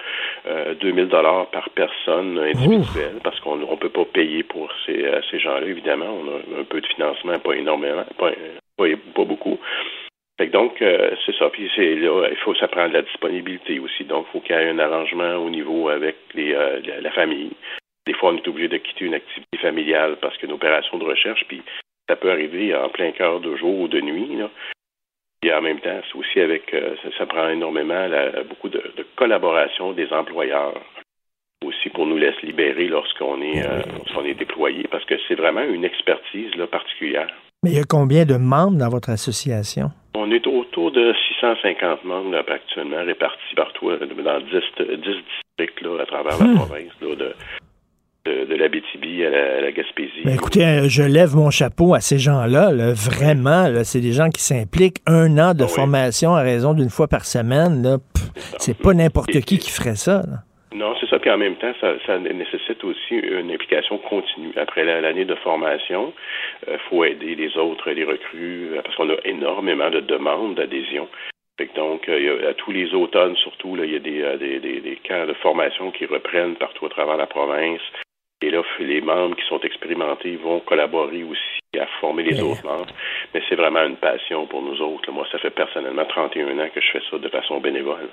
euh, 0.46 0.74
2000 0.74 1.08
dollars 1.08 1.50
par 1.50 1.68
personne 1.70 2.38
individuelle, 2.38 3.18
parce 3.24 3.40
qu'on 3.40 3.56
ne 3.56 3.76
peut 3.76 3.88
pas 3.88 4.04
payer 4.04 4.44
pour 4.44 4.72
ces, 4.86 5.04
euh, 5.04 5.20
ces 5.30 5.40
gens-là, 5.40 5.66
évidemment. 5.66 6.06
On 6.06 6.28
a 6.28 6.60
un 6.60 6.64
peu 6.64 6.80
de 6.80 6.86
financement, 6.86 7.38
pas 7.40 7.54
énormément, 7.54 8.04
pas, 8.18 8.30
pas, 8.76 9.24
beaucoup. 9.24 9.58
Fait 10.38 10.46
donc, 10.46 10.76
c'est 10.78 11.34
ça. 11.34 11.50
Puis 11.50 11.68
c'est 11.74 11.96
là, 11.96 12.28
il 12.30 12.36
faut 12.36 12.54
ça 12.54 12.68
prend 12.68 12.88
de 12.88 12.92
la 12.92 13.02
disponibilité 13.02 13.80
aussi. 13.80 14.04
Donc, 14.04 14.26
il 14.28 14.32
faut 14.32 14.40
qu'il 14.40 14.54
y 14.54 14.58
ait 14.60 14.68
un 14.68 14.78
arrangement 14.78 15.34
au 15.34 15.50
niveau 15.50 15.88
avec 15.88 16.14
les, 16.34 16.52
la, 16.52 17.10
famille. 17.10 17.50
Des 18.06 18.14
fois, 18.14 18.30
on 18.30 18.36
est 18.36 18.46
obligé 18.46 18.68
de 18.68 18.76
quitter 18.76 19.06
une 19.06 19.14
activité 19.14 19.58
familiale 19.58 20.16
parce 20.20 20.36
qu'une 20.36 20.52
opération 20.52 20.96
de 20.98 21.04
recherche, 21.04 21.44
puis 21.48 21.60
ça 22.08 22.16
peut 22.16 22.30
arriver 22.30 22.74
en 22.74 22.88
plein 22.88 23.12
cœur 23.12 23.40
de 23.40 23.54
jour 23.56 23.80
ou 23.80 23.88
de 23.88 24.00
nuit. 24.00 24.36
Là. 24.36 24.50
Et 25.42 25.52
en 25.52 25.62
même 25.62 25.78
temps, 25.80 26.00
c'est 26.10 26.18
aussi 26.18 26.40
avec, 26.40 26.74
euh, 26.74 26.96
ça, 27.16 27.26
prend 27.26 27.48
énormément 27.48 28.08
beaucoup 28.48 28.68
de, 28.68 28.82
collaboration 29.16 29.92
des 29.92 30.12
employeurs 30.12 30.74
aussi 31.64 31.90
pour 31.90 32.06
nous 32.06 32.16
laisser 32.16 32.46
libérer 32.46 32.86
lorsqu'on 32.86 33.40
est, 33.42 33.64
euh, 33.64 33.82
lorsqu'on 33.98 34.24
est 34.24 34.34
déployé, 34.34 34.86
parce 34.90 35.04
que 35.04 35.14
c'est 35.26 35.34
vraiment 35.34 35.62
une 35.62 35.84
expertise 35.84 36.54
là, 36.56 36.66
particulière. 36.66 37.28
Mais 37.62 37.70
il 37.70 37.76
y 37.76 37.80
a 37.80 37.84
combien 37.84 38.24
de 38.24 38.36
membres 38.36 38.78
dans 38.78 38.88
votre 38.88 39.10
association? 39.10 39.90
On 40.14 40.30
est 40.30 40.46
autour 40.46 40.92
de 40.92 41.12
650 41.40 42.04
membres 42.04 42.36
actuellement 42.48 43.04
répartis 43.04 43.54
partout 43.54 43.90
dans 43.90 44.40
10, 44.40 44.46
10 44.78 44.96
districts 44.96 45.80
là, 45.82 46.02
à 46.02 46.06
travers 46.06 46.38
la 46.38 46.46
hmm. 46.46 46.54
province 46.54 46.92
là, 47.00 47.14
de, 47.16 47.34
de, 48.48 48.54
la 48.54 48.68
BTB 48.68 49.26
à 49.26 49.60
la, 49.60 49.72
Gaspésie. 49.72 50.22
Ben, 50.24 50.34
écoutez, 50.34 50.64
euh, 50.64 50.88
je 50.88 51.02
lève 51.02 51.34
mon 51.34 51.50
chapeau 51.50 51.94
à 51.94 52.00
ces 52.00 52.18
gens-là. 52.18 52.70
vraiment, 52.92 53.66
c'est 53.84 54.00
des 54.00 54.12
gens 54.12 54.30
qui 54.30 54.42
s'impliquent. 54.42 54.98
Un 55.06 55.38
an 55.38 55.54
de 55.54 55.64
ah 55.64 55.68
formation 55.68 56.34
à 56.34 56.42
raison 56.42 56.74
d'une 56.74 56.90
fois 56.90 57.08
par 57.08 57.24
semaine. 57.24 57.98
C'est 58.58 58.78
pas 58.78 58.94
n'importe 58.94 59.40
qui 59.40 59.58
qui 59.58 59.70
ferait 59.70 59.96
ça. 59.96 60.22
Non, 60.72 60.94
c'est 61.00 61.08
ça. 61.08 61.18
Puis 61.18 61.30
en 61.30 61.38
même 61.38 61.56
temps, 61.56 61.72
ça, 61.80 62.18
nécessite 62.18 62.84
aussi 62.84 63.14
une 63.14 63.50
implication 63.50 63.98
continue. 63.98 64.52
Après 64.56 64.84
l'année 64.84 65.24
de 65.24 65.34
formation, 65.36 66.12
il 66.66 66.74
euh, 66.74 66.78
faut 66.88 67.04
aider 67.04 67.34
les 67.34 67.56
autres, 67.56 67.90
les 67.90 68.04
recrues, 68.04 68.70
parce 68.84 68.94
qu'on 68.96 69.10
a 69.10 69.16
énormément 69.24 69.90
de 69.90 70.00
demandes 70.00 70.54
d'adhésion. 70.56 71.08
Donc, 71.74 72.08
à 72.08 72.54
tous 72.54 72.70
les 72.70 72.94
automnes, 72.94 73.34
surtout, 73.36 73.76
il 73.82 73.90
y 73.90 73.96
a 73.96 73.98
des, 73.98 74.60
des, 74.60 74.80
des, 74.80 74.98
camps 75.02 75.26
de 75.26 75.32
formation 75.34 75.90
qui 75.90 76.06
reprennent 76.06 76.54
partout 76.54 76.86
à 76.86 76.88
travers 76.88 77.16
la 77.16 77.26
province. 77.26 77.80
Et 78.40 78.50
là, 78.50 78.62
les 78.78 79.00
membres 79.00 79.34
qui 79.34 79.44
sont 79.48 79.60
expérimentés 79.60 80.36
vont 80.36 80.60
collaborer 80.60 81.24
aussi 81.24 81.58
à 81.78 81.86
former 82.00 82.22
les 82.22 82.40
autres 82.40 82.64
membres. 82.64 82.86
Mais 83.34 83.42
c'est 83.48 83.56
vraiment 83.56 83.84
une 83.84 83.96
passion 83.96 84.46
pour 84.46 84.62
nous 84.62 84.80
autres. 84.80 85.10
Moi, 85.10 85.26
ça 85.32 85.38
fait 85.38 85.50
personnellement 85.50 86.04
31 86.04 86.58
ans 86.58 86.68
que 86.72 86.80
je 86.80 86.90
fais 86.92 87.02
ça 87.10 87.18
de 87.18 87.28
façon 87.28 87.60
bénévole. 87.60 88.08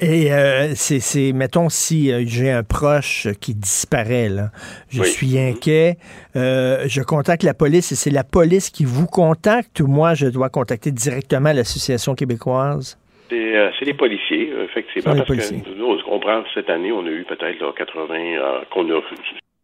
Et 0.00 0.32
euh, 0.32 0.72
c'est, 0.74 1.32
mettons, 1.32 1.68
si 1.68 2.12
euh, 2.12 2.22
j'ai 2.26 2.50
un 2.50 2.62
proche 2.62 3.28
qui 3.40 3.54
disparaît, 3.54 4.28
là, 4.28 4.50
je 4.88 5.02
suis 5.02 5.38
inquiet, 5.38 5.96
euh, 6.36 6.84
je 6.86 7.02
contacte 7.02 7.42
la 7.42 7.54
police 7.54 7.92
et 7.92 7.96
c'est 7.96 8.10
la 8.10 8.24
police 8.24 8.70
qui 8.70 8.84
vous 8.84 9.06
contacte 9.06 9.80
ou 9.80 9.86
moi, 9.86 10.14
je 10.14 10.26
dois 10.26 10.48
contacter 10.48 10.90
directement 10.90 11.52
l'association 11.52 12.14
québécoise? 12.14 12.98
C'est, 13.28 13.84
les 13.84 13.94
policiers, 13.94 14.52
effectivement. 14.64 15.14
parce 15.16 15.28
que 15.28 15.74
nous, 15.74 15.98
on 16.06 16.18
prend 16.18 16.42
cette 16.52 16.68
année, 16.68 16.92
on 16.92 17.06
a 17.06 17.10
eu 17.10 17.24
peut-être 17.24 17.74
80, 17.74 18.64
qu'on 18.70 18.90
a 18.90 19.00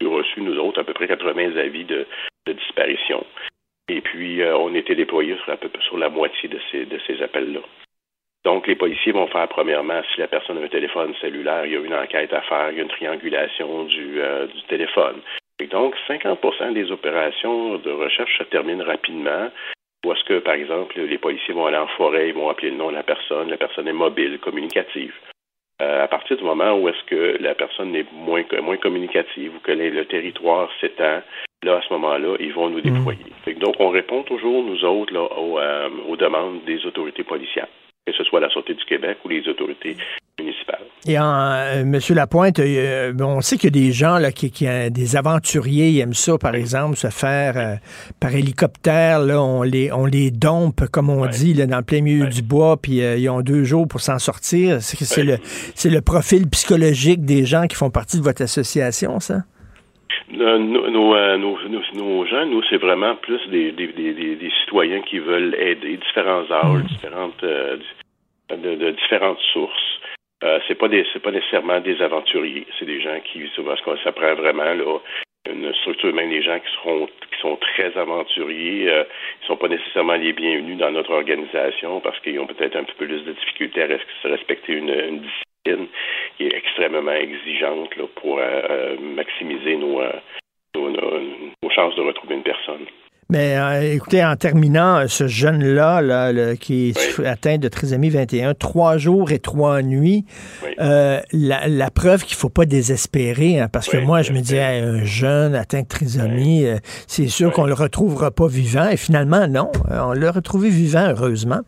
reçu, 0.05 0.41
nous 0.41 0.59
autres, 0.59 0.81
à 0.81 0.85
peu 0.85 0.93
près 0.93 1.09
80 1.09 1.57
avis 1.57 1.85
de, 1.85 2.07
disparition. 2.47 3.25
Et 3.89 4.01
puis, 4.01 4.43
euh, 4.43 4.57
on 4.57 4.75
était 4.75 4.95
déployés 4.95 5.37
sur, 5.81 5.99
la 5.99 6.09
moitié 6.09 6.49
de 6.49 6.59
ces, 6.71 7.23
appels-là. 7.23 7.61
Donc, 8.45 8.67
les 8.67 8.77
policiers 8.77 9.13
vont 9.13 9.27
faire, 9.27 9.49
premièrement, 9.49 10.03
si 10.13 10.21
la 10.21 10.29
personne 10.29 10.59
a 10.59 10.63
un 10.65 10.69
téléphone 10.69 11.15
cellulaire, 11.21 11.67
il 11.67 11.73
y 11.73 11.77
a 11.77 11.81
une 11.81 11.95
enquête 11.95 12.33
à 12.33 12.43
faire, 12.43 12.71
il 12.71 12.77
y 12.77 12.81
a 12.81 12.83
une 12.83 12.89
triangulation 12.89 13.85
du, 13.85 14.21
euh, 14.21 14.47
téléphone. 14.69 15.21
Et 15.59 15.67
donc, 15.67 15.95
50% 16.07 16.73
des 16.73 16.91
opérations 16.93 17.79
de 17.79 17.91
recherche 17.91 18.39
se 18.39 18.45
terminent 18.45 18.85
rapidement. 18.85 19.51
Ou 20.05 20.13
est-ce 20.13 20.25
que, 20.25 20.39
par 20.39 20.55
exemple, 20.55 21.01
les 21.01 21.19
policiers 21.19 21.55
vont 21.55 21.67
aller 21.67 21.77
en 21.77 21.89
forêt, 21.89 22.29
ils 22.29 22.35
vont 22.35 22.49
appeler 22.49 22.71
le 22.71 22.77
nom 22.77 22.91
de 22.91 22.97
la 22.97 23.03
personne, 23.03 23.51
la 23.51 23.57
personne 23.57 23.89
est 23.89 23.93
mobile, 23.93 24.39
communicative. 24.39 25.15
Euh, 25.83 26.05
à 26.05 26.09
partir 26.09 26.39
du 26.39 26.45
moment 26.45 26.79
où 26.79 26.89
est-ce 26.89 27.05
que 27.05 27.37
la 27.43 27.55
personne 27.55 27.95
est 27.95 28.07
moins, 28.13 28.43
moins 28.63 28.79
communicative 28.79 29.53
ou 29.55 29.59
que 29.61 29.73
le 29.73 30.07
territoire 30.07 30.71
s'étend, 30.81 31.21
là, 31.63 31.77
à 31.77 31.83
ce 31.83 31.93
moment-là, 31.93 32.37
ils 32.41 32.55
vont 32.55 32.71
nous 32.71 32.79
hmm. 32.79 32.95
déployer. 32.95 33.59
donc, 33.61 33.75
on 33.79 33.91
répond 33.91 34.23
toujours, 34.23 34.63
nous 34.65 34.85
autres, 34.85 35.13
là, 35.13 35.23
aux, 35.39 35.59
euh, 35.59 35.89
aux 36.09 36.17
demandes 36.17 36.65
des 36.65 36.87
autorités 36.87 37.25
policières 37.25 37.69
que 38.07 38.13
ce 38.13 38.25
soit 38.25 38.41
la 38.41 38.49
Sûreté 38.49 38.75
du 38.75 38.85
Québec 38.85 39.19
ou 39.25 39.29
les 39.29 39.47
autorités 39.49 39.97
municipales. 40.39 40.85
Et 41.07 41.19
en, 41.19 41.25
euh, 41.25 41.85
Monsieur 41.85 42.15
Lapointe, 42.15 42.59
euh, 42.59 43.13
on 43.21 43.41
sait 43.41 43.57
qu'il 43.57 43.77
y 43.77 43.81
a 43.81 43.87
des 43.87 43.93
gens 43.93 44.19
là, 44.19 44.31
qui, 44.31 44.51
qui 44.51 44.67
des 44.91 45.17
aventuriers, 45.17 45.91
ils 45.91 46.01
aiment 46.01 46.15
ça, 46.15 46.39
par 46.39 46.55
exemple, 46.55 46.97
se 46.97 47.09
faire 47.09 47.57
euh, 47.57 47.75
par 48.21 48.35
hélicoptère. 48.35 49.21
Là, 49.21 49.43
on 49.43 49.63
les 49.63 49.91
on 49.93 50.07
les 50.07 50.31
dompe, 50.31 50.87
comme 50.87 51.11
on 51.11 51.27
dit, 51.27 51.55
là, 51.55 51.67
dans 51.67 51.79
le 51.79 51.85
plein 51.85 52.01
milieu 52.01 52.29
du 52.29 52.43
bois, 52.43 52.77
puis 52.81 52.99
ils 52.99 53.29
ont 53.29 53.41
deux 53.41 53.65
jours 53.65 53.89
pour 53.89 54.01
s'en 54.01 54.19
sortir. 54.19 54.81
C'est 54.81 55.25
le 55.25 55.39
c'est 55.75 55.91
le 55.91 56.01
profil 56.01 56.49
psychologique 56.49 57.25
des 57.25 57.45
gens 57.45 57.67
qui 57.67 57.77
font 57.77 57.91
partie 57.91 58.19
de 58.19 58.23
votre 58.23 58.43
association, 58.43 59.21
ça? 59.21 59.43
Nos, 60.31 60.59
nos, 60.59 61.39
nos, 61.39 62.27
gens, 62.27 62.47
nous, 62.47 62.63
c'est 62.69 62.77
vraiment 62.79 63.15
plus 63.17 63.47
des, 63.49 63.73
des, 63.73 63.89
des, 63.89 64.13
des, 64.37 64.51
citoyens 64.65 65.03
qui 65.03 65.19
veulent 65.19 65.55
aider, 65.55 65.97
différents 65.97 66.51
âges, 66.51 66.83
mmh. 66.83 66.87
différentes, 66.87 67.45
de, 67.45 68.75
de 68.75 68.91
différentes 68.93 69.41
sources. 69.53 70.01
Euh, 70.45 70.59
c'est 70.69 70.75
pas 70.75 70.89
des 70.89 71.07
c'est 71.13 71.23
pas 71.23 71.31
nécessairement 71.31 71.81
des 71.81 72.01
aventuriers, 72.03 72.67
c'est 72.79 72.85
des 72.85 73.01
gens 73.01 73.19
qui 73.25 73.43
parce 73.65 73.81
que 73.81 73.97
ça 74.05 74.13
prend 74.13 74.35
vraiment 74.35 74.65
là 74.65 75.01
une 75.51 75.73
structure 75.75 76.13
même 76.13 76.29
des 76.29 76.43
gens 76.43 76.59
qui 76.59 76.73
seront 76.75 77.07
qui 77.07 77.41
sont 77.41 77.57
très 77.57 77.97
aventuriers, 77.97 78.91
euh, 78.91 79.05
ils 79.43 79.47
sont 79.47 79.57
pas 79.57 79.69
nécessairement 79.69 80.17
les 80.17 80.35
bienvenus 80.35 80.77
dans 80.77 80.91
notre 80.91 81.13
organisation 81.13 82.01
parce 82.01 82.21
qu'ils 82.21 82.39
ont 82.39 82.47
peut-être 82.47 82.77
un 82.77 82.85
petit 82.85 82.97
peu 82.99 83.07
plus 83.07 83.25
de 83.25 83.33
difficultés 83.33 83.83
à 83.83 83.87
respecter 84.29 84.75
une, 84.75 84.91
une 84.91 85.21
discipline 85.21 85.56
qui 86.37 86.45
est 86.47 86.55
extrêmement 86.55 87.13
exigeante 87.13 87.95
là, 87.97 88.05
pour 88.17 88.39
euh, 88.39 88.97
maximiser 89.01 89.77
nos, 89.77 90.03
nos, 90.75 90.91
nos 90.91 91.71
chances 91.71 91.97
de 91.97 92.03
retrouver 92.03 92.37
une 92.37 92.43
personne. 92.43 92.87
Mais 93.29 93.57
euh, 93.59 93.95
écoutez, 93.95 94.25
en 94.25 94.37
terminant, 94.37 95.09
ce 95.09 95.27
jeune-là, 95.27 96.01
là, 96.01 96.55
qui 96.55 96.91
est 96.91 97.27
atteint 97.27 97.59
de 97.59 97.67
trisomie 97.67 98.09
21, 98.09 98.55
trois 98.55 98.99
jours 98.99 99.33
et 99.33 99.41
trois 99.41 99.83
nuits, 99.83 100.25
euh, 100.79 101.21
la, 101.33 101.91
preuve 101.91 102.25
qu'il 102.25 102.37
faut 102.37 102.51
pas 102.51 102.67
désespérer, 102.67 103.59
hein, 103.59 103.69
parce 103.73 103.89
que 103.89 103.97
moi, 103.97 104.23
je 104.23 104.33
me 104.33 104.41
dis, 104.41 104.57
un 104.57 105.05
jeune 105.05 105.57
atteint 105.57 105.83
de 105.83 105.89
trisomie, 105.89 106.67
euh, 106.67 106.77
c'est 107.09 107.27
sûr 107.27 107.51
qu'on 107.51 107.67
le 107.67 107.75
retrouvera 107.75 108.31
pas 108.31 108.47
vivant, 108.47 108.89
et 108.89 108.97
finalement, 108.97 109.49
non, 109.49 109.73
on 109.91 110.13
l'a 110.13 110.31
retrouvé 110.31 110.69
vivant, 110.69 111.09
heureusement. 111.11 111.63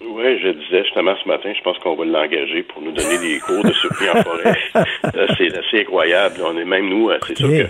Oui, 0.00 0.38
je 0.38 0.48
disais 0.48 0.84
justement 0.84 1.14
ce 1.22 1.28
matin, 1.28 1.52
je 1.56 1.62
pense 1.62 1.78
qu'on 1.78 1.96
va 1.96 2.04
l'engager 2.04 2.62
pour 2.62 2.82
nous 2.82 2.92
donner 2.92 3.18
des 3.18 3.40
cours 3.40 3.64
de 3.64 3.72
survie 3.72 4.08
en 4.10 4.22
forêt. 4.22 4.54
c'est 5.36 5.56
assez 5.56 5.80
incroyable. 5.80 6.36
On 6.44 6.56
est 6.56 6.64
même 6.64 6.88
nous, 6.88 7.10
c'est 7.26 7.36
sûr 7.36 7.48
que 7.48 7.68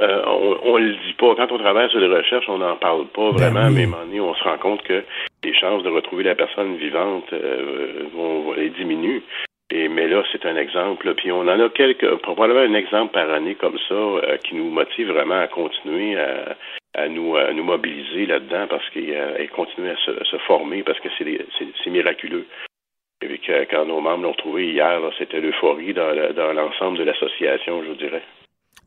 euh, 0.00 0.22
on, 0.64 0.78
ne 0.78 0.86
le 0.86 0.94
dit 0.94 1.14
pas. 1.18 1.34
Quand 1.34 1.50
on 1.50 1.58
travaille 1.58 1.90
sur 1.90 2.00
des 2.00 2.14
recherches, 2.14 2.48
on 2.48 2.58
n'en 2.58 2.76
parle 2.76 3.06
pas 3.06 3.30
ben 3.32 3.50
vraiment, 3.50 3.70
mais 3.70 3.82
à 3.82 3.84
un 3.84 3.88
moment 3.88 4.04
donné, 4.04 4.20
on 4.20 4.34
se 4.34 4.44
rend 4.44 4.58
compte 4.58 4.82
que 4.82 5.02
les 5.44 5.54
chances 5.54 5.82
de 5.82 5.88
retrouver 5.88 6.24
la 6.24 6.34
personne 6.34 6.76
vivante 6.76 7.32
euh, 7.32 8.04
vont, 8.14 8.42
vont 8.42 8.54
diminuer. 8.76 9.22
Et, 9.70 9.88
mais 9.88 10.06
là, 10.06 10.22
c'est 10.30 10.44
un 10.44 10.56
exemple. 10.56 11.14
Puis 11.14 11.32
on 11.32 11.40
en 11.40 11.60
a 11.60 11.68
quelques, 11.70 12.16
probablement 12.16 12.60
un 12.60 12.74
exemple 12.74 13.14
par 13.14 13.30
année 13.30 13.54
comme 13.54 13.78
ça 13.88 13.94
euh, 13.94 14.36
qui 14.44 14.54
nous 14.54 14.68
motive 14.70 15.10
vraiment 15.10 15.40
à 15.40 15.46
continuer 15.46 16.18
à, 16.18 16.54
à 16.94 17.08
nous, 17.08 17.36
à 17.36 17.52
nous 17.52 17.64
mobiliser 17.64 18.26
là-dedans 18.26 18.66
parce 18.68 18.88
qu'il 18.90 19.10
et 19.10 19.48
continuer 19.48 19.90
à 19.90 19.96
se, 19.96 20.36
former 20.46 20.82
parce 20.82 21.00
que 21.00 21.08
c'est 21.18 21.90
miraculeux. 21.90 22.46
Et 23.22 23.40
quand 23.70 23.86
nos 23.86 24.00
membres 24.00 24.24
l'ont 24.24 24.32
retrouvé 24.32 24.72
hier, 24.72 25.00
c'était 25.18 25.40
l'euphorie 25.40 25.94
dans, 25.94 26.12
dans 26.34 26.52
l'ensemble 26.52 26.98
de 26.98 27.04
l'association, 27.04 27.82
je 27.84 27.88
vous 27.88 27.94
dirais. 27.94 28.22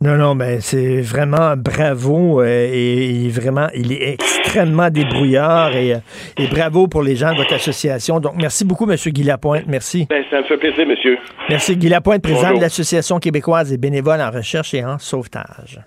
Non, 0.01 0.17
non, 0.17 0.35
mais 0.35 0.59
c'est 0.59 0.99
vraiment 0.99 1.55
bravo 1.55 2.41
euh, 2.41 2.69
et, 2.71 3.29
vraiment, 3.29 3.67
il 3.73 3.93
est 3.93 4.13
extrêmement 4.13 4.89
débrouillard 4.89 5.73
et, 5.75 5.93
euh, 5.93 5.97
et, 6.37 6.47
bravo 6.47 6.87
pour 6.87 7.01
les 7.01 7.15
gens 7.15 7.31
de 7.31 7.37
votre 7.37 7.53
association. 7.53 8.19
Donc, 8.19 8.33
merci 8.35 8.65
beaucoup, 8.65 8.89
M. 8.91 8.97
Guy 8.97 9.23
Lapointe. 9.23 9.63
Merci. 9.67 10.05
Ben, 10.09 10.23
ça 10.29 10.41
me 10.41 10.43
fait 10.43 10.57
plaisir, 10.57 10.85
monsieur. 10.85 11.17
Merci, 11.49 11.77
Guy 11.77 11.87
Lapointe, 11.87 12.21
président 12.21 12.53
de 12.53 12.61
l'Association 12.61 13.19
québécoise 13.19 13.71
et 13.71 13.77
bénévole 13.77 14.19
en 14.19 14.31
recherche 14.31 14.73
et 14.73 14.83
en 14.83 14.99
sauvetage. 14.99 15.79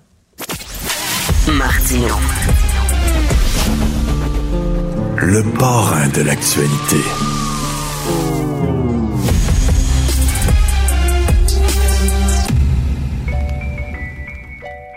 Martino. 1.53 2.15
Le 5.17 5.43
parrain 5.59 6.09
de 6.09 6.23
l'actualité. 6.23 6.97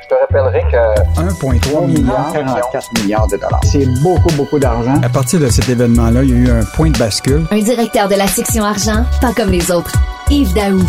Je 0.02 0.08
te 0.08 0.14
rappellerai 0.14 0.62
que 0.72 1.22
1,3 1.22 1.88
milliard, 1.88 2.34
44 2.34 3.02
milliards 3.02 3.28
de 3.28 3.38
dollars. 3.38 3.62
C'est 3.64 3.86
beaucoup, 4.02 4.34
beaucoup 4.36 4.60
d'argent. 4.60 5.00
À 5.02 5.10
partir 5.10 5.40
de 5.40 5.50
cet 5.50 5.70
événement-là, 5.70 6.24
il 6.24 6.30
y 6.30 6.34
a 6.34 6.36
eu 6.36 6.50
un 6.50 6.66
point 6.66 6.90
de 6.90 6.98
bascule. 6.98 7.46
Un 7.52 7.60
directeur 7.60 8.10
de 8.10 8.16
la 8.16 8.28
section 8.28 8.64
argent, 8.64 9.06
pas 9.22 9.34
comme 9.34 9.52
les 9.52 9.72
autres. 9.72 9.94
Yves 10.30 10.54
Daou. 10.54 10.82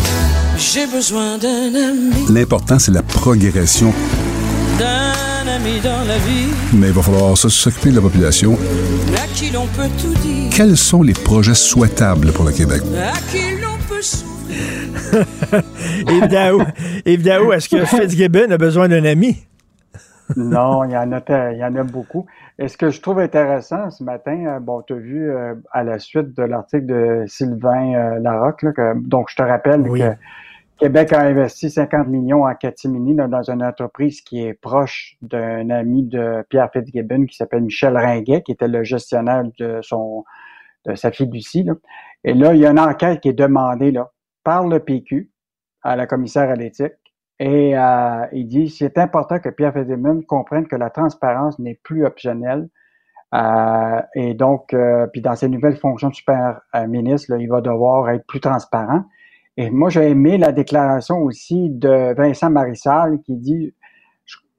J'ai 0.57 0.87
besoin 0.87 1.37
d'un 1.37 1.73
ami. 1.73 2.25
L'important, 2.29 2.79
c'est 2.79 2.91
la 2.91 3.01
progression. 3.01 3.93
D'un 5.43 5.51
ami 5.51 5.79
dans 5.81 6.07
la 6.07 6.17
vie. 6.19 6.53
Mais 6.73 6.87
il 6.87 6.93
va 6.93 7.01
falloir 7.01 7.37
s'occuper 7.37 7.89
de 7.89 7.95
la 7.95 8.01
population. 8.01 8.53
À 9.15 9.27
qui 9.33 9.51
l'on 9.51 9.65
peut 9.67 9.89
tout 9.99 10.13
dire. 10.21 10.49
Quels 10.51 10.77
sont 10.77 11.01
les 11.01 11.13
projets 11.13 11.53
souhaitables 11.53 12.31
pour 12.31 12.45
le 12.45 12.51
Québec? 12.51 12.81
À 12.95 13.17
qui 13.29 13.59
l'on 13.61 13.77
peut 13.89 14.01
Yves 17.05 17.23
Daou, 17.23 17.51
est-ce 17.51 17.67
que 17.67 17.83
Fitzgibbon 17.85 18.51
a 18.51 18.57
besoin 18.57 18.87
d'un 18.87 19.03
ami? 19.05 19.43
non, 20.37 20.83
il 20.85 20.91
y, 20.91 20.97
en 20.97 21.11
a, 21.11 21.51
il 21.51 21.57
y 21.57 21.63
en 21.63 21.75
a 21.75 21.83
beaucoup. 21.83 22.25
Et 22.59 22.67
ce 22.67 22.77
que 22.77 22.89
je 22.89 23.01
trouve 23.01 23.19
intéressant 23.19 23.89
ce 23.89 24.03
matin, 24.03 24.45
euh, 24.45 24.59
bon, 24.59 24.81
tu 24.83 24.93
as 24.93 24.97
vu 24.97 25.29
euh, 25.29 25.55
à 25.71 25.83
la 25.83 25.99
suite 25.99 26.37
de 26.37 26.43
l'article 26.43 26.85
de 26.85 27.23
Sylvain 27.27 27.93
euh, 27.95 28.19
Larocque, 28.19 28.65
donc 28.95 29.27
je 29.29 29.35
te 29.35 29.41
rappelle 29.41 29.83
que 29.83 30.13
Québec 30.83 31.13
a 31.13 31.21
investi 31.21 31.69
50 31.69 32.09
millions 32.09 32.43
en 32.43 32.53
catimini 32.55 33.15
dans 33.15 33.49
une 33.49 33.63
entreprise 33.63 34.19
qui 34.19 34.45
est 34.45 34.53
proche 34.53 35.15
d'un 35.21 35.69
ami 35.69 36.03
de 36.03 36.45
Pierre 36.49 36.69
Fitzgibbon 36.73 37.25
qui 37.25 37.37
s'appelle 37.37 37.61
Michel 37.61 37.95
Ringuet, 37.95 38.41
qui 38.41 38.51
était 38.51 38.67
le 38.67 38.83
gestionnaire 38.83 39.45
de 39.57 39.79
son 39.81 40.25
de 40.85 40.93
sa 40.95 41.09
fiducie. 41.13 41.63
Là. 41.63 41.75
Et 42.25 42.33
là, 42.33 42.53
il 42.53 42.59
y 42.59 42.65
a 42.65 42.71
une 42.71 42.81
enquête 42.81 43.21
qui 43.21 43.29
est 43.29 43.33
demandée 43.33 43.91
là, 43.91 44.11
par 44.43 44.67
le 44.67 44.81
PQ 44.81 45.31
à 45.83 45.95
la 45.95 46.05
commissaire 46.05 46.49
à 46.49 46.55
l'éthique. 46.55 46.91
Et 47.39 47.77
euh, 47.77 48.25
il 48.33 48.47
dit 48.49 48.67
c'est 48.67 48.97
important 48.97 49.39
que 49.39 49.47
Pierre 49.47 49.71
Fitzgibbon 49.71 50.21
comprenne 50.27 50.67
que 50.67 50.75
la 50.75 50.89
transparence 50.89 51.59
n'est 51.59 51.79
plus 51.81 52.05
optionnelle. 52.05 52.67
Euh, 53.33 54.01
et 54.15 54.33
donc, 54.33 54.73
euh, 54.73 55.07
puis 55.07 55.21
dans 55.21 55.37
ses 55.37 55.47
nouvelles 55.47 55.77
fonctions 55.77 56.09
de 56.09 56.15
super 56.15 56.59
ministre, 56.89 57.33
il 57.39 57.47
va 57.47 57.61
devoir 57.61 58.09
être 58.09 58.27
plus 58.27 58.41
transparent. 58.41 59.05
Et 59.57 59.69
moi, 59.69 59.89
j'ai 59.89 60.09
aimé 60.09 60.37
la 60.37 60.51
déclaration 60.51 61.19
aussi 61.19 61.69
de 61.69 62.13
Vincent 62.15 62.49
Marissal 62.49 63.19
qui 63.23 63.35
dit 63.35 63.73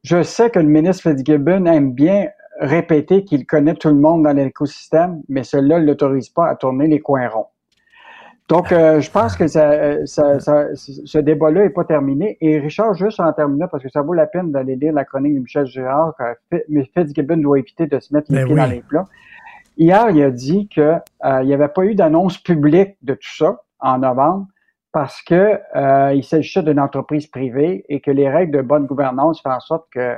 Je 0.03 0.23
sais 0.23 0.51
que 0.51 0.59
le 0.59 0.69
ministre 0.69 1.11
Fitzgibbon 1.11 1.67
aime 1.67 1.93
bien 1.93 2.29
répéter 2.61 3.25
qu'il 3.25 3.47
connaît 3.47 3.75
tout 3.75 3.89
le 3.89 3.97
monde 3.97 4.23
dans 4.23 4.33
l'écosystème, 4.33 5.23
mais 5.29 5.43
cela 5.43 5.81
ne 5.81 5.87
l'autorise 5.87 6.29
pas 6.29 6.49
à 6.49 6.55
tourner 6.55 6.87
les 6.87 7.01
coins 7.01 7.29
ronds. 7.29 7.49
Donc, 8.49 8.73
euh, 8.73 9.01
je 9.01 9.11
pense 9.11 9.37
que 9.37 9.47
ça, 9.47 10.05
ça, 10.05 10.39
ce 10.75 11.19
débat-là 11.19 11.63
n'est 11.63 11.71
pas 11.71 11.85
terminé. 11.85 12.37
Et 12.43 12.59
Richard, 12.59 12.95
juste 12.95 13.19
en 13.19 13.33
terminant, 13.33 13.69
parce 13.69 13.83
que 13.83 13.89
ça 13.89 14.03
vaut 14.03 14.13
la 14.13 14.27
peine 14.27 14.53
d'aller 14.53 14.77
lire 14.77 14.93
la 14.93 15.05
chronique 15.05 15.35
de 15.35 15.41
Michel 15.41 15.65
Girard, 15.65 16.15
mais 16.69 16.85
Fitzgibbon 16.95 17.39
doit 17.39 17.59
éviter 17.59 17.87
de 17.87 17.99
se 17.99 18.13
mettre 18.13 18.31
les 18.31 18.41
ben 18.41 18.47
pieds 18.47 18.57
dans 18.57 18.67
les 18.67 18.83
plats. 18.83 19.07
Hier, 19.79 20.11
il 20.11 20.23
a 20.23 20.31
dit 20.31 20.69
qu'il 20.69 21.01
euh, 21.25 21.43
n'y 21.43 21.55
avait 21.55 21.69
pas 21.69 21.85
eu 21.85 21.95
d'annonce 21.95 22.39
publique 22.39 22.97
de 23.03 23.15
tout 23.15 23.35
ça 23.37 23.63
en 23.81 23.99
novembre, 23.99 24.47
parce 24.95 25.23
que 25.23 25.59
euh, 25.75 26.15
il 26.15 26.23
s'agissait 26.23 26.63
d'une 26.63 26.79
entreprise 26.79 27.27
privée 27.27 27.85
et 27.89 28.01
que 28.01 28.13
les 28.13 28.31
règles 28.31 28.57
de 28.59 28.63
bonne 28.63 28.87
gouvernance 28.87 29.43
font 29.43 29.51
en 29.51 29.59
sorte 29.59 29.93
qu'il 29.93 30.17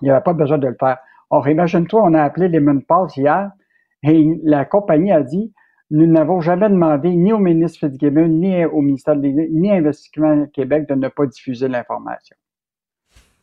n'y 0.00 0.10
avait 0.10 0.22
pas 0.22 0.32
besoin 0.32 0.56
de 0.56 0.68
le 0.68 0.76
faire. 0.80 0.96
Or, 1.28 1.46
imagine-toi, 1.46 2.02
on 2.02 2.14
a 2.14 2.22
appelé 2.22 2.48
Lemon 2.48 2.80
Pass 2.80 3.14
hier 3.18 3.50
et 4.02 4.40
la 4.42 4.64
compagnie 4.64 5.12
a 5.12 5.22
dit 5.22 5.52
nous 5.90 6.06
n'avons 6.06 6.40
jamais 6.40 6.70
demandé 6.70 7.10
ni 7.10 7.30
au 7.34 7.38
ministre 7.38 7.80
Fitzgibbon, 7.80 8.28
ni 8.28 8.64
au 8.64 8.80
ministère 8.80 9.16
de 9.16 9.26
ni 9.26 9.70
à 9.70 9.74
Investissement 9.74 10.46
Québec 10.46 10.88
de 10.88 10.94
ne 10.94 11.08
pas 11.08 11.26
diffuser 11.26 11.68
l'information. 11.68 12.36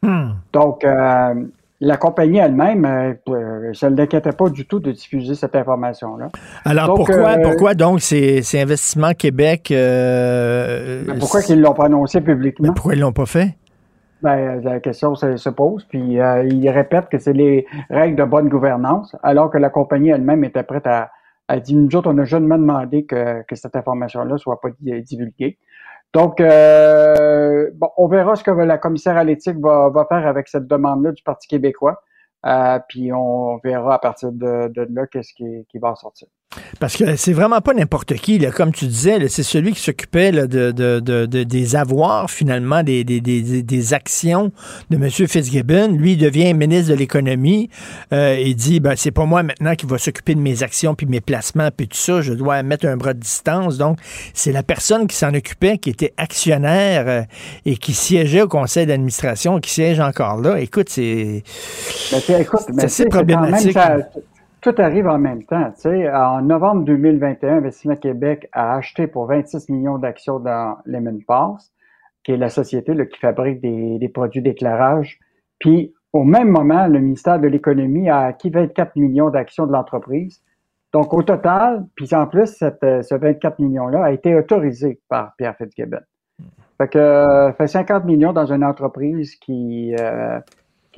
Hmm. 0.01 0.31
Donc, 0.53 0.83
euh, 0.83 1.35
la 1.79 1.97
compagnie 1.97 2.39
elle-même, 2.39 2.85
euh, 3.29 3.73
ça 3.73 3.89
ne 3.89 3.97
l'inquiétait 3.97 4.31
pas 4.31 4.49
du 4.49 4.65
tout 4.65 4.79
de 4.79 4.91
diffuser 4.91 5.35
cette 5.35 5.55
information-là. 5.55 6.29
Alors 6.65 6.95
pourquoi, 6.95 7.37
euh, 7.37 7.41
pourquoi 7.43 7.73
donc 7.75 8.01
c'est 8.01 8.41
Investissement 8.55 9.13
Québec 9.13 9.69
euh, 9.71 11.03
Pourquoi 11.19 11.41
ils 11.47 11.57
ne 11.57 11.61
l'ont 11.61 11.73
pas 11.73 11.85
annoncé 11.85 12.21
publiquement? 12.21 12.73
Pourquoi 12.73 12.95
ils 12.95 12.97
ne 12.97 13.03
l'ont 13.03 13.13
pas 13.13 13.27
fait? 13.27 13.55
Ben, 14.23 14.59
la 14.63 14.79
question 14.79 15.13
se, 15.13 15.49
pose, 15.49 15.85
puis 15.87 16.19
euh, 16.19 16.43
ils 16.45 16.67
répètent 16.71 17.09
que 17.09 17.19
c'est 17.19 17.33
les 17.33 17.67
règles 17.91 18.15
de 18.15 18.23
bonne 18.23 18.49
gouvernance, 18.49 19.15
alors 19.21 19.51
que 19.51 19.59
la 19.59 19.69
compagnie 19.69 20.09
elle-même 20.09 20.43
était 20.43 20.63
prête 20.63 20.87
à, 20.87 21.11
à 21.47 21.59
dire, 21.59 21.77
nous 21.77 21.95
autres, 21.95 22.11
on 22.11 22.17
a 22.17 22.25
jamais 22.25 22.57
demandé 22.57 23.05
que, 23.05 23.43
que 23.43 23.55
cette 23.55 23.75
information-là 23.75 24.39
soit 24.39 24.59
pas 24.59 24.69
divulguée. 24.81 25.59
Donc, 26.13 26.39
euh, 26.39 27.69
bon, 27.75 27.89
on 27.97 28.07
verra 28.07 28.35
ce 28.35 28.43
que 28.43 28.51
la 28.51 28.77
commissaire 28.77 29.17
à 29.17 29.23
l'éthique 29.23 29.57
va, 29.59 30.05
faire 30.09 30.25
avec 30.25 30.47
cette 30.47 30.67
demande-là 30.67 31.11
du 31.11 31.23
Parti 31.23 31.47
québécois. 31.47 32.01
Euh, 32.45 32.79
puis 32.87 33.11
on 33.13 33.57
verra 33.63 33.95
à 33.95 33.99
partir 33.99 34.31
de, 34.31 34.67
de 34.69 34.87
là 34.91 35.07
qu'est-ce 35.07 35.33
qui, 35.33 35.65
qui, 35.69 35.79
va 35.79 35.91
en 35.91 35.95
sortir. 35.95 36.27
Parce 36.79 36.95
que 36.95 37.15
c'est 37.15 37.33
vraiment 37.33 37.61
pas 37.61 37.73
n'importe 37.73 38.13
qui, 38.15 38.37
là, 38.39 38.51
comme 38.51 38.71
tu 38.71 38.85
disais, 38.85 39.27
c'est 39.29 39.43
celui 39.43 39.73
qui 39.73 39.81
s'occupait 39.81 40.31
de, 40.31 40.71
de, 40.71 41.25
des 41.25 41.75
avoirs, 41.75 42.29
finalement, 42.29 42.83
des, 42.83 43.03
des, 43.03 43.19
des, 43.19 43.93
actions 43.93 44.51
de 44.89 44.95
M. 44.95 45.09
Fitzgibbon. 45.09 45.89
Lui, 45.97 46.13
il 46.13 46.17
devient 46.17 46.53
ministre 46.53 46.91
de 46.91 46.95
l'économie. 46.95 47.69
Euh, 48.13 48.37
il 48.39 48.55
dit, 48.55 48.79
ben, 48.79 48.95
c'est 48.95 49.11
pas 49.11 49.25
moi 49.25 49.43
maintenant 49.43 49.75
qui 49.75 49.85
va 49.85 49.97
s'occuper 49.97 50.35
de 50.35 50.39
mes 50.39 50.63
actions, 50.63 50.95
puis 50.95 51.05
mes 51.05 51.21
placements, 51.21 51.69
puis 51.75 51.87
tout 51.87 51.97
ça. 51.97 52.21
Je 52.21 52.33
dois 52.33 52.63
mettre 52.63 52.85
un 52.85 52.97
bras 52.97 53.13
de 53.13 53.19
distance. 53.19 53.77
Donc, 53.77 53.99
c'est 54.33 54.51
la 54.51 54.63
personne 54.63 55.07
qui 55.07 55.15
s'en 55.15 55.33
occupait, 55.33 55.77
qui 55.77 55.89
était 55.89 56.13
actionnaire 56.17 57.07
euh, 57.07 57.21
et 57.65 57.77
qui 57.77 57.93
siégeait 57.93 58.41
au 58.41 58.47
conseil 58.47 58.85
d'administration, 58.85 59.59
qui 59.59 59.71
siège 59.71 59.99
encore 59.99 60.37
là. 60.37 60.59
Écoute, 60.59 60.89
c'est... 60.89 61.43
c'est 61.45 62.83
assez 62.83 63.05
problématique 63.05 63.77
tout 64.67 64.81
arrive 64.81 65.07
en 65.07 65.17
même 65.17 65.43
temps. 65.43 65.71
En 66.13 66.41
novembre 66.41 66.83
2021, 66.83 67.57
Investissement 67.57 67.95
Québec 67.95 68.49
a 68.51 68.75
acheté 68.75 69.07
pour 69.07 69.25
26 69.27 69.69
millions 69.69 69.97
d'actions 69.97 70.39
dans 70.39 70.77
Lemon 70.85 71.19
Pass, 71.25 71.71
qui 72.23 72.33
est 72.33 72.37
la 72.37 72.49
société 72.49 72.93
qui 73.07 73.17
fabrique 73.17 73.61
des, 73.61 74.09
produits 74.09 74.41
d'éclairage. 74.41 75.19
Puis, 75.59 75.93
au 76.11 76.25
même 76.25 76.49
moment, 76.49 76.87
le 76.87 76.99
ministère 76.99 77.39
de 77.39 77.47
l'Économie 77.47 78.09
a 78.09 78.25
acquis 78.25 78.49
24 78.49 78.97
millions 78.97 79.29
d'actions 79.29 79.67
de 79.67 79.71
l'entreprise. 79.71 80.41
Donc, 80.91 81.13
au 81.13 81.23
total, 81.23 81.85
puis 81.95 82.13
en 82.13 82.27
plus, 82.27 82.47
cette, 82.47 82.81
ce 82.81 83.15
24 83.15 83.59
millions-là 83.59 84.03
a 84.03 84.11
été 84.11 84.35
autorisé 84.35 84.99
par 85.07 85.33
Pierre 85.37 85.55
Fitzgibbon. 85.55 86.01
Fait 86.77 86.89
que, 86.89 86.97
euh, 86.97 87.53
fait 87.53 87.67
50 87.67 88.03
millions 88.03 88.33
dans 88.33 88.51
une 88.51 88.65
entreprise 88.65 89.35
qui, 89.35 89.95
euh, 89.99 90.39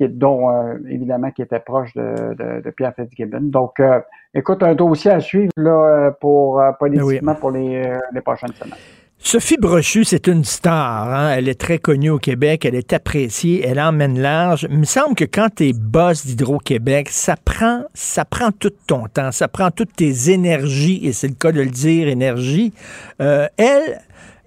qui 0.00 0.04
est, 0.04 0.08
dont 0.08 0.50
euh, 0.50 0.78
évidemment 0.88 1.30
qui 1.30 1.42
était 1.42 1.60
proche 1.60 1.92
de, 1.92 2.34
de, 2.34 2.62
de 2.62 2.70
Pierre 2.70 2.94
Fitzgibbon. 2.96 3.42
Donc, 3.42 3.78
euh, 3.80 4.00
écoute, 4.32 4.62
un 4.62 4.74
dossier 4.74 5.10
à 5.10 5.20
suivre 5.20 5.52
là, 5.58 6.10
pour 6.22 6.62
politiquement 6.78 7.34
pour 7.34 7.50
les, 7.50 7.98
les 8.14 8.20
prochaines 8.22 8.54
semaines. 8.54 8.78
Sophie 9.22 9.58
Brochu, 9.58 10.04
c'est 10.04 10.28
une 10.28 10.44
star. 10.44 11.12
Hein? 11.12 11.34
Elle 11.36 11.50
est 11.50 11.60
très 11.60 11.78
connue 11.78 12.08
au 12.08 12.18
Québec, 12.18 12.64
elle 12.64 12.74
est 12.74 12.94
appréciée, 12.94 13.62
elle 13.66 13.78
emmène 13.78 14.18
large. 14.18 14.66
Il 14.70 14.78
me 14.78 14.84
semble 14.84 15.14
que 15.14 15.26
quand 15.26 15.48
tu 15.56 15.68
es 15.68 15.72
boss 15.74 16.24
d'Hydro-Québec, 16.24 17.10
ça 17.10 17.36
prend, 17.36 17.84
ça 17.92 18.24
prend 18.24 18.50
tout 18.50 18.72
ton 18.86 19.08
temps, 19.08 19.30
ça 19.30 19.46
prend 19.46 19.70
toutes 19.70 19.94
tes 19.94 20.30
énergies, 20.30 21.06
et 21.06 21.12
c'est 21.12 21.28
le 21.28 21.34
cas 21.34 21.52
de 21.52 21.60
le 21.60 21.70
dire, 21.70 22.08
énergie. 22.08 22.72
Euh, 23.20 23.46
elle, 23.58 24.00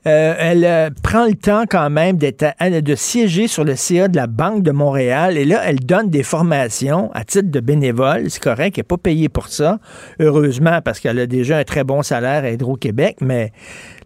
euh, 0.06 0.36
elle 0.38 0.66
euh, 0.66 0.90
prend 1.02 1.26
le 1.26 1.36
temps 1.36 1.64
quand 1.70 1.90
même 1.90 2.18
de 2.18 2.96
siéger 2.96 3.48
sur 3.48 3.64
le 3.64 3.76
CA 3.76 4.10
de 4.10 4.16
la 4.18 4.28
Banque 4.28 4.62
de 4.62 4.72
Montréal 4.72 5.38
et 5.38 5.46
là, 5.46 5.62
elle 5.66 5.80
donne 5.80 6.10
des 6.10 6.24
formations 6.24 7.10
à 7.14 7.24
titre 7.24 7.50
de 7.50 7.60
bénévole. 7.62 8.30
C'est 8.30 8.44
correct, 8.44 8.78
elle 8.78 8.82
n'est 8.82 8.88
pas 8.88 8.98
payée 8.98 9.30
pour 9.30 9.48
ça. 9.48 9.80
Heureusement, 10.20 10.82
parce 10.82 11.00
qu'elle 11.00 11.20
a 11.20 11.28
déjà 11.28 11.58
un 11.58 11.64
très 11.64 11.84
bon 11.84 12.04
salaire 12.04 12.44
à 12.44 12.50
Hydro-Québec, 12.50 13.18
mais 13.22 13.54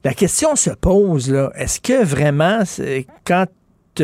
la 0.03 0.13
question 0.13 0.55
se 0.55 0.69
pose, 0.69 1.31
là, 1.31 1.51
est-ce 1.55 1.81
que 1.81 2.03
vraiment, 2.03 2.59
quand 3.25 3.45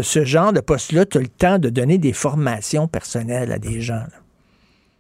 ce 0.02 0.26
genre 0.26 0.52
de 0.52 0.62
poste-là, 0.62 1.06
tu 1.06 1.20
as 1.20 1.22
le 1.22 1.28
temps 1.28 1.60
de 1.60 1.70
donner 1.70 2.00
des 2.00 2.14
formations 2.14 2.88
personnelles 2.88 3.52
à 3.52 3.60
des 3.60 3.82
gens? 3.82 4.04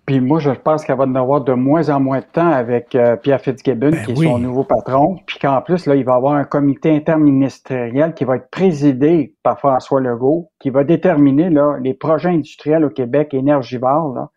Puis 0.05 0.19
moi, 0.19 0.39
je 0.39 0.51
pense 0.51 0.83
qu'elle 0.83 0.97
va 0.97 1.05
en 1.05 1.15
avoir 1.15 1.41
de 1.41 1.53
moins 1.53 1.89
en 1.89 1.99
moins 1.99 2.19
de 2.19 2.25
temps 2.25 2.51
avec 2.51 2.93
euh, 2.93 3.15
Pierre 3.15 3.39
Fitzgibbon, 3.39 3.91
ben 3.91 4.03
qui 4.03 4.11
est 4.11 4.15
son 4.15 4.37
nouveau 4.37 4.65
patron. 4.65 5.17
Puis 5.25 5.39
qu'en 5.39 5.61
plus, 5.61 5.85
là, 5.85 5.95
il 5.95 6.03
va 6.03 6.15
avoir 6.15 6.33
un 6.33 6.43
comité 6.43 6.93
interministériel 6.93 8.13
qui 8.13 8.25
va 8.25 8.35
être 8.35 8.49
présidé 8.49 9.35
par 9.43 9.59
François 9.59 10.01
Legault, 10.01 10.51
qui 10.59 10.71
va 10.71 10.83
déterminer 10.83 11.49
là, 11.49 11.77
les 11.81 11.93
projets 11.93 12.29
industriels 12.29 12.83
au 12.83 12.89
Québec 12.89 13.33
énergivores. 13.33 14.13
Là. 14.13 14.29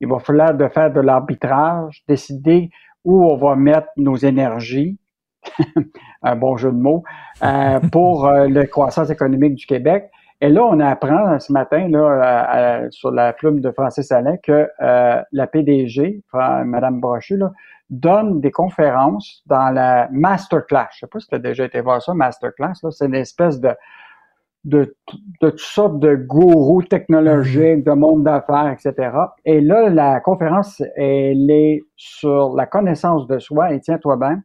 Il 0.00 0.08
va 0.08 0.18
falloir 0.18 0.54
de 0.54 0.66
faire 0.66 0.92
de 0.92 1.00
l'arbitrage, 1.00 2.02
décider 2.08 2.70
où 3.04 3.24
on 3.24 3.36
va 3.36 3.54
mettre 3.54 3.88
nos 3.96 4.16
énergies, 4.16 4.98
un 6.22 6.34
bon 6.34 6.56
jeu 6.56 6.72
de 6.72 6.76
mots, 6.76 7.04
euh, 7.44 7.78
pour 7.92 8.26
euh, 8.26 8.48
la 8.48 8.66
croissance 8.66 9.10
économique 9.10 9.54
du 9.54 9.66
Québec. 9.66 10.10
Et 10.42 10.48
là, 10.48 10.64
on 10.64 10.80
apprend 10.80 11.38
ce 11.38 11.52
matin 11.52 11.86
là, 11.88 12.88
sur 12.90 13.12
la 13.12 13.32
plume 13.32 13.60
de 13.60 13.70
Francis 13.70 14.10
Alain 14.10 14.36
que 14.38 14.68
euh, 14.82 15.22
la 15.30 15.46
PDG, 15.46 16.20
Mme 16.34 17.00
Brochu, 17.00 17.36
là, 17.36 17.52
donne 17.90 18.40
des 18.40 18.50
conférences 18.50 19.44
dans 19.46 19.70
la 19.70 20.08
masterclass. 20.10 20.88
Je 20.94 20.98
sais 20.98 21.06
pas 21.06 21.20
si 21.20 21.28
tu 21.28 21.36
as 21.36 21.38
déjà 21.38 21.64
été 21.64 21.80
voir 21.80 22.02
ça, 22.02 22.12
masterclass. 22.12 22.72
C'est 22.90 23.06
une 23.06 23.14
espèce 23.14 23.60
de, 23.60 23.70
de, 24.64 24.96
de 25.40 25.50
toutes 25.50 25.60
sortes 25.60 26.00
de 26.00 26.16
gourous 26.16 26.82
technologiques, 26.82 27.84
de 27.84 27.92
monde 27.92 28.24
d'affaires, 28.24 28.72
etc. 28.72 29.16
Et 29.44 29.60
là, 29.60 29.90
la 29.90 30.18
conférence, 30.18 30.82
elle 30.96 31.52
est 31.52 31.84
sur 31.94 32.56
la 32.56 32.66
connaissance 32.66 33.28
de 33.28 33.38
soi, 33.38 33.74
et 33.74 33.78
tiens-toi 33.80 34.16
bien, 34.16 34.42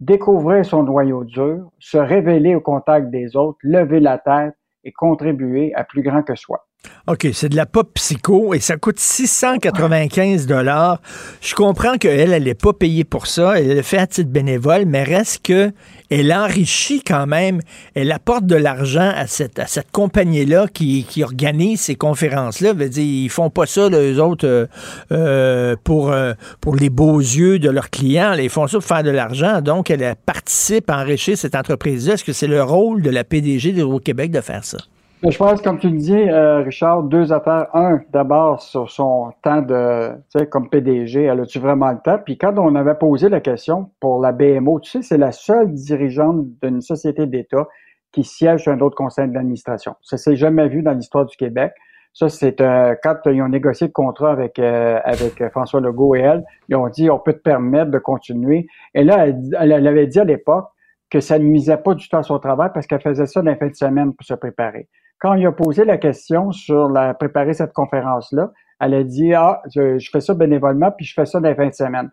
découvrir 0.00 0.66
son 0.66 0.82
noyau 0.82 1.24
dur, 1.24 1.70
se 1.78 1.96
révéler 1.96 2.54
au 2.56 2.60
contact 2.60 3.08
des 3.08 3.36
autres, 3.36 3.58
lever 3.62 4.00
la 4.00 4.18
tête 4.18 4.54
et 4.84 4.92
contribuer 4.92 5.74
à 5.74 5.84
plus 5.84 6.02
grand 6.02 6.22
que 6.22 6.34
soi. 6.34 6.68
OK, 7.06 7.28
c'est 7.32 7.50
de 7.50 7.56
la 7.56 7.66
pop 7.66 7.92
psycho 7.94 8.54
et 8.54 8.60
ça 8.60 8.76
coûte 8.76 8.98
695 8.98 10.46
dollars. 10.46 11.00
Je 11.42 11.54
comprends 11.54 11.98
qu'elle, 11.98 12.32
elle 12.32 12.44
n'est 12.44 12.54
pas 12.54 12.72
payée 12.72 13.04
pour 13.04 13.26
ça, 13.26 13.58
elle 13.58 13.76
le 13.76 13.82
fait 13.82 13.98
à 13.98 14.06
titre 14.06 14.30
bénévole, 14.30 14.86
mais 14.86 15.02
reste 15.02 15.44
que 15.44 15.72
elle 16.10 16.32
enrichit 16.32 17.02
quand 17.02 17.26
même, 17.26 17.60
elle 17.94 18.12
apporte 18.12 18.46
de 18.46 18.54
l'argent 18.54 19.12
à 19.14 19.26
cette, 19.26 19.58
à 19.58 19.66
cette 19.66 19.90
compagnie-là 19.90 20.66
qui, 20.72 21.04
qui 21.04 21.24
organise 21.24 21.80
ces 21.80 21.94
conférences-là. 21.94 22.74
Dire, 22.74 23.02
ils 23.02 23.28
font 23.28 23.50
pas 23.50 23.66
ça, 23.66 23.88
les 23.88 24.18
autres, 24.18 24.46
euh, 24.46 24.66
euh, 25.12 25.76
pour, 25.82 26.12
euh, 26.12 26.34
pour 26.60 26.76
les 26.76 26.90
beaux 26.90 27.18
yeux 27.18 27.58
de 27.58 27.68
leurs 27.70 27.90
clients. 27.90 28.34
ils 28.34 28.50
font 28.50 28.66
ça 28.66 28.78
pour 28.78 28.86
faire 28.86 29.02
de 29.02 29.10
l'argent. 29.10 29.60
Donc, 29.60 29.90
elle 29.90 30.14
participe 30.24 30.88
à 30.88 30.98
enrichir 30.98 31.36
cette 31.36 31.54
entreprise-là. 31.54 32.14
Est-ce 32.14 32.24
que 32.24 32.32
c'est 32.32 32.46
le 32.46 32.62
rôle 32.62 33.02
de 33.02 33.10
la 33.10 33.24
PDG 33.24 33.72
d'Hydro-Québec 33.72 34.30
de 34.30 34.40
faire 34.40 34.64
ça? 34.64 34.78
Je 35.26 35.38
pense, 35.38 35.62
comme 35.62 35.78
tu 35.78 35.88
le 35.88 35.96
dis, 35.96 36.30
Richard, 36.64 37.04
deux 37.04 37.32
affaires. 37.32 37.68
Un, 37.74 38.00
d'abord, 38.12 38.60
sur 38.60 38.90
son 38.90 39.32
temps 39.42 39.62
de, 39.62 40.10
tu 40.30 40.38
sais, 40.38 40.46
comme 40.46 40.68
PDG, 40.68 41.22
elle 41.22 41.40
a-tu 41.40 41.58
vraiment 41.58 41.90
le 41.92 41.98
temps? 42.04 42.18
Puis 42.22 42.36
quand 42.36 42.58
on 42.58 42.74
avait 42.74 42.94
posé 42.94 43.30
la 43.30 43.40
question 43.40 43.90
pour 44.00 44.20
la 44.20 44.32
BMO, 44.32 44.80
tu 44.80 44.90
sais, 44.90 45.02
c'est 45.02 45.16
la 45.16 45.32
seule 45.32 45.72
dirigeante 45.72 46.44
d'une 46.62 46.82
société 46.82 47.26
d'État 47.26 47.66
qui 48.12 48.22
siège 48.22 48.66
dans 48.66 48.72
un 48.72 48.80
autre 48.80 48.96
conseil 48.96 49.28
d'administration. 49.28 49.94
Ça 50.02 50.18
s'est 50.18 50.36
jamais 50.36 50.68
vu 50.68 50.82
dans 50.82 50.92
l'histoire 50.92 51.24
du 51.24 51.36
Québec. 51.38 51.72
Ça, 52.12 52.28
c'est 52.28 52.60
euh, 52.60 52.94
quand 53.02 53.16
ils 53.26 53.40
ont 53.40 53.48
négocié 53.48 53.86
le 53.86 53.92
contrat 53.92 54.30
avec 54.30 54.58
euh, 54.58 55.00
avec 55.04 55.42
François 55.50 55.80
Legault 55.80 56.14
et 56.14 56.20
elle, 56.20 56.44
ils 56.68 56.76
ont 56.76 56.88
dit 56.88 57.10
on 57.10 57.18
peut 57.18 57.32
te 57.32 57.42
permettre 57.42 57.90
de 57.90 57.98
continuer. 57.98 58.66
Et 58.94 59.02
là, 59.02 59.26
elle, 59.26 59.72
elle 59.72 59.86
avait 59.86 60.06
dit 60.06 60.20
à 60.20 60.24
l'époque 60.24 60.68
que 61.14 61.20
ça 61.20 61.38
ne 61.38 61.44
misait 61.44 61.76
pas 61.76 61.94
du 61.94 62.08
tout 62.08 62.16
à 62.16 62.24
son 62.24 62.40
travail 62.40 62.70
parce 62.74 62.88
qu'elle 62.88 63.00
faisait 63.00 63.26
ça 63.26 63.40
dans 63.40 63.48
les 63.48 63.56
fins 63.56 63.68
de 63.68 63.76
semaine 63.76 64.12
pour 64.12 64.26
se 64.26 64.34
préparer. 64.34 64.88
Quand 65.20 65.34
il 65.34 65.46
a 65.46 65.52
posé 65.52 65.84
la 65.84 65.96
question 65.96 66.50
sur 66.50 66.88
la 66.88 67.14
préparer 67.14 67.54
cette 67.54 67.72
conférence-là, 67.72 68.50
elle 68.80 68.94
a 68.94 69.04
dit 69.04 69.32
Ah, 69.32 69.62
je, 69.72 70.08
fais 70.10 70.20
ça 70.20 70.34
bénévolement, 70.34 70.90
puis 70.90 71.06
je 71.06 71.14
fais 71.14 71.24
ça 71.24 71.38
dans 71.38 71.48
les 71.48 71.54
fins 71.54 71.68
de 71.68 71.74
semaine. 71.74 72.10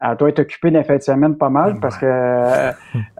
Elle 0.00 0.16
doit 0.16 0.28
être 0.28 0.38
occupée 0.38 0.70
dans 0.70 0.78
les 0.78 0.84
fins 0.84 0.96
de 0.96 1.02
semaine 1.02 1.36
pas 1.36 1.48
mal 1.48 1.80
parce 1.80 1.98
que 1.98 2.06
euh, 2.06 2.70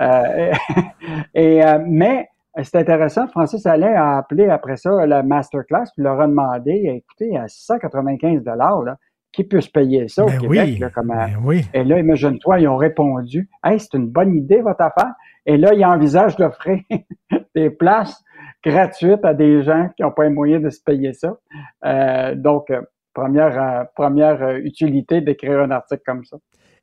euh, 0.01 0.53
et 1.35 1.65
euh, 1.65 1.81
mais 1.85 2.29
c'est 2.63 2.77
intéressant, 2.77 3.27
Francis 3.27 3.67
Alain 3.67 3.95
a 3.95 4.19
appelé 4.19 4.49
après 4.49 4.77
ça 4.77 5.07
la 5.07 5.25
masterclass, 5.25 5.91
puis 5.93 6.05
leur 6.05 6.21
a 6.21 6.29
demandé, 6.29 7.03
écoutez, 7.05 7.37
à 7.37 7.49
695 7.49 8.45
dollars, 8.45 8.83
là, 8.83 8.97
qui 9.37 9.45
peut 9.45 9.61
se 9.61 9.69
payer 9.69 10.09
ça 10.09 10.25
au 10.25 10.29
ben 10.29 10.41
Québec? 10.41 10.79
là, 10.79 10.91
comme, 10.91 11.09
ben 11.09 11.61
Et 11.75 11.85
là, 11.85 11.99
imagine-toi, 11.99 12.61
ils 12.61 12.69
ont 12.69 12.79
répondu, 12.79 13.51
hey, 13.63 13.79
c'est 13.79 13.95
une 13.95 14.09
bonne 14.09 14.35
idée, 14.35 14.63
votre 14.63 14.81
affaire. 14.81 15.13
Et 15.45 15.59
là, 15.59 15.75
ils 15.75 15.85
envisagent 15.85 16.37
d'offrir 16.37 16.81
des 17.55 17.69
places 17.69 18.25
gratuite 18.65 19.25
à 19.25 19.35
des 19.35 19.63
gens 19.63 19.91
qui 19.95 20.03
n'ont 20.03 20.11
pas 20.11 20.25
les 20.25 20.31
moyens 20.31 20.63
de 20.63 20.71
se 20.71 20.83
payer 20.83 21.13
ça. 21.13 21.37
Euh, 21.85 22.35
donc, 22.35 22.71
euh, 22.71 22.81
première, 23.13 23.63
euh, 23.63 23.85
première 23.95 24.57
utilité 24.57 25.21
d'écrire 25.21 25.61
un 25.61 25.71
article 25.71 26.03
comme 26.07 26.25
ça. 26.25 26.39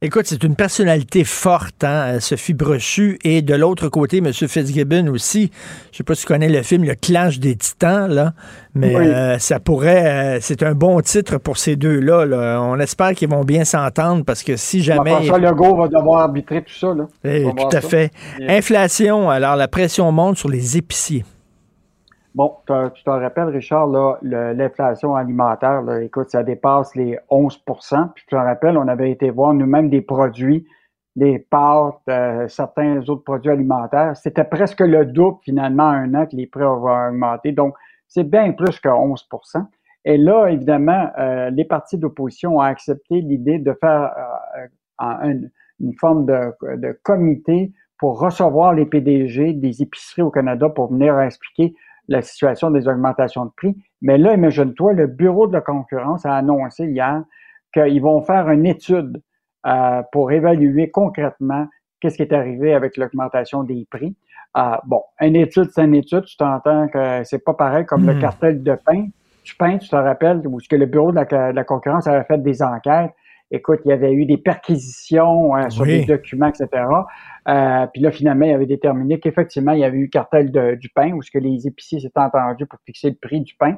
Écoute, 0.05 0.23
c'est 0.25 0.43
une 0.43 0.57
personnalité 0.57 1.23
forte, 1.23 1.85
hein, 1.85 2.19
Sophie 2.19 2.53
Brochu, 2.53 3.17
et 3.23 3.41
de 3.41 3.55
l'autre 3.55 3.87
côté, 3.87 4.17
M. 4.17 4.33
Fitzgibbon 4.33 5.07
aussi. 5.07 5.49
Je 5.93 5.97
sais 5.99 6.03
pas 6.03 6.13
si 6.13 6.23
tu 6.23 6.27
connais 6.27 6.49
le 6.49 6.61
film 6.61 6.83
Le 6.83 6.95
Clash 6.95 7.39
des 7.39 7.55
Titans, 7.55 8.13
là, 8.13 8.33
mais 8.75 9.39
ça 9.39 9.61
pourrait, 9.61 10.39
c'est 10.41 10.61
un 10.61 10.73
bon 10.73 10.99
titre 10.99 11.37
pour 11.37 11.55
ces 11.55 11.77
deux-là. 11.77 12.25
Là. 12.25 12.61
On 12.61 12.77
espère 12.81 13.13
qu'ils 13.13 13.29
vont 13.29 13.45
bien 13.45 13.63
s'entendre 13.63 14.25
parce 14.25 14.43
que 14.43 14.57
si 14.57 14.83
jamais. 14.83 15.11
François 15.11 15.39
Legault 15.39 15.77
va 15.77 15.87
devoir 15.87 16.23
arbitrer 16.23 16.63
tout 16.63 16.73
ça. 16.73 16.93
Là. 16.93 17.07
Eh, 17.23 17.45
tout 17.45 17.77
à 17.77 17.79
fait. 17.79 18.11
Inflation, 18.45 19.29
alors 19.29 19.55
la 19.55 19.69
pression 19.69 20.11
monte 20.11 20.37
sur 20.37 20.49
les 20.49 20.75
épiciers. 20.75 21.23
Bon, 22.35 22.55
tu 22.65 23.03
te 23.03 23.09
rappelles, 23.11 23.49
Richard, 23.49 23.87
l'inflation 24.23 25.15
alimentaire, 25.15 25.83
là, 25.83 26.01
écoute, 26.01 26.31
ça 26.31 26.41
dépasse 26.41 26.95
les 26.95 27.19
11% 27.29 28.11
Puis 28.15 28.23
tu 28.27 28.35
te 28.35 28.35
rappelles, 28.35 28.75
on 28.75 28.87
avait 28.87 29.11
été 29.11 29.29
voir 29.29 29.53
nous-mêmes 29.53 29.91
des 29.91 30.01
produits, 30.01 30.65
les 31.15 31.37
pâtes, 31.37 31.99
euh, 32.09 32.47
certains 32.47 33.07
autres 33.07 33.23
produits 33.23 33.51
alimentaires. 33.51 34.17
C'était 34.17 34.45
presque 34.45 34.79
le 34.79 35.05
double, 35.05 35.37
finalement, 35.43 35.83
un 35.83 36.15
an 36.15 36.25
que 36.25 36.35
les 36.35 36.47
prix 36.47 36.63
ont 36.63 36.83
augmenté. 36.83 37.51
Donc, 37.51 37.75
c'est 38.07 38.23
bien 38.23 38.51
plus 38.53 38.79
que 38.79 38.89
11% 38.89 39.67
Et 40.05 40.17
là, 40.17 40.47
évidemment, 40.47 41.11
euh, 41.19 41.51
les 41.51 41.65
partis 41.65 41.99
d'opposition 41.99 42.57
ont 42.57 42.61
accepté 42.61 43.21
l'idée 43.21 43.59
de 43.59 43.73
faire 43.79 44.11
euh, 44.57 45.33
une, 45.79 45.93
forme 45.99 46.25
de, 46.25 46.51
de 46.77 46.99
comité 47.03 47.71
pour 47.99 48.19
recevoir 48.19 48.73
les 48.73 48.87
PDG 48.87 49.53
des 49.53 49.83
épiceries 49.83 50.23
au 50.23 50.31
Canada 50.31 50.67
pour 50.67 50.91
venir 50.91 51.19
expliquer 51.19 51.75
la 52.07 52.21
situation 52.21 52.71
des 52.71 52.87
augmentations 52.87 53.45
de 53.45 53.51
prix. 53.55 53.75
Mais 54.01 54.17
là, 54.17 54.33
imagine-toi, 54.33 54.93
le 54.93 55.07
Bureau 55.07 55.47
de 55.47 55.53
la 55.53 55.61
concurrence 55.61 56.25
a 56.25 56.35
annoncé 56.35 56.85
hier 56.85 57.23
qu'ils 57.73 58.01
vont 58.01 58.21
faire 58.21 58.49
une 58.49 58.65
étude 58.65 59.21
euh, 59.65 60.01
pour 60.11 60.31
évaluer 60.31 60.91
concrètement 60.91 61.67
qu'est-ce 61.99 62.17
qui 62.17 62.23
est 62.23 62.33
arrivé 62.33 62.73
avec 62.73 62.97
l'augmentation 62.97 63.63
des 63.63 63.87
prix. 63.89 64.15
Euh, 64.57 64.75
bon, 64.85 65.01
une 65.21 65.35
étude, 65.35 65.69
c'est 65.73 65.85
une 65.85 65.95
étude. 65.95 66.25
Tu 66.25 66.37
t'entends 66.37 66.87
que 66.89 67.23
c'est 67.23 67.43
pas 67.43 67.53
pareil 67.53 67.85
comme 67.85 68.05
le 68.05 68.15
hmm. 68.15 68.19
cartel 68.19 68.61
de 68.61 68.75
pain. 68.75 69.07
Du 69.43 69.55
pain, 69.55 69.77
tu 69.77 69.89
te 69.89 69.95
rappelles, 69.95 70.41
où 70.45 70.59
ce 70.59 70.69
que 70.69 70.75
le 70.75 70.85
Bureau 70.85 71.11
de 71.11 71.53
la 71.53 71.63
concurrence 71.63 72.07
avait 72.07 72.23
fait 72.23 72.37
des 72.37 72.61
enquêtes 72.61 73.11
écoute, 73.53 73.81
il 73.85 73.89
y 73.89 73.91
avait 73.93 74.11
eu 74.11 74.25
des 74.25 74.37
perquisitions 74.37 75.55
hein, 75.55 75.69
sur 75.69 75.85
des 75.85 76.05
documents, 76.05 76.47
etc. 76.47 76.67
Euh, 77.47 77.87
puis 77.93 78.01
là, 78.01 78.11
finalement, 78.11 78.45
il 78.45 78.51
avait 78.51 78.65
déterminé 78.65 79.19
qu'effectivement, 79.19 79.73
il 79.73 79.79
y 79.79 79.83
avait 79.83 79.97
eu 79.97 80.09
cartel 80.09 80.51
du 80.77 80.89
pain, 80.89 81.13
où 81.13 81.21
ce 81.21 81.29
que 81.29 81.37
les 81.37 81.67
épiciers 81.67 81.99
s'étaient 81.99 82.19
entendus 82.19 82.65
pour 82.65 82.79
fixer 82.85 83.09
le 83.09 83.15
prix 83.15 83.41
du 83.41 83.55
pain. 83.55 83.77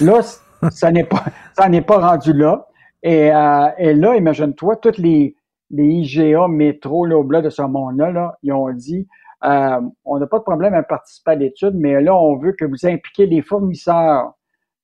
Là, 0.00 0.20
ça 0.70 0.90
n'est 0.90 1.04
pas, 1.04 1.24
ça 1.56 1.68
n'est 1.68 1.82
pas 1.82 1.98
rendu 1.98 2.32
là. 2.32 2.66
Et, 3.02 3.32
euh, 3.32 3.68
et 3.78 3.94
là, 3.94 4.16
imagine-toi, 4.16 4.76
toutes 4.76 4.98
les, 4.98 5.36
les 5.70 5.84
IGA, 5.84 6.48
métro, 6.48 7.06
là, 7.06 7.16
au 7.16 7.24
de 7.24 7.50
ce 7.50 7.62
monde-là, 7.62 8.10
là, 8.10 8.38
ils 8.42 8.52
ont 8.52 8.70
dit, 8.72 9.06
euh, 9.44 9.80
on 10.04 10.18
n'a 10.18 10.26
pas 10.26 10.38
de 10.38 10.44
problème 10.44 10.74
à 10.74 10.82
participer 10.82 11.30
à 11.30 11.34
l'étude, 11.36 11.74
mais 11.74 12.00
là, 12.00 12.14
on 12.14 12.36
veut 12.36 12.52
que 12.52 12.64
vous 12.64 12.86
impliquiez 12.86 13.26
les 13.26 13.42
fournisseurs 13.42 14.32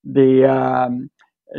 des, 0.05 0.44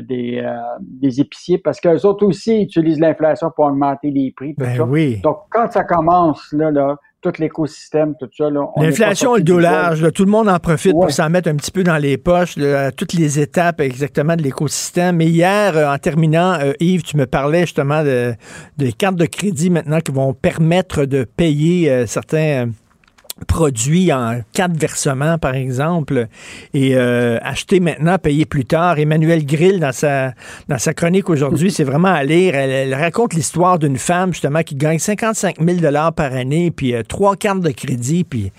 des, 0.02 0.42
euh, 0.44 0.52
des 0.82 1.20
épiciers 1.20 1.58
parce 1.58 1.80
qu'eux 1.80 2.06
autres 2.06 2.26
aussi 2.26 2.62
utilisent 2.62 3.00
l'inflation 3.00 3.50
pour 3.56 3.66
augmenter 3.66 4.12
les 4.12 4.32
prix. 4.36 4.54
Tout 4.56 4.64
Ben 4.66 4.78
ça. 4.78 4.84
oui. 4.84 5.20
Donc, 5.24 5.38
quand 5.50 5.72
ça 5.72 5.84
commence, 5.84 6.42
là, 6.52 6.72
là, 6.72 6.96
tout 7.22 7.34
l'écosystème, 7.38 8.14
tout 8.18 8.30
ça, 8.38 8.50
L'inflation 8.78 9.36
le 9.36 9.42
dollar, 9.42 9.96
là, 9.96 10.10
tout 10.12 10.24
le 10.24 10.32
monde 10.32 10.48
en 10.48 10.58
profite 10.60 10.94
Ouais. 10.94 11.02
pour 11.08 11.12
s'en 11.12 11.30
mettre 11.30 11.50
un 11.50 11.56
petit 11.56 11.72
peu 11.72 11.84
dans 11.84 11.98
les 11.98 12.18
poches, 12.18 12.56
là, 12.56 12.86
à 12.86 12.92
toutes 12.92 13.12
les 13.14 13.40
étapes 13.42 13.82
exactement 13.82 14.36
de 14.38 14.42
l'écosystème. 14.42 15.18
Mais 15.18 15.26
hier, 15.28 15.76
euh, 15.76 15.92
en 15.94 15.98
terminant, 15.98 16.54
euh, 16.62 16.72
Yves, 16.80 17.04
tu 17.04 17.18
me 17.18 17.26
parlais 17.26 17.62
justement 17.62 18.04
de, 18.04 18.34
des 18.78 18.94
cartes 18.94 19.18
de 19.18 19.26
crédit 19.26 19.70
maintenant 19.70 20.00
qui 20.00 20.12
vont 20.14 20.34
permettre 20.34 21.04
de 21.06 21.24
payer 21.26 21.92
euh, 21.92 22.06
certains 22.06 22.38
euh, 22.38 22.66
produits 23.46 24.12
en 24.14 24.42
quatre 24.54 24.78
versements, 24.78 25.38
par 25.38 25.56
exemple, 25.56 26.28
et 26.74 26.96
euh, 26.96 27.38
acheter 27.42 27.80
maintenant, 27.80 28.18
payer 28.18 28.46
plus 28.46 28.66
tard. 28.66 29.00
Emmanuel 29.00 29.46
Grill, 29.46 29.80
dans 29.80 29.92
sa, 29.92 30.34
dans 30.68 30.78
sa 30.78 30.94
chronique 30.94 31.30
aujourd'hui, 31.30 31.72
c'est 31.72 31.84
vraiment 31.84 32.14
à 32.14 32.24
lire. 32.24 32.56
Elle, 32.56 32.94
raconte 32.94 33.34
l'histoire 33.34 33.80
d'une 33.80 33.98
femme, 33.98 34.34
justement, 34.34 34.64
qui 34.64 34.76
gagne 34.76 35.00
55 35.00 35.58
000 35.60 35.80
par 36.16 36.34
année, 36.34 36.72
puis 36.72 36.94
euh, 36.94 37.04
trois 37.04 37.36
cartes 37.36 37.62
de 37.62 37.72
crédit, 37.72 38.24
puis 38.24 38.52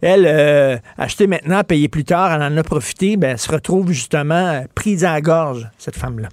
elle, 0.00 0.26
euh, 0.26 0.76
acheter 0.96 1.26
maintenant, 1.26 1.62
payer 1.64 1.88
plus 1.88 2.04
tard, 2.04 2.32
elle 2.32 2.42
en 2.42 2.56
a 2.56 2.62
profité, 2.62 3.16
ben, 3.16 3.32
elle 3.32 3.38
se 3.38 3.50
retrouve 3.50 3.90
justement 3.92 4.64
prise 4.74 5.04
à 5.04 5.12
la 5.12 5.20
gorge, 5.20 5.68
cette 5.78 5.96
femme-là. 5.96 6.28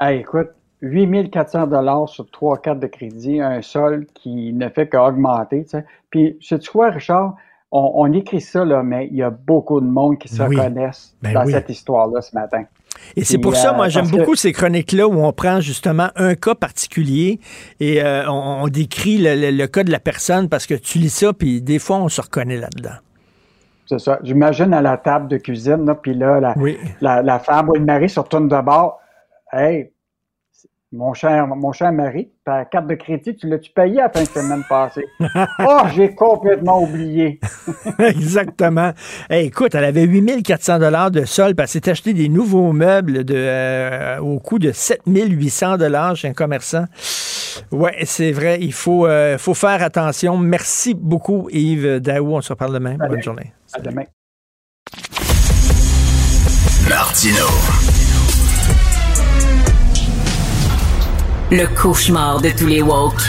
Hey, 0.00 0.20
écoute, 0.20 0.48
8400 0.82 1.68
dollars 1.68 2.08
sur 2.08 2.28
trois 2.30 2.58
cartes 2.58 2.80
de 2.80 2.86
crédit, 2.88 3.40
un 3.40 3.62
sol 3.62 4.06
qui 4.14 4.52
ne 4.52 4.68
fait 4.68 4.88
qu'augmenter. 4.88 5.64
Puis, 6.10 6.36
sais-tu 6.40 6.70
quoi, 6.70 6.90
Richard? 6.90 7.34
On, 7.70 7.92
on 7.94 8.12
écrit 8.12 8.40
ça, 8.42 8.64
là, 8.66 8.82
mais 8.82 9.08
il 9.10 9.16
y 9.16 9.22
a 9.22 9.30
beaucoup 9.30 9.80
de 9.80 9.86
monde 9.86 10.18
qui 10.18 10.28
se 10.28 10.42
Oui. 10.42 10.56
reconnaissent 10.56 11.14
Ben 11.22 11.32
dans 11.32 11.44
oui. 11.46 11.52
cette 11.52 11.70
histoire-là 11.70 12.20
ce 12.20 12.34
matin. 12.34 12.64
Et 13.16 13.24
c'est 13.24 13.38
pour 13.38 13.56
ça, 13.56 13.72
euh, 13.72 13.76
moi, 13.76 13.88
j'aime 13.88 14.10
que- 14.10 14.16
beaucoup 14.16 14.34
ces 14.34 14.52
chroniques-là 14.52 15.08
où 15.08 15.14
on 15.24 15.32
prend 15.32 15.60
justement 15.60 16.08
un 16.16 16.34
cas 16.34 16.54
particulier 16.54 17.40
et 17.80 18.02
euh, 18.02 18.28
on, 18.28 18.64
on 18.64 18.68
décrit 18.68 19.16
le, 19.18 19.34
le- 19.34 19.56
le 19.56 19.66
cas 19.68 19.84
de 19.84 19.90
la 19.90 20.00
personne 20.00 20.50
parce 20.50 20.66
que 20.66 20.74
tu 20.74 20.98
lis 20.98 21.08
ça, 21.08 21.32
puis 21.32 21.62
des 21.62 21.78
fois, 21.78 21.96
on 21.98 22.08
se 22.10 22.20
reconnaît 22.20 22.58
là-dedans. 22.58 22.96
C'est 23.86 23.98
ça. 24.00 24.18
J'imagine 24.22 24.74
à 24.74 24.82
la 24.82 24.96
table 24.98 25.28
de 25.28 25.38
cuisine, 25.38 25.86
là, 25.86 25.94
puis 25.94 26.12
là, 26.14 26.40
la, 26.40 26.54
Oui. 26.58 26.76
la, 27.00 27.22
la 27.22 27.38
femme 27.38 27.70
ou 27.70 27.74
le 27.74 27.80
mari 27.80 28.08
se 28.10 28.20
retourne 28.20 28.48
de 28.48 28.60
bord. 28.60 29.00
Hey, 29.52 29.91
mon 30.92 31.14
cher, 31.14 31.46
mon 31.46 31.72
cher 31.72 31.90
mari, 31.90 32.28
ta 32.44 32.66
carte 32.66 32.86
de 32.86 32.94
crédit, 32.94 33.34
tu 33.34 33.48
l'as-tu 33.48 33.72
payé 33.72 34.00
à 34.00 34.04
la 34.04 34.10
fin 34.10 34.20
de 34.20 34.28
semaine 34.28 34.62
passée? 34.68 35.06
oh, 35.60 35.80
j'ai 35.94 36.14
complètement 36.14 36.82
oublié. 36.82 37.40
Exactement. 37.98 38.92
Hey, 39.30 39.46
écoute, 39.46 39.74
elle 39.74 39.84
avait 39.84 40.04
8400 40.04 40.78
dollars 40.78 41.10
de 41.10 41.24
sol, 41.24 41.54
parce 41.54 41.72
qu'elle 41.72 41.82
s'est 41.84 41.90
acheté 41.90 42.12
des 42.12 42.28
nouveaux 42.28 42.72
meubles 42.72 43.24
de, 43.24 43.34
euh, 43.34 44.18
au 44.18 44.38
coût 44.38 44.58
de 44.58 44.70
7800 44.70 45.78
dollars 45.78 46.14
chez 46.14 46.28
un 46.28 46.34
commerçant. 46.34 46.84
Ouais, 47.70 47.96
c'est 48.04 48.32
vrai, 48.32 48.58
il 48.60 48.72
faut, 48.72 49.06
euh, 49.06 49.38
faut 49.38 49.54
faire 49.54 49.82
attention. 49.82 50.36
Merci 50.36 50.94
beaucoup, 50.94 51.48
Yves 51.50 52.00
Daou. 52.00 52.34
On 52.34 52.40
se 52.42 52.52
reparle 52.52 52.74
demain. 52.74 52.96
Bonne 52.96 53.22
journée. 53.22 53.52
À 53.72 53.80
demain. 53.80 54.04
Martino. 56.88 57.46
Le 61.52 61.66
cauchemar 61.66 62.40
de 62.40 62.48
tous 62.50 62.66
les 62.66 62.80
woke. 62.80 63.20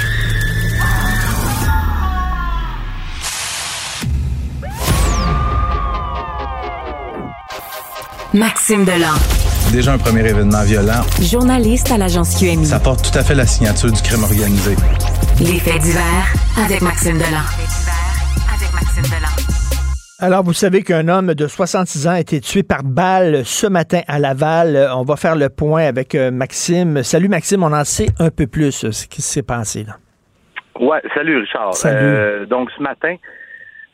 Maxime 8.33 8.83
Delan, 8.85 9.13
Déjà 9.71 9.93
un 9.93 9.97
premier 9.97 10.27
événement 10.27 10.63
violent. 10.63 11.01
journaliste 11.21 11.91
à 11.91 11.97
l'agence 11.97 12.35
QMI. 12.35 12.65
Ça 12.65 12.79
porte 12.79 13.11
tout 13.11 13.17
à 13.17 13.23
fait 13.23 13.35
la 13.35 13.45
signature 13.45 13.91
du 13.91 14.01
crime 14.01 14.23
organisé. 14.23 14.75
Les 15.39 15.59
faits 15.59 15.81
divers 15.81 16.33
avec 16.63 16.81
Maxime 16.81 17.17
Delan. 17.17 17.43
Avec 18.55 18.73
Maxime 18.73 19.03
Delan. 19.03 19.42
Alors, 20.19 20.44
vous 20.44 20.53
savez 20.53 20.84
qu'un 20.84 21.07
homme 21.07 21.34
de 21.34 21.48
66 21.48 22.07
ans 22.07 22.11
a 22.11 22.19
été 22.19 22.40
tué 22.40 22.64
par 22.64 22.84
balle 22.84 23.44
ce 23.45 23.68
matin 23.68 24.02
à 24.07 24.19
Laval. 24.19 24.76
Euh, 24.76 24.95
On 24.95 25.03
va 25.03 25.15
faire 25.15 25.35
le 25.35 25.49
point 25.49 25.84
avec 25.85 26.15
euh, 26.15 26.31
Maxime. 26.31 27.03
Salut 27.03 27.27
Maxime, 27.27 27.64
on 27.64 27.73
en 27.73 27.84
sait 27.84 28.07
un 28.19 28.30
peu 28.30 28.48
plus 28.48 28.85
euh, 28.85 28.91
ce 28.91 29.07
qui 29.07 29.22
s'est 29.22 29.44
passé 29.44 29.84
là. 29.84 29.94
Ouais, 30.80 31.02
salut 31.14 31.38
Richard. 31.40 31.73
Salut. 31.76 31.98
Euh, 32.06 32.45
donc 32.45 32.69
ce 32.77 32.81
matin, 32.81 33.15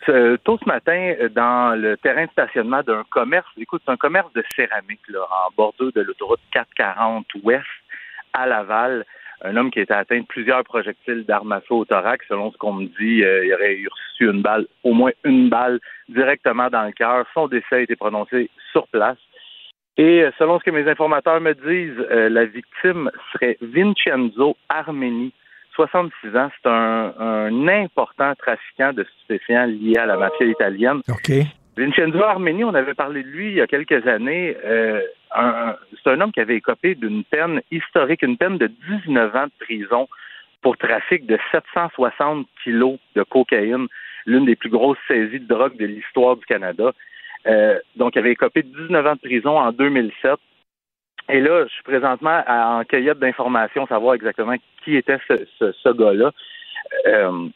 ce- 0.05 0.35
tôt 0.37 0.57
ce 0.61 0.67
matin, 0.67 1.13
dans 1.35 1.75
le 1.79 1.97
terrain 1.97 2.25
de 2.25 2.31
stationnement 2.31 2.81
d'un 2.83 3.03
commerce, 3.09 3.47
écoute, 3.57 3.81
c'est 3.85 3.91
un 3.91 3.97
commerce 3.97 4.31
de 4.33 4.43
céramique 4.55 5.01
là, 5.09 5.19
en 5.21 5.51
bordure 5.55 5.91
de 5.95 6.01
l'autoroute 6.01 6.39
440 6.53 7.25
ouest 7.43 7.63
à 8.33 8.45
Laval. 8.45 9.05
Un 9.41 9.55
homme 9.55 9.71
qui 9.71 9.79
était 9.79 9.93
atteint 9.93 10.19
de 10.19 10.25
plusieurs 10.25 10.63
projectiles 10.65 11.25
d'armes 11.25 11.53
à 11.53 11.61
feu 11.61 11.73
au 11.75 11.85
thorax, 11.85 12.25
selon 12.27 12.51
ce 12.51 12.57
qu'on 12.57 12.73
me 12.73 12.85
dit, 12.99 13.23
euh, 13.23 13.45
il 13.45 13.53
aurait 13.53 13.73
eu 13.75 13.87
reçu 14.19 14.31
une 14.31 14.41
balle, 14.41 14.65
au 14.83 14.93
moins 14.93 15.11
une 15.23 15.49
balle 15.49 15.79
directement 16.07 16.69
dans 16.69 16.83
le 16.83 16.91
cœur. 16.91 17.25
Son 17.33 17.47
décès 17.47 17.75
a 17.75 17.79
été 17.79 17.95
prononcé 17.95 18.49
sur 18.71 18.87
place. 18.87 19.17
Et 19.97 20.23
euh, 20.23 20.31
selon 20.37 20.59
ce 20.59 20.63
que 20.63 20.71
mes 20.71 20.89
informateurs 20.89 21.41
me 21.41 21.53
disent, 21.53 22.05
euh, 22.11 22.29
la 22.29 22.45
victime 22.45 23.11
serait 23.33 23.57
Vincenzo 23.61 24.55
Armeni, 24.69 25.33
66 25.75 26.37
ans. 26.37 26.49
C'est 26.61 26.69
un, 26.69 27.13
un 27.19 27.67
important 27.67 28.33
trafiquant 28.35 28.93
de 28.93 29.03
stupéfiants 29.03 29.65
lié 29.65 29.97
à 29.97 30.05
la 30.05 30.15
mafia 30.15 30.45
italienne. 30.45 31.01
Vincenzo 31.75 32.21
Armeni, 32.23 32.63
on 32.63 32.73
avait 32.73 32.93
parlé 32.93 33.23
de 33.23 33.27
lui 33.27 33.47
il 33.49 33.53
y 33.55 33.61
a 33.61 33.67
quelques 33.67 34.05
années. 34.07 34.55
Euh, 34.65 35.01
c'est 36.03 36.11
un 36.11 36.21
homme 36.21 36.31
qui 36.31 36.39
avait 36.39 36.57
écopé 36.57 36.95
d'une 36.95 37.23
peine 37.23 37.61
historique, 37.71 38.21
une 38.21 38.37
peine 38.37 38.57
de 38.57 38.67
19 38.67 39.35
ans 39.35 39.45
de 39.45 39.65
prison 39.65 40.07
pour 40.61 40.77
trafic 40.77 41.25
de 41.25 41.37
760 41.51 42.47
kilos 42.63 42.97
de 43.15 43.23
cocaïne, 43.23 43.87
l'une 44.29 44.45
des 44.45 44.55
plus 44.55 44.69
grosses 44.69 44.97
saisies 45.07 45.39
de 45.39 45.47
drogue 45.47 45.75
de 45.77 45.85
l'histoire 45.85 46.37
du 46.37 46.45
Canada. 46.45 46.93
Euh, 47.47 47.79
donc, 47.95 48.15
il 48.15 48.19
avait 48.19 48.31
écopé 48.31 48.63
de 48.63 48.87
19 48.87 49.05
ans 49.05 49.15
de 49.15 49.19
prison 49.19 49.57
en 49.57 49.71
2007. 49.71 50.35
Et 51.29 51.41
là, 51.41 51.65
je 51.65 51.73
suis 51.73 51.83
présentement 51.83 52.43
en 52.47 52.83
cueillette 52.85 53.19
d'informations, 53.19 53.87
savoir 53.87 54.15
exactement 54.15 54.55
qui 54.83 54.95
était 54.95 55.17
ce, 55.27 55.93
gars-là. 55.93 56.31
Euh, 57.07 57.47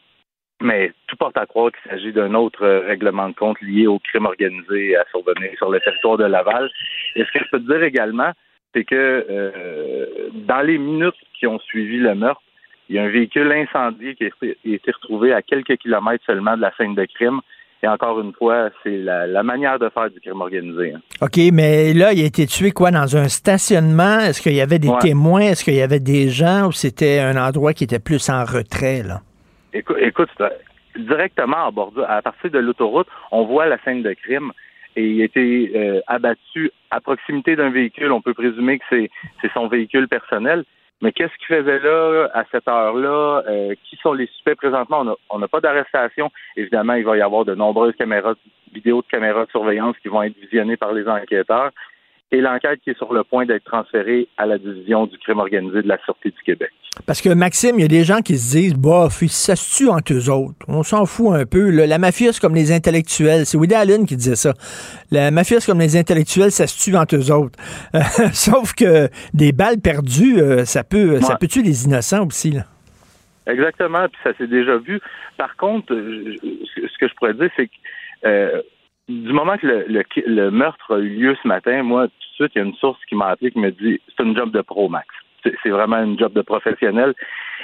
mais 0.62 0.92
tout 1.08 1.16
porte 1.16 1.36
à 1.36 1.46
croire 1.46 1.72
qu'il 1.72 1.90
s'agit 1.90 2.12
d'un 2.12 2.34
autre 2.34 2.64
euh, 2.64 2.86
règlement 2.86 3.28
de 3.28 3.34
compte 3.34 3.60
lié 3.60 3.86
au 3.86 3.98
crime 3.98 4.26
organisé 4.26 4.96
à 4.96 5.04
survenir 5.10 5.50
sur 5.56 5.70
le 5.70 5.80
territoire 5.80 6.18
de 6.18 6.24
Laval. 6.24 6.70
Et 7.16 7.24
ce 7.24 7.32
que 7.32 7.44
je 7.44 7.50
peux 7.50 7.60
te 7.60 7.66
dire 7.66 7.82
également, 7.82 8.30
c'est 8.72 8.84
que 8.84 10.30
dans 10.46 10.62
les 10.62 10.78
minutes 10.78 11.14
qui 11.38 11.46
ont 11.46 11.60
suivi 11.60 11.98
le 11.98 12.14
meurtre, 12.16 12.42
il 12.88 12.96
y 12.96 12.98
a 12.98 13.04
un 13.04 13.08
véhicule 13.08 13.50
incendié 13.52 14.14
qui 14.14 14.24
a 14.24 14.26
été- 14.28 14.90
retrouvé 14.92 15.32
à 15.32 15.42
quelques 15.42 15.76
kilomètres 15.78 16.24
seulement 16.26 16.56
de 16.56 16.62
la 16.62 16.72
scène 16.76 16.94
de 16.94 17.04
crime. 17.06 17.40
Et 17.82 17.88
encore 17.88 18.18
une 18.20 18.32
fois, 18.32 18.70
c'est 18.82 18.96
la, 18.96 19.26
la 19.26 19.42
manière 19.42 19.78
de 19.78 19.90
faire 19.90 20.08
du 20.10 20.18
crime 20.18 20.40
organisé. 20.40 20.94
hein. 20.94 21.00
OK, 21.20 21.38
mais 21.52 21.92
là, 21.92 22.12
il 22.14 22.22
a 22.22 22.26
été 22.26 22.46
tué 22.46 22.70
quoi 22.70 22.90
dans 22.90 23.14
un 23.16 23.28
stationnement? 23.28 24.20
Est-ce 24.20 24.40
qu'il 24.40 24.54
y 24.54 24.62
avait 24.62 24.78
des 24.78 24.88
Ouais. 24.88 24.98
témoins? 25.00 25.40
Est-ce 25.42 25.64
qu'il 25.64 25.74
y 25.74 25.82
avait 25.82 26.00
des 26.00 26.30
gens 26.30 26.68
ou 26.68 26.72
c'était 26.72 27.18
un 27.20 27.36
endroit 27.36 27.74
qui 27.74 27.84
était 27.84 27.98
plus 27.98 28.30
en 28.30 28.42
retrait 28.44 29.02
là? 29.02 29.20
Écoute, 29.74 29.96
écoute 30.00 30.30
euh, 30.40 30.48
directement 30.96 31.66
en 31.66 31.72
bordure, 31.72 32.06
à 32.08 32.22
partir 32.22 32.50
de 32.50 32.58
l'autoroute, 32.58 33.08
on 33.32 33.44
voit 33.44 33.66
la 33.66 33.76
scène 33.84 34.02
de 34.02 34.14
crime 34.14 34.52
et 34.96 35.04
il 35.06 35.20
a 35.20 35.24
été 35.24 35.72
euh, 35.74 36.00
abattu 36.06 36.70
à 36.90 37.00
proximité 37.00 37.56
d'un 37.56 37.70
véhicule. 37.70 38.12
On 38.12 38.22
peut 38.22 38.34
présumer 38.34 38.78
que 38.78 38.84
c'est 38.90 39.10
son 39.52 39.66
véhicule 39.68 40.08
personnel. 40.08 40.64
Mais 41.02 41.12
qu'est-ce 41.12 41.36
qu'il 41.38 41.56
faisait 41.56 41.80
là, 41.80 42.28
à 42.32 42.44
cette 42.50 42.68
heure-là? 42.68 43.42
Euh, 43.48 43.74
qui 43.84 43.96
sont 43.96 44.12
les 44.12 44.26
suspects 44.26 44.54
présentement? 44.54 45.04
On 45.30 45.38
n'a 45.38 45.48
pas 45.48 45.60
d'arrestation. 45.60 46.30
Évidemment, 46.56 46.94
il 46.94 47.04
va 47.04 47.16
y 47.16 47.20
avoir 47.20 47.44
de 47.44 47.54
nombreuses 47.54 47.94
caméras, 47.96 48.34
vidéos 48.72 49.02
de 49.02 49.06
caméras 49.06 49.44
de 49.46 49.50
surveillance 49.50 49.96
qui 49.98 50.08
vont 50.08 50.22
être 50.22 50.38
visionnées 50.38 50.76
par 50.76 50.92
les 50.92 51.06
enquêteurs. 51.06 51.72
Et 52.32 52.40
l'enquête 52.40 52.80
qui 52.82 52.90
est 52.90 52.96
sur 52.98 53.12
le 53.12 53.22
point 53.22 53.46
d'être 53.46 53.62
transférée 53.64 54.26
à 54.38 54.46
la 54.46 54.58
division 54.58 55.06
du 55.06 55.16
crime 55.18 55.38
organisé 55.38 55.82
de 55.82 55.88
la 55.88 55.98
Sûreté 56.04 56.30
du 56.30 56.42
Québec. 56.44 56.70
Parce 57.06 57.20
que 57.20 57.28
Maxime, 57.28 57.76
il 57.78 57.82
y 57.82 57.84
a 57.84 57.88
des 57.88 58.02
gens 58.02 58.20
qui 58.22 58.36
se 58.38 58.56
disent, 58.56 58.74
bof, 58.74 59.22
ils- 59.22 59.28
ça 59.28 59.54
se 59.54 59.76
tue 59.76 59.88
entre 59.88 60.14
eux 60.14 60.30
autres. 60.30 60.56
On 60.66 60.82
s'en 60.82 61.06
fout 61.06 61.32
un 61.34 61.44
peu. 61.44 61.70
là. 61.70 61.86
La 61.86 61.98
mafia, 61.98 62.32
c'est 62.32 62.40
comme 62.40 62.54
les 62.54 62.72
intellectuels. 62.72 63.46
C'est 63.46 63.56
Woody 63.56 63.74
Allen 63.74 64.04
qui 64.06 64.16
disait 64.16 64.34
ça. 64.36 64.52
La 65.12 65.30
mafia, 65.30 65.60
c'est 65.60 65.70
comme 65.70 65.80
les 65.80 65.96
intellectuels, 65.96 66.50
ça 66.50 66.66
se 66.66 66.82
tue 66.82 66.96
entre 66.96 67.14
eux 67.16 67.30
autres. 67.30 67.58
Euh, 67.94 68.00
sauf 68.32 68.72
que 68.74 69.08
des 69.32 69.52
balles 69.52 69.80
perdues, 69.80 70.40
euh, 70.40 70.64
ça 70.64 70.82
peut, 70.82 71.20
ça 71.20 71.36
peut 71.36 71.46
tuer 71.46 71.62
les 71.62 71.84
innocents 71.84 72.26
aussi. 72.26 72.50
Là? 72.52 72.62
Exactement, 73.46 74.08
puis 74.08 74.18
ça 74.24 74.30
s'est 74.38 74.46
déjà 74.46 74.78
vu. 74.78 75.00
Par 75.36 75.54
contre, 75.56 75.92
euh, 75.92 76.34
je- 76.42 76.86
ce 76.88 76.98
que 76.98 77.06
je 77.08 77.14
pourrais 77.14 77.34
dire, 77.34 77.50
c'est 77.56 77.66
que 77.66 77.72
euh, 78.26 78.62
du 79.08 79.32
moment 79.32 79.56
que 79.58 79.66
le, 79.66 79.84
le, 79.88 80.02
le 80.26 80.50
meurtre 80.50 80.94
a 80.94 80.98
eu 80.98 81.08
lieu 81.08 81.36
ce 81.42 81.46
matin, 81.46 81.82
moi, 81.82 82.06
tout 82.08 82.12
de 82.12 82.34
suite, 82.34 82.52
il 82.54 82.58
y 82.58 82.62
a 82.62 82.64
une 82.64 82.74
source 82.76 83.04
qui 83.06 83.14
m'a 83.14 83.28
appelé 83.28 83.50
qui 83.50 83.58
me 83.58 83.70
dit 83.70 84.00
c'est 84.16 84.24
une 84.24 84.36
job 84.36 84.50
de 84.50 84.62
pro, 84.62 84.88
Max. 84.88 85.06
C'est 85.62 85.68
vraiment 85.68 86.02
une 86.02 86.18
job 86.18 86.32
de 86.32 86.40
professionnel. 86.40 87.12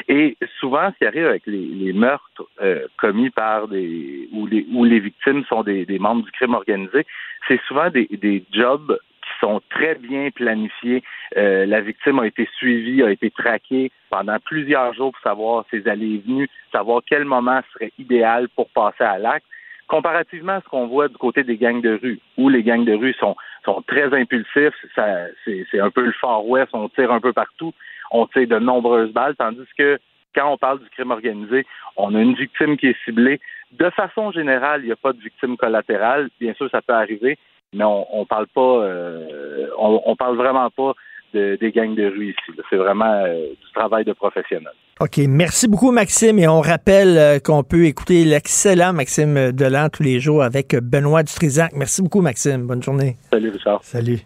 Et 0.06 0.36
souvent, 0.58 0.90
ce 0.92 0.98
qui 0.98 1.06
arrive 1.06 1.26
avec 1.26 1.46
les, 1.46 1.64
les 1.64 1.94
meurtres 1.94 2.44
euh, 2.60 2.86
commis 2.98 3.30
par 3.30 3.68
des 3.68 4.28
où 4.32 4.46
les 4.46 4.66
où 4.70 4.84
les 4.84 5.00
victimes 5.00 5.44
sont 5.46 5.62
des, 5.62 5.86
des 5.86 5.98
membres 5.98 6.24
du 6.24 6.30
crime 6.32 6.52
organisé, 6.52 7.06
c'est 7.48 7.60
souvent 7.62 7.88
des, 7.88 8.06
des 8.12 8.44
jobs 8.52 8.98
qui 9.22 9.30
sont 9.40 9.62
très 9.70 9.94
bien 9.94 10.28
planifiés. 10.30 11.02
Euh, 11.38 11.64
la 11.64 11.80
victime 11.80 12.18
a 12.18 12.26
été 12.26 12.46
suivie, 12.58 13.02
a 13.02 13.10
été 13.10 13.30
traquée 13.30 13.90
pendant 14.10 14.38
plusieurs 14.40 14.92
jours 14.92 15.12
pour 15.12 15.22
savoir 15.22 15.64
ses 15.70 15.88
allées 15.88 16.16
et 16.16 16.22
venues, 16.26 16.48
savoir 16.72 17.00
quel 17.06 17.24
moment 17.24 17.62
serait 17.72 17.92
idéal 17.98 18.50
pour 18.50 18.68
passer 18.68 19.04
à 19.04 19.16
l'acte. 19.16 19.46
Comparativement 19.90 20.52
à 20.52 20.60
ce 20.60 20.68
qu'on 20.68 20.86
voit 20.86 21.08
du 21.08 21.16
côté 21.16 21.42
des 21.42 21.56
gangs 21.56 21.80
de 21.80 21.98
rue, 22.00 22.20
où 22.38 22.48
les 22.48 22.62
gangs 22.62 22.84
de 22.84 22.94
rue 22.94 23.12
sont, 23.14 23.34
sont 23.64 23.82
très 23.88 24.14
impulsifs, 24.14 24.72
c'est 24.94 25.80
un 25.80 25.90
peu 25.90 26.02
le 26.02 26.12
Far 26.12 26.46
West, 26.46 26.68
on 26.74 26.88
tire 26.90 27.10
un 27.10 27.20
peu 27.20 27.32
partout, 27.32 27.74
on 28.12 28.26
tire 28.28 28.46
de 28.46 28.60
nombreuses 28.60 29.12
balles, 29.12 29.34
tandis 29.34 29.66
que 29.76 29.98
quand 30.32 30.52
on 30.52 30.56
parle 30.56 30.78
du 30.78 30.88
crime 30.90 31.10
organisé, 31.10 31.66
on 31.96 32.14
a 32.14 32.20
une 32.20 32.34
victime 32.34 32.76
qui 32.76 32.86
est 32.86 33.04
ciblée. 33.04 33.40
De 33.72 33.90
façon 33.90 34.30
générale, 34.30 34.82
il 34.82 34.86
n'y 34.86 34.92
a 34.92 34.96
pas 34.96 35.12
de 35.12 35.20
victime 35.20 35.56
collatérale. 35.56 36.30
Bien 36.38 36.54
sûr, 36.54 36.70
ça 36.70 36.82
peut 36.82 36.92
arriver, 36.92 37.36
mais 37.74 37.82
on, 37.82 38.06
on 38.16 38.24
parle 38.26 38.46
pas, 38.46 38.60
euh, 38.60 39.66
on, 39.76 40.02
on, 40.06 40.14
parle 40.14 40.36
vraiment 40.36 40.70
pas 40.70 40.94
de, 41.34 41.56
des 41.60 41.70
gangs 41.72 41.94
de 41.94 42.06
rue 42.06 42.30
ici. 42.30 42.60
C'est 42.68 42.76
vraiment 42.76 43.12
euh, 43.26 43.48
du 43.48 43.72
travail 43.74 44.04
de 44.04 44.12
professionnel. 44.12 44.72
OK. 45.00 45.18
Merci 45.28 45.68
beaucoup, 45.68 45.92
Maxime. 45.92 46.38
Et 46.38 46.48
on 46.48 46.60
rappelle 46.60 47.16
euh, 47.18 47.38
qu'on 47.38 47.62
peut 47.62 47.86
écouter 47.86 48.24
l'excellent 48.24 48.92
Maxime 48.92 49.52
Delan 49.52 49.88
tous 49.90 50.02
les 50.02 50.20
jours 50.20 50.42
avec 50.42 50.74
Benoît 50.76 51.22
Dutrisac. 51.22 51.72
Merci 51.74 52.02
beaucoup, 52.02 52.20
Maxime. 52.20 52.66
Bonne 52.66 52.82
journée. 52.82 53.16
Salut, 53.30 53.50
Richard. 53.50 53.80
Salut. 53.82 54.20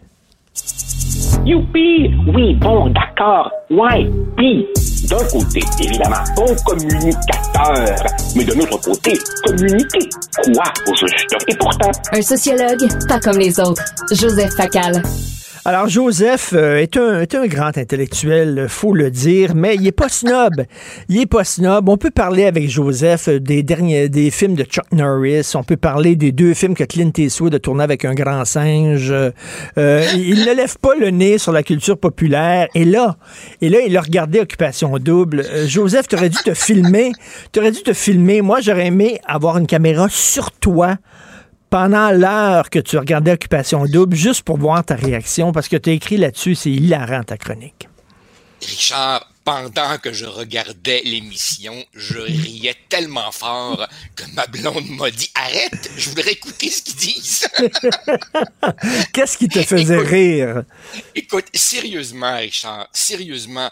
Youpi! 1.45 2.11
Oui, 2.33 2.55
bon, 2.55 2.89
d'accord. 2.89 3.51
Ouais, 3.69 4.09
puis, 4.35 4.65
d'un 5.09 5.23
côté, 5.31 5.59
évidemment, 5.83 6.23
bon 6.35 6.55
communicateur, 6.65 7.95
mais 8.35 8.43
de 8.43 8.53
l'autre 8.53 8.81
côté, 8.81 9.13
communiquer. 9.45 10.09
Quoi, 10.43 10.63
au 10.87 10.95
juste? 10.95 11.35
Et 11.47 11.55
pourtant... 11.59 11.91
Un 12.13 12.21
sociologue, 12.21 12.89
pas 13.07 13.19
comme 13.19 13.37
les 13.37 13.59
autres. 13.59 13.83
Joseph 14.11 14.53
Facal. 14.55 15.03
Alors, 15.67 15.87
Joseph 15.87 16.53
euh, 16.53 16.77
est, 16.77 16.95
un, 16.95 17.47
grand 17.47 17.75
intellectuel, 17.75 18.67
faut 18.69 18.93
le 18.93 19.09
dire, 19.09 19.55
mais 19.55 19.73
il 19.73 19.87
est 19.87 19.91
pas 19.91 20.09
snob. 20.09 20.63
Il 21.09 21.19
est 21.19 21.25
pas 21.25 21.43
snob. 21.43 21.89
On 21.89 21.97
peut 21.97 22.11
parler 22.11 22.45
avec 22.45 22.69
Joseph 22.69 23.29
des 23.29 23.63
derniers 23.63 24.07
des 24.07 24.29
films 24.29 24.53
de 24.53 24.63
Chuck 24.63 24.85
Norris. 24.91 25.53
On 25.55 25.63
peut 25.63 25.75
parler 25.75 26.15
des 26.15 26.31
deux 26.31 26.53
films 26.53 26.75
que 26.75 26.83
Clint 26.83 27.09
Eastwood 27.17 27.55
a 27.55 27.59
tourné 27.59 27.83
avec 27.83 28.05
un 28.05 28.13
grand 28.13 28.45
singe. 28.45 29.11
Euh, 29.11 30.05
il 30.13 30.45
ne 30.45 30.53
lève 30.53 30.77
pas 30.77 30.93
le 30.99 31.09
nez 31.09 31.39
sur 31.39 31.51
la 31.51 31.63
culture 31.63 31.97
populaire. 31.97 32.67
Et 32.75 32.85
là, 32.85 33.17
et 33.59 33.69
là, 33.69 33.79
il 33.87 33.97
a 33.97 34.01
regardé 34.01 34.41
Occupation 34.41 34.95
Double. 34.99 35.47
Euh, 35.49 35.65
Joseph, 35.65 36.07
tu 36.07 36.15
aurais 36.15 36.29
dû 36.29 36.37
te 36.45 36.53
filmer. 36.53 37.11
Tu 37.51 37.59
aurais 37.59 37.71
dû 37.71 37.81
te 37.81 37.93
filmer. 37.93 38.43
Moi, 38.43 38.59
j'aurais 38.61 38.85
aimé 38.85 39.19
avoir 39.25 39.57
une 39.57 39.65
caméra 39.65 40.09
sur 40.11 40.51
toi 40.51 40.97
pendant 41.75 42.09
l'heure 42.11 42.69
que 42.69 42.79
tu 42.79 42.97
regardais 42.97 43.33
Occupation 43.33 43.83
Double, 43.83 44.15
juste 44.15 44.43
pour 44.43 44.57
voir 44.57 44.85
ta 44.85 44.95
réaction, 44.95 45.51
parce 45.51 45.67
que 45.67 45.75
tu 45.75 45.89
as 45.89 45.93
écrit 45.93 46.15
là-dessus, 46.15 46.55
c'est 46.55 46.71
hilarant 46.71 47.25
ta 47.25 47.35
chronique. 47.37 47.89
Richard, 48.61 49.29
pendant 49.43 49.97
que 49.97 50.13
je 50.13 50.25
regardais 50.25 51.01
l'émission, 51.03 51.75
je 51.93 52.17
riais 52.17 52.77
tellement 52.87 53.29
fort 53.33 53.85
que 54.15 54.23
ma 54.35 54.47
blonde 54.47 54.87
m'a 54.91 55.11
dit 55.11 55.29
Arrête, 55.35 55.91
je 55.97 56.07
voudrais 56.07 56.31
écouter 56.31 56.69
ce 56.69 56.81
qu'ils 56.81 56.95
disent. 56.95 57.47
Qu'est-ce 59.13 59.37
qui 59.37 59.49
te 59.49 59.61
faisait 59.61 59.95
écoute, 59.95 60.07
rire? 60.07 60.63
Écoute, 61.13 61.47
sérieusement, 61.53 62.37
Richard, 62.37 62.87
sérieusement, 62.93 63.69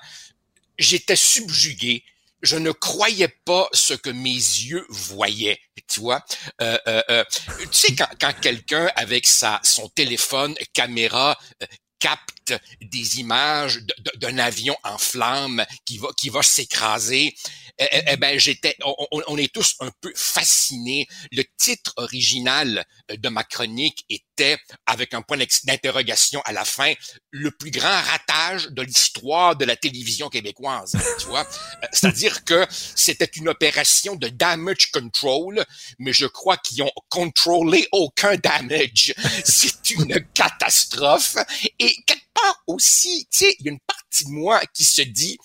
j'étais 0.78 1.16
subjugué 1.16 2.04
je 2.44 2.58
ne 2.58 2.72
croyais 2.72 3.30
pas 3.46 3.68
ce 3.74 3.94
que 3.94 4.10
mes 4.10 4.30
yeux 4.30 4.86
voyaient. 4.90 5.60
Tu 5.88 6.02
vois, 6.02 6.24
euh, 6.62 6.78
euh, 6.88 7.02
euh, 7.10 7.24
tu 7.60 7.68
sais 7.72 7.96
quand, 7.96 8.34
quelqu'un 8.42 8.90
avec 8.96 9.26
sa 9.26 9.60
son 9.64 9.90
téléphone 9.90 10.56
caméra 10.74 11.38
euh, 11.62 11.66
capte 12.00 12.54
des 12.82 13.20
images 13.20 13.80
d'un 14.18 14.38
avion 14.38 14.76
en 14.84 14.98
flammes 14.98 15.66
qui 15.86 15.98
va 15.98 16.10
qui 16.18 16.30
va 16.30 16.44
s'écraser. 16.44 17.34
Eh, 17.80 17.88
eh 18.08 18.18
ben 18.18 18.38
j'étais, 18.38 18.76
on, 18.86 18.96
on, 19.28 19.38
est 19.38 19.52
tous 19.52 19.76
un 19.80 19.90
peu 20.00 20.14
fascinés. 20.16 21.08
Le 21.32 21.44
titre 21.58 21.92
original 21.98 22.86
de 23.10 23.30
ma 23.30 23.44
chronique 23.44 24.06
était 24.10 24.60
avec 24.86 25.16
un 25.16 25.24
point 25.24 25.38
d'interrogation 25.38 26.42
à 26.46 26.52
la 26.52 26.66
fin, 26.66 26.94
le 27.32 27.50
plus 27.50 27.72
grand 27.72 28.02
ratage 28.02 28.68
de 28.70 28.84
l'histoire 28.84 29.56
de 29.56 29.66
la 29.66 29.76
télévision 29.76 30.30
québécoise. 30.30 30.96
Tu 31.20 31.26
vois, 31.26 31.48
c'est-à-dire 31.92 32.44
que 32.44 32.66
c'était 32.70 33.30
une 33.36 33.50
opération 33.50 34.16
de 34.16 34.28
damage 34.28 34.92
control, 34.92 35.66
mais 35.98 36.14
je 36.14 36.28
crois 36.28 36.58
qu'ils 36.58 36.84
ont 36.84 36.92
contrôlé 37.10 37.88
aucun 37.92 38.36
damage. 38.36 39.16
C'est 39.46 39.90
une 39.92 40.24
catastrophe 40.34 41.38
et 41.80 41.96
quelque 42.06 42.22
part 42.34 42.64
aussi, 42.68 43.28
tu 43.32 43.46
sais, 43.46 43.56
il 43.60 43.66
y 43.66 43.70
a 43.70 43.72
une 43.72 43.80
partie 43.80 44.26
de 44.26 44.30
moi 44.30 44.62
qui 44.74 44.84
se 44.84 45.02
dit 45.02 45.38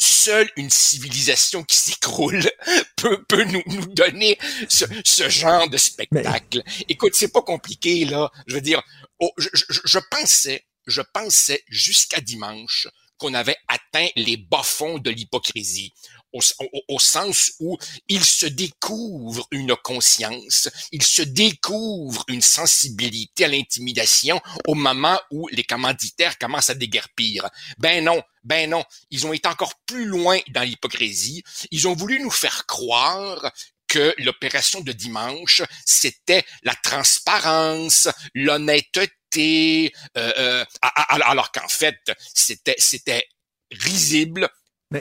seule 0.00 0.50
une 0.56 0.70
civilisation 0.70 1.62
qui 1.62 1.76
s'écroule 1.76 2.42
peut, 2.96 3.22
peut 3.28 3.44
nous, 3.44 3.62
nous 3.66 3.86
donner 3.86 4.38
ce, 4.68 4.84
ce 5.04 5.28
genre 5.28 5.68
de 5.68 5.76
spectacle. 5.76 6.62
Mais... 6.64 6.84
Écoute, 6.88 7.14
c'est 7.14 7.32
pas 7.32 7.42
compliqué, 7.42 8.04
là. 8.04 8.30
Je 8.46 8.54
veux 8.54 8.60
dire, 8.60 8.82
oh, 9.20 9.30
je, 9.36 9.48
je, 9.52 9.80
je 9.84 9.98
pensais, 10.10 10.64
je 10.86 11.02
pensais 11.02 11.62
jusqu'à 11.68 12.20
dimanche 12.20 12.88
qu'on 13.18 13.34
avait 13.34 13.56
atteint 13.68 14.08
les 14.16 14.38
bas-fonds 14.38 14.98
de 14.98 15.10
l'hypocrisie. 15.10 15.92
Au, 16.32 16.40
au, 16.60 16.82
au, 16.94 16.98
sens 16.98 17.52
où 17.58 17.76
il 18.08 18.24
se 18.24 18.46
découvre 18.46 19.46
une 19.50 19.74
conscience, 19.76 20.68
il 20.92 21.02
se 21.02 21.22
découvre 21.22 22.24
une 22.28 22.42
sensibilité 22.42 23.46
à 23.46 23.48
l'intimidation 23.48 24.40
au 24.66 24.74
moment 24.74 25.20
où 25.30 25.48
les 25.48 25.64
commanditaires 25.64 26.38
commencent 26.38 26.70
à 26.70 26.74
déguerpir. 26.74 27.48
Ben 27.78 28.04
non, 28.04 28.22
ben 28.44 28.70
non, 28.70 28.84
ils 29.10 29.26
ont 29.26 29.32
été 29.32 29.48
encore 29.48 29.74
plus 29.86 30.04
loin 30.04 30.38
dans 30.50 30.62
l'hypocrisie. 30.62 31.42
Ils 31.70 31.88
ont 31.88 31.94
voulu 31.94 32.20
nous 32.20 32.30
faire 32.30 32.66
croire 32.66 33.50
que 33.90 34.14
l'opération 34.18 34.80
de 34.80 34.92
dimanche, 34.92 35.62
c'était 35.84 36.44
la 36.62 36.74
transparence, 36.76 38.08
l'honnêteté, 38.34 39.92
euh, 40.16 40.32
euh, 40.38 40.64
alors 40.80 41.50
qu'en 41.50 41.68
fait, 41.68 41.98
c'était 42.32 42.76
c'était 42.78 43.26
risible, 43.72 44.48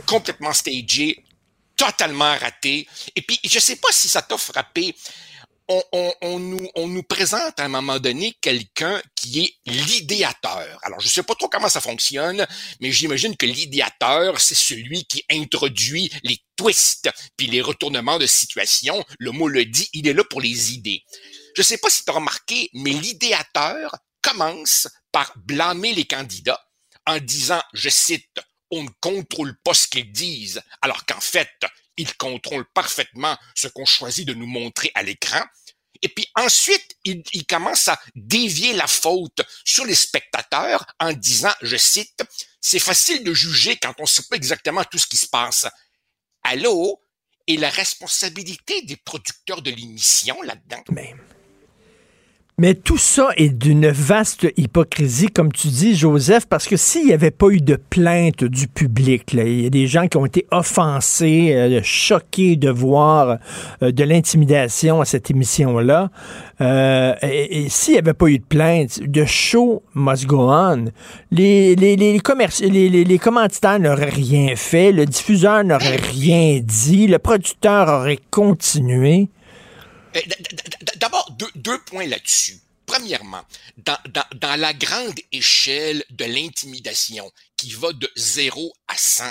Complètement 0.05 0.53
stagé, 0.53 1.23
totalement 1.75 2.37
raté. 2.37 2.87
Et 3.15 3.21
puis, 3.21 3.39
je 3.43 3.59
sais 3.59 3.77
pas 3.77 3.91
si 3.91 4.07
ça 4.09 4.21
t'a 4.21 4.37
frappé. 4.37 4.95
On, 5.67 5.83
on, 5.91 6.13
on, 6.21 6.39
nous, 6.39 6.67
on 6.75 6.87
nous 6.87 7.03
présente 7.03 7.59
à 7.59 7.65
un 7.65 7.69
moment 7.69 7.99
donné 7.99 8.35
quelqu'un 8.41 9.01
qui 9.15 9.43
est 9.43 9.53
l'idéateur. 9.65 10.79
Alors, 10.81 10.99
je 10.99 11.07
sais 11.07 11.21
pas 11.21 11.35
trop 11.35 11.47
comment 11.47 11.69
ça 11.69 11.79
fonctionne, 11.79 12.45
mais 12.81 12.91
j'imagine 12.91 13.37
que 13.37 13.45
l'idéateur, 13.45 14.41
c'est 14.41 14.55
celui 14.55 15.05
qui 15.05 15.23
introduit 15.29 16.11
les 16.23 16.39
twists 16.55 17.09
puis 17.37 17.47
les 17.47 17.61
retournements 17.61 18.17
de 18.17 18.25
situation. 18.25 19.03
Le 19.19 19.31
mot 19.31 19.47
le 19.47 19.63
dit, 19.65 19.89
il 19.93 20.07
est 20.07 20.13
là 20.13 20.23
pour 20.23 20.41
les 20.41 20.73
idées. 20.73 21.03
Je 21.55 21.61
sais 21.61 21.77
pas 21.77 21.89
si 21.89 22.03
tu 22.03 22.09
as 22.09 22.15
remarqué, 22.15 22.69
mais 22.73 22.91
l'idéateur 22.91 23.95
commence 24.21 24.87
par 25.11 25.31
blâmer 25.35 25.93
les 25.93 26.05
candidats 26.05 26.63
en 27.05 27.19
disant, 27.19 27.61
je 27.73 27.89
cite, 27.89 28.39
on 28.71 28.83
ne 28.83 28.89
contrôle 29.01 29.57
pas 29.63 29.73
ce 29.73 29.87
qu'ils 29.87 30.11
disent, 30.11 30.61
alors 30.81 31.05
qu'en 31.05 31.19
fait, 31.19 31.49
ils 31.97 32.15
contrôlent 32.15 32.69
parfaitement 32.73 33.37
ce 33.55 33.67
qu'on 33.67 33.85
choisit 33.85 34.27
de 34.27 34.33
nous 34.33 34.47
montrer 34.47 34.91
à 34.95 35.03
l'écran. 35.03 35.43
Et 36.01 36.07
puis 36.07 36.27
ensuite, 36.35 36.95
il, 37.03 37.23
il, 37.33 37.45
commence 37.45 37.89
à 37.89 37.99
dévier 38.15 38.73
la 38.73 38.87
faute 38.87 39.41
sur 39.65 39.85
les 39.85 39.95
spectateurs 39.95 40.85
en 40.99 41.11
disant, 41.11 41.51
je 41.61 41.75
cite, 41.75 42.23
c'est 42.61 42.79
facile 42.79 43.23
de 43.23 43.33
juger 43.33 43.77
quand 43.77 43.93
on 43.99 44.03
ne 44.03 44.07
sait 44.07 44.23
pas 44.29 44.37
exactement 44.37 44.83
tout 44.85 44.97
ce 44.97 45.07
qui 45.07 45.17
se 45.17 45.27
passe. 45.27 45.67
Allô? 46.43 47.01
Et 47.47 47.57
la 47.57 47.69
responsabilité 47.69 48.83
des 48.83 48.95
producteurs 48.95 49.61
de 49.61 49.71
l'émission 49.71 50.41
là-dedans? 50.43 50.83
Mais... 50.91 51.15
Mais 52.61 52.73
tout 52.73 52.97
ça 52.97 53.29
est 53.37 53.57
d'une 53.57 53.87
vaste 53.87 54.45
hypocrisie, 54.57 55.27
comme 55.27 55.49
tu 55.49 55.69
dis, 55.69 55.95
Joseph, 55.95 56.45
parce 56.45 56.67
que 56.67 56.75
s'il 56.75 57.05
n'y 57.05 57.13
avait 57.13 57.31
pas 57.31 57.47
eu 57.47 57.61
de 57.61 57.77
plainte 57.77 58.43
du 58.43 58.67
public, 58.67 59.31
il 59.31 59.61
y 59.61 59.65
a 59.65 59.69
des 59.69 59.87
gens 59.87 60.09
qui 60.09 60.17
ont 60.17 60.25
été 60.25 60.45
offensés, 60.51 61.53
euh, 61.53 61.79
choqués 61.83 62.57
de 62.57 62.69
voir 62.69 63.37
euh, 63.81 63.93
de 63.93 64.03
l'intimidation 64.03 64.99
à 64.99 65.05
cette 65.05 65.31
émission-là. 65.31 66.09
Euh, 66.59 67.15
et, 67.21 67.69
s'il 67.69 67.93
n'y 67.93 67.99
avait 67.99 68.13
pas 68.13 68.27
eu 68.27 68.39
de 68.39 68.43
plainte, 68.43 68.99
de 69.03 69.23
show 69.23 69.81
must 69.95 70.25
go 70.25 70.49
on. 70.51 70.87
Les, 71.31 71.75
les, 71.75 71.95
les, 71.95 72.19
les, 72.19 72.89
les, 72.89 73.19
n'auraient 73.79 74.09
rien 74.09 74.53
fait, 74.57 74.91
le 74.91 75.05
diffuseur 75.05 75.63
n'aurait 75.63 75.95
rien 75.95 76.59
dit, 76.61 77.07
le 77.07 77.19
producteur 77.19 77.87
aurait 77.87 78.19
continué. 78.29 79.29
D'abord, 80.95 81.31
deux, 81.31 81.49
deux, 81.55 81.79
points 81.83 82.07
là-dessus. 82.07 82.59
Premièrement, 82.85 83.43
dans, 83.77 83.97
dans, 84.09 84.25
dans, 84.35 84.59
la 84.59 84.73
grande 84.73 85.19
échelle 85.31 86.03
de 86.09 86.25
l'intimidation 86.25 87.31
qui 87.55 87.71
va 87.71 87.93
de 87.93 88.11
0 88.15 88.73
à 88.87 88.97
100, 88.97 89.25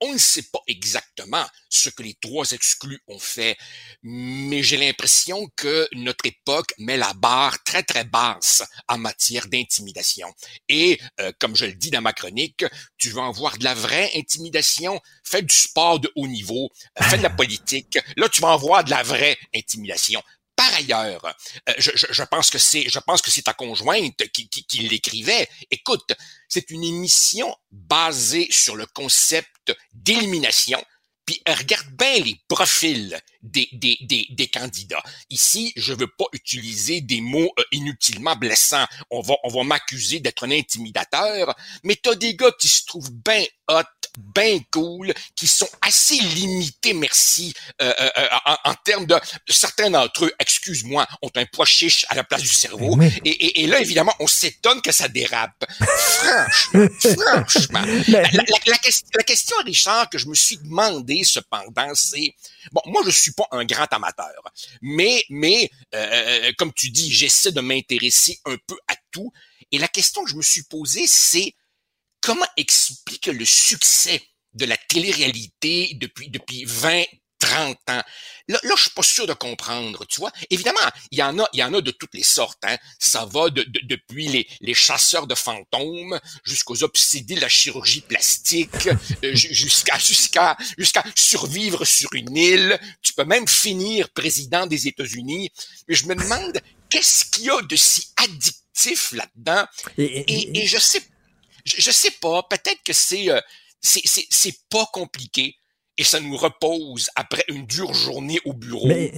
On 0.00 0.12
ne 0.14 0.18
sait 0.18 0.44
pas 0.50 0.60
exactement 0.66 1.44
ce 1.68 1.90
que 1.90 2.02
les 2.02 2.14
trois 2.14 2.50
exclus 2.52 3.00
ont 3.06 3.18
fait, 3.18 3.56
mais 4.02 4.62
j'ai 4.62 4.76
l'impression 4.76 5.48
que 5.56 5.88
notre 5.92 6.24
époque 6.26 6.72
met 6.78 6.96
la 6.96 7.12
barre 7.14 7.62
très 7.64 7.82
très 7.82 8.04
basse 8.04 8.62
en 8.88 8.98
matière 8.98 9.46
d'intimidation. 9.48 10.32
Et 10.68 10.98
euh, 11.20 11.32
comme 11.38 11.54
je 11.54 11.66
le 11.66 11.74
dis 11.74 11.90
dans 11.90 12.00
ma 12.00 12.12
chronique, 12.12 12.64
tu 12.96 13.10
veux 13.10 13.20
en 13.20 13.30
voir 13.30 13.58
de 13.58 13.64
la 13.64 13.74
vraie 13.74 14.10
intimidation, 14.16 15.00
fais 15.22 15.42
du 15.42 15.54
sport 15.54 16.00
de 16.00 16.10
haut 16.16 16.28
niveau, 16.28 16.70
fais 17.00 17.18
de 17.18 17.22
la 17.22 17.30
politique, 17.40 17.98
là 18.16 18.28
tu 18.28 18.40
vas 18.40 18.48
en 18.48 18.56
voir 18.58 18.84
de 18.84 18.90
la 18.90 19.02
vraie 19.02 19.38
intimidation. 19.54 20.22
Ailleurs, 20.74 21.24
euh, 21.68 21.72
je, 21.78 22.22
pense 22.24 22.50
que 22.50 22.58
c'est, 22.58 22.88
je 22.88 22.98
pense 22.98 23.22
que 23.22 23.30
c'est 23.30 23.42
ta 23.42 23.54
conjointe 23.54 24.28
qui, 24.32 24.48
qui, 24.48 24.64
qui 24.64 24.78
l'écrivait. 24.88 25.48
Écoute, 25.70 26.12
c'est 26.48 26.70
une 26.70 26.84
émission 26.84 27.54
basée 27.70 28.48
sur 28.50 28.76
le 28.76 28.86
concept 28.86 29.76
d'élimination. 29.92 30.82
Puis 31.26 31.42
regarde 31.46 31.88
bien 31.92 32.18
les 32.24 32.40
profils 32.48 33.20
des, 33.42 33.68
des, 33.72 33.98
des, 34.02 34.26
des, 34.30 34.48
candidats. 34.48 35.02
Ici, 35.30 35.72
je 35.76 35.92
veux 35.94 36.06
pas 36.06 36.26
utiliser 36.32 37.00
des 37.00 37.20
mots 37.20 37.52
euh, 37.58 37.62
inutilement 37.72 38.36
blessants. 38.36 38.86
On 39.10 39.20
va, 39.20 39.34
on 39.44 39.48
va 39.48 39.64
m'accuser 39.64 40.20
d'être 40.20 40.46
un 40.46 40.50
intimidateur, 40.50 41.54
mais 41.82 41.96
t'as 41.96 42.14
des 42.14 42.34
gars 42.34 42.52
qui 42.58 42.68
se 42.68 42.84
trouvent 42.84 43.12
bien 43.12 43.44
hot, 43.70 43.82
bien 44.18 44.58
cool, 44.72 45.14
qui 45.36 45.46
sont 45.46 45.68
assez 45.80 46.18
limités, 46.18 46.92
merci, 46.92 47.54
euh, 47.80 47.92
euh, 48.00 48.26
en, 48.44 48.70
en, 48.70 48.74
termes 48.74 49.06
de... 49.06 49.14
Certains 49.48 49.90
d'entre 49.90 50.26
eux, 50.26 50.32
excuse-moi, 50.38 51.06
ont 51.22 51.30
un 51.36 51.46
poids 51.46 51.66
chiche 51.66 52.04
à 52.08 52.14
la 52.14 52.24
place 52.24 52.42
du 52.42 52.48
cerveau. 52.48 52.96
Oui. 52.96 53.06
Et, 53.24 53.30
et, 53.30 53.62
et, 53.62 53.66
là, 53.66 53.80
évidemment, 53.80 54.14
on 54.18 54.26
s'étonne 54.26 54.82
que 54.82 54.92
ça 54.92 55.08
dérape. 55.08 55.64
Franchement, 55.70 56.86
franchement. 57.48 57.82
La, 58.08 58.22
la, 58.22 58.42
la, 58.66 58.76
la 59.14 59.22
question, 59.22 59.56
Richard, 59.64 60.10
que 60.10 60.18
je 60.18 60.26
me 60.26 60.34
suis 60.34 60.58
demandé 60.58 61.22
cependant, 61.24 61.94
c'est... 61.94 62.34
Bon, 62.72 62.82
moi, 62.86 63.02
je 63.04 63.10
suis 63.10 63.29
pas 63.32 63.46
un 63.52 63.64
grand 63.64 63.92
amateur, 63.92 64.42
mais, 64.82 65.24
mais 65.28 65.70
euh, 65.94 66.52
comme 66.58 66.72
tu 66.72 66.90
dis, 66.90 67.12
j'essaie 67.12 67.52
de 67.52 67.60
m'intéresser 67.60 68.40
un 68.44 68.56
peu 68.66 68.76
à 68.88 68.94
tout. 69.10 69.32
Et 69.72 69.78
la 69.78 69.88
question 69.88 70.24
que 70.24 70.30
je 70.30 70.36
me 70.36 70.42
suis 70.42 70.64
posée, 70.64 71.06
c'est 71.06 71.54
comment 72.20 72.46
expliquer 72.56 73.32
le 73.32 73.44
succès 73.44 74.22
de 74.54 74.64
la 74.64 74.76
télé-réalité 74.76 75.94
depuis, 75.94 76.28
depuis 76.28 76.64
20, 76.64 77.04
30 77.38 77.78
ans? 77.90 78.02
Là, 78.50 78.58
là, 78.64 78.74
je 78.76 78.82
suis 78.82 78.90
pas 78.90 79.04
sûr 79.04 79.28
de 79.28 79.32
comprendre, 79.32 80.04
tu 80.06 80.18
vois. 80.18 80.32
Évidemment, 80.50 80.80
il 81.12 81.18
y 81.18 81.22
en 81.22 81.38
a, 81.38 81.48
il 81.52 81.60
y 81.60 81.62
en 81.62 81.72
a 81.72 81.80
de 81.80 81.92
toutes 81.92 82.14
les 82.14 82.24
sortes. 82.24 82.58
Hein. 82.64 82.76
Ça 82.98 83.24
va 83.24 83.48
de, 83.48 83.62
de, 83.62 83.80
depuis 83.84 84.26
les, 84.26 84.48
les 84.60 84.74
chasseurs 84.74 85.28
de 85.28 85.36
fantômes 85.36 86.18
jusqu'aux 86.42 86.82
obsédés 86.82 87.36
de 87.36 87.40
la 87.40 87.48
chirurgie 87.48 88.00
plastique, 88.00 88.88
euh, 89.22 89.34
jusqu'à 89.34 89.98
jusqu'à 89.98 90.56
jusqu'à 90.76 91.04
survivre 91.14 91.84
sur 91.84 92.12
une 92.12 92.36
île. 92.36 92.80
Tu 93.02 93.12
peux 93.12 93.24
même 93.24 93.46
finir 93.46 94.10
président 94.10 94.66
des 94.66 94.88
États-Unis. 94.88 95.50
Mais 95.86 95.94
je 95.94 96.06
me 96.06 96.16
demande 96.16 96.60
qu'est-ce 96.88 97.26
qu'il 97.26 97.44
y 97.44 97.50
a 97.50 97.62
de 97.62 97.76
si 97.76 98.08
addictif 98.16 99.12
là-dedans? 99.12 99.64
Et, 99.96 100.66
je 100.66 100.78
sais, 100.78 101.02
je, 101.64 101.76
je 101.78 101.90
sais 101.92 102.10
pas. 102.10 102.42
Peut-être 102.50 102.82
que 102.82 102.92
c'est 102.92 103.30
euh, 103.30 103.40
c'est 103.80 104.02
c'est 104.28 104.58
pas 104.68 104.86
compliqué 104.92 105.59
et 106.00 106.04
ça 106.04 106.18
nous 106.18 106.36
repose 106.36 107.10
après 107.14 107.44
une 107.48 107.66
dure 107.66 107.92
journée 107.92 108.38
au 108.46 108.54
bureau. 108.54 108.88
Mais, 108.88 109.12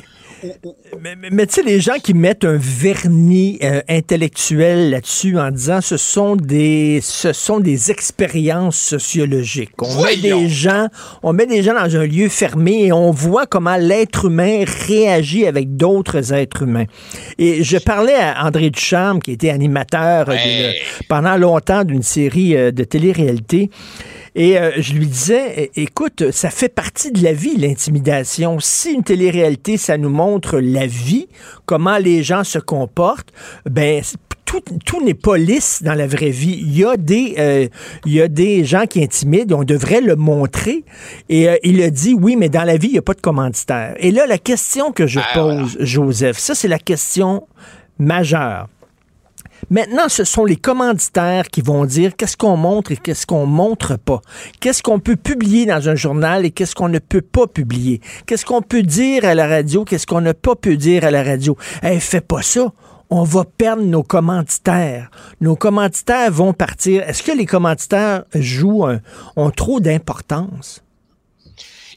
mais, 1.01 1.15
mais, 1.15 1.29
mais 1.31 1.47
tu 1.47 1.55
sais, 1.55 1.63
les 1.63 1.81
gens 1.81 1.99
qui 2.03 2.15
mettent 2.15 2.45
un 2.45 2.57
vernis 2.59 3.61
euh, 3.63 3.81
intellectuel 3.89 4.91
là-dessus 4.91 5.39
en 5.39 5.53
disant 5.53 5.81
ce 5.81 5.97
sont 5.97 6.35
des 6.35 6.99
ce 7.01 7.33
sont 7.33 7.61
des 7.61 7.93
expériences 7.93 8.77
sociologiques. 8.77 9.71
On 9.81 9.87
Voyons. 9.87 10.39
met 10.41 10.43
des 10.45 10.49
gens, 10.49 10.89
on 11.23 11.33
met 11.33 11.47
des 11.47 11.63
gens 11.63 11.75
dans 11.75 11.97
un 11.97 12.05
lieu 12.07 12.29
fermé 12.29 12.87
et 12.87 12.93
on 12.93 13.13
voit 13.13 13.47
comment 13.47 13.77
l'être 13.77 14.25
humain 14.25 14.65
réagit 14.89 15.47
avec 15.47 15.77
d'autres 15.77 16.33
êtres 16.33 16.63
humains. 16.63 16.87
Et 17.39 17.63
je 17.63 17.79
parlais 17.79 18.15
à 18.17 18.45
André 18.45 18.71
Ducharme, 18.71 19.21
qui 19.21 19.31
était 19.31 19.51
animateur 19.51 20.27
de- 20.27 21.07
pendant 21.09 21.37
longtemps 21.37 21.85
d'une 21.85 22.03
série 22.03 22.57
euh, 22.57 22.73
de 22.73 22.83
télé-réalité. 22.83 23.71
Et 24.35 24.59
euh, 24.59 24.71
je 24.79 24.95
lui 24.95 25.07
disais, 25.07 25.71
écoute, 25.77 26.31
ça 26.31 26.51
fait 26.51 26.71
partie 26.71 27.13
de 27.13 27.23
la 27.23 27.33
vie, 27.33 27.57
l'intimidation. 27.57 28.59
Si 28.61 28.93
une 28.93 29.03
télé-réalité, 29.03 29.77
ça 29.77 29.99
nous 29.99 30.09
montre 30.09 30.59
la 30.59 30.87
vie, 30.87 31.29
comment 31.67 31.99
les 31.99 32.23
gens 32.23 32.45
se 32.45 32.59
comportent, 32.59 33.31
ben 33.69 34.03
tout, 34.47 34.63
tout 34.85 35.03
n'est 35.05 35.15
pas 35.15 35.37
lisse 35.37 35.83
dans 35.83 35.95
la 35.95 36.07
vraie 36.07 36.31
vie. 36.31 36.59
Il 36.61 36.77
y 36.77 36.85
a 36.85 36.97
des, 36.97 37.35
euh, 37.39 37.69
il 38.07 38.13
y 38.13 38.21
a 38.21 38.29
des 38.29 38.65
gens 38.65 38.87
qui 38.87 39.03
intimident, 39.03 39.59
on 39.59 39.65
devrait 39.65 40.01
le 40.01 40.17
montrer. 40.17 40.85
Et 41.29 41.49
euh, 41.49 41.57
il 41.63 41.83
a 41.83 41.91
dit, 41.91 42.15
oui, 42.15 42.37
mais 42.37 42.49
dans 42.49 42.65
la 42.65 42.77
vie, 42.77 42.89
il 42.89 42.93
n'y 42.93 42.99
a 42.99 43.03
pas 43.03 43.15
de 43.15 43.21
commanditaire. 43.21 43.95
Et 43.99 44.11
là, 44.11 44.27
la 44.27 44.39
question 44.39 44.93
que 44.93 45.07
je 45.07 45.21
Ah, 45.21 45.35
pose, 45.35 45.77
Joseph, 45.81 46.39
ça, 46.39 46.55
c'est 46.55 46.69
la 46.69 46.79
question 46.79 47.47
majeure. 47.99 48.69
Maintenant, 49.73 50.09
ce 50.09 50.25
sont 50.25 50.45
les 50.45 50.57
commanditaires 50.57 51.49
qui 51.49 51.63
vont 51.63 51.87
dire 51.87 52.15
qu'est-ce 52.15 52.37
qu'on 52.37 52.59
montre 52.59 52.93
et 52.93 52.97
qu'est-ce 52.99 53.25
qu'on 53.25 53.47
montre 53.47 53.97
pas. 53.97 54.21
Qu'est-ce 54.61 54.83
qu'on 54.83 54.99
peut 55.01 55.17
publier 55.17 55.65
dans 55.65 55.89
un 55.89 55.95
journal 55.95 56.45
et 56.45 56.51
qu'est-ce 56.51 56.75
qu'on 56.75 56.91
ne 56.91 56.99
peut 56.99 57.23
pas 57.23 57.47
publier? 57.47 58.03
Qu'est-ce 58.27 58.45
qu'on 58.45 58.61
peut 58.61 58.83
dire 58.83 59.25
à 59.25 59.35
la 59.35 59.47
radio, 59.47 59.87
qu'est-ce 59.87 60.07
qu'on 60.07 60.21
ne 60.21 60.33
peut 60.33 60.57
pas 60.57 60.75
dire 60.77 61.05
à 61.07 61.11
la 61.11 61.23
radio? 61.23 61.57
Eh, 61.83 61.99
fais 62.01 62.21
pas 62.21 62.43
ça. 62.43 62.71
On 63.09 63.23
va 63.23 63.45
perdre 63.47 63.83
nos 63.83 64.03
commanditaires. 64.03 65.11
Nos 65.41 65.57
commanditaires 65.57 66.31
vont 66.31 66.53
partir. 66.53 67.03
Est-ce 67.09 67.23
que 67.23 67.33
les 67.33 67.47
commanditaires 67.47 68.25
jouent, 68.35 68.85
un- 68.85 69.01
ont 69.37 69.51
trop 69.51 69.81
d'importance? 69.81 70.83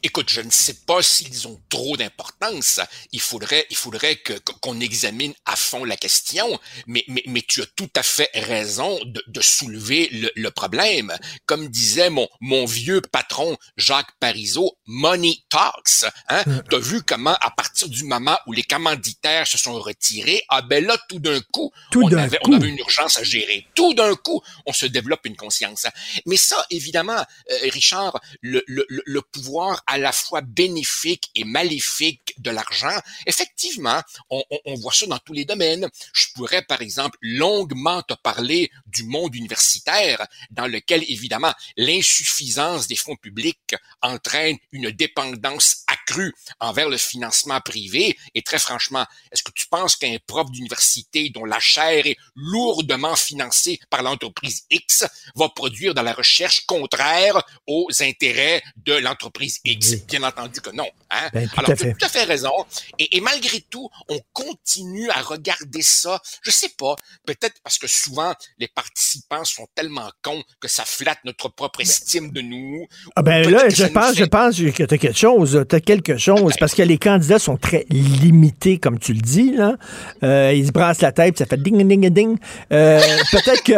Écoute, 0.07 0.29
je 0.29 0.41
ne 0.41 0.51
sais 0.51 0.75
pas 0.85 1.01
s'ils 1.01 1.47
ont 1.47 1.59
trop 1.67 1.97
d'importance. 1.97 2.79
Il 3.11 3.19
faudrait, 3.19 3.65
il 3.71 3.75
faudrait 3.75 4.17
que 4.17 4.33
qu'on 4.61 4.79
examine 4.79 5.33
à 5.45 5.55
fond 5.55 5.83
la 5.83 5.97
question. 5.97 6.59
Mais, 6.85 7.03
mais, 7.07 7.23
mais 7.25 7.41
tu 7.41 7.63
as 7.63 7.65
tout 7.75 7.89
à 7.95 8.03
fait 8.03 8.29
raison 8.35 8.99
de, 9.03 9.23
de 9.25 9.41
soulever 9.41 10.07
le, 10.11 10.31
le 10.35 10.51
problème. 10.51 11.11
Comme 11.47 11.69
disait 11.69 12.11
mon, 12.11 12.27
mon 12.39 12.65
vieux 12.65 13.01
patron 13.01 13.57
Jacques 13.77 14.11
Parizeau, 14.19 14.77
money 14.85 15.39
talks. 15.49 16.05
Hein? 16.29 16.43
Tu 16.69 16.75
as 16.75 16.79
vu 16.79 17.01
comment, 17.01 17.35
à 17.41 17.49
partir 17.49 17.89
du 17.89 18.03
moment 18.03 18.37
où 18.45 18.53
les 18.53 18.61
commanditaires 18.63 19.47
se 19.47 19.57
sont 19.57 19.73
retirés, 19.79 20.43
ah 20.49 20.61
ben 20.61 20.85
là, 20.85 20.99
tout 21.09 21.19
d'un 21.19 21.41
coup, 21.51 21.71
Tout 21.89 22.03
on, 22.03 22.11
avait, 22.15 22.37
coup. 22.37 22.51
on 22.51 22.57
avait 22.57 22.69
une 22.69 22.77
urgence 22.77 23.17
à 23.17 23.23
gérer. 23.23 23.65
Tout 23.73 23.95
d'un 23.95 24.13
coup, 24.15 24.39
on 24.67 24.71
se 24.73 24.85
développe 24.85 25.25
une 25.25 25.35
conscience. 25.35 25.87
Mais 26.27 26.37
ça, 26.37 26.63
évidemment, 26.69 27.17
euh, 27.49 27.57
Richard, 27.71 28.21
le, 28.41 28.63
le, 28.67 28.85
le- 28.87 29.01
le 29.03 29.21
pouvoir 29.23 29.81
à 29.95 29.97
la 29.97 30.11
fois 30.11 30.41
bénéfique 30.41 31.31
et 31.35 31.45
maléfique 31.45 32.33
de 32.39 32.51
l'argent, 32.51 32.97
effectivement, 33.25 34.01
on, 34.29 34.43
on- 34.51 34.59
on 34.65 34.75
voit 34.75 34.91
ça 34.91 35.05
dans 35.07 35.19
tous 35.19 35.31
les 35.31 35.45
domaines. 35.45 35.87
Je 36.13 36.27
pourrais, 36.35 36.61
par 36.63 36.81
exemple, 36.81 37.17
longuement 37.21 38.01
te 38.01 38.13
parler 38.13 38.69
du 38.95 39.03
monde 39.03 39.35
universitaire, 39.35 40.25
dans 40.51 40.67
lequel, 40.67 41.03
évidemment, 41.07 41.53
l'insuffisance 41.77 42.87
des 42.87 42.95
fonds 42.95 43.15
publics 43.15 43.75
entraîne 44.01 44.57
une 44.71 44.91
dépendance 44.91 45.83
accrue 45.87 46.33
envers 46.59 46.89
le 46.89 46.97
financement 46.97 47.59
privé. 47.61 48.17
Et 48.33 48.41
très 48.41 48.59
franchement, 48.59 49.05
est-ce 49.31 49.43
que 49.43 49.51
tu 49.51 49.67
penses 49.67 49.95
qu'un 49.95 50.17
prof 50.25 50.49
d'université 50.51 51.29
dont 51.29 51.45
la 51.45 51.59
chaire 51.59 52.07
est 52.07 52.17
lourdement 52.35 53.15
financée 53.15 53.79
par 53.89 54.03
l'entreprise 54.03 54.65
X 54.69 55.05
va 55.35 55.49
produire 55.49 55.93
dans 55.93 56.03
la 56.03 56.13
recherche 56.13 56.65
contraire 56.65 57.41
aux 57.67 57.87
intérêts 58.01 58.63
de 58.77 58.93
l'entreprise 58.93 59.59
X? 59.63 59.95
Bien 60.07 60.23
entendu 60.23 60.61
que 60.61 60.71
non. 60.71 60.89
Hein? 61.09 61.29
Ben, 61.33 61.47
tout 61.47 61.59
Alors, 61.59 61.77
tu 61.77 61.87
as 61.87 61.93
tout 61.93 62.05
à 62.05 62.09
fait 62.09 62.23
raison. 62.23 62.53
Et, 62.99 63.17
et 63.17 63.21
malgré 63.21 63.61
tout, 63.61 63.89
on 64.09 64.19
continue 64.33 65.09
à 65.09 65.21
regarder 65.21 65.81
ça. 65.81 66.21
Je 66.41 66.51
sais 66.51 66.69
pas. 66.69 66.95
Peut-être 67.25 67.61
parce 67.63 67.77
que 67.77 67.87
souvent, 67.87 68.33
les 68.57 68.67
participants 68.85 69.43
sont 69.43 69.67
tellement 69.75 70.09
cons 70.21 70.43
que 70.59 70.67
ça 70.67 70.83
flatte 70.85 71.19
notre 71.25 71.49
propre 71.49 71.81
estime 71.81 72.31
de 72.31 72.41
nous. 72.41 72.85
Ah 73.15 73.21
ben 73.21 73.49
là, 73.49 73.69
je 73.69 73.85
pense, 73.85 74.15
je 74.15 74.25
pense 74.25 74.57
que 74.57 74.83
tu 74.83 74.93
as 74.93 74.97
quelque 74.97 75.17
chose. 75.17 75.65
Tu 75.69 75.75
as 75.75 75.79
quelque 75.79 76.17
chose. 76.17 76.53
Parce 76.59 76.73
que 76.73 76.83
les 76.83 76.97
candidats 76.97 77.39
sont 77.39 77.57
très 77.57 77.85
limités, 77.89 78.77
comme 78.77 78.99
tu 78.99 79.13
le 79.13 79.21
dis. 79.21 79.53
Là. 79.55 79.75
Euh, 80.23 80.53
ils 80.55 80.67
se 80.67 80.71
brassent 80.71 81.01
la 81.01 81.11
tête, 81.11 81.37
ça 81.37 81.45
fait 81.45 81.61
ding, 81.61 81.87
ding, 81.87 82.09
ding. 82.09 82.37
Euh, 82.71 82.99
peut-être 83.31 83.63
que 83.63 83.73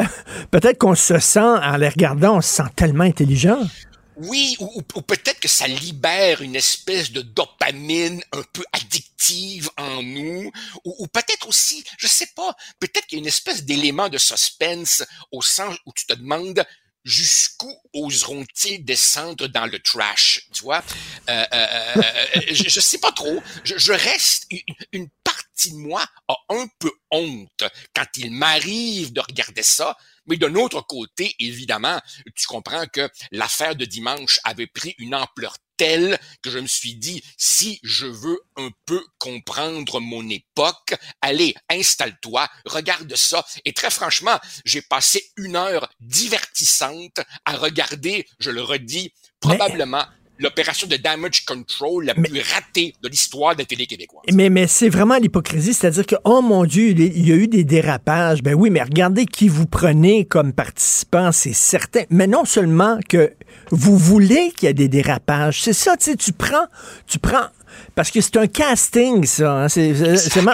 peut-être 0.51 0.77
qu'on 0.77 0.95
se 0.95 1.19
sent, 1.19 1.39
en 1.39 1.77
les 1.77 1.89
regardant, 1.89 2.37
on 2.37 2.41
se 2.41 2.55
sent 2.55 2.69
tellement 2.75 3.03
intelligent. 3.03 3.59
Oui, 4.19 4.55
ou, 4.59 4.81
ou- 4.95 5.01
peut-être 5.03 5.39
que 5.39 5.47
ça 5.47 5.67
libère 5.67 6.41
une 6.41 6.55
espèce 6.55 7.11
de 7.11 7.21
dopamine 7.21 8.23
un 8.31 8.41
peu 8.51 8.63
addictive 8.73 9.69
en 9.77 10.01
nous, 10.01 10.51
ou, 10.83 10.95
ou 10.99 11.07
peut-être 11.07 11.47
aussi, 11.47 11.83
je 11.99 12.07
sais 12.07 12.29
pas, 12.35 12.55
peut-être 12.79 13.05
qu'il 13.05 13.17
y 13.17 13.21
a 13.21 13.23
une 13.23 13.27
espèce 13.27 13.63
d'élément 13.63 14.09
de 14.09 14.17
suspense 14.17 15.03
au 15.31 15.43
sens 15.43 15.75
où 15.85 15.91
tu 15.95 16.07
te 16.07 16.13
demandes 16.13 16.65
jusqu'où 17.05 17.71
oseront-ils 17.93 18.83
descendre 18.83 19.47
dans 19.47 19.67
le 19.67 19.79
trash, 19.79 20.47
tu 20.51 20.63
vois? 20.63 20.83
Euh, 21.29 21.45
euh, 21.53 21.67
euh, 21.97 22.41
je, 22.51 22.67
je 22.69 22.79
sais 22.79 22.97
pas 22.97 23.11
trop. 23.11 23.41
Je, 23.63 23.77
je 23.77 23.93
reste, 23.93 24.47
une, 24.49 24.59
une 24.93 25.09
partie 25.23 25.71
de 25.71 25.77
moi 25.77 26.03
a 26.27 26.35
un 26.49 26.67
peu 26.79 26.91
honte 27.11 27.63
quand 27.95 28.05
il 28.17 28.31
m'arrive 28.31 29.13
de 29.13 29.21
regarder 29.21 29.63
ça, 29.63 29.95
Mais 30.27 30.37
d'un 30.37 30.55
autre 30.55 30.81
côté, 30.85 31.35
évidemment, 31.39 31.99
tu 32.35 32.47
comprends 32.47 32.85
que 32.85 33.09
l'affaire 33.31 33.75
de 33.75 33.85
dimanche 33.85 34.39
avait 34.43 34.67
pris 34.67 34.95
une 34.97 35.15
ampleur 35.15 35.55
telle 35.77 36.19
que 36.41 36.49
je 36.49 36.59
me 36.59 36.67
suis 36.67 36.95
dit, 36.95 37.23
si 37.37 37.79
je 37.83 38.07
veux 38.07 38.39
un 38.57 38.69
peu 38.85 39.01
comprendre 39.19 39.99
mon 39.99 40.27
époque, 40.27 40.95
allez, 41.21 41.55
installe-toi, 41.69 42.49
regarde 42.65 43.15
ça. 43.15 43.45
Et 43.63 43.73
très 43.73 43.91
franchement, 43.91 44.39
j'ai 44.65 44.81
passé 44.81 45.23
une 45.37 45.55
heure 45.55 45.89
divertissante 45.99 47.19
à 47.45 47.55
regarder, 47.55 48.27
je 48.39 48.49
le 48.49 48.63
redis, 48.63 49.13
probablement 49.39 50.05
l'opération 50.39 50.87
de 50.87 50.97
damage 50.97 51.45
control 51.45 52.05
la 52.05 52.13
plus 52.13 52.41
ratée 52.53 52.93
de 53.01 53.09
l'histoire 53.09 53.55
de 53.55 53.59
la 53.59 53.65
télé 53.65 53.85
québécoise. 53.85 54.23
Mais, 54.33 54.49
mais 54.49 54.67
c'est 54.67 54.89
vraiment 54.89 55.17
l'hypocrisie, 55.17 55.73
c'est-à-dire 55.73 56.05
que, 56.05 56.15
oh 56.23 56.41
mon 56.41 56.65
Dieu, 56.65 56.89
il 56.89 57.17
il 57.17 57.27
y 57.27 57.31
a 57.31 57.35
eu 57.35 57.47
des 57.47 57.63
dérapages. 57.63 58.43
Ben 58.43 58.53
oui, 58.53 58.69
mais 58.69 58.81
regardez 58.81 59.25
qui 59.25 59.47
vous 59.47 59.65
prenez 59.65 60.25
comme 60.25 60.53
participant, 60.53 61.31
c'est 61.31 61.53
certain. 61.53 62.03
Mais 62.09 62.27
non 62.27 62.45
seulement 62.45 62.99
que 63.07 63.33
vous 63.71 63.97
voulez 63.97 64.51
qu'il 64.55 64.67
y 64.67 64.69
ait 64.69 64.73
des 64.73 64.87
dérapages, 64.87 65.61
c'est 65.61 65.73
ça, 65.73 65.97
tu 65.97 66.11
sais, 66.11 66.15
tu 66.15 66.33
prends, 66.33 66.67
tu 67.07 67.19
prends 67.19 67.47
parce 67.95 68.11
que 68.11 68.21
c'est 68.21 68.37
un 68.37 68.47
casting, 68.47 69.25
ça. 69.25 69.63
hein. 69.63 69.69
C'est, 69.69 69.93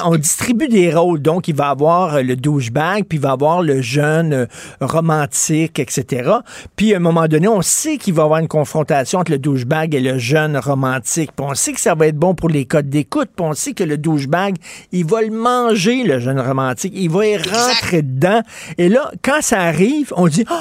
on 0.05 0.15
distribue 0.15 0.67
des 0.67 0.93
rôles. 0.93 1.21
Donc, 1.21 1.47
il 1.47 1.55
va 1.55 1.69
avoir 1.69 2.15
euh, 2.15 2.21
le 2.21 2.35
douchebag, 2.35 3.05
puis 3.05 3.17
il 3.17 3.21
va 3.21 3.31
avoir 3.31 3.61
le 3.61 3.81
jeune 3.81 4.33
euh, 4.33 4.45
romantique, 4.81 5.79
etc. 5.79 6.31
Puis, 6.75 6.93
à 6.93 6.97
un 6.97 6.99
moment 6.99 7.27
donné, 7.27 7.47
on 7.47 7.61
sait 7.61 7.97
qu'il 7.97 8.13
va 8.13 8.23
y 8.23 8.25
avoir 8.25 8.39
une 8.39 8.47
confrontation 8.47 9.19
entre 9.19 9.31
le 9.31 9.39
douchebag 9.39 9.95
et 9.95 9.99
le 9.99 10.17
jeune 10.17 10.57
romantique. 10.57 11.31
Puis, 11.35 11.45
on 11.47 11.53
sait 11.53 11.73
que 11.73 11.81
ça 11.81 11.95
va 11.95 12.07
être 12.07 12.17
bon 12.17 12.35
pour 12.35 12.49
les 12.49 12.65
codes 12.65 12.89
d'écoute. 12.89 13.29
Puis, 13.35 13.45
on 13.45 13.53
sait 13.53 13.73
que 13.73 13.83
le 13.83 13.97
douchebag, 13.97 14.55
il 14.91 15.05
va 15.05 15.21
le 15.21 15.31
manger, 15.31 16.03
le 16.03 16.19
jeune 16.19 16.39
romantique. 16.39 16.93
Il 16.95 17.09
va 17.09 17.25
y 17.25 17.37
rentrer 17.37 18.01
dedans. 18.01 18.41
Et 18.77 18.89
là, 18.89 19.11
quand 19.23 19.41
ça 19.41 19.61
arrive, 19.61 20.13
on 20.15 20.27
dit... 20.27 20.45
Oh, 20.49 20.55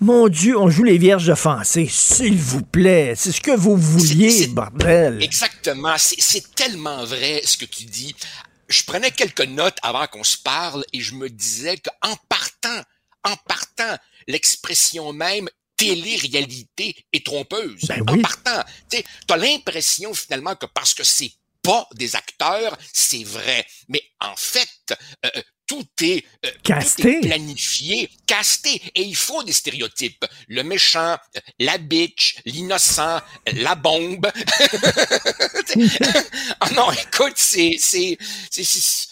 mon 0.00 0.28
Dieu, 0.28 0.58
on 0.58 0.68
joue 0.68 0.84
les 0.84 0.98
vierges 0.98 1.28
offensées. 1.28 1.88
S'il 1.90 2.36
vous 2.36 2.62
plaît, 2.62 3.14
c'est 3.16 3.32
ce 3.32 3.40
que 3.40 3.56
vous 3.56 3.76
vouliez, 3.76 4.46
bordel. 4.48 5.22
Exactement. 5.22 5.96
C'est 5.98 6.54
tellement 6.54 7.04
vrai 7.04 7.42
ce 7.44 7.56
que 7.56 7.64
tu 7.64 7.84
dis. 7.84 8.14
Je 8.68 8.82
prenais 8.82 9.10
quelques 9.10 9.46
notes 9.46 9.78
avant 9.82 10.06
qu'on 10.06 10.24
se 10.24 10.36
parle 10.38 10.84
et 10.92 11.00
je 11.00 11.14
me 11.14 11.30
disais 11.30 11.76
qu'en 11.78 12.16
partant, 12.28 12.82
en 13.24 13.36
partant, 13.48 13.96
l'expression 14.26 15.12
même 15.12 15.48
télé-réalité 15.76 16.96
est 17.12 17.24
trompeuse. 17.24 17.84
Ben 17.88 18.02
En 18.08 18.20
partant, 18.20 18.62
tu 18.90 19.02
as 19.28 19.36
l'impression 19.36 20.14
finalement 20.14 20.56
que 20.56 20.66
parce 20.66 20.94
que 20.94 21.04
c'est 21.04 21.32
pas 21.62 21.86
des 21.94 22.16
acteurs, 22.16 22.76
c'est 22.92 23.24
vrai. 23.24 23.66
Mais 23.88 24.02
en 24.20 24.34
fait, 24.36 24.96
euh, 25.24 25.42
tout 25.66 25.84
est, 26.02 26.24
euh, 26.44 26.50
tout 26.62 26.72
Casté. 26.72 27.18
est 27.18 27.26
planifié, 27.26 28.10
casté. 28.26 28.80
Et 28.94 29.02
il 29.02 29.16
faut 29.16 29.42
des 29.42 29.52
stéréotypes. 29.52 30.24
Le 30.48 30.62
méchant, 30.62 31.16
euh, 31.36 31.40
la 31.58 31.78
bitch, 31.78 32.36
l'innocent, 32.44 33.16
euh, 33.16 33.20
la 33.54 33.74
bombe. 33.74 34.26
ah 36.60 36.70
non, 36.74 36.90
écoute, 36.92 37.34
c'est, 37.36 37.76
c'est, 37.78 38.16
c'est, 38.50 38.64
c'est- 38.64 38.80
c'est- 38.80 39.08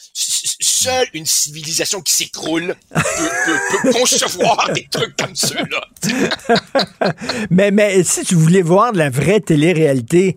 seule 0.61 1.09
une 1.15 1.27
civilisation 1.27 2.01
qui 2.01 2.13
s'écroule 2.13 2.77
peut, 2.95 3.03
peut- 3.47 3.61
peut 3.83 3.93
concevoir 3.93 4.73
des 4.73 4.87
trucs 4.89 5.17
comme 5.17 5.35
ceux-là. 5.35 5.89
mais, 7.51 7.73
mais 7.73 8.05
si 8.05 8.25
tu 8.25 8.37
voulais 8.37 8.63
voir 8.63 8.93
de 8.93 8.99
la 8.99 9.11
vraie 9.11 9.41
télé-réalité, 9.41 10.37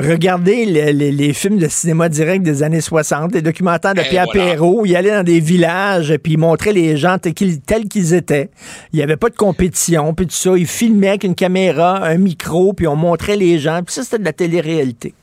regardez 0.00 0.64
les, 0.64 0.92
les- 0.92 1.12
les 1.12 1.32
films 1.32 1.58
de 1.58 1.68
cinéma 1.68 2.08
direct 2.08 2.42
des 2.44 2.62
années 2.62 2.80
60, 2.80 3.34
les 3.34 3.42
documentaires 3.42 3.94
de 3.94 4.00
Et 4.00 4.04
Pierre 4.08 4.26
voilà. 4.32 4.50
Perrault. 4.52 4.82
Il 4.86 4.94
allait 4.96 5.10
dans 5.10 5.22
des 5.24 5.40
villages, 5.40 6.16
puis 6.22 6.32
il 6.34 6.38
montrait 6.38 6.72
les 6.72 6.96
gens 6.96 7.18
tels 7.18 7.34
qu'ils, 7.34 7.60
tels 7.60 7.84
qu'ils 7.88 8.14
étaient. 8.14 8.50
Il 8.92 8.96
n'y 8.96 9.02
avait 9.02 9.16
pas 9.16 9.28
de 9.30 9.36
compétition, 9.36 10.14
puis 10.14 10.26
tout 10.26 10.34
ça. 10.34 10.52
Il 10.56 10.66
filmait 10.66 11.08
avec 11.08 11.24
une 11.24 11.34
caméra, 11.34 12.04
un 12.06 12.16
micro, 12.18 12.72
puis 12.72 12.86
on 12.86 12.96
montrait 12.96 13.36
les 13.36 13.58
gens. 13.58 13.80
Puis 13.84 13.94
ça, 13.94 14.02
c'était 14.04 14.18
de 14.18 14.24
la 14.24 14.32
télé-réalité. 14.32 15.14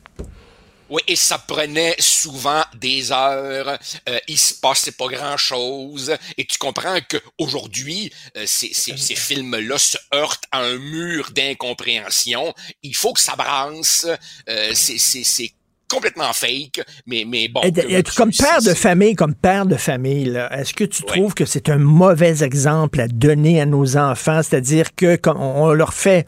Oui, 0.88 1.02
et 1.08 1.16
ça 1.16 1.38
prenait 1.38 1.96
souvent 1.98 2.62
des 2.76 3.10
heures. 3.12 3.78
euh, 4.08 4.18
il 4.28 4.38
se 4.38 4.54
passait 4.54 4.92
pas 4.92 5.08
grand-chose. 5.08 6.14
Et 6.38 6.44
tu 6.44 6.58
comprends 6.58 6.98
que 7.08 7.16
aujourd'hui, 7.38 8.12
euh, 8.36 8.44
ces, 8.46 8.70
ces, 8.72 8.96
ces 8.96 9.16
films-là 9.16 9.78
se 9.78 9.98
heurtent 10.14 10.44
à 10.52 10.60
un 10.60 10.76
mur 10.78 11.30
d'incompréhension. 11.34 12.54
Il 12.82 12.94
faut 12.94 13.12
que 13.12 13.20
ça 13.20 13.34
brasse. 13.36 14.06
Euh, 14.48 14.70
c'est, 14.74 15.50
complètement 15.88 16.32
fake. 16.32 16.80
Mais, 17.06 17.24
mais 17.24 17.46
bon. 17.46 17.60
Et- 17.62 17.94
et 17.98 18.02
comme 18.02 18.32
père 18.32 18.60
de 18.60 18.74
famille, 18.74 19.14
comme 19.14 19.36
père 19.36 19.66
de 19.66 19.76
famille, 19.76 20.36
est-ce 20.50 20.74
que 20.74 20.82
tu 20.82 21.04
trouves 21.04 21.32
que 21.32 21.44
c'est 21.44 21.68
un 21.68 21.78
mauvais 21.78 22.42
exemple 22.42 23.00
à 23.00 23.06
donner 23.06 23.60
à 23.60 23.66
nos 23.66 23.96
enfants? 23.96 24.42
C'est-à-dire 24.42 24.96
que 24.96 25.14
comme 25.14 25.40
on 25.40 25.66
on 25.66 25.72
leur 25.72 25.94
fait 25.94 26.26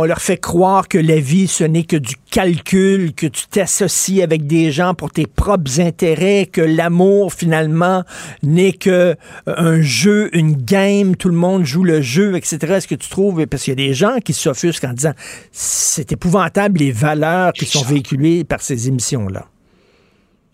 on 0.00 0.04
leur 0.04 0.22
fait 0.22 0.38
croire 0.38 0.88
que 0.88 0.96
la 0.96 1.20
vie, 1.20 1.46
ce 1.46 1.62
n'est 1.62 1.84
que 1.84 1.96
du 1.96 2.14
calcul, 2.30 3.12
que 3.12 3.26
tu 3.26 3.46
t'associes 3.48 4.22
avec 4.22 4.46
des 4.46 4.72
gens 4.72 4.94
pour 4.94 5.10
tes 5.10 5.26
propres 5.26 5.78
intérêts, 5.78 6.48
que 6.50 6.62
l'amour, 6.62 7.34
finalement, 7.34 8.04
n'est 8.42 8.72
que 8.72 8.90
euh, 8.90 9.16
un 9.46 9.82
jeu, 9.82 10.34
une 10.34 10.54
game, 10.54 11.16
tout 11.16 11.28
le 11.28 11.36
monde 11.36 11.64
joue 11.64 11.84
le 11.84 12.00
jeu, 12.00 12.34
etc. 12.34 12.58
Est-ce 12.76 12.88
que 12.88 12.94
tu 12.94 13.10
trouves, 13.10 13.46
parce 13.46 13.64
qu'il 13.64 13.72
y 13.72 13.84
a 13.84 13.88
des 13.88 13.92
gens 13.92 14.20
qui 14.24 14.32
s'offusquent 14.32 14.84
en 14.84 14.94
disant, 14.94 15.12
c'est 15.52 16.12
épouvantable 16.12 16.80
les 16.80 16.92
valeurs 16.92 17.52
qui 17.52 17.66
sont 17.66 17.84
véhiculées 17.84 18.44
par 18.44 18.62
ces 18.62 18.88
émissions-là. 18.88 19.46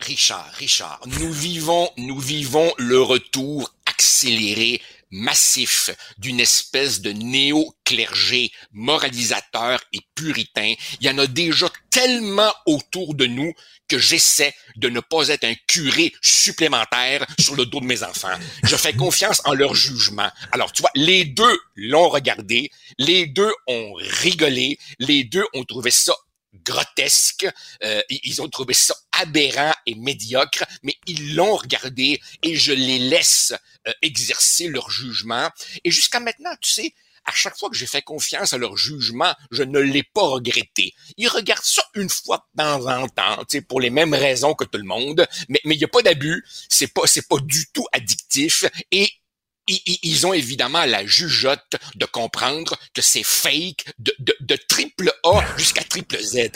Richard, 0.00 0.50
Richard, 0.58 1.00
nous 1.20 1.32
vivons, 1.32 1.88
nous 1.96 2.18
vivons 2.18 2.70
le 2.78 3.00
retour 3.00 3.72
accéléré, 3.86 4.80
massif 5.10 5.90
d'une 6.18 6.40
espèce 6.40 7.00
de 7.00 7.12
néo-clergé 7.12 8.52
moralisateur 8.72 9.80
et 9.92 10.00
puritain. 10.14 10.74
Il 11.00 11.06
y 11.06 11.10
en 11.10 11.18
a 11.18 11.26
déjà 11.26 11.68
tellement 11.90 12.52
autour 12.66 13.14
de 13.14 13.26
nous 13.26 13.52
que 13.88 13.98
j'essaie 13.98 14.54
de 14.76 14.88
ne 14.88 15.00
pas 15.00 15.28
être 15.28 15.44
un 15.44 15.54
curé 15.66 16.12
supplémentaire 16.20 17.24
sur 17.38 17.54
le 17.54 17.66
dos 17.66 17.80
de 17.80 17.86
mes 17.86 18.02
enfants. 18.02 18.36
Je 18.64 18.76
fais 18.76 18.92
confiance 18.92 19.40
en 19.44 19.54
leur 19.54 19.74
jugement. 19.74 20.30
Alors, 20.52 20.72
tu 20.72 20.82
vois, 20.82 20.90
les 20.94 21.24
deux 21.24 21.58
l'ont 21.76 22.08
regardé, 22.08 22.70
les 22.98 23.26
deux 23.26 23.52
ont 23.66 23.94
rigolé, 23.94 24.78
les 24.98 25.24
deux 25.24 25.44
ont 25.54 25.64
trouvé 25.64 25.90
ça 25.90 26.14
grotesque, 26.66 27.46
euh, 27.84 28.02
ils- 28.10 28.42
ont 28.42 28.48
trouvé 28.48 28.74
ça 28.74 28.94
aberrant 29.12 29.72
et 29.86 29.94
médiocre, 29.94 30.64
mais 30.82 30.94
ils 31.06 31.34
l'ont 31.34 31.56
regardé 31.56 32.20
et 32.42 32.54
je 32.56 32.72
les 32.72 32.98
laisse 32.98 33.54
euh, 33.88 33.92
exercer 34.02 34.68
leur 34.68 34.90
jugement. 34.90 35.48
Et 35.84 35.90
jusqu'à 35.90 36.20
maintenant, 36.20 36.50
tu 36.60 36.70
sais, 36.70 36.92
à 37.24 37.32
chaque 37.32 37.56
fois 37.58 37.70
que 37.70 37.76
j'ai 37.76 37.86
fait 37.86 38.02
confiance 38.02 38.52
à 38.52 38.58
leur 38.58 38.76
jugement, 38.76 39.34
je 39.50 39.62
ne 39.64 39.80
l'ai 39.80 40.04
pas 40.04 40.22
regretté. 40.28 40.92
Ils 41.16 41.28
regardent 41.28 41.64
ça 41.64 41.82
une 41.94 42.08
fois 42.10 42.46
de 42.56 42.62
temps 42.62 42.86
en 42.86 43.08
temps, 43.08 43.38
tu 43.38 43.58
sais, 43.58 43.60
pour 43.62 43.80
les 43.80 43.90
mêmes 43.90 44.14
raisons 44.14 44.54
que 44.54 44.64
tout 44.64 44.78
le 44.78 44.84
monde, 44.84 45.26
mais 45.48 45.60
mais 45.64 45.74
il 45.74 45.78
n'y 45.78 45.84
a 45.84 45.88
pas 45.88 46.02
d'abus, 46.02 46.44
c'est 46.68 46.92
pas 46.92 47.02
c'est 47.06 47.26
pas 47.26 47.38
du 47.40 47.66
tout 47.72 47.86
addictif 47.92 48.64
et 48.92 49.10
ils, 49.66 50.26
ont 50.26 50.32
évidemment 50.32 50.84
la 50.84 51.04
jugeote 51.06 51.76
de 51.96 52.04
comprendre 52.06 52.76
que 52.94 53.02
c'est 53.02 53.24
fake 53.24 53.84
de, 53.98 54.14
de, 54.18 54.34
de 54.40 54.56
triple 54.68 55.12
A 55.24 55.40
jusqu'à 55.56 55.82
triple 55.82 56.18
Z. 56.18 56.50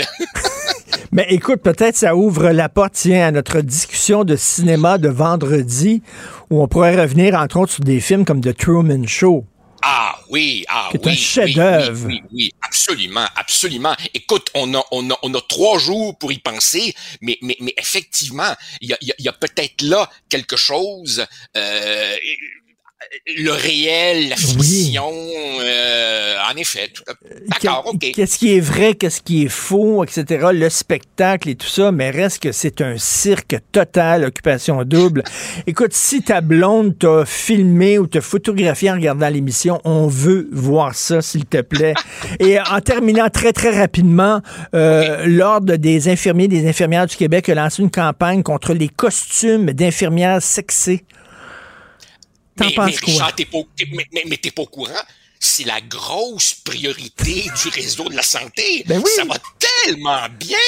Mais 1.13 1.27
écoute, 1.31 1.63
peut-être 1.63 1.97
ça 1.97 2.15
ouvre 2.15 2.51
la 2.51 2.69
porte, 2.69 2.93
tiens, 2.95 3.27
à 3.27 3.31
notre 3.31 3.61
discussion 3.61 4.25
de 4.25 4.37
cinéma 4.37 4.99
de 4.99 5.09
vendredi, 5.09 6.03
où 6.51 6.63
on 6.63 6.69
pourrait 6.69 7.01
revenir, 7.01 7.35
entre 7.35 7.59
autres, 7.59 7.73
sur 7.73 7.85
des 7.85 8.01
films 8.01 8.25
comme 8.25 8.41
The 8.41 8.57
Truman 8.57 9.07
Show. 9.07 9.45
Ah 9.83 10.19
oui, 10.29 10.65
ah 10.69 10.89
Qui 10.91 10.99
est 10.99 11.07
oui, 11.07 11.09
un 11.09 11.15
oui, 11.15 11.19
chef-d'œuvre. 11.19 12.07
Oui, 12.07 12.21
oui, 12.23 12.29
oui, 12.33 12.51
absolument, 12.63 13.25
absolument. 13.35 13.97
Écoute, 14.13 14.51
on 14.55 14.75
a, 14.75 14.85
on 14.93 15.11
a, 15.11 15.19
on 15.23 15.33
a 15.35 15.41
trois 15.41 15.79
jours 15.79 16.19
pour 16.19 16.33
y 16.33 16.39
penser, 16.39 16.95
mais, 17.23 17.39
mais, 17.41 17.57
mais 17.61 17.73
effectivement, 17.79 18.55
il 18.83 18.91
y 18.91 18.93
a, 18.93 18.99
il 19.01 19.09
y 19.09 19.11
a- 19.13 19.15
il 19.19 19.25
y 19.25 19.29
a 19.29 19.33
peut-être 19.33 19.81
là 19.83 20.09
quelque 20.29 20.57
chose. 20.57 21.25
Euh, 21.57 22.15
le 23.27 23.51
réel, 23.53 24.29
la 24.29 24.37
fiction, 24.37 25.11
euh, 25.11 26.35
en 26.53 26.57
effet. 26.57 26.91
à- 27.09 27.13
D'accord, 27.49 27.85
ok. 27.95 28.13
Qu'est-ce 28.15 28.39
qui 28.39 28.55
est 28.57 28.61
vrai, 28.61 28.95
qu'est-ce 28.95 29.21
qui 29.23 29.45
est 29.45 29.49
faux, 29.49 30.05
etc. 30.05 30.49
Le 30.53 30.69
spectacle 30.69 31.49
et 31.49 31.55
tout 31.55 31.67
ça, 31.67 31.93
mais 31.93 32.11
reste 32.11 32.43
que 32.43 32.53
c'est 32.53 32.81
un 32.81 32.99
cirque 32.99 33.57
total, 33.73 34.25
occupation 34.25 34.85
double. 34.85 35.23
Écoute, 35.67 35.93
si 35.95 36.23
ta 36.23 36.41
blonde 36.41 36.99
t'a 36.99 37.25
filmé 37.25 37.99
ou 37.99 38.07
t'a 38.07 38.21
photographié 38.21 38.91
en 38.91 38.95
regardant 38.95 39.29
l'émission, 39.29 39.81
on 39.85 40.07
veut 40.07 40.49
voir 40.53 40.95
ça, 40.95 41.23
s'il 41.23 41.47
te 41.47 41.61
plaît. 41.63 41.95
et 42.41 42.61
en 42.61 42.81
terminant 42.81 43.29
très, 43.31 43.53
très 43.53 43.79
rapidement, 43.79 44.41
euh, 44.75 45.25
l'Ordre 45.27 45.77
des 45.77 46.09
infirmiers 46.09 46.49
des 46.49 46.69
infirmières 46.69 47.07
du 47.07 47.17
Québec 47.17 47.49
a 47.49 47.55
lancé 47.55 47.83
une 47.83 47.91
campagne 47.91 48.43
contre 48.43 48.75
les 48.75 48.89
costumes 48.89 49.67
d'infirmières 49.73 50.43
sexées. 50.43 51.05
T'en 52.57 52.67
Mais, 52.67 52.75
penses 52.75 52.87
mais 52.87 52.97
quoi? 52.99 53.13
Richard, 53.13 53.35
t'es 53.37 53.45
pas, 53.47 53.59
au- 53.59 53.69
t'es- 53.77 53.87
mais, 53.93 54.07
mais, 54.13 54.23
mais 54.27 54.37
t'es 54.37 54.51
pas 54.51 54.63
au 54.63 54.67
courant. 54.67 55.03
c'est 55.43 55.65
la 55.65 55.81
grosse 55.81 56.53
priorité 56.53 57.45
du 57.63 57.69
réseau 57.71 58.05
de 58.11 58.15
la 58.15 58.23
santé. 58.23 58.85
Ben 58.87 59.01
oui. 59.03 59.11
Ça 59.17 59.25
va 59.25 59.39
tellement 59.59 60.29
bien. 60.39 60.59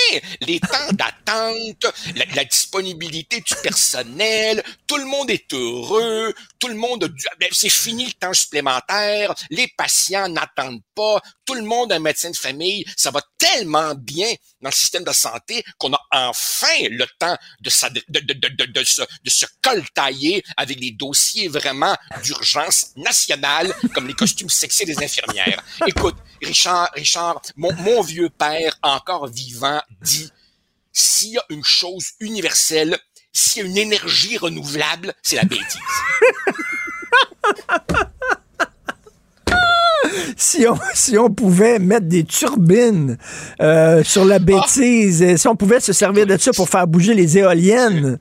Les 0.40 0.58
temps 0.60 0.92
d'attente, 0.92 1.84
la, 2.16 2.24
la 2.34 2.44
disponibilité 2.46 3.42
du 3.42 3.54
personnel, 3.62 4.62
tout 4.86 4.96
le 4.96 5.04
monde 5.04 5.30
est 5.30 5.52
heureux, 5.52 6.32
tout 6.58 6.68
le 6.68 6.74
monde 6.74 7.04
a 7.04 7.08
du- 7.08 7.26
ben, 7.38 7.50
c'est 7.52 7.68
fini 7.68 8.06
le 8.06 8.12
temps 8.12 8.32
supplémentaire, 8.32 9.34
les 9.50 9.68
patients 9.76 10.28
n'attendent 10.28 10.80
pas, 10.94 11.20
tout 11.44 11.54
le 11.54 11.62
monde 11.62 11.92
a 11.92 11.96
un 11.96 11.98
médecin 11.98 12.30
de 12.30 12.36
famille, 12.36 12.84
ça 12.96 13.10
va 13.10 13.20
tellement 13.42 13.94
bien 13.96 14.32
dans 14.60 14.68
le 14.68 14.74
système 14.74 15.02
de 15.02 15.12
santé 15.12 15.64
qu'on 15.78 15.92
a 15.92 16.00
enfin 16.12 16.88
le 16.90 17.04
temps 17.18 17.36
de, 17.60 17.70
se, 17.70 17.86
de 17.88 19.30
se 19.30 19.46
avec 20.56 20.78
des 20.78 20.92
dossiers 20.92 21.48
vraiment 21.48 21.96
d'urgence 22.22 22.92
nationale, 22.96 23.74
comme 23.94 24.06
les 24.06 24.14
costumes 24.14 24.48
sexy 24.48 24.84
des 24.84 25.02
infirmières. 25.02 25.62
Écoute, 25.86 26.16
Richard, 26.40 26.90
Richard, 26.94 27.42
mon 27.56 28.02
vieux 28.02 28.30
père, 28.30 28.78
encore 28.82 29.26
vivant, 29.26 29.82
dit, 30.00 30.30
s'il 30.92 31.30
y 31.30 31.38
a 31.38 31.44
une 31.48 31.64
chose 31.64 32.10
universelle, 32.20 32.96
s'il 33.32 33.62
y 33.62 33.64
a 33.64 33.68
une 33.68 33.78
énergie 33.78 34.38
renouvelable, 34.38 35.14
c'est 35.22 35.36
la 35.36 35.44
bêtise. 35.44 35.80
si 40.36 40.66
on, 40.68 40.76
si 40.94 41.18
on 41.18 41.30
pouvait 41.30 41.78
mettre 41.78 42.06
des 42.06 42.24
turbines 42.24 43.16
euh, 43.60 44.02
sur 44.04 44.24
la 44.24 44.38
bêtise, 44.38 45.22
et 45.22 45.36
si 45.36 45.48
on 45.48 45.56
pouvait 45.56 45.80
se 45.80 45.92
servir 45.92 46.26
de 46.26 46.36
ça 46.36 46.52
pour 46.52 46.68
faire 46.68 46.86
bouger 46.86 47.14
les 47.14 47.38
éoliennes. 47.38 48.18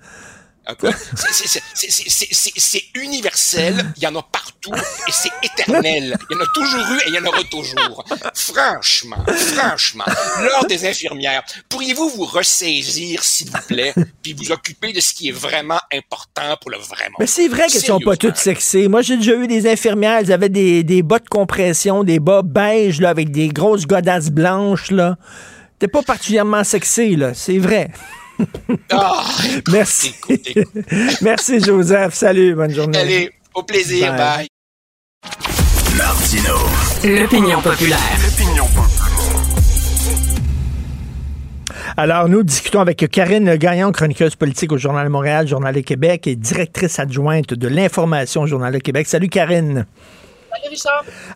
C'est- 1.75 2.83
universel, 2.95 3.93
il 3.97 4.03
y 4.03 4.07
en 4.07 4.15
a 4.15 4.21
partout 4.23 4.73
et 4.73 5.11
c'est 5.11 5.31
éternel. 5.43 6.17
Il 6.29 6.35
y 6.35 6.39
en 6.39 6.43
a 6.43 6.47
toujours 6.53 6.79
eu 6.91 6.97
et 6.99 7.09
il 7.09 7.13
y 7.15 7.19
en 7.19 7.25
aura 7.25 7.43
toujours. 7.49 8.05
Franchement, 8.33 9.23
franchement, 9.27 10.05
l'ordre 10.41 10.67
des 10.67 10.85
infirmières, 10.85 11.43
pourriez-vous 11.69 12.09
vous 12.09 12.25
ressaisir, 12.25 13.23
s'il 13.23 13.49
vous 13.49 13.61
plaît, 13.67 13.93
puis 14.21 14.33
vous 14.33 14.51
occuper 14.51 14.93
de 14.93 14.99
ce 14.99 15.13
qui 15.13 15.29
est 15.29 15.33
vraiment 15.33 15.79
important 15.93 16.55
pour 16.61 16.69
le 16.71 16.77
vrai 16.77 17.05
monde? 17.05 17.17
Mais 17.19 17.27
c'est 17.27 17.47
vrai 17.47 17.67
qu'elles 17.67 17.81
sont 17.81 17.99
pas 17.99 18.15
toutes 18.15 18.37
sexy. 18.37 18.87
Moi, 18.87 19.01
j'ai 19.01 19.17
déjà 19.17 19.33
eu 19.35 19.47
des 19.47 19.67
infirmières, 19.69 20.19
elles 20.19 20.31
avaient 20.31 20.49
des, 20.49 20.83
des 20.83 21.01
bas 21.01 21.19
de 21.19 21.27
compression, 21.27 22.03
des 22.03 22.19
bas 22.19 22.41
beige, 22.43 23.01
là, 23.01 23.09
avec 23.09 23.31
des 23.31 23.49
grosses 23.49 23.87
godasses 23.87 24.29
blanches, 24.29 24.91
là. 24.91 25.17
T'es 25.79 25.87
pas 25.87 26.03
particulièrement 26.03 26.63
sexy, 26.63 27.15
là. 27.15 27.33
C'est 27.33 27.57
vrai. 27.57 27.89
Ah, 28.91 29.23
Merci. 29.71 30.13
Merci, 31.21 31.59
Joseph. 31.59 32.13
Salut, 32.13 32.55
bonne 32.55 32.73
journée. 32.73 32.97
Allez, 32.97 33.31
au 33.53 33.63
plaisir, 33.63 34.13
Bye. 34.13 34.17
bye. 34.17 34.47
Martino. 35.97 36.55
L'opinion 37.03 37.61
populaire. 37.61 37.99
Alors, 41.97 42.29
nous 42.29 42.43
discutons 42.43 42.79
avec 42.79 43.05
Karine 43.11 43.55
Gagnon, 43.57 43.91
chroniqueuse 43.91 44.35
politique 44.35 44.71
au 44.71 44.77
Journal 44.77 45.05
de 45.05 45.11
Montréal, 45.11 45.47
Journal 45.47 45.75
de 45.75 45.81
Québec 45.81 46.25
et 46.25 46.35
directrice 46.35 46.99
adjointe 46.99 47.53
de 47.53 47.67
l'information 47.67 48.43
au 48.43 48.47
Journal 48.47 48.73
de 48.73 48.79
Québec. 48.79 49.07
Salut, 49.07 49.27
Karine. 49.27 49.85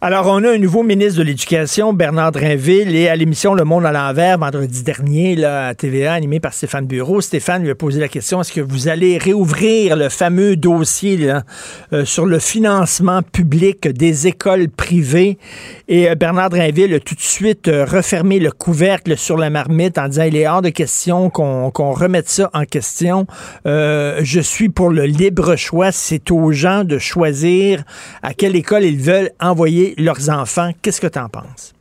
Alors, 0.02 0.28
on 0.28 0.44
a 0.44 0.52
un 0.52 0.58
nouveau 0.58 0.84
ministre 0.84 1.20
de 1.20 1.24
l'Éducation, 1.24 1.94
Bernard 1.94 2.32
Drinville, 2.32 2.96
et 2.96 3.08
à 3.08 3.16
l'émission 3.16 3.54
Le 3.54 3.64
Monde 3.64 3.86
à 3.86 3.92
l'envers, 3.92 4.38
vendredi 4.38 4.84
dernier, 4.84 5.36
là, 5.36 5.68
à 5.68 5.76
TVA, 5.76 6.14
animé 6.14 6.40
par 6.40 6.54
Stéphane 6.54 6.86
Bureau, 6.86 7.22
Stéphane 7.22 7.64
lui 7.64 7.72
a 7.72 7.76
posé 7.76 8.00
la 8.00 8.08
question, 8.08 8.42
est-ce 8.42 8.54
que 8.54 8.62
vous 8.62 8.88
allez 8.88 9.18
réouvrir 9.18 9.96
le 9.96 10.10
fameux 10.10 10.56
dossier 10.56 11.32
euh, 11.94 12.06
sur 12.06 12.26
le 12.26 12.40
financement 12.40 13.22
public 13.24 13.88
des 13.88 14.28
écoles 14.28 14.70
privées? 14.70 15.38
Et 15.88 16.10
euh, 16.10 16.16
Bernard 16.16 16.50
Drinville 16.50 16.94
a 16.94 17.00
tout 17.00 17.16
de 17.16 17.22
suite 17.22 17.68
euh, 17.68 17.86
refermé 17.86 18.40
le 18.40 18.52
couvercle 18.52 19.18
sur 19.18 19.38
la 19.38 19.50
marmite 19.50 19.98
en 19.98 20.08
disant, 20.08 20.24
il 20.24 20.36
est 20.36 20.48
hors 20.48 20.62
de 20.62 20.70
question 20.70 21.30
qu'on 21.30 21.92
remette 21.92 22.30
ça 22.30 22.50
en 22.54 22.66
question. 22.66 23.28
Euh, 23.68 24.20
je 24.24 24.40
suis 24.40 24.70
pour 24.70 24.90
le 24.90 25.04
libre 25.04 25.56
choix. 25.56 25.92
C'est 25.92 26.32
aux 26.32 26.52
gens 26.52 26.84
de 26.84 26.98
choisir 26.98 27.84
à 28.24 28.34
quelle 28.34 28.56
école 28.56 28.84
ils 28.84 29.00
veulent 29.00 29.32
envoyer 29.40 29.94
leurs 29.98 30.30
enfants. 30.30 30.72
Qu'est-ce 30.82 31.02
que 31.02 31.08
tu 31.08 31.20
en 31.20 31.30
penses? 31.30 31.75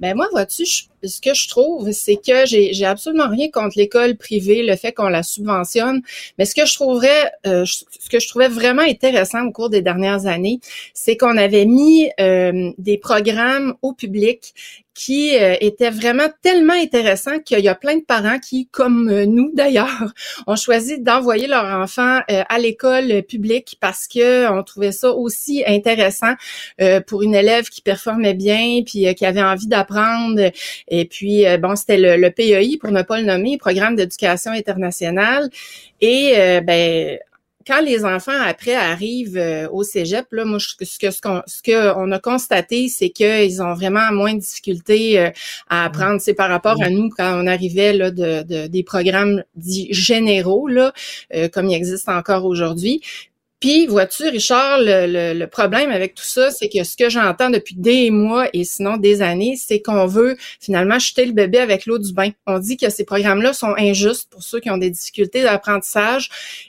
Ben 0.00 0.14
moi, 0.14 0.28
vois-tu, 0.30 0.64
ce 0.66 1.20
que 1.20 1.32
je 1.32 1.48
trouve, 1.48 1.90
c'est 1.92 2.16
que 2.16 2.44
j'ai 2.44 2.84
absolument 2.84 3.28
rien 3.28 3.48
contre 3.50 3.78
l'école 3.78 4.16
privée, 4.16 4.62
le 4.62 4.76
fait 4.76 4.92
qu'on 4.92 5.08
la 5.08 5.22
subventionne. 5.22 6.02
Mais 6.38 6.44
ce 6.44 6.54
que 6.54 6.66
je 6.66 6.74
trouverais, 6.74 7.32
euh, 7.46 7.64
ce 7.64 8.08
que 8.10 8.20
je 8.20 8.28
trouvais 8.28 8.48
vraiment 8.48 8.82
intéressant 8.82 9.44
au 9.46 9.52
cours 9.52 9.70
des 9.70 9.80
dernières 9.80 10.26
années, 10.26 10.60
c'est 10.92 11.16
qu'on 11.16 11.36
avait 11.38 11.64
mis 11.64 12.10
euh, 12.20 12.72
des 12.76 12.98
programmes 12.98 13.74
au 13.80 13.94
public 13.94 14.54
qui 14.96 15.36
euh, 15.36 15.56
étaient 15.60 15.90
vraiment 15.90 16.28
tellement 16.40 16.72
intéressants 16.72 17.38
qu'il 17.40 17.60
y 17.60 17.68
a 17.68 17.74
plein 17.74 17.96
de 17.96 18.02
parents 18.02 18.38
qui, 18.38 18.66
comme 18.66 19.10
euh, 19.10 19.26
nous 19.26 19.50
d'ailleurs, 19.54 20.14
ont 20.46 20.56
choisi 20.56 20.98
d'envoyer 21.00 21.46
leur 21.46 21.64
enfant 21.64 22.20
euh, 22.30 22.42
à 22.48 22.58
l'école 22.58 23.22
publique 23.22 23.76
parce 23.78 24.08
que 24.08 24.50
on 24.50 24.62
trouvait 24.62 24.92
ça 24.92 25.12
aussi 25.12 25.62
intéressant 25.66 26.32
pour 27.06 27.22
une 27.22 27.34
élève 27.34 27.68
qui 27.68 27.82
performait 27.82 28.32
bien 28.32 28.82
puis 28.86 29.14
qui 29.14 29.26
avait 29.26 29.42
envie 29.42 29.66
d'apprendre. 29.66 30.50
Et 30.88 31.04
puis 31.04 31.44
bon, 31.60 31.76
c'était 31.76 31.98
le, 31.98 32.16
le 32.16 32.30
PEI 32.30 32.78
pour 32.78 32.90
ne 32.90 33.02
pas 33.02 33.20
le 33.20 33.26
nommer, 33.26 33.58
Programme 33.58 33.96
d'éducation 33.96 34.52
internationale. 34.52 35.50
Et 36.00 36.32
ben 36.62 37.18
quand 37.66 37.80
les 37.80 38.04
enfants 38.04 38.40
après 38.46 38.74
arrivent 38.74 39.36
euh, 39.36 39.68
au 39.70 39.82
cégep, 39.82 40.26
là, 40.32 40.44
moi, 40.44 40.58
ce 40.60 40.74
que 40.98 41.10
ce 41.10 41.20
qu'on 41.20 41.42
ce 41.46 41.62
que 41.62 41.94
on 41.96 42.12
a 42.12 42.18
constaté, 42.18 42.88
c'est 42.88 43.10
qu'ils 43.10 43.60
ont 43.62 43.74
vraiment 43.74 44.12
moins 44.12 44.34
de 44.34 44.40
difficultés 44.40 45.18
euh, 45.18 45.30
à 45.68 45.84
apprendre. 45.84 46.20
C'est 46.20 46.34
par 46.34 46.48
rapport 46.48 46.80
à 46.82 46.90
nous 46.90 47.08
quand 47.16 47.42
on 47.42 47.46
arrivait 47.46 47.92
là 47.92 48.10
de, 48.10 48.42
de- 48.42 48.66
des 48.68 48.82
programmes 48.84 49.42
dits 49.56 49.88
généraux 49.92 50.68
là, 50.68 50.92
euh, 51.34 51.48
comme 51.48 51.66
il 51.68 51.74
existe 51.74 52.08
encore 52.08 52.44
aujourd'hui. 52.44 53.02
Puis, 53.58 53.86
vois-tu, 53.86 54.28
Richard, 54.28 54.78
le, 54.80 55.06
le- 55.06 55.38
le 55.38 55.46
problème 55.46 55.90
avec 55.90 56.14
tout 56.14 56.24
ça, 56.24 56.50
c'est 56.50 56.68
que 56.68 56.84
ce 56.84 56.94
que 56.96 57.08
j'entends 57.08 57.48
depuis 57.48 57.74
des 57.74 58.10
mois 58.10 58.48
et 58.52 58.64
sinon 58.64 58.96
des 58.98 59.22
années, 59.22 59.56
c'est 59.56 59.80
qu'on 59.80 60.06
veut 60.06 60.36
finalement 60.60 60.98
jeter 60.98 61.24
le 61.24 61.32
bébé 61.32 61.58
avec 61.58 61.86
l'eau 61.86 61.98
du 61.98 62.12
bain. 62.12 62.30
On 62.46 62.58
dit 62.58 62.76
que 62.76 62.90
ces 62.90 63.04
programmes-là 63.04 63.54
sont 63.54 63.74
injustes 63.78 64.28
pour 64.30 64.42
ceux 64.42 64.60
qui 64.60 64.68
ont 64.70 64.76
des 64.76 64.90
difficultés 64.90 65.42
d'apprentissage 65.42 66.28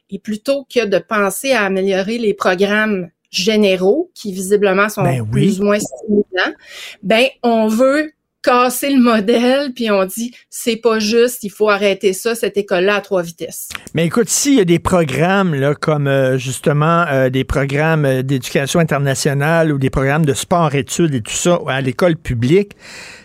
et 0.10 0.18
plutôt 0.20 0.66
que 0.74 0.86
de 0.86 0.98
penser 0.98 1.52
à 1.52 1.64
améliorer 1.66 2.18
les 2.20 2.34
programmes 2.34 3.10
généraux 3.32 4.10
qui 4.14 4.32
visiblement 4.32 4.88
sont 4.88 5.04
Ben 5.04 5.20
oui. 5.22 5.28
plus 5.30 5.60
ou 5.60 5.66
moins 5.66 5.80
stimulants, 5.80 6.56
ben 7.04 7.26
on 7.44 7.68
veut 7.68 8.12
casser 8.44 8.92
le 8.92 9.02
modèle 9.02 9.74
puis 9.74 9.92
on 9.92 10.06
dit 10.06 10.34
c'est 10.50 10.78
pas 10.78 11.00
juste, 11.00 11.44
il 11.44 11.50
faut 11.50 11.70
arrêter 11.70 12.14
ça 12.14 12.36
cette 12.36 12.58
école-là 12.58 12.96
à 12.96 13.02
trois 13.02 13.22
vitesses. 13.22 13.70
Mais 13.94 14.06
écoute, 14.06 14.30
s'il 14.30 14.56
y 14.56 14.60
a 14.60 14.66
des 14.66 14.80
programmes 14.80 15.54
là, 15.56 15.76
comme 15.76 16.08
euh, 16.08 16.38
justement 16.38 17.06
euh, 17.08 17.30
des 17.30 17.44
programmes 17.44 18.06
euh, 18.06 18.22
d'éducation 18.24 18.80
internationale 18.80 19.72
ou 19.72 19.78
des 19.78 19.90
programmes 19.90 20.26
de 20.26 20.34
sport-études 20.34 21.16
et 21.16 21.22
tout 21.22 21.34
ça 21.34 21.60
à 21.68 21.82
l'école 21.82 22.16
publique, 22.16 22.74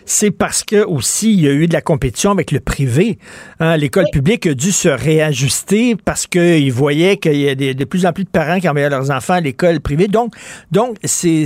c'est 0.05 0.31
parce 0.31 0.63
que 0.63 0.83
aussi 0.83 1.33
il 1.33 1.41
y 1.41 1.47
a 1.47 1.51
eu 1.51 1.67
de 1.67 1.73
la 1.73 1.81
compétition 1.81 2.31
avec 2.31 2.51
le 2.51 2.59
privé. 2.59 3.17
Hein, 3.59 3.77
L'école 3.77 4.05
publique 4.11 4.47
a 4.47 4.53
dû 4.53 4.71
se 4.71 4.89
réajuster 4.89 5.95
parce 5.95 6.27
qu'ils 6.27 6.71
voyaient 6.73 7.17
qu'il 7.17 7.35
y 7.35 7.49
a 7.49 7.55
de 7.55 7.85
plus 7.85 8.05
en 8.05 8.13
plus 8.13 8.23
de 8.23 8.29
parents 8.29 8.59
qui 8.59 8.67
envoyaient 8.69 8.89
leurs 8.89 9.11
enfants 9.11 9.33
à 9.33 9.41
l'école 9.41 9.79
privée. 9.79 10.07
Donc, 10.07 10.33
donc 10.71 10.97
c'est 11.03 11.45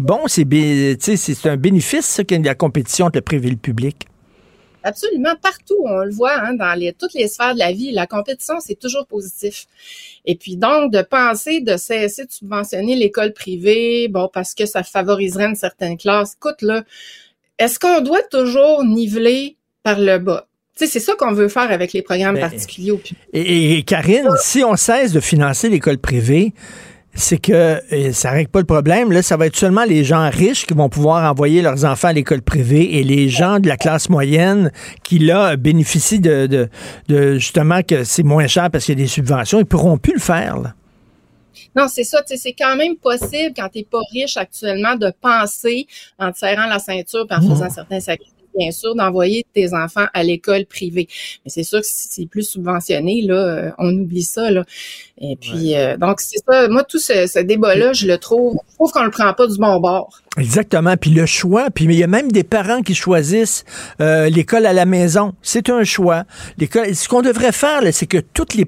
bon, 0.00 0.20
c'est 0.26 1.46
un 1.46 1.56
bénéfice 1.56 2.06
ça, 2.06 2.24
qu'il 2.24 2.36
y 2.36 2.38
ait 2.38 2.42
de 2.42 2.46
la 2.46 2.54
compétition 2.54 3.06
entre 3.06 3.18
le 3.18 3.22
privé 3.22 3.48
et 3.48 3.52
le 3.52 3.56
public. 3.56 4.06
Absolument, 4.82 5.34
partout, 5.40 5.76
on 5.84 6.04
le 6.04 6.10
voit 6.10 6.40
hein, 6.40 6.54
dans 6.54 6.72
les, 6.78 6.94
toutes 6.94 7.12
les 7.12 7.28
sphères 7.28 7.52
de 7.52 7.58
la 7.58 7.72
vie, 7.72 7.90
la 7.90 8.06
compétition, 8.06 8.60
c'est 8.60 8.78
toujours 8.78 9.06
positif. 9.06 9.66
Et 10.24 10.36
puis 10.36 10.56
donc, 10.56 10.92
de 10.92 11.02
penser 11.02 11.60
de 11.60 11.76
cesser 11.76 12.26
de 12.26 12.32
subventionner 12.32 12.96
l'école 12.96 13.32
privée, 13.32 14.08
bon, 14.08 14.28
parce 14.32 14.54
que 14.54 14.66
ça 14.66 14.82
favoriserait 14.82 15.46
une 15.46 15.56
certaine 15.56 15.96
classe. 15.96 16.34
Écoute, 16.34 16.62
là, 16.62 16.84
est-ce 17.58 17.78
qu'on 17.78 18.00
doit 18.00 18.22
toujours 18.22 18.84
niveler 18.84 19.56
par 19.82 19.98
le 19.98 20.18
bas? 20.18 20.46
Tu 20.76 20.86
sais, 20.86 20.92
c'est 20.92 21.00
ça 21.00 21.14
qu'on 21.14 21.32
veut 21.32 21.48
faire 21.48 21.70
avec 21.70 21.92
les 21.92 22.02
programmes 22.02 22.36
Ben, 22.36 22.48
particuliers 22.48 22.92
et 23.32 23.82
Karine, 23.82 24.28
si 24.40 24.64
on 24.64 24.76
cesse 24.76 25.12
de 25.12 25.20
financer 25.20 25.68
l'école 25.68 25.98
privée, 25.98 26.54
c'est 27.14 27.38
que 27.38 27.80
ça 28.12 28.30
règle 28.30 28.50
pas 28.50 28.60
le 28.60 28.66
problème. 28.66 29.12
Là, 29.12 29.22
ça 29.22 29.36
va 29.36 29.46
être 29.46 29.56
seulement 29.56 29.84
les 29.84 30.04
gens 30.04 30.28
riches 30.30 30.66
qui 30.66 30.74
vont 30.74 30.88
pouvoir 30.88 31.30
envoyer 31.30 31.60
leurs 31.62 31.84
enfants 31.84 32.08
à 32.08 32.12
l'école 32.12 32.42
privée 32.42 32.98
et 32.98 33.02
les 33.02 33.28
gens 33.28 33.58
de 33.58 33.68
la 33.68 33.76
classe 33.76 34.08
moyenne 34.08 34.70
qui, 35.02 35.18
là, 35.18 35.56
bénéficient 35.56 36.20
de, 36.20 36.46
de, 36.46 36.68
de 37.08 37.34
justement 37.34 37.82
que 37.82 38.04
c'est 38.04 38.22
moins 38.22 38.46
cher 38.46 38.70
parce 38.70 38.84
qu'il 38.84 38.98
y 38.98 39.00
a 39.00 39.04
des 39.04 39.08
subventions, 39.08 39.58
ils 39.58 39.66
pourront 39.66 39.98
plus 39.98 40.14
le 40.14 40.20
faire. 40.20 40.58
là. 40.58 40.74
Non, 41.76 41.86
c'est 41.88 42.04
ça, 42.04 42.22
tu 42.22 42.36
c'est 42.36 42.52
quand 42.52 42.74
même 42.76 42.96
possible 42.96 43.52
quand 43.56 43.68
t'es 43.68 43.86
pas 43.88 44.00
riche 44.12 44.36
actuellement 44.36 44.96
de 44.96 45.12
penser 45.20 45.86
en 46.18 46.32
te 46.32 46.38
serrant 46.38 46.66
la 46.66 46.78
ceinture 46.78 47.26
et 47.30 47.34
en 47.34 47.40
faisant 47.40 47.70
certains 47.70 48.00
sacrifices 48.00 48.29
bien 48.56 48.70
sûr, 48.70 48.94
d'envoyer 48.94 49.44
tes 49.54 49.74
enfants 49.74 50.06
à 50.12 50.22
l'école 50.22 50.66
privée. 50.66 51.08
Mais 51.44 51.50
c'est 51.50 51.62
sûr 51.62 51.80
que 51.80 51.86
si 51.86 52.08
c'est 52.10 52.26
plus 52.26 52.48
subventionné, 52.48 53.22
là, 53.22 53.34
euh, 53.34 53.70
on 53.78 53.92
oublie 53.94 54.22
ça, 54.22 54.50
là. 54.50 54.64
Et 55.22 55.36
puis, 55.36 55.76
euh, 55.76 55.96
donc, 55.98 56.20
c'est 56.20 56.38
ça. 56.48 56.68
Moi, 56.68 56.82
tout 56.84 56.98
ce, 56.98 57.26
ce 57.26 57.38
débat-là, 57.40 57.92
je 57.92 58.06
le 58.06 58.16
trouve, 58.16 58.56
je 58.70 58.74
trouve 58.74 58.90
qu'on 58.92 59.04
le 59.04 59.10
prend 59.10 59.32
pas 59.34 59.46
du 59.46 59.58
bon 59.58 59.78
bord. 59.78 60.22
Exactement. 60.38 60.96
Puis 60.96 61.10
le 61.10 61.26
choix, 61.26 61.70
puis 61.70 61.84
il 61.84 61.92
y 61.92 62.02
a 62.02 62.06
même 62.06 62.32
des 62.32 62.44
parents 62.44 62.80
qui 62.80 62.94
choisissent 62.94 63.64
euh, 64.00 64.30
l'école 64.30 64.64
à 64.64 64.72
la 64.72 64.86
maison. 64.86 65.34
C'est 65.42 65.68
un 65.68 65.84
choix. 65.84 66.24
L'école, 66.56 66.94
ce 66.94 67.08
qu'on 67.08 67.20
devrait 67.20 67.52
faire, 67.52 67.82
là, 67.82 67.92
c'est 67.92 68.06
que 68.06 68.18
toutes 68.18 68.54
les 68.54 68.66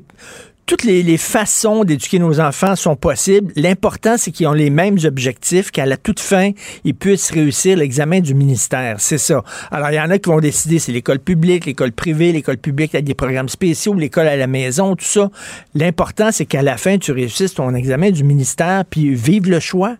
toutes 0.66 0.84
les, 0.84 1.16
façons 1.16 1.84
d'éduquer 1.84 2.18
nos 2.18 2.40
enfants 2.40 2.76
sont 2.76 2.96
possibles. 2.96 3.52
L'important, 3.56 4.16
c'est 4.16 4.30
qu'ils 4.30 4.46
ont 4.46 4.52
les 4.52 4.70
mêmes 4.70 4.98
objectifs, 5.04 5.70
qu'à 5.70 5.86
la 5.86 5.96
toute 5.96 6.20
fin, 6.20 6.52
ils 6.84 6.94
puissent 6.94 7.30
réussir 7.30 7.76
l'examen 7.76 8.20
du 8.20 8.34
ministère. 8.34 8.96
C'est 9.00 9.18
ça. 9.18 9.42
Alors, 9.70 9.90
il 9.90 9.96
y 9.96 10.00
en 10.00 10.10
a 10.10 10.18
qui 10.18 10.30
vont 10.30 10.40
décider, 10.40 10.78
c'est 10.78 10.92
l'école 10.92 11.18
publique, 11.18 11.66
l'école 11.66 11.92
privée, 11.92 12.32
l'école 12.32 12.58
publique 12.58 12.94
avec 12.94 13.04
des 13.04 13.14
programmes 13.14 13.48
spéciaux, 13.48 13.94
l'école 13.94 14.28
à 14.28 14.36
la 14.36 14.46
maison, 14.46 14.96
tout 14.96 15.04
ça. 15.04 15.30
L'important, 15.74 16.30
c'est 16.32 16.46
qu'à 16.46 16.62
la 16.62 16.76
fin, 16.76 16.98
tu 16.98 17.12
réussisses 17.12 17.54
ton 17.54 17.74
examen 17.74 18.10
du 18.10 18.24
ministère, 18.24 18.84
puis 18.88 19.14
vive 19.14 19.50
le 19.50 19.60
choix. 19.60 19.96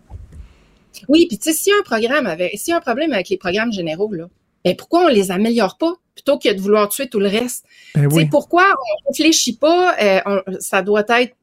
Oui, 1.07 1.25
puis 1.27 1.37
tu 1.37 1.51
sais, 1.51 1.57
s'il 1.57 1.71
y 1.71 1.75
a 1.75 1.79
un 1.79 1.83
programme 1.83 2.27
avec, 2.27 2.57
s'il 2.57 2.71
y 2.71 2.73
a 2.73 2.77
un 2.77 2.81
problème 2.81 3.11
avec 3.11 3.29
les 3.29 3.37
programmes 3.37 3.71
généraux, 3.71 4.11
là, 4.13 4.27
ben 4.65 4.75
pourquoi 4.75 5.05
on 5.05 5.07
les 5.07 5.31
améliore 5.31 5.77
pas 5.77 5.93
plutôt 6.15 6.37
que 6.37 6.51
de 6.53 6.59
vouloir 6.61 6.89
tuer 6.89 7.07
tout 7.09 7.19
le 7.19 7.27
reste? 7.27 7.65
Ben 7.95 8.03
Tu 8.07 8.15
sais, 8.15 8.21
oui. 8.23 8.25
pourquoi 8.29 8.65
on 8.69 9.07
réfléchit 9.09 9.57
pas, 9.57 9.95
euh, 10.01 10.21
on- 10.25 10.41
ça 10.59 10.81
doit 10.81 11.03
être 11.09 11.33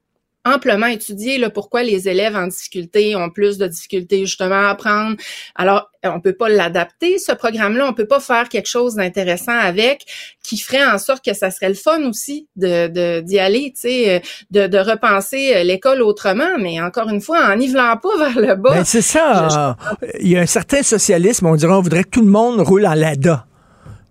amplement 0.45 0.87
étudié 0.87 1.37
là, 1.39 1.51
pourquoi 1.51 1.83
les 1.83 2.09
élèves 2.09 2.35
en 2.35 2.47
difficulté 2.47 3.15
ont 3.15 3.29
plus 3.31 3.59
de 3.59 3.67
difficultés 3.67 4.21
justement 4.25 4.67
à 4.67 4.71
apprendre. 4.71 5.17
Alors, 5.55 5.91
on 6.03 6.19
peut 6.21 6.33
pas 6.33 6.49
l'adapter, 6.49 7.19
ce 7.19 7.33
programme-là, 7.33 7.87
on 7.87 7.93
peut 7.93 8.07
pas 8.07 8.21
faire 8.21 8.49
quelque 8.49 8.69
chose 8.69 8.95
d'intéressant 8.95 9.53
avec 9.59 10.05
qui 10.43 10.57
ferait 10.57 10.85
en 10.85 10.97
sorte 10.97 11.23
que 11.23 11.35
ça 11.35 11.51
serait 11.51 11.69
le 11.69 11.75
fun 11.75 12.03
aussi 12.09 12.49
de 12.57 12.87
de- 12.89 13.21
d'y 13.21 13.39
aller, 13.39 13.73
tu 13.75 13.83
sais, 13.83 14.17
euh, 14.17 14.21
de, 14.51 14.67
de 14.67 14.79
repenser 14.79 15.53
euh, 15.57 15.62
l'école 15.62 16.01
autrement, 16.01 16.57
mais 16.59 16.81
encore 16.81 17.11
une 17.11 17.21
fois, 17.21 17.47
en 17.53 17.57
nivelant 17.57 17.97
pas 17.99 18.17
vers 18.31 18.41
le 18.41 18.55
bas. 18.55 18.75
Ben, 18.77 18.85
c'est 18.85 19.03
ça. 19.03 19.77
Il 20.21 20.29
y 20.29 20.37
a 20.39 20.41
un 20.41 20.47
certain 20.47 20.83
socialisme, 20.83 21.47
on 21.47 21.55
dirait, 21.57 21.73
on 21.75 21.83
voudrait 21.83 22.05
que 22.05 22.11
tout 22.11 22.23
le 22.23 22.31
monde 22.31 22.61
roule 22.61 22.87
en 22.87 22.95
Lada. 22.95 23.47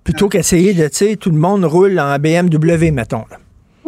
Plutôt 0.04 0.30
qu'essayer 0.30 0.74
de, 0.74 0.88
tu 0.88 0.96
sais, 0.98 1.16
tout 1.16 1.30
le 1.32 1.38
monde 1.38 1.66
roule 1.66 2.00
en 2.00 2.18
BMW, 2.20 2.92
mettons. 2.92 3.26
là. 3.32 3.38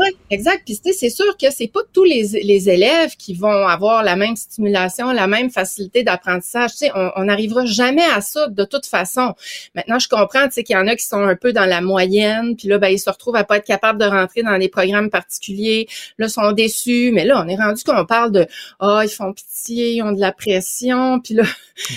Oui, 0.02 0.08
exact. 0.32 0.64
Puis 0.66 0.78
tu 0.84 0.92
sais, 0.92 0.98
c'est 0.98 1.10
sûr 1.10 1.38
que 1.38 1.52
c'est 1.52 1.68
pas 1.68 1.82
tous 1.94 2.04
les, 2.04 2.24
les 2.44 2.70
élèves 2.70 3.16
qui 3.18 3.34
vont 3.36 3.68
avoir 3.68 4.04
la 4.04 4.16
même 4.16 4.36
stimulation, 4.36 5.12
la 5.12 5.28
même 5.28 5.52
facilité 5.52 6.02
d'apprentissage. 6.04 6.72
Tu 6.72 6.78
sais, 6.78 6.92
on 6.96 7.24
n'arrivera 7.26 7.66
jamais 7.66 8.06
à 8.06 8.20
ça 8.22 8.48
de 8.48 8.64
toute 8.64 8.86
façon. 8.88 9.36
Maintenant, 9.76 10.00
je 10.00 10.08
comprends, 10.10 10.46
tu 10.48 10.54
sais, 10.54 10.64
qu'il 10.64 10.76
y 10.76 10.80
en 10.80 10.88
a 10.88 10.96
qui 10.96 11.06
sont 11.06 11.22
un 11.24 11.36
peu 11.36 11.54
dans 11.54 11.66
la 11.66 11.82
moyenne, 11.82 12.56
puis 12.56 12.68
là, 12.68 12.80
ben, 12.80 12.88
ils 12.88 13.00
se 13.00 13.10
retrouvent 13.10 13.36
à 13.36 13.44
pas 13.44 13.58
être 13.58 13.66
capables 13.66 14.00
de 14.00 14.06
rentrer 14.06 14.42
dans 14.44 14.58
des 14.58 14.70
programmes 14.70 15.10
particuliers. 15.10 15.88
Là, 16.18 16.28
ils 16.28 16.32
sont 16.32 16.52
déçus. 16.52 17.12
Mais 17.14 17.26
là, 17.26 17.44
on 17.46 17.48
est 17.48 17.56
rendu 17.56 17.84
qu'on 17.84 18.06
parle 18.06 18.32
de, 18.32 18.48
ah, 18.80 19.02
ils 19.04 19.10
font 19.10 19.34
pitié, 19.34 19.92
ils 19.94 20.02
ont 20.02 20.14
de 20.14 20.20
la 20.20 20.32
pression, 20.32 21.20
puis 21.20 21.36
là, 21.36 21.44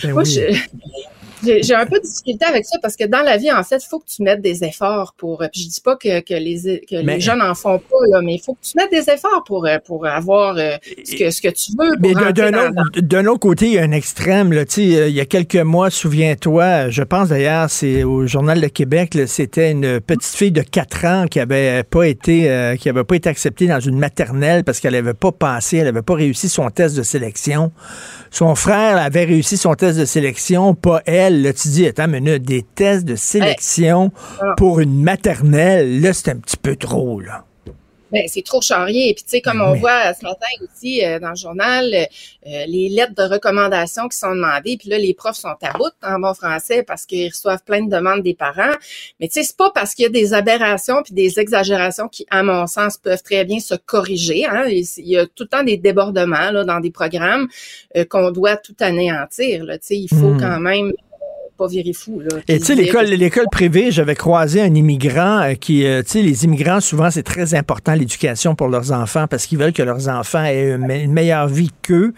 Ben 0.03 0.13
moi, 0.13 0.23
oui. 0.25 0.31
je- 0.35 0.59
j'ai 1.45 1.75
un 1.75 1.87
peu 1.87 1.99
de 1.99 2.05
difficulté 2.05 2.45
avec 2.47 2.65
ça 2.65 2.79
parce 2.83 2.97
que 2.97 3.05
dans 3.05 3.23
la 3.23 3.37
vie, 3.37 3.51
en 3.53 3.63
fait, 3.63 3.77
il 3.77 3.89
faut 3.89 3.99
que 3.99 4.07
tu 4.07 4.23
mettes 4.23 4.41
des 4.43 4.65
efforts 4.65 5.15
pour. 5.17 5.43
euh, 5.43 5.47
Puis 5.53 5.63
je 5.63 5.69
dis 5.69 5.81
pas 5.81 5.97
que, 5.97 6.21
que 6.21 6.35
les 6.35 6.85
que 6.89 7.03
Mais- 7.03 7.15
les 7.15 7.21
jeunes 7.21 7.43
en 7.43 7.55
font 7.55 7.79
pas 7.79 7.97
là, 8.11 8.21
mais 8.23 8.35
il 8.35 8.41
faut 8.41 8.55
que 8.55 8.61
tu 8.63 8.73
mettes 8.77 8.91
des 8.91 9.13
efforts 9.13 9.43
pour 9.47 9.67
euh, 9.67 9.79
pour 9.85 10.07
avoir 10.07 10.57
euh, 10.57 10.73
ce 11.05 11.17
que 11.17 11.31
ce 11.31 11.41
que 11.43 11.49
tu 11.49 11.73
veux. 11.79 11.97
Pour 11.97 12.01
Mais 12.25 12.33
d'un- 13.03 13.27
autre, 13.27 13.41
côté, 13.41 13.67
il 13.67 13.73
y 13.73 13.79
a 13.79 13.83
un 13.83 13.93
extrême. 13.93 14.53
Là, 14.53 14.65
il 14.77 15.11
y 15.11 15.21
a 15.21 15.25
quelques 15.27 15.57
mois, 15.57 15.91
souviens-toi, 15.91 16.91
je 16.91 17.03
pense 17.03 17.29
d'ailleurs, 17.29 17.69
c'est 17.71 18.03
au 18.05 18.27
Journal 18.27 18.61
de 18.61 18.69
Québec, 18.69 19.17
c'était 19.27 19.71
une 19.73 20.01
petite 20.01 20.35
fille 20.37 20.53
de 20.53 20.63
4 20.63 21.05
ans 21.05 21.27
qui 21.31 21.41
avait 21.41 21.83
pas 21.83 22.07
été 22.07 22.51
euh, 22.51 22.77
qui 22.77 22.89
avait 22.89 23.05
pas 23.05 23.17
été 23.17 23.29
acceptée 23.29 23.67
dans 23.67 23.81
une 23.81 23.99
maternelle 23.99 24.65
parce 24.65 24.81
qu'elle 24.81 24.95
avait 24.95 25.15
pas 25.15 25.33
passé, 25.33 25.79
elle 25.79 25.89
avait 25.89 26.03
pas 26.03 26.15
réussi 26.15 26.49
son 26.49 26.69
test 26.71 26.97
de 26.97 27.03
sélection. 27.03 27.73
Son 28.31 28.55
frère 28.55 28.97
avait 28.97 29.25
réussi 29.25 29.57
son 29.57 29.75
test 29.75 29.99
de 29.99 30.05
sélection, 30.05 30.75
pas 30.75 31.03
elle. 31.07 31.34
Là, 31.43 31.53
tu 31.53 31.69
dis, 31.69 31.87
attends 31.87 32.05
une 32.07 32.21
minute, 32.21 32.43
des 32.43 32.63
tests 32.63 33.05
de 33.05 33.17
sélection 33.17 34.11
pour 34.57 34.81
une 34.81 35.03
maternelle, 35.03 36.01
là, 36.01 36.13
c'est 36.13 36.31
un 36.31 36.37
petit 36.37 36.57
peu 36.57 36.77
trop, 36.77 37.21
là. 37.21 37.45
Ben, 38.13 38.23
c'est 38.29 38.45
trop 38.45 38.61
charrier. 38.61 39.11
Et 39.11 39.15
puis, 39.15 39.25
tu 39.25 39.31
sais, 39.31 39.41
comme 39.41 39.61
on 39.61 39.73
oui. 39.73 39.81
voit 39.81 40.15
ce 40.15 40.23
matin 40.23 40.47
aussi 40.63 41.05
euh, 41.05 41.19
dans 41.19 41.31
le 41.31 41.37
journal, 41.37 41.93
euh, 41.93 42.07
les 42.45 42.89
lettres 42.89 43.15
de 43.17 43.25
recommandation 43.25 44.07
qui 44.09 44.17
sont 44.17 44.37
demandées, 44.37 44.77
puis 44.77 44.89
là, 44.89 44.99
les 44.99 45.15
profs 45.15 45.35
sont 45.35 45.57
à 45.61 45.77
bout 45.77 45.91
en 46.01 46.21
bon 46.21 46.33
français 46.33 46.85
parce 46.85 47.07
qu'ils 47.07 47.29
reçoivent 47.31 47.65
plein 47.65 47.83
de 47.83 47.91
demandes 47.91 48.23
des 48.23 48.35
parents. 48.35 48.77
Mais 49.19 49.27
tu 49.27 49.35
sais, 49.35 49.43
c'est 49.43 49.57
pas 49.57 49.73
parce 49.75 49.95
qu'il 49.97 50.05
y 50.05 50.07
a 50.07 50.11
des 50.11 50.33
aberrations 50.33 51.03
puis 51.03 51.13
des 51.13 51.41
exagérations 51.41 52.07
qui, 52.07 52.25
à 52.31 52.45
mon 52.45 52.69
sens, 52.69 52.99
peuvent 52.99 53.23
très 53.23 53.45
bien 53.45 53.59
se 53.59 53.75
corriger. 53.75 54.47
Hein. 54.47 54.67
Il 54.69 54.87
y 55.09 55.17
a 55.17 55.27
tout 55.27 55.43
le 55.43 55.49
temps 55.49 55.65
des 55.65 55.77
débordements 55.77 56.53
là, 56.53 56.63
dans 56.63 56.79
des 56.79 56.93
programmes 56.93 57.49
euh, 57.97 58.05
qu'on 58.05 58.31
doit 58.31 58.57
tout 58.57 58.77
anéantir. 58.79 59.67
Tu 59.67 59.79
sais, 59.81 59.97
il 59.97 60.09
faut 60.09 60.35
Hmm. 60.35 60.41
quand 60.41 60.61
même 60.61 60.93
pas 61.57 61.69
virer 61.69 61.93
fou. 61.93 62.21
Là, 62.21 62.39
Et 62.49 62.59
tu 62.59 62.65
sais, 62.65 62.75
l'école, 62.75 63.07
l'école 63.07 63.47
privée, 63.51 63.91
j'avais 63.93 64.15
croisé 64.17 64.61
un 64.61 64.75
immigrant 64.75 65.41
euh, 65.43 65.55
qui, 65.55 65.87
euh, 65.87 66.03
tu 66.03 66.11
sais, 66.11 66.23
les 66.23 66.45
immigrants, 66.45 66.81
souvent, 66.81 67.11
c'est 67.11 67.23
très 67.23 67.55
important 67.55 67.95
l'éducation 67.95 68.55
pour 68.57 68.69
leurs 68.69 68.91
enfants 68.93 69.27
parce 69.29 69.47
qu'ils 69.47 69.59
veulent 69.59 69.73
que 69.73 69.83
leurs 69.83 70.09
enfants 70.09 70.43
aient 70.45 70.71
une, 70.73 70.87
me- 70.87 70.97
une 70.97 71.13
meilleure 71.13 71.47
vie 71.47 71.71
qu'eux. 71.83 72.13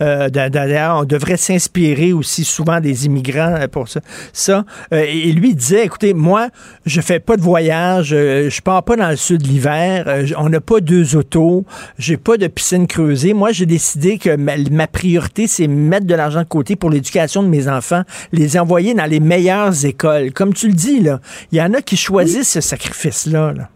Euh, 0.00 0.28
d'a- 0.28 0.50
D'ailleurs, 0.50 0.98
on 1.02 1.04
devrait 1.04 1.36
s'inspirer 1.36 2.12
aussi 2.12 2.42
souvent 2.44 2.80
des 2.80 3.06
immigrants 3.06 3.56
pour 3.70 3.88
ça. 3.88 4.00
ça. 4.32 4.64
Et 4.90 5.30
lui 5.32 5.50
il 5.50 5.56
disait, 5.56 5.84
écoutez, 5.84 6.12
moi, 6.14 6.48
je 6.84 7.00
fais 7.00 7.20
pas 7.20 7.36
de 7.36 7.42
voyage, 7.42 8.08
je 8.08 8.60
pars 8.60 8.82
pas 8.82 8.96
dans 8.96 9.10
le 9.10 9.16
sud 9.16 9.46
l'hiver, 9.46 10.24
on 10.36 10.48
n'a 10.48 10.60
pas 10.60 10.80
deux 10.80 11.14
autos, 11.16 11.64
j'ai 11.98 12.16
pas 12.16 12.36
de 12.36 12.46
piscine 12.48 12.86
creusée. 12.88 13.34
Moi, 13.34 13.52
j'ai 13.52 13.66
décidé 13.66 14.18
que 14.18 14.34
ma, 14.36 14.56
ma 14.70 14.86
priorité, 14.88 15.46
c'est 15.46 15.68
mettre 15.68 16.06
de 16.06 16.14
l'argent 16.14 16.40
de 16.40 16.48
côté 16.48 16.74
pour 16.74 16.90
l'éducation 16.90 17.42
de 17.44 17.48
mes 17.48 17.68
enfants, 17.68 18.02
les 18.32 18.58
envoyer 18.58 18.79
dans 18.94 19.06
les 19.06 19.20
meilleures 19.20 19.84
écoles. 19.84 20.32
Comme 20.32 20.54
tu 20.54 20.68
le 20.68 20.74
dis, 20.74 21.00
là, 21.00 21.20
il 21.52 21.58
y 21.58 21.62
en 21.62 21.72
a 21.74 21.82
qui 21.82 21.96
choisissent 21.96 22.50
ce 22.50 22.60
sacrifice-là. 22.60 23.52
là. 23.52 23.68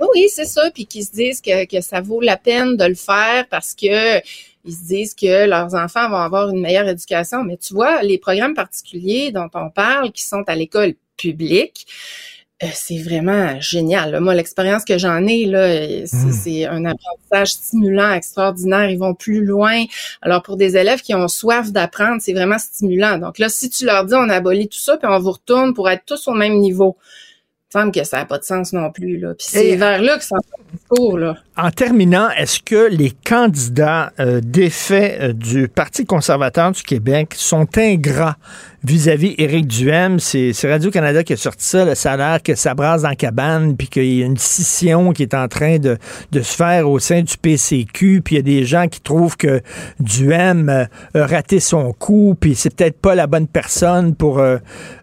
Oui, 0.00 0.28
c'est 0.28 0.46
ça, 0.46 0.70
puis 0.72 0.86
qu'ils 0.86 1.04
se 1.04 1.12
disent 1.12 1.40
que, 1.40 1.80
ça 1.80 2.00
vaut 2.00 2.20
la 2.20 2.36
peine 2.36 2.76
de 2.76 2.84
le 2.84 2.94
faire 2.94 3.46
parce 3.48 3.74
que 3.74 4.18
ils 4.64 4.74
se 4.74 4.84
disent 4.84 5.14
que 5.14 5.46
leurs 5.46 5.74
enfants 5.74 6.08
vont 6.08 6.16
avoir 6.16 6.48
une 6.50 6.60
meilleure 6.60 6.88
éducation. 6.88 7.44
Mais 7.44 7.56
tu 7.56 7.74
vois, 7.74 8.02
les 8.02 8.18
programmes 8.18 8.54
particuliers 8.54 9.32
dont 9.32 9.48
on 9.54 9.70
parle, 9.70 10.12
qui 10.12 10.24
sont 10.24 10.44
à 10.46 10.54
l'école 10.54 10.94
publique, 11.16 11.86
c'est 12.72 12.98
vraiment 12.98 13.60
génial. 13.60 14.18
Moi, 14.20 14.34
l'expérience 14.34 14.84
que 14.84 14.98
j'en 14.98 15.26
ai, 15.26 15.46
là, 15.46 15.58
euh, 15.58 16.02
c'est 16.06 16.26
Mm. 16.26 16.32
c'est 16.32 16.66
un 16.66 16.84
apprentissage 16.84 17.48
stimulant, 17.48 18.12
extraordinaire. 18.12 18.88
Ils 18.90 18.98
vont 18.98 19.14
plus 19.14 19.44
loin. 19.44 19.84
Alors, 20.20 20.42
pour 20.42 20.56
des 20.56 20.76
élèves 20.76 21.00
qui 21.00 21.14
ont 21.14 21.28
soif 21.28 21.72
d'apprendre, 21.72 22.20
c'est 22.20 22.32
vraiment 22.32 22.58
stimulant. 22.58 23.18
Donc 23.18 23.38
là, 23.38 23.48
si 23.48 23.70
tu 23.70 23.84
leur 23.84 24.04
dis 24.04 24.14
on 24.14 24.28
abolit 24.28 24.68
tout 24.68 24.78
ça, 24.78 24.96
puis 24.96 25.08
on 25.10 25.18
vous 25.18 25.32
retourne 25.32 25.74
pour 25.74 25.90
être 25.90 26.04
tous 26.06 26.28
au 26.28 26.34
même 26.34 26.58
niveau, 26.58 26.96
il 27.74 27.78
me 27.78 27.82
semble 27.82 27.92
que 27.92 28.04
ça 28.04 28.18
n'a 28.18 28.26
pas 28.26 28.38
de 28.38 28.44
sens 28.44 28.72
non 28.72 28.92
plus. 28.92 29.18
Là. 29.18 29.34
Puis 29.34 29.46
c'est 29.48 29.76
vers 29.76 30.02
là 30.02 30.18
que 30.18 30.24
ça 30.24 30.36
discours. 30.72 31.18
Là. 31.18 31.36
En 31.56 31.70
terminant, 31.70 32.30
est-ce 32.30 32.60
que 32.60 32.88
les 32.88 33.12
candidats 33.26 34.12
euh, 34.20 34.40
défaits 34.42 35.18
euh, 35.20 35.32
du 35.32 35.68
Parti 35.68 36.04
conservateur 36.04 36.72
du 36.72 36.82
Québec 36.82 37.34
sont 37.34 37.66
ingrats? 37.76 38.36
Vis-à-vis 38.84 39.34
Éric 39.38 39.66
Duhem? 39.66 40.18
C'est 40.18 40.52
Radio-Canada 40.64 41.22
qui 41.22 41.32
a 41.32 41.36
sorti 41.36 41.64
ça. 41.66 41.82
a 41.82 42.16
l'air 42.16 42.42
que 42.42 42.54
ça 42.54 42.74
brasse 42.74 43.02
dans 43.02 43.14
cabane, 43.14 43.76
puis 43.76 43.88
qu'il 43.88 44.14
y 44.14 44.22
a 44.22 44.26
une 44.26 44.36
scission 44.36 45.12
qui 45.12 45.22
est 45.22 45.34
en 45.34 45.48
train 45.48 45.78
de, 45.78 45.98
se 46.32 46.56
faire 46.56 46.88
au 46.88 46.98
sein 46.98 47.22
du 47.22 47.36
PCQ, 47.36 48.22
puis 48.24 48.34
il 48.34 48.38
y 48.38 48.40
a 48.40 48.42
des 48.42 48.64
gens 48.64 48.88
qui 48.88 49.00
trouvent 49.00 49.36
que 49.36 49.60
Duhem 50.00 50.68
euh, 50.68 50.84
a 51.14 51.26
raté 51.26 51.60
son 51.60 51.92
coup, 51.92 52.36
puis 52.38 52.54
c'est 52.54 52.74
peut-être 52.74 53.00
pas 53.00 53.14
la 53.14 53.26
bonne 53.26 53.46
personne 53.46 54.14
pour 54.14 54.38
euh, 54.38 54.58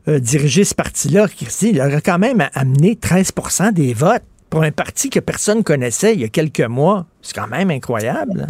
euh, 0.08 0.20
diriger 0.20 0.64
ce 0.64 0.76
parti-là. 0.76 1.28
Il 1.62 1.82
aurait 1.82 2.02
quand 2.02 2.20
même 2.20 2.48
amené 2.54 2.96
13% 2.96 3.74
des 3.74 3.94
votes 3.94 4.24
pour 4.50 4.64
un 4.64 4.72
parti 4.72 5.10
que 5.10 5.20
personne 5.20 5.64
connaissait 5.64 6.14
il 6.14 6.22
y 6.22 6.24
a 6.24 6.30
quelques 6.30 6.62
mois. 6.62 7.06
C'est 7.22 7.36
quand 7.36 7.48
même 7.48 7.72
incroyable. 7.72 8.48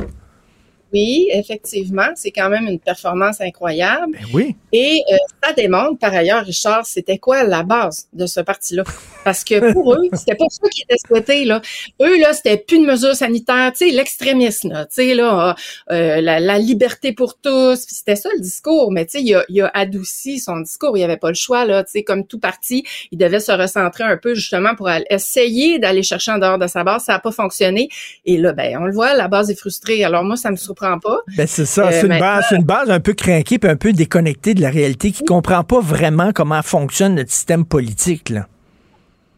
Oui, 0.94 1.28
effectivement, 1.32 2.08
c'est 2.16 2.32
quand 2.32 2.50
même 2.50 2.68
une 2.68 2.80
performance 2.80 3.42
incroyable. 3.42 4.18
oui. 4.34 4.56
Et 4.72 5.02
euh, 5.12 5.18
ça 5.44 5.54
démontre, 5.54 5.98
par 6.00 6.14
ailleurs, 6.14 6.44
Richard, 6.46 6.86
c'était 6.86 7.18
quoi 7.18 7.44
la 7.44 7.64
base 7.64 8.08
de 8.14 8.26
ce 8.28 8.40
parti-là? 8.40 8.84
Parce 9.24 9.44
que 9.44 9.72
pour 9.74 9.94
eux, 9.96 10.08
c'était 10.14 10.36
pas 10.36 10.46
ça 10.50 10.68
qui 10.70 10.84
était 10.84 10.96
souhaité, 11.08 11.46
là. 11.46 11.62
Eux, 12.02 12.20
là, 12.20 12.34
c'était 12.34 12.58
plus 12.58 12.80
de 12.80 12.86
mesures 12.86 13.16
sanitaires, 13.16 13.72
tu 13.76 13.88
sais, 13.90 13.92
l'extrémisme, 13.96 14.70
là, 14.70 14.86
tu 14.86 14.96
sais, 14.96 15.16
là, 15.16 15.56
euh, 15.92 16.22
la, 16.22 16.40
la 16.40 16.58
liberté 16.60 17.14
pour 17.14 17.38
tous, 17.38 17.80
c'était 17.88 18.16
ça 18.16 18.30
le 18.36 18.42
discours. 18.42 18.92
Mais 18.92 19.06
tu 19.06 19.18
sais, 19.18 19.24
il 19.24 19.36
a, 19.36 19.44
il 19.50 19.62
a 19.62 19.72
adouci 19.74 20.40
son 20.40 20.60
discours, 20.60 20.98
il 20.98 21.04
avait 21.04 21.18
pas 21.18 21.30
le 21.30 21.36
choix, 21.36 21.66
là, 21.66 21.84
tu 21.84 21.92
sais, 21.92 22.04
comme 22.04 22.26
tout 22.26 22.40
parti, 22.40 22.84
il 23.12 23.18
devait 23.18 23.40
se 23.40 23.52
recentrer 23.52 24.04
un 24.04 24.18
peu, 24.18 24.34
justement, 24.36 24.76
pour 24.76 24.88
aller- 24.88 25.06
essayer 25.10 25.80
d'aller 25.80 26.04
chercher 26.04 26.32
en 26.32 26.38
dehors 26.38 26.58
de 26.60 26.68
sa 26.68 26.84
base. 26.84 27.04
Ça 27.06 27.16
a 27.16 27.20
pas 27.20 27.32
fonctionné. 27.32 27.90
Et 28.26 28.38
là, 28.38 28.54
ben, 28.54 28.78
on 28.80 28.86
le 28.86 28.94
voit, 28.94 29.14
la 29.16 29.28
base 29.28 29.50
est 29.50 29.56
frustrée. 29.60 30.04
Alors 30.04 30.24
moi, 30.24 30.36
ça 30.38 30.52
me 30.52 30.56
surprend 30.56 30.79
pas. 31.02 31.18
Ben 31.38 31.46
c'est 31.48 31.66
ça, 31.66 31.88
Euh, 31.88 31.92
c'est 31.92 32.02
une, 32.02 32.08
maintenant- 32.10 32.26
base, 32.36 32.46
c'est 32.50 32.56
une 32.56 32.64
base 32.64 32.90
un 32.90 33.00
peu 33.00 33.14
craquée 33.14 33.60
puis 33.60 33.70
un 33.70 33.76
peu 33.76 33.92
déconnectée 33.94 34.54
de 34.54 34.62
la 34.62 34.70
réalité 34.70 35.12
qu'ils 35.12 35.26
comprend 35.26 35.64
pas 35.64 35.80
vraiment 35.82 36.32
comment 36.34 36.62
fonctionne 36.62 37.16
notre 37.16 37.32
système 37.32 37.66
politique, 37.66 38.30
là. 38.30 38.48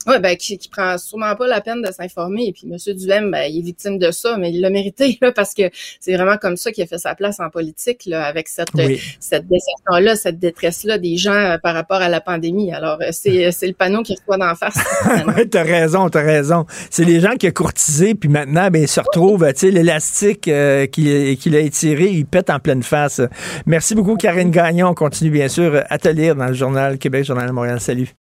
Oui, 0.07 0.19
ben, 0.19 0.35
qui, 0.35 0.57
qui 0.57 0.69
prend 0.69 0.97
sûrement 0.97 1.35
pas 1.35 1.47
la 1.47 1.61
peine 1.61 1.81
de 1.81 1.91
s'informer. 1.91 2.47
Et 2.47 2.53
puis, 2.53 2.67
M. 2.71 2.77
Duhem, 2.95 3.31
ben, 3.31 3.43
il 3.43 3.59
est 3.59 3.61
victime 3.61 3.97
de 3.97 4.11
ça, 4.11 4.37
mais 4.37 4.51
il 4.51 4.61
l'a 4.61 4.69
mérité, 4.69 5.17
là, 5.21 5.31
parce 5.31 5.53
que 5.53 5.63
c'est 5.99 6.15
vraiment 6.15 6.37
comme 6.37 6.57
ça 6.57 6.71
qu'il 6.71 6.83
a 6.83 6.87
fait 6.87 6.97
sa 6.97 7.15
place 7.15 7.39
en 7.39 7.49
politique, 7.49 8.03
là, 8.05 8.25
avec 8.25 8.47
cette, 8.47 8.69
Oui. 8.73 8.99
cette 9.19 9.47
déception-là, 9.47 10.15
cette 10.15 10.39
détresse-là 10.39 10.97
des 10.97 11.17
gens 11.17 11.31
euh, 11.33 11.57
par 11.57 11.73
rapport 11.73 12.01
à 12.01 12.09
la 12.09 12.21
pandémie. 12.21 12.73
Alors, 12.73 12.97
euh, 13.01 13.09
c'est, 13.11 13.51
c'est 13.51 13.67
le 13.67 13.73
panneau 13.73 14.01
qui 14.03 14.15
reçoit 14.15 14.37
d'en 14.37 14.55
face. 14.55 14.77
Oui, 15.27 15.47
t'as 15.49 15.63
raison, 15.63 16.09
t'as 16.09 16.21
raison. 16.21 16.65
C'est 16.89 17.03
les 17.03 17.19
gens 17.19 17.35
qui 17.35 17.47
ont 17.47 17.51
courtisé, 17.51 18.15
puis 18.15 18.29
maintenant, 18.29 18.69
ben, 18.69 18.81
ils 18.81 18.87
se 18.87 18.99
retrouvent, 18.99 19.47
tu 19.53 19.59
sais, 19.59 19.71
l'élastique 19.71 20.47
euh, 20.47 20.87
qu'il 20.87 21.37
qu'il 21.37 21.55
a 21.55 21.59
étiré, 21.59 22.07
il 22.07 22.25
pète 22.25 22.49
en 22.49 22.59
pleine 22.59 22.83
face. 22.83 23.21
Merci 23.65 23.95
beaucoup, 23.95 24.15
Karine 24.15 24.51
Gagnon. 24.51 24.87
On 24.89 24.93
continue, 24.93 25.29
bien 25.29 25.47
sûr, 25.47 25.83
à 25.89 25.97
te 25.97 26.09
lire 26.09 26.35
dans 26.35 26.47
le 26.47 26.53
Journal 26.53 26.97
Québec, 26.97 27.25
Journal 27.25 27.47
de 27.47 27.53
Montréal. 27.53 27.79
Salut. 27.79 28.20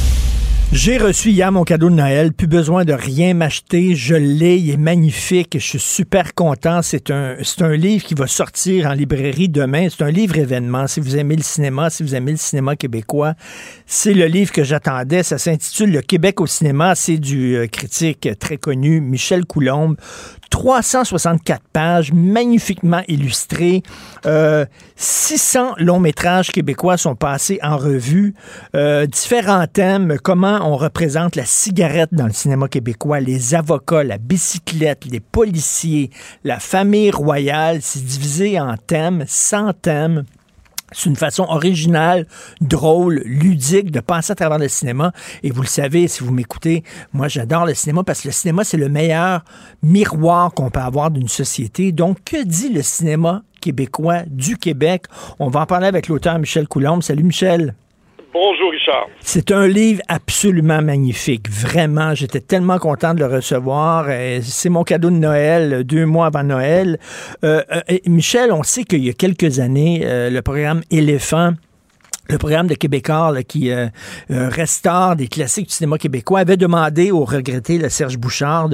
J'ai 0.73 0.97
reçu 0.97 1.31
hier 1.31 1.51
mon 1.51 1.65
cadeau 1.65 1.89
de 1.89 1.95
Noël, 1.95 2.31
plus 2.31 2.47
besoin 2.47 2.85
de 2.85 2.93
rien 2.93 3.33
m'acheter, 3.33 3.93
je 3.93 4.15
l'ai, 4.15 4.57
il 4.57 4.69
est 4.69 4.77
magnifique, 4.77 5.57
je 5.59 5.67
suis 5.67 5.79
super 5.79 6.33
content. 6.33 6.81
C'est 6.81 7.11
un, 7.11 7.35
un 7.59 7.75
livre 7.75 8.05
qui 8.05 8.13
va 8.13 8.25
sortir 8.25 8.87
en 8.87 8.93
librairie 8.93 9.49
demain. 9.49 9.89
C'est 9.89 10.01
un 10.01 10.09
livre 10.09 10.37
événement. 10.37 10.87
Si 10.87 11.01
vous 11.01 11.17
aimez 11.17 11.35
le 11.35 11.43
cinéma, 11.43 11.89
si 11.89 12.03
vous 12.03 12.15
aimez 12.15 12.31
le 12.31 12.37
cinéma 12.37 12.77
québécois, 12.77 13.33
c'est 13.85 14.13
le 14.13 14.27
livre 14.27 14.53
que 14.53 14.63
j'attendais. 14.63 15.23
Ça 15.23 15.37
s'intitule 15.37 15.91
Le 15.91 16.01
Québec 16.01 16.39
au 16.39 16.47
cinéma. 16.47 16.95
C'est 16.95 17.17
du 17.17 17.57
euh, 17.57 17.67
critique 17.67 18.29
très 18.39 18.55
connu, 18.55 19.01
Michel 19.01 19.45
Coulombe. 19.45 19.97
364 20.51 21.63
pages, 21.73 22.13
magnifiquement 22.13 23.01
illustrées. 23.07 23.81
Euh, 24.25 24.65
600 24.95 25.75
longs 25.77 25.99
métrages 25.99 26.51
québécois 26.51 26.97
sont 26.97 27.15
passés 27.15 27.57
en 27.63 27.77
revue. 27.77 28.35
Euh, 28.75 29.07
différents 29.07 29.65
thèmes, 29.65 30.17
comment 30.21 30.60
on 30.63 30.77
représente 30.77 31.35
la 31.35 31.45
cigarette 31.45 32.09
dans 32.13 32.27
le 32.27 32.33
cinéma 32.33 32.67
québécois, 32.67 33.19
les 33.19 33.55
avocats, 33.55 34.03
la 34.03 34.17
bicyclette, 34.17 35.05
les 35.05 35.19
policiers, 35.19 36.09
la 36.43 36.59
famille 36.59 37.11
royale. 37.11 37.79
C'est 37.81 38.03
divisé 38.03 38.59
en 38.59 38.75
thèmes, 38.77 39.23
100 39.27 39.73
thèmes. 39.81 40.23
C'est 40.93 41.09
une 41.09 41.15
façon 41.15 41.43
originale, 41.43 42.27
drôle, 42.59 43.21
ludique 43.25 43.91
de 43.91 44.01
penser 44.01 44.33
à 44.33 44.35
travers 44.35 44.57
le 44.57 44.67
cinéma. 44.67 45.13
Et 45.41 45.49
vous 45.49 45.61
le 45.61 45.67
savez, 45.67 46.09
si 46.09 46.21
vous 46.23 46.33
m'écoutez, 46.33 46.83
moi 47.13 47.29
j'adore 47.29 47.65
le 47.65 47.73
cinéma 47.73 48.03
parce 48.03 48.21
que 48.21 48.27
le 48.27 48.33
cinéma, 48.33 48.65
c'est 48.65 48.77
le 48.77 48.89
meilleur 48.89 49.45
miroir 49.83 50.53
qu'on 50.53 50.69
peut 50.69 50.81
avoir 50.81 51.09
d'une 51.09 51.29
société. 51.29 51.93
Donc, 51.93 52.17
que 52.25 52.43
dit 52.43 52.69
le 52.69 52.81
cinéma 52.81 53.43
québécois 53.61 54.23
du 54.27 54.57
Québec? 54.57 55.05
On 55.39 55.47
va 55.47 55.61
en 55.61 55.65
parler 55.65 55.87
avec 55.87 56.09
l'auteur 56.09 56.37
Michel 56.39 56.67
Coulombe. 56.67 57.03
Salut 57.03 57.23
Michel. 57.23 57.73
Bonjour 58.33 58.71
Richard. 58.71 59.07
C'est 59.19 59.51
un 59.51 59.67
livre 59.67 60.01
absolument 60.07 60.81
magnifique. 60.81 61.49
Vraiment, 61.49 62.15
j'étais 62.15 62.39
tellement 62.39 62.79
content 62.79 63.13
de 63.13 63.19
le 63.19 63.25
recevoir. 63.25 64.05
Euh, 64.07 64.39
C'est 64.41 64.69
mon 64.69 64.85
cadeau 64.85 65.09
de 65.09 65.15
Noël, 65.17 65.73
euh, 65.73 65.83
deux 65.83 66.05
mois 66.05 66.27
avant 66.27 66.43
Noël. 66.43 66.97
Euh, 67.43 67.61
Michel, 68.07 68.53
on 68.53 68.63
sait 68.63 68.85
qu'il 68.85 69.03
y 69.03 69.09
a 69.09 69.13
quelques 69.13 69.59
années, 69.59 69.99
le 70.03 70.39
programme 70.41 70.81
Éléphant 70.91 71.51
le 72.29 72.37
programme 72.37 72.67
de 72.67 72.75
Québécois 72.75 73.33
qui 73.45 73.69
restaure 74.29 75.17
des 75.17 75.27
classiques 75.27 75.67
du 75.67 75.73
cinéma 75.73 75.97
québécois 75.97 76.39
avait 76.39 76.55
demandé 76.55 77.11
au 77.11 77.25
regretté 77.25 77.77
le 77.77 77.89
Serge 77.89 78.17
Bouchard 78.17 78.69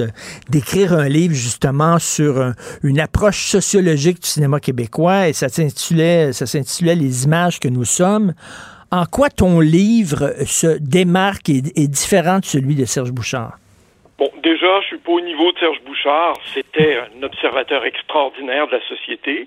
d'écrire 0.48 0.92
un 0.92 1.08
livre 1.08 1.34
justement 1.34 1.98
sur 1.98 2.40
un- 2.40 2.54
une 2.84 3.00
approche 3.00 3.46
sociologique 3.50 4.22
du 4.22 4.28
cinéma 4.28 4.60
québécois 4.60 5.26
et 5.28 5.32
ça 5.32 5.48
s'intitulait 5.48 6.94
Les 6.94 7.24
images 7.24 7.58
que 7.58 7.66
nous 7.66 7.84
sommes. 7.86 8.32
En 8.90 9.04
quoi 9.04 9.28
ton 9.28 9.60
livre 9.60 10.32
se 10.46 10.78
démarque 10.80 11.48
et 11.50 11.58
est 11.76 11.88
différent 11.88 12.38
de 12.38 12.44
celui 12.44 12.74
de 12.74 12.84
Serge 12.86 13.12
Bouchard? 13.12 13.58
Bon, 14.18 14.30
déjà, 14.42 14.80
je 14.80 14.86
suis 14.86 14.98
pas 14.98 15.12
au 15.12 15.20
niveau 15.20 15.52
de 15.52 15.58
Serge 15.58 15.80
Bouchard. 15.84 16.34
C'était 16.54 16.96
un 16.98 17.22
observateur 17.22 17.84
extraordinaire 17.84 18.66
de 18.66 18.72
la 18.72 18.82
société. 18.88 19.46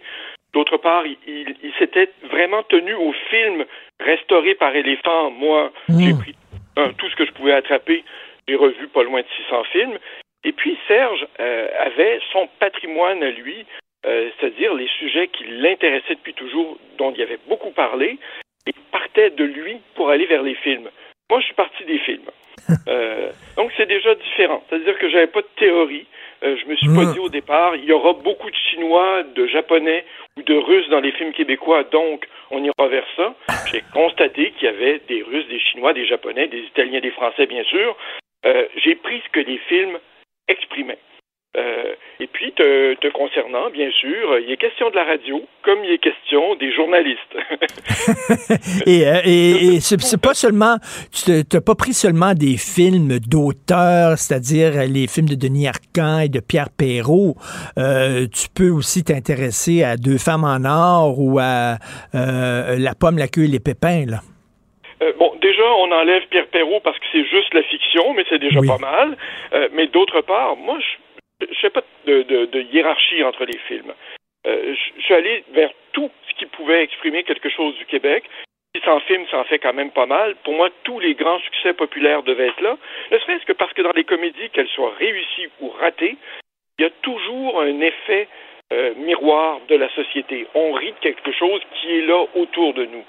D'autre 0.53 0.77
part, 0.77 1.05
il, 1.07 1.17
il- 1.27 1.55
il 1.63 1.73
s'était 1.79 2.09
vraiment 2.29 2.61
tenu 2.63 2.93
au 2.93 3.13
film 3.29 3.65
restauré 3.99 4.53
par 4.55 4.75
Éléphant. 4.75 5.31
Moi, 5.31 5.71
j'ai 5.89 6.13
pris 6.13 6.35
un, 6.77 6.93
tout 6.93 7.09
ce 7.09 7.15
que 7.15 7.25
je 7.25 7.31
pouvais 7.31 7.53
attraper. 7.53 8.03
J'ai 8.47 8.55
revu 8.55 8.87
pas 8.89 9.03
loin 9.03 9.21
de 9.21 9.27
600 9.47 9.63
films. 9.71 9.97
Et 10.43 10.51
puis, 10.51 10.77
Serge 10.87 11.25
euh, 11.39 11.67
avait 11.79 12.19
son 12.31 12.47
patrimoine 12.59 13.21
à 13.23 13.29
lui, 13.31 13.65
euh, 14.05 14.29
c'est-à-dire 14.39 14.73
les 14.73 14.87
sujets 14.99 15.27
qui 15.27 15.43
l'intéressaient 15.47 16.15
depuis 16.15 16.33
toujours, 16.33 16.77
dont 16.97 17.13
il 17.15 17.21
avait 17.21 17.39
beaucoup 17.47 17.71
parlé, 17.71 18.17
et 18.67 18.73
partait 18.91 19.31
de 19.31 19.43
lui 19.43 19.77
pour 19.95 20.09
aller 20.09 20.25
vers 20.25 20.43
les 20.43 20.55
films. 20.55 20.89
Moi, 21.29 21.39
je 21.39 21.45
suis 21.45 21.55
parti 21.55 21.83
des 21.85 21.99
films. 21.99 22.29
Euh, 22.87 23.31
donc, 23.57 23.71
c'est 23.75 23.85
déjà 23.85 24.13
différent. 24.15 24.63
C'est-à-dire 24.69 24.97
que 24.97 25.09
j'avais 25.09 25.27
pas 25.27 25.41
de 25.41 25.47
théorie. 25.57 26.05
Euh, 26.43 26.55
je 26.57 26.65
me 26.67 26.75
suis 26.75 26.87
pas 26.87 27.05
dit 27.13 27.19
au 27.19 27.29
départ, 27.29 27.75
il 27.75 27.85
y 27.85 27.91
aura 27.91 28.13
beaucoup 28.13 28.49
de 28.49 28.55
Chinois, 28.55 29.23
de 29.23 29.45
Japonais 29.45 30.05
ou 30.37 30.41
de 30.41 30.55
Russes 30.55 30.89
dans 30.89 30.99
les 30.99 31.11
films 31.11 31.33
québécois, 31.33 31.83
donc 31.83 32.27
on 32.49 32.63
ira 32.63 32.87
vers 32.87 33.05
ça. 33.15 33.35
J'ai 33.71 33.83
constaté 33.93 34.51
qu'il 34.51 34.63
y 34.63 34.67
avait 34.67 34.99
des 35.07 35.21
Russes, 35.21 35.47
des 35.47 35.59
Chinois, 35.59 35.93
des 35.93 36.05
Japonais, 36.05 36.47
des 36.47 36.61
Italiens, 36.61 36.99
des 36.99 37.11
Français, 37.11 37.45
bien 37.45 37.63
sûr. 37.65 37.95
Euh, 38.45 38.65
J'ai 38.83 38.95
pris 38.95 39.21
ce 39.25 39.29
que 39.29 39.39
les 39.39 39.59
films 39.69 39.99
exprimaient. 40.47 40.97
Euh, 41.57 41.95
et 42.21 42.27
puis, 42.27 42.53
te, 42.53 42.93
te 42.95 43.07
concernant, 43.07 43.69
bien 43.71 43.89
sûr, 43.91 44.39
il 44.39 44.49
est 44.51 44.57
question 44.57 44.89
de 44.89 44.95
la 44.95 45.03
radio, 45.03 45.41
comme 45.63 45.83
il 45.83 45.91
est 45.91 45.97
question 45.97 46.55
des 46.55 46.71
journalistes. 46.71 47.19
Et, 48.85 49.07
euh, 49.07 49.21
et, 49.25 49.75
et 49.75 49.79
c'est 49.79 50.21
pas 50.21 50.33
seulement, 50.33 50.77
tu 51.11 51.31
n'as 51.31 51.61
pas 51.61 51.75
pris 51.75 51.93
seulement 51.93 52.33
des 52.33 52.57
films 52.57 53.19
d'auteurs, 53.19 54.17
c'est-à-dire 54.17 54.71
les 54.87 55.07
films 55.07 55.29
de 55.29 55.35
Denis 55.35 55.67
Arcand 55.67 56.19
et 56.19 56.29
de 56.29 56.39
Pierre 56.39 56.69
Perrault. 56.75 57.35
Euh, 57.77 58.27
tu 58.27 58.47
peux 58.55 58.69
aussi 58.69 59.03
t'intéresser 59.03 59.83
à 59.83 59.97
Deux 59.97 60.17
femmes 60.17 60.43
en 60.43 60.65
or 60.65 61.19
ou 61.19 61.39
à 61.39 61.77
euh, 62.15 62.77
La 62.79 62.95
pomme, 62.95 63.17
la 63.17 63.27
queue 63.27 63.43
et 63.43 63.47
les 63.47 63.59
pépins. 63.59 64.05
Là. 64.07 64.19
Euh, 65.01 65.13
bon, 65.17 65.33
déjà, 65.41 65.63
on 65.79 65.91
enlève 65.91 66.23
Pierre 66.29 66.47
Perrault 66.47 66.79
parce 66.83 66.97
que 66.99 67.05
c'est 67.11 67.25
juste 67.25 67.53
la 67.53 67.63
fiction, 67.63 68.13
mais 68.13 68.23
c'est 68.29 68.39
déjà 68.39 68.59
pas 68.61 68.77
mal. 68.77 69.17
Euh, 69.53 69.69
mais 69.73 69.87
d'autre 69.87 70.21
part, 70.21 70.55
moi, 70.57 70.77
je 70.79 71.10
ne 71.49 71.55
sais 71.55 71.69
pas 71.69 71.83
de, 72.05 72.61
hiérarchie 72.73 73.23
entre 73.23 73.45
les 73.45 73.57
films. 73.67 73.93
Euh, 74.47 74.73
je 74.73 74.99
je 74.99 75.01
suis 75.01 75.13
allé 75.13 75.43
vers 75.53 75.71
tout 75.93 76.09
ce 76.29 76.33
qui 76.35 76.45
pouvait 76.45 76.83
exprimer 76.83 77.23
quelque 77.23 77.49
chose 77.49 77.75
du 77.77 77.85
Québec. 77.85 78.23
600 78.75 78.99
films, 79.01 79.25
ça 79.29 79.39
en 79.39 79.43
fait 79.43 79.59
quand 79.59 79.73
même 79.73 79.91
pas 79.91 80.05
mal. 80.05 80.35
Pour 80.43 80.53
moi, 80.53 80.69
tous 80.83 80.99
les 80.99 81.13
grands 81.13 81.39
succès 81.39 81.73
populaires 81.73 82.23
devaient 82.23 82.47
être 82.47 82.61
là. 82.61 82.77
Ne 83.11 83.19
serait-ce 83.19 83.45
que 83.45 83.53
parce 83.53 83.73
que 83.73 83.81
dans 83.81 83.91
les 83.91 84.05
comédies, 84.05 84.49
qu'elles 84.53 84.69
soient 84.69 84.93
réussies 84.97 85.49
ou 85.59 85.69
ratées, 85.69 86.17
il 86.79 86.83
y 86.83 86.85
a 86.85 86.89
toujours 87.01 87.61
un 87.61 87.81
effet 87.81 88.27
euh, 88.71 88.93
miroir 88.95 89.59
de 89.67 89.75
la 89.75 89.89
société. 89.93 90.47
On 90.55 90.71
rit 90.71 90.93
de 90.93 90.99
quelque 90.99 91.31
chose 91.33 91.61
qui 91.75 91.97
est 91.97 92.05
là 92.05 92.25
autour 92.35 92.73
de 92.73 92.85
nous. 92.85 93.03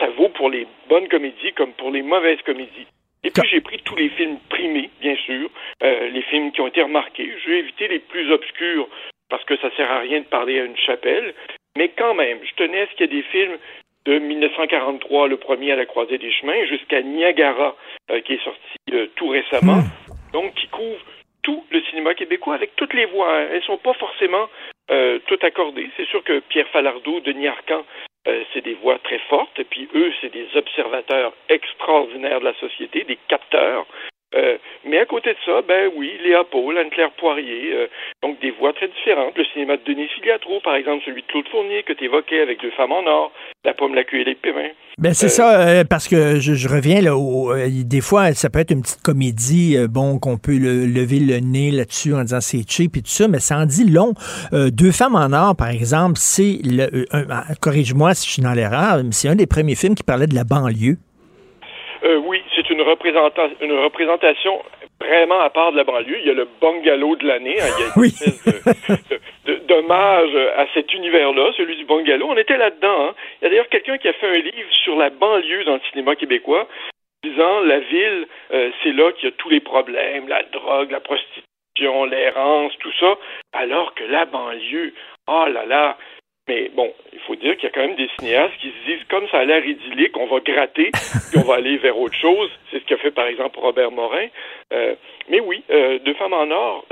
Ça 0.00 0.08
vaut 0.08 0.30
pour 0.30 0.48
les 0.48 0.66
bonnes 0.88 1.08
comédies 1.08 1.52
comme 1.52 1.72
pour 1.74 1.90
les 1.90 2.02
mauvaises 2.02 2.40
comédies. 2.42 2.86
Et 3.24 3.30
puis 3.30 3.48
j'ai 3.48 3.60
pris 3.60 3.78
tous 3.84 3.96
les 3.96 4.08
films 4.10 4.38
primés, 4.48 4.90
bien 5.00 5.16
sûr, 5.16 5.48
euh, 5.82 6.08
les 6.08 6.22
films 6.22 6.50
qui 6.52 6.60
ont 6.60 6.66
été 6.66 6.82
remarqués. 6.82 7.32
J'ai 7.44 7.58
évité 7.58 7.88
les 7.88 8.00
plus 8.00 8.30
obscurs 8.32 8.88
parce 9.28 9.44
que 9.44 9.56
ça 9.58 9.70
sert 9.76 9.90
à 9.90 10.00
rien 10.00 10.20
de 10.20 10.26
parler 10.26 10.60
à 10.60 10.64
une 10.64 10.76
chapelle. 10.76 11.34
Mais 11.76 11.88
quand 11.96 12.14
même, 12.14 12.38
je 12.44 12.54
tenais 12.56 12.82
à 12.82 12.86
ce 12.86 12.92
qu'il 12.92 13.06
y 13.06 13.18
ait 13.18 13.22
des 13.22 13.28
films 13.28 13.56
de 14.04 14.18
1943, 14.18 15.28
le 15.28 15.36
premier 15.36 15.72
à 15.72 15.76
la 15.76 15.86
croisée 15.86 16.18
des 16.18 16.32
chemins, 16.32 16.66
jusqu'à 16.66 17.00
Niagara, 17.02 17.76
euh, 18.10 18.20
qui 18.20 18.34
est 18.34 18.44
sorti 18.44 18.60
euh, 18.92 19.06
tout 19.14 19.28
récemment, 19.28 19.82
donc 20.32 20.54
qui 20.54 20.66
couvre 20.68 21.00
tout 21.42 21.64
le 21.70 21.80
cinéma 21.82 22.14
québécois 22.14 22.54
avec 22.54 22.74
toutes 22.76 22.94
les 22.94 23.06
voix. 23.06 23.32
hein. 23.32 23.46
Elles 23.52 23.62
sont 23.62 23.78
pas 23.78 23.94
forcément 23.94 24.48
euh, 24.90 25.18
toutes 25.26 25.44
accordées. 25.44 25.88
C'est 25.96 26.06
sûr 26.08 26.22
que 26.24 26.40
Pierre 26.40 26.68
Falardeau, 26.68 27.20
Denis 27.20 27.48
Arcand, 27.48 27.84
euh, 28.28 28.44
c'est 28.52 28.62
des 28.62 28.74
voix 28.74 28.98
très 29.00 29.18
fortes, 29.30 29.58
et 29.58 29.64
puis 29.64 29.88
eux, 29.94 30.12
c'est 30.20 30.32
des 30.32 30.48
observateurs 30.54 31.32
extraordinaires 31.48 32.40
de 32.40 32.44
la 32.44 32.54
société, 32.54 33.04
des 33.04 33.18
capteurs. 33.28 33.86
Euh, 34.34 34.56
mais 34.88 34.98
à 34.98 35.04
côté 35.06 35.30
de 35.30 35.36
ça, 35.44 35.60
ben 35.66 35.90
oui, 35.96 36.10
Léa 36.24 36.42
Paul, 36.50 36.76
Anne-Claire 36.78 37.10
Poirier, 37.18 37.72
euh, 37.74 37.86
donc 38.22 38.40
des 38.40 38.50
voix 38.52 38.72
très 38.72 38.88
différentes. 38.88 39.36
Le 39.36 39.44
cinéma 39.52 39.76
de 39.76 39.82
Denis 39.86 40.08
Filiatro, 40.14 40.60
par 40.64 40.74
exemple, 40.74 41.02
celui 41.04 41.22
de 41.22 41.26
Claude 41.26 41.48
Fournier 41.50 41.82
que 41.82 41.92
tu 41.92 42.04
évoquais 42.04 42.40
avec 42.40 42.60
Deux 42.60 42.70
femmes 42.70 42.92
en 42.92 43.04
or, 43.06 43.32
La 43.64 43.74
pomme, 43.74 43.94
la 43.94 44.04
queue 44.04 44.20
et 44.20 44.24
les 44.24 44.34
pépins. 44.34 44.70
Ben 44.98 45.14
c'est 45.14 45.28
ça, 45.28 45.60
euh, 45.60 45.84
parce 45.88 46.06
que 46.08 46.36
je, 46.40 46.54
je 46.54 46.68
reviens 46.68 47.00
là, 47.00 47.16
au- 47.16 47.52
des 47.56 48.00
fois, 48.00 48.32
ça 48.32 48.50
peut 48.50 48.58
être 48.58 48.70
une 48.72 48.82
petite 48.82 49.02
comédie, 49.02 49.76
bon, 49.88 50.18
qu'on 50.18 50.36
peut 50.38 50.56
le- 50.58 50.86
lever 50.86 51.18
le 51.20 51.38
nez 51.40 51.70
là-dessus 51.70 52.14
en 52.14 52.22
disant 52.22 52.40
c'est 52.40 52.68
cheap 52.68 52.96
et 52.96 53.00
tout 53.00 53.08
ça, 53.08 53.28
mais 53.28 53.38
ça 53.38 53.58
en 53.58 53.66
dit 53.66 53.88
long. 53.90 54.12
Deux 54.52 54.92
femmes 54.92 55.14
en 55.16 55.32
or, 55.32 55.54
par 55.56 55.70
exemple, 55.70 56.14
c'est, 56.16 56.58
euh, 56.78 57.04
ah, 57.30 57.44
corrige-moi 57.60 58.14
si 58.14 58.26
je 58.28 58.32
suis 58.34 58.42
dans 58.42 58.52
l'erreur, 58.54 58.96
mais 59.04 59.12
c'est 59.12 59.28
un 59.28 59.34
des 59.36 59.46
premiers 59.46 59.74
films 59.74 59.94
qui 59.94 60.02
parlait 60.04 60.26
de 60.26 60.34
la 60.34 60.44
banlieue. 60.44 60.96
Euh, 62.04 62.18
oui, 62.26 62.41
une, 62.72 62.82
représenta- 62.82 63.50
une 63.60 63.72
représentation 63.78 64.60
vraiment 65.00 65.40
à 65.40 65.50
part 65.50 65.72
de 65.72 65.76
la 65.76 65.84
banlieue. 65.84 66.18
Il 66.20 66.26
y 66.26 66.30
a 66.30 66.34
le 66.34 66.48
bungalow 66.60 67.16
de 67.16 67.26
l'année. 67.26 67.56
hein. 67.60 67.66
Il 67.78 67.80
y 67.80 67.84
a 67.84 67.86
une 67.96 68.04
espèce 68.04 68.44
de, 69.46 69.52
de- 69.52 69.58
d'hommage 69.66 70.34
à 70.56 70.66
cet 70.74 70.92
univers-là, 70.94 71.52
celui 71.56 71.76
du 71.76 71.84
bungalow. 71.84 72.26
On 72.28 72.36
était 72.36 72.56
là-dedans. 72.56 73.06
hein. 73.08 73.14
Il 73.40 73.44
y 73.44 73.46
a 73.46 73.50
d'ailleurs 73.50 73.68
quelqu'un 73.68 73.98
qui 73.98 74.08
a 74.08 74.12
fait 74.14 74.28
un 74.28 74.38
livre 74.38 74.72
sur 74.84 74.96
la 74.96 75.10
banlieue 75.10 75.64
dans 75.64 75.74
le 75.74 75.80
cinéma 75.90 76.16
québécois, 76.16 76.66
disant 77.24 77.60
la 77.60 77.78
ville, 77.80 78.26
euh, 78.52 78.70
c'est 78.82 78.92
là 78.92 79.12
qu'il 79.12 79.28
y 79.28 79.32
a 79.32 79.34
tous 79.36 79.48
les 79.50 79.60
problèmes, 79.60 80.28
la 80.28 80.42
drogue, 80.44 80.90
la 80.90 81.00
prostitution, 81.00 82.04
l'errance, 82.04 82.72
tout 82.80 82.92
ça, 83.00 83.16
alors 83.52 83.94
que 83.94 84.04
la 84.04 84.24
banlieue, 84.24 84.92
oh 85.28 85.44
là 85.52 85.64
là. 85.66 85.96
Mais 86.48 86.70
bon, 86.74 86.92
il 87.12 87.20
faut 87.20 87.36
dire 87.36 87.56
qu'il 87.56 87.64
y 87.64 87.66
a 87.66 87.70
quand 87.70 87.86
même 87.86 87.96
des 87.96 88.10
cinéastes 88.18 88.56
qui 88.60 88.68
se 88.68 88.86
disent, 88.86 89.04
comme 89.08 89.28
ça 89.28 89.38
a 89.38 89.44
l'air 89.44 89.64
idyllique, 89.64 90.16
on 90.16 90.26
va 90.26 90.40
gratter, 90.40 90.90
puis 91.30 91.38
on 91.38 91.46
va 91.46 91.54
aller 91.54 91.76
vers 91.76 91.98
autre 91.98 92.16
chose. 92.16 92.50
C'est 92.70 92.80
ce 92.80 92.84
qu'a 92.84 92.96
fait 92.96 93.12
par 93.12 93.26
exemple 93.26 93.58
Robert 93.60 93.92
Morin. 93.92 94.26
Euh, 94.72 94.94
mais 95.28 95.40
oui, 95.40 95.62
euh, 95.70 95.98
Deux 96.00 96.14
femmes 96.14 96.32
en 96.34 96.50
or 96.50 96.84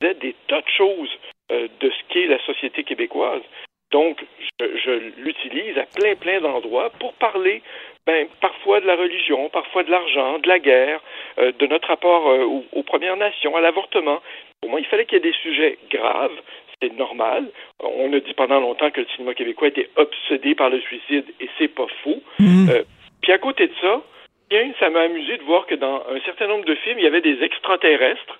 disait 0.00 0.14
des 0.14 0.34
tas 0.46 0.60
de 0.60 0.68
choses 0.76 1.10
euh, 1.50 1.68
de 1.80 1.90
ce 1.90 2.12
qu'est 2.12 2.26
la 2.26 2.38
société 2.44 2.84
québécoise. 2.84 3.42
Donc, 3.90 4.22
je, 4.60 4.66
je 4.84 4.90
l'utilise 5.22 5.78
à 5.78 5.86
plein, 5.86 6.14
plein 6.14 6.40
d'endroits 6.40 6.90
pour 7.00 7.14
parler 7.14 7.62
ben, 8.06 8.26
parfois 8.40 8.80
de 8.80 8.86
la 8.86 8.96
religion, 8.96 9.48
parfois 9.50 9.82
de 9.82 9.90
l'argent, 9.90 10.38
de 10.38 10.48
la 10.48 10.58
guerre, 10.58 11.00
euh, 11.38 11.52
de 11.58 11.66
notre 11.66 11.88
rapport 11.88 12.28
euh, 12.28 12.44
aux, 12.44 12.64
aux 12.72 12.82
Premières 12.82 13.16
Nations, 13.16 13.56
à 13.56 13.60
l'avortement. 13.60 14.20
Pour 14.60 14.70
moi, 14.70 14.80
il 14.80 14.86
fallait 14.86 15.04
qu'il 15.04 15.16
y 15.16 15.20
ait 15.20 15.30
des 15.30 15.38
sujets 15.38 15.78
graves, 15.90 16.40
c'est 16.80 16.92
normal. 16.96 17.46
On 17.80 18.12
a 18.12 18.20
dit 18.20 18.34
pendant 18.34 18.60
longtemps 18.60 18.90
que 18.90 19.00
le 19.00 19.06
cinéma 19.16 19.34
québécois 19.34 19.68
était 19.68 19.88
obsédé 19.96 20.54
par 20.54 20.70
le 20.70 20.80
suicide, 20.80 21.24
et 21.40 21.48
c'est 21.58 21.68
pas 21.68 21.86
faux. 22.02 22.22
Euh, 22.70 22.82
puis 23.22 23.32
à 23.32 23.38
côté 23.38 23.66
de 23.66 23.72
ça, 23.80 24.02
bien, 24.50 24.72
ça 24.78 24.90
m'a 24.90 25.00
amusé 25.02 25.36
de 25.36 25.42
voir 25.42 25.66
que 25.66 25.74
dans 25.74 25.96
un 26.08 26.20
certain 26.24 26.46
nombre 26.46 26.64
de 26.64 26.74
films, 26.76 26.98
il 26.98 27.04
y 27.04 27.08
avait 27.08 27.20
des 27.20 27.42
extraterrestres. 27.42 28.38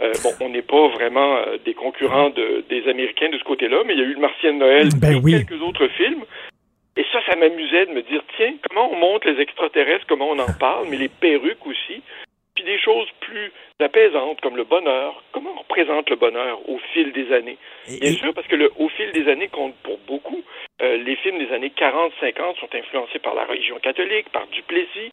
Euh, 0.00 0.12
bon, 0.24 0.30
on 0.40 0.48
n'est 0.48 0.62
pas 0.62 0.88
vraiment 0.88 1.36
euh, 1.36 1.56
des 1.64 1.74
concurrents 1.74 2.30
de- 2.30 2.64
des 2.68 2.88
Américains 2.88 3.28
de 3.28 3.38
ce 3.38 3.44
côté-là, 3.44 3.82
mais 3.86 3.92
il 3.94 4.00
y 4.00 4.02
a 4.02 4.06
eu 4.06 4.14
le 4.14 4.20
Martien 4.20 4.52
de 4.52 4.58
Noël 4.58 4.88
Ben 5.00 5.12
et 5.12 5.20
oui. 5.22 5.32
quelques 5.32 5.62
autres 5.62 5.86
films. 5.88 6.24
Et 6.96 7.04
ça, 7.12 7.20
ça 7.28 7.36
m'amusait 7.36 7.86
de 7.86 7.92
me 7.92 8.02
dire, 8.02 8.22
tiens, 8.36 8.54
comment 8.68 8.90
on 8.92 8.96
montre 8.96 9.28
les 9.28 9.40
extraterrestres, 9.40 10.06
comment 10.08 10.30
on 10.30 10.38
en 10.38 10.52
parle, 10.58 10.86
mais 10.90 10.96
les 10.96 11.08
perruques 11.08 11.64
aussi. 11.66 12.02
Puis 12.54 12.64
des 12.64 12.78
choses 12.78 13.08
plus 13.20 13.52
apaisantes, 13.80 14.40
comme 14.40 14.56
le 14.56 14.64
bonheur. 14.64 15.22
Comment 15.32 15.50
on 15.56 15.60
représente 15.60 16.08
le 16.08 16.16
bonheur 16.16 16.60
au 16.68 16.78
fil 16.92 17.12
des 17.12 17.32
années? 17.32 17.58
Bien 17.88 18.12
sûr, 18.12 18.32
parce 18.32 18.46
que 18.46 18.56
le, 18.56 18.70
au 18.78 18.88
fil 18.88 19.10
des 19.12 19.28
années 19.28 19.48
compte 19.48 19.74
pour 19.82 19.98
beaucoup. 20.06 20.42
Euh, 20.80 20.96
les 20.98 21.16
films 21.16 21.38
des 21.38 21.52
années 21.52 21.72
40-50 21.76 22.60
sont 22.60 22.74
influencés 22.74 23.18
par 23.18 23.34
la 23.34 23.44
religion 23.44 23.78
catholique, 23.80 24.28
par 24.30 24.46
Duplessis. 24.48 25.10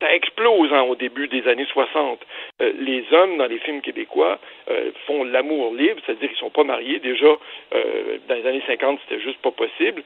Ça 0.00 0.12
explose 0.12 0.72
hein, 0.72 0.82
au 0.82 0.96
début 0.96 1.28
des 1.28 1.46
années 1.48 1.66
60. 1.72 2.20
Euh, 2.60 2.72
les 2.78 3.04
hommes 3.12 3.38
dans 3.38 3.46
les 3.46 3.58
films 3.58 3.80
québécois 3.80 4.38
euh, 4.70 4.90
font 5.06 5.24
l'amour 5.24 5.74
libre, 5.74 6.00
c'est-à-dire 6.04 6.30
ils 6.30 6.38
sont 6.38 6.50
pas 6.50 6.64
mariés. 6.64 6.98
Déjà, 6.98 7.38
euh, 7.74 8.18
dans 8.28 8.34
les 8.34 8.46
années 8.46 8.62
50, 8.66 9.00
c'était 9.02 9.22
juste 9.22 9.40
pas 9.40 9.52
possible. 9.52 10.02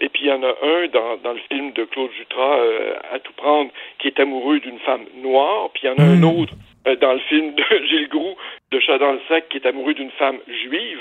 Et 0.00 0.08
puis 0.08 0.22
il 0.24 0.28
y 0.28 0.32
en 0.32 0.42
a 0.42 0.48
un 0.62 0.88
dans, 0.92 1.16
dans 1.24 1.32
le 1.32 1.40
film 1.50 1.72
de 1.72 1.84
Claude 1.84 2.10
Jutras, 2.18 2.58
euh, 2.60 2.94
à 3.12 3.18
tout 3.18 3.32
prendre, 3.36 3.70
qui 3.98 4.08
est 4.08 4.20
amoureux 4.20 4.60
d'une 4.60 4.78
femme 4.80 5.04
noire. 5.16 5.70
Puis 5.74 5.82
il 5.84 5.86
y 5.88 5.90
en 5.92 5.96
a 5.98 6.06
un 6.06 6.22
autre 6.22 6.52
euh, 6.86 6.96
dans 6.96 7.12
le 7.14 7.20
film 7.20 7.54
de 7.54 7.62
Gilles 7.88 8.08
Groux, 8.08 8.34
de 8.70 8.78
Chat 8.80 8.98
dans 8.98 9.12
le 9.12 9.20
sac, 9.28 9.48
qui 9.48 9.56
est 9.58 9.66
amoureux 9.66 9.94
d'une 9.94 10.12
femme 10.12 10.38
juive. 10.46 10.98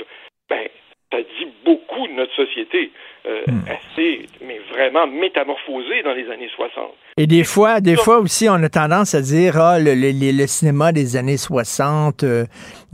Ben, 0.49 0.67
ça 1.11 1.19
dit 1.21 1.47
beaucoup 1.63 2.07
de 2.07 2.13
notre 2.13 2.33
société. 2.35 2.91
Euh, 3.25 3.41
assez, 3.69 4.25
mais 4.41 4.59
vraiment 4.71 5.05
métamorphosée 5.05 6.01
dans 6.03 6.13
les 6.13 6.29
années 6.31 6.49
60. 6.55 6.93
Et 7.17 7.27
des 7.27 7.43
fois, 7.43 7.81
des 7.81 7.97
fois 7.97 8.19
aussi, 8.19 8.47
on 8.49 8.53
a 8.63 8.69
tendance 8.69 9.13
à 9.15 9.21
dire 9.21 9.57
ah, 9.59 9.79
le, 9.79 9.95
le- 9.95 10.11
le- 10.11 10.31
le 10.37 10.47
cinéma 10.47 10.93
des 10.93 11.17
années 11.17 11.35
60 11.35 12.23
euh, 12.23 12.45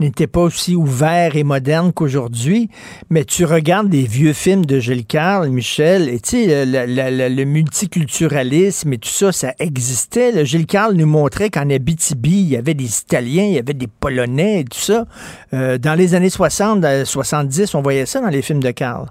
n'était 0.04 0.26
pas 0.26 0.40
aussi 0.40 0.76
ouvert 0.76 1.36
et 1.36 1.42
moderne 1.42 1.92
qu'aujourd'hui. 1.92 2.68
Mais 3.10 3.24
tu 3.24 3.44
regardes 3.44 3.88
des 3.88 4.04
vieux 4.04 4.32
films 4.32 4.64
de 4.64 4.78
Gilles 4.78 5.06
Carle, 5.06 5.48
Michel, 5.48 6.08
et 6.08 6.20
tu 6.20 6.44
sais, 6.44 6.64
le, 6.66 7.44
multiculturalisme 7.44 8.92
et 8.92 8.98
tout 8.98 9.08
ça, 9.08 9.32
ça 9.32 9.52
existait. 9.58 10.44
Gilles 10.44 10.66
Carle 10.66 10.94
nous 10.94 11.06
montrait 11.06 11.50
qu'en 11.50 11.68
Abitibi, 11.70 12.40
il 12.42 12.52
y 12.52 12.56
avait 12.56 12.74
des 12.74 13.00
Italiens, 13.00 13.44
il 13.44 13.54
y 13.54 13.58
avait 13.58 13.74
des 13.74 13.88
Polonais 13.88 14.60
et 14.60 14.64
tout 14.64 14.78
ça. 14.78 15.04
Euh, 15.52 15.78
dans 15.78 15.94
les 15.94 16.14
années 16.14 16.30
60, 16.30 16.84
euh, 16.84 17.04
70, 17.04 17.74
on 17.74 17.82
voyait 17.82 18.06
ça 18.06 18.20
dans 18.20 18.28
les 18.28 18.42
films 18.42 18.62
de 18.62 18.70
Carle. 18.70 19.06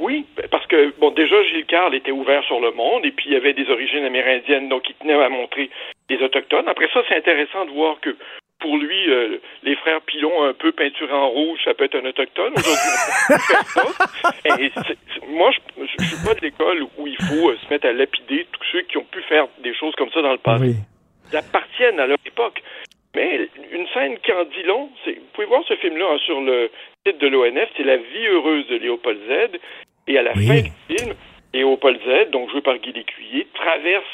Oui, 0.00 0.26
parce 0.50 0.66
que, 0.66 0.94
bon, 1.00 1.10
déjà, 1.10 1.42
Gilles 1.44 1.66
Carle 1.66 1.94
était 1.94 2.10
ouvert 2.10 2.42
sur 2.44 2.60
le 2.60 2.72
monde, 2.72 3.04
et 3.04 3.10
puis 3.10 3.26
il 3.28 3.32
y 3.32 3.36
avait 3.36 3.54
des 3.54 3.68
origines 3.70 4.04
amérindiennes, 4.04 4.68
donc 4.68 4.82
il 4.88 4.94
tenait 4.94 5.14
à 5.14 5.28
montrer 5.28 5.70
des 6.08 6.16
Autochtones. 6.22 6.68
Après 6.68 6.88
ça, 6.92 7.02
c'est 7.08 7.16
intéressant 7.16 7.64
de 7.64 7.70
voir 7.70 7.98
que, 8.00 8.16
pour 8.60 8.76
lui, 8.78 9.10
euh, 9.10 9.38
les 9.62 9.76
frères 9.76 10.00
Pilon, 10.02 10.44
un 10.44 10.52
peu 10.54 10.72
peinturés 10.72 11.12
en 11.12 11.28
rouge, 11.28 11.58
ça 11.64 11.74
peut 11.74 11.84
être 11.84 11.96
un 11.96 12.04
Autochtone. 12.06 12.52
Aujourd'hui, 12.56 12.90
on 13.28 13.32
peut 13.32 13.38
faire 13.40 13.64
ça. 13.66 14.30
Et 14.58 14.70
c'est- 14.74 14.98
c'est- 15.14 15.26
moi, 15.28 15.50
je, 15.50 15.84
je 15.84 16.04
suis 16.04 16.26
pas 16.26 16.34
de 16.34 16.40
l'école 16.40 16.82
où 16.98 17.06
il 17.06 17.16
faut 17.16 17.50
euh, 17.50 17.56
se 17.56 17.68
mettre 17.72 17.86
à 17.86 17.92
lapider 17.92 18.46
tous 18.52 18.64
ceux 18.72 18.82
qui 18.82 18.96
ont 18.98 19.04
pu 19.04 19.20
faire 19.22 19.46
des 19.58 19.74
choses 19.74 19.94
comme 19.96 20.10
ça 20.10 20.22
dans 20.22 20.32
le 20.32 20.38
passé. 20.38 20.74
Ils 21.32 21.36
appartiennent 21.36 22.00
à 22.00 22.06
leur 22.06 22.18
époque. 22.26 22.62
Mais 23.16 23.48
une 23.70 23.86
scène 23.94 24.18
qui 24.18 24.32
en 24.32 24.44
dit 24.44 24.62
long, 24.64 24.90
c'est, 25.04 25.12
vous 25.14 25.26
pouvez 25.34 25.46
voir 25.46 25.62
ce 25.68 25.76
film-là 25.76 26.06
hein, 26.12 26.18
sur 26.26 26.40
le 26.40 26.70
site 27.06 27.18
de 27.18 27.28
l'ONF, 27.28 27.68
c'est 27.76 27.84
La 27.84 27.96
vie 27.96 28.26
heureuse 28.26 28.66
de 28.68 28.76
Léopold 28.76 29.20
Z. 29.28 29.58
Et 30.08 30.18
à 30.18 30.22
la 30.22 30.32
fin 30.34 30.60
du 30.62 30.72
film, 30.96 31.14
Léopold 31.54 32.00
Z, 32.04 32.30
donc 32.30 32.50
joué 32.50 32.60
par 32.60 32.76
Guy 32.78 32.92
Lécuyer, 32.92 33.46
traverse 33.54 34.04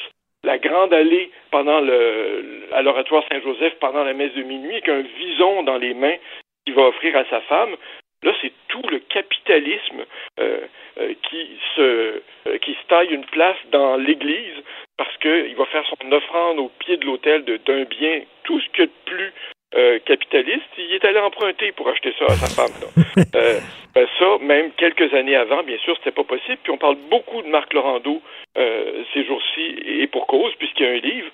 la 0.44 0.58
grande 0.58 0.92
allée 0.92 1.30
pendant 1.50 1.80
le, 1.80 2.68
à 2.72 2.82
l'oratoire 2.82 3.24
Saint-Joseph 3.30 3.74
pendant 3.80 4.04
la 4.04 4.14
messe 4.14 4.34
de 4.34 4.42
minuit 4.42 4.72
avec 4.72 4.88
un 4.88 5.02
vison 5.02 5.62
dans 5.64 5.78
les 5.78 5.94
mains 5.94 6.16
qu'il 6.64 6.74
va 6.74 6.82
offrir 6.88 7.16
à 7.16 7.24
sa 7.26 7.40
femme. 7.42 7.76
Là, 8.22 8.32
c'est 8.42 8.52
tout 8.68 8.82
le 8.90 8.98
capitalisme 8.98 10.04
euh, 10.38 10.60
euh, 10.98 11.14
qui 11.28 11.58
se 11.74 12.22
euh, 12.48 12.58
qui 12.58 12.76
taille 12.88 13.14
une 13.14 13.24
place 13.24 13.56
dans 13.72 13.96
l'Église 13.96 14.62
parce 14.98 15.16
qu'il 15.18 15.56
va 15.56 15.64
faire 15.66 15.84
son 15.86 16.12
offrande 16.12 16.58
au 16.58 16.68
pied 16.80 16.98
de 16.98 17.06
l'autel 17.06 17.44
d'un 17.44 17.84
bien, 17.84 18.22
tout 18.44 18.60
ce 18.60 18.68
que 18.70 18.82
de 18.82 18.90
plus 19.06 19.32
euh, 19.72 20.00
capitaliste, 20.00 20.66
il 20.78 20.94
est 20.94 21.04
allé 21.04 21.20
emprunter 21.20 21.70
pour 21.72 21.88
acheter 21.88 22.12
ça 22.18 22.24
à 22.24 22.34
sa 22.34 22.48
femme. 22.48 22.74
là. 22.80 22.88
Euh, 23.36 23.60
ben 23.94 24.08
ça, 24.18 24.38
même 24.40 24.72
quelques 24.72 25.14
années 25.14 25.36
avant, 25.36 25.62
bien 25.62 25.78
sûr, 25.78 25.96
c'était 25.98 26.10
pas 26.10 26.24
possible. 26.24 26.58
Puis 26.62 26.72
on 26.72 26.78
parle 26.78 26.96
beaucoup 27.10 27.42
de 27.42 27.48
Marc 27.48 27.72
Laurando 27.72 28.20
euh, 28.56 29.04
ces 29.14 29.24
jours-ci, 29.24 29.76
et 29.84 30.06
pour 30.08 30.26
cause, 30.26 30.52
puisqu'il 30.56 30.86
y 30.86 30.88
a 30.88 30.92
un 30.92 30.96
livre. 30.96 31.30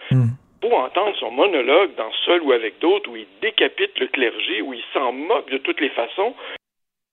Pour 0.61 0.75
entendre 0.75 1.17
son 1.19 1.31
monologue 1.31 1.95
dans 1.97 2.11
Seul 2.25 2.43
ou 2.43 2.53
avec 2.53 2.79
d'autres, 2.81 3.09
où 3.11 3.17
il 3.17 3.27
décapite 3.41 3.99
le 3.99 4.09
clergé, 4.09 4.63
où 4.63 4.75
il 4.75 4.83
s'en 4.93 5.13
moque 5.13 5.49
de 5.51 5.59
toutes 5.59 5.81
les 5.81 5.91
façons, 5.91 6.35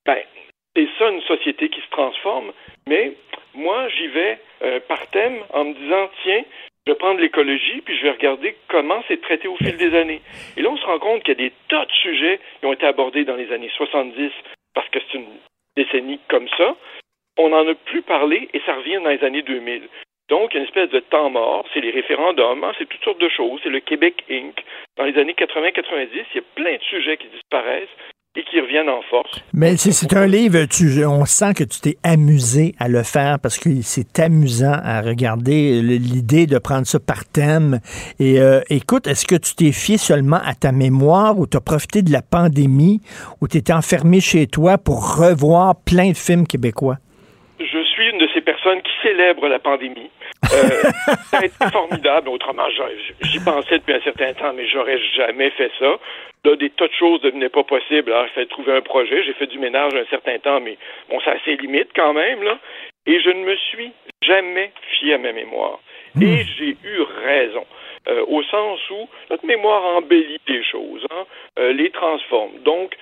ben, 0.05 0.19
c'est 0.75 0.87
ça 0.97 1.09
une 1.09 1.21
société 1.21 1.69
qui 1.69 1.79
se 1.79 1.89
transforme. 1.91 2.51
Mais 2.87 3.13
moi, 3.53 3.87
j'y 3.89 4.07
vais 4.07 4.39
par 4.87 5.07
thème 5.11 5.39
en 5.53 5.65
me 5.65 5.73
disant, 5.73 6.09
tiens, 6.23 6.43
je 6.85 6.91
vais 6.91 6.97
prendre 6.97 7.21
l'écologie, 7.21 7.81
puis 7.81 7.97
je 7.97 8.03
vais 8.03 8.11
regarder 8.11 8.55
comment 8.67 9.01
c'est 9.07 9.21
traité 9.21 9.47
au 9.47 9.55
fil 9.55 9.77
des 9.77 9.95
années. 9.95 10.21
Et 10.57 10.61
là, 10.61 10.69
on 10.69 10.77
se 10.77 10.85
rend 10.85 10.99
compte 10.99 11.23
qu'il 11.23 11.39
y 11.39 11.45
a 11.45 11.49
des 11.49 11.53
tas 11.69 11.85
de 11.85 11.91
sujets 11.91 12.39
qui 12.59 12.65
ont 12.65 12.73
été 12.73 12.85
abordés 12.85 13.23
dans 13.23 13.37
les 13.37 13.51
années 13.53 13.71
70, 13.77 14.31
parce 14.73 14.89
que 14.89 14.99
c'est 14.99 15.17
une 15.17 15.27
décennie 15.77 16.19
comme 16.27 16.47
ça. 16.57 16.75
On 17.37 17.49
n'en 17.49 17.67
a 17.67 17.73
plus 17.73 18.01
parlé, 18.01 18.49
et 18.53 18.61
ça 18.65 18.75
revient 18.75 18.99
dans 19.01 19.09
les 19.09 19.23
années 19.23 19.43
2000. 19.43 19.87
Donc, 20.29 20.53
une 20.55 20.63
espèce 20.63 20.89
de 20.89 20.99
temps 20.99 21.29
mort, 21.29 21.65
c'est 21.73 21.81
les 21.81 21.91
référendums, 21.91 22.63
hein, 22.63 22.73
c'est 22.77 22.87
toutes 22.87 23.03
sortes 23.03 23.21
de 23.21 23.29
choses, 23.29 23.59
c'est 23.63 23.69
le 23.69 23.79
Québec 23.79 24.23
Inc. 24.29 24.55
Dans 24.97 25.05
les 25.05 25.17
années 25.17 25.33
80-90, 25.33 26.09
il 26.11 26.35
y 26.35 26.39
a 26.39 26.43
plein 26.55 26.75
de 26.75 26.83
sujets 26.83 27.17
qui 27.17 27.27
disparaissent 27.27 27.89
et 28.35 28.43
qui 28.49 28.59
reviennent 28.59 28.89
en 28.89 29.01
force. 29.09 29.29
Mais 29.53 29.77
c'est- 29.77 29.91
c'est 29.91 30.11
un 30.15 30.25
livre, 30.25 30.65
tu, 30.65 31.05
on 31.05 31.23
sent 31.25 31.53
que 31.53 31.63
tu 31.63 31.79
t'es 31.81 31.97
amusé 32.03 32.73
à 32.79 32.87
le 32.87 33.03
faire 33.03 33.37
parce 33.39 33.59
que 33.59 33.69
c'est 33.83 34.19
amusant 34.19 34.73
à 34.83 35.01
regarder 35.01 35.81
l'idée 35.83 36.47
de 36.47 36.57
prendre 36.57 36.87
ça 36.87 36.99
par 36.99 37.25
thème. 37.25 37.79
Et 38.19 38.39
euh, 38.41 38.61
écoute, 38.69 39.05
est-ce 39.05 39.25
que 39.27 39.35
tu 39.35 39.53
t'es 39.55 39.71
fié 39.71 39.97
seulement 39.99 40.39
à 40.43 40.55
ta 40.55 40.71
mémoire 40.71 41.37
ou 41.37 41.45
tu 41.45 41.57
as 41.57 41.61
profité 41.61 42.01
de 42.01 42.11
la 42.11 42.23
pandémie 42.23 43.01
ou 43.41 43.47
tu 43.47 43.57
étais 43.57 43.73
enfermé 43.73 44.19
chez 44.19 44.47
toi 44.47 44.77
pour 44.79 45.15
revoir 45.17 45.75
plein 45.75 46.09
de 46.09 46.17
films 46.17 46.47
québécois? 46.47 46.97
De 48.23 48.29
ces 48.33 48.39
personnes 48.39 48.81
qui 48.81 48.91
célèbrent 49.01 49.49
la 49.49 49.59
pandémie. 49.59 50.09
Euh, 50.45 50.47
ça 51.25 51.39
a 51.39 51.45
été 51.45 51.65
formidable. 51.73 52.29
Autrement, 52.29 52.69
j'y 53.19 53.39
pensais 53.39 53.79
depuis 53.79 53.95
un 53.95 53.99
certain 53.99 54.33
temps, 54.33 54.53
mais 54.53 54.65
j'aurais 54.65 54.97
jamais 55.17 55.49
fait 55.49 55.69
ça. 55.77 55.99
Là, 56.45 56.55
des 56.55 56.69
tas 56.69 56.87
de 56.87 56.93
choses 56.93 57.21
ne 57.21 57.31
devenaient 57.31 57.49
pas 57.49 57.65
possibles. 57.65 58.13
Alors, 58.13 58.27
il 58.27 58.33
fallait 58.33 58.45
trouver 58.45 58.71
un 58.71 58.81
projet. 58.81 59.23
J'ai 59.25 59.33
fait 59.33 59.47
du 59.47 59.59
ménage 59.59 59.93
un 59.93 60.05
certain 60.09 60.39
temps, 60.39 60.61
mais 60.61 60.77
bon, 61.09 61.19
ça 61.19 61.31
a 61.31 61.39
ses 61.43 61.57
limites 61.57 61.89
quand 61.93 62.13
même, 62.13 62.43
là. 62.43 62.59
Et 63.05 63.19
je 63.19 63.29
ne 63.29 63.43
me 63.43 63.57
suis 63.57 63.91
jamais 64.21 64.71
fié 64.91 65.15
à 65.15 65.17
ma 65.17 65.33
mémoire. 65.33 65.79
Et 66.21 66.45
j'ai 66.57 66.77
eu 66.83 67.01
raison. 67.25 67.65
Euh, 68.07 68.23
au 68.27 68.43
sens 68.43 68.79
où 68.89 69.07
notre 69.29 69.45
mémoire 69.45 69.83
embellit 69.97 70.39
les 70.47 70.63
choses, 70.63 71.05
hein, 71.11 71.25
euh, 71.57 71.73
les 71.73 71.89
transforme. 71.89 72.51
Donc, 72.65 72.95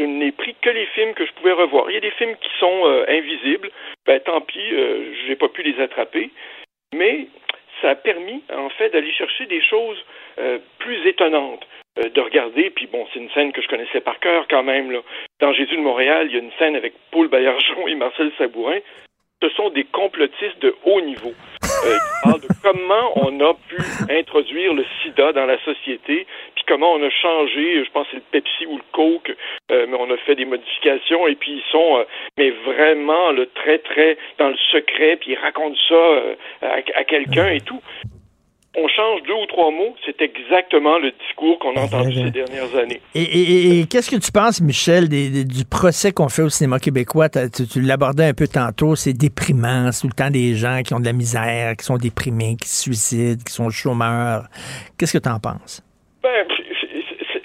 je 0.00 0.04
n'ai 0.06 0.32
pris 0.32 0.54
que 0.60 0.70
les 0.70 0.86
films 0.86 1.14
que 1.14 1.26
je 1.26 1.32
pouvais 1.32 1.52
revoir. 1.52 1.90
Il 1.90 1.94
y 1.94 1.96
a 1.96 2.00
des 2.00 2.10
films 2.12 2.34
qui 2.36 2.50
sont 2.58 2.82
euh, 2.84 3.04
invisibles. 3.08 3.70
Ben, 4.06 4.20
tant 4.20 4.40
pis, 4.40 4.72
euh, 4.72 5.12
j'ai 5.26 5.36
pas 5.36 5.48
pu 5.48 5.62
les 5.62 5.80
attraper. 5.80 6.30
Mais 6.94 7.26
ça, 7.80 7.90
a 7.90 7.94
permis, 7.94 8.42
en 8.52 8.68
fait, 8.70 8.90
d'aller 8.90 9.12
chercher 9.12 9.46
des 9.46 9.62
choses 9.62 9.98
euh, 10.38 10.58
plus 10.78 11.06
étonnantes. 11.06 11.66
Euh, 11.98 12.08
de 12.08 12.20
regarder, 12.20 12.70
puis 12.70 12.86
bon, 12.86 13.04
c'est 13.12 13.18
une 13.18 13.30
scène 13.30 13.52
que 13.52 13.60
je 13.60 13.68
connaissais 13.68 14.00
par 14.00 14.20
cœur 14.20 14.46
quand 14.48 14.62
même. 14.62 14.96
Dans 15.40 15.52
Jésus 15.52 15.76
de 15.76 15.82
Montréal, 15.82 16.28
il 16.28 16.34
y 16.34 16.36
a 16.36 16.42
une 16.42 16.52
scène 16.52 16.76
avec 16.76 16.94
Paul 17.10 17.28
Baillargeon 17.28 17.88
et 17.88 17.96
Marcel 17.96 18.30
Sabourin. 18.38 18.78
Ce 19.42 19.48
sont 19.50 19.70
des 19.70 19.84
complotistes 19.84 20.60
de 20.60 20.74
haut 20.84 21.00
niveau. 21.00 21.32
Euh, 21.86 21.96
qui 21.96 22.28
parlent 22.28 22.40
de 22.40 22.48
comment 22.62 23.12
on 23.16 23.40
a 23.40 23.54
pu 23.54 23.76
introduire 24.10 24.74
le 24.74 24.84
sida 25.02 25.32
dans 25.32 25.46
la 25.46 25.58
société, 25.64 26.26
puis 26.54 26.64
comment 26.66 26.92
on 26.92 27.02
a 27.02 27.10
changé, 27.10 27.84
je 27.84 27.90
pense 27.90 28.06
c'est 28.10 28.18
le 28.18 28.22
Pepsi 28.30 28.66
ou 28.66 28.76
le 28.76 28.82
Coke, 28.92 29.34
euh, 29.70 29.86
mais 29.88 29.96
on 29.98 30.10
a 30.10 30.16
fait 30.18 30.34
des 30.34 30.44
modifications, 30.44 31.26
et 31.26 31.36
puis 31.36 31.52
ils 31.52 31.70
sont, 31.70 31.98
euh, 31.98 32.04
mais 32.36 32.50
vraiment, 32.50 33.30
le 33.30 33.46
très, 33.46 33.78
très 33.78 34.18
dans 34.38 34.48
le 34.48 34.56
secret, 34.72 35.16
puis 35.16 35.32
ils 35.32 35.38
racontent 35.38 35.78
ça 35.88 35.94
euh, 35.94 36.34
à 36.62 37.04
quelqu'un 37.04 37.48
et 37.48 37.60
tout 37.60 37.80
on 38.76 38.86
change 38.86 39.22
deux 39.26 39.34
ou 39.34 39.46
trois 39.46 39.70
mots, 39.72 39.96
c'est 40.06 40.20
exactement 40.22 40.98
le 40.98 41.10
discours 41.26 41.58
qu'on 41.58 41.74
a 41.76 41.80
entendu 41.82 42.14
ces 42.14 42.30
dernières 42.30 42.74
années. 42.76 43.00
Et, 43.16 43.22
et- 43.22 43.80
et 43.80 43.86
qu'est-ce 43.86 44.10
que 44.10 44.16
tu 44.24 44.30
penses, 44.30 44.60
Michel, 44.60 45.08
des- 45.08 45.28
des- 45.28 45.44
du 45.44 45.64
procès 45.64 46.12
qu'on 46.12 46.28
fait 46.28 46.42
au 46.42 46.48
cinéma 46.48 46.78
québécois? 46.78 47.28
Tu, 47.28 47.66
tu 47.66 47.80
l'abordais 47.80 48.26
un 48.26 48.34
peu 48.34 48.46
tantôt, 48.46 48.94
c'est 48.94 49.12
déprimant, 49.12 49.90
c'est 49.90 50.02
tout 50.02 50.06
le 50.08 50.12
temps 50.14 50.30
des 50.30 50.54
gens 50.54 50.82
qui 50.84 50.94
ont 50.94 51.00
de 51.00 51.04
la 51.06 51.12
misère, 51.12 51.74
qui 51.76 51.84
sont 51.84 51.96
déprimés, 51.96 52.56
qui 52.62 52.68
se 52.68 52.82
suicident, 52.82 53.42
qui 53.44 53.52
sont 53.52 53.70
chômeurs. 53.70 54.44
Qu'est-ce 54.98 55.18
que 55.18 55.22
tu 55.22 55.28
en 55.28 55.40
penses? 55.40 55.82
Ben, 56.22 56.46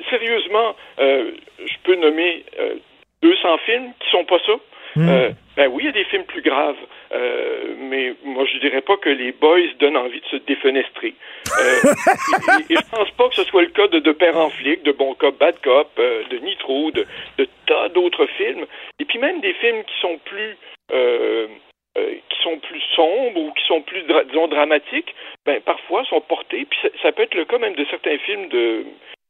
sérieusement, 0.09 0.75
euh, 0.99 1.31
je 1.65 1.73
peux 1.83 1.95
nommer 1.95 2.45
euh, 2.59 2.75
200 3.23 3.57
films 3.65 3.91
qui 3.99 4.09
sont 4.11 4.25
pas 4.25 4.37
ça. 4.45 4.53
Hmm. 4.95 5.09
Euh, 5.09 5.29
ben 5.57 5.69
oui, 5.71 5.83
il 5.83 5.85
y 5.87 5.89
a 5.89 5.91
des 5.91 6.05
films 6.05 6.23
plus 6.23 6.41
graves, 6.41 6.77
euh, 7.11 7.75
mais 7.79 8.13
moi 8.23 8.45
je 8.45 8.59
dirais 8.59 8.81
pas 8.81 8.95
que 8.97 9.09
les 9.09 9.33
boys 9.33 9.73
donnent 9.79 9.97
envie 9.97 10.21
de 10.21 10.25
se 10.27 10.37
défenestrer. 10.37 11.13
Euh, 11.59 11.81
et, 12.69 12.73
et 12.73 12.75
je 12.77 12.89
pense 12.89 13.11
pas 13.11 13.27
que 13.27 13.35
ce 13.35 13.43
soit 13.43 13.63
le 13.63 13.69
cas 13.69 13.87
de 13.87 13.99
De 13.99 14.11
Père 14.13 14.37
en 14.37 14.49
flic, 14.49 14.83
de 14.83 14.93
Bon 14.93 15.13
Cop, 15.15 15.37
Bad 15.37 15.59
Cop, 15.61 15.89
euh, 15.99 16.23
de 16.29 16.37
Nitro, 16.37 16.91
de, 16.91 17.05
de 17.37 17.47
tas 17.67 17.89
d'autres 17.89 18.25
films, 18.37 18.65
et 18.99 19.05
puis 19.05 19.19
même 19.19 19.41
des 19.41 19.53
films 19.55 19.83
qui 19.83 19.99
sont 20.01 20.17
plus 20.25 20.57
qui 22.29 22.41
sont 22.43 22.57
plus 22.59 22.81
sombres 22.93 23.39
ou 23.39 23.51
qui 23.53 23.65
sont 23.65 23.81
plus, 23.81 24.03
disons, 24.27 24.47
dramatiques, 24.47 25.15
ben, 25.45 25.61
parfois 25.61 26.03
sont 26.03 26.19
portés, 26.21 26.65
puis 26.69 26.77
ça, 26.81 26.89
ça 27.01 27.11
peut 27.13 27.23
être 27.23 27.35
le 27.35 27.45
cas 27.45 27.57
même 27.57 27.73
de 27.73 27.85
certains 27.85 28.17
films 28.17 28.49
de, 28.49 28.85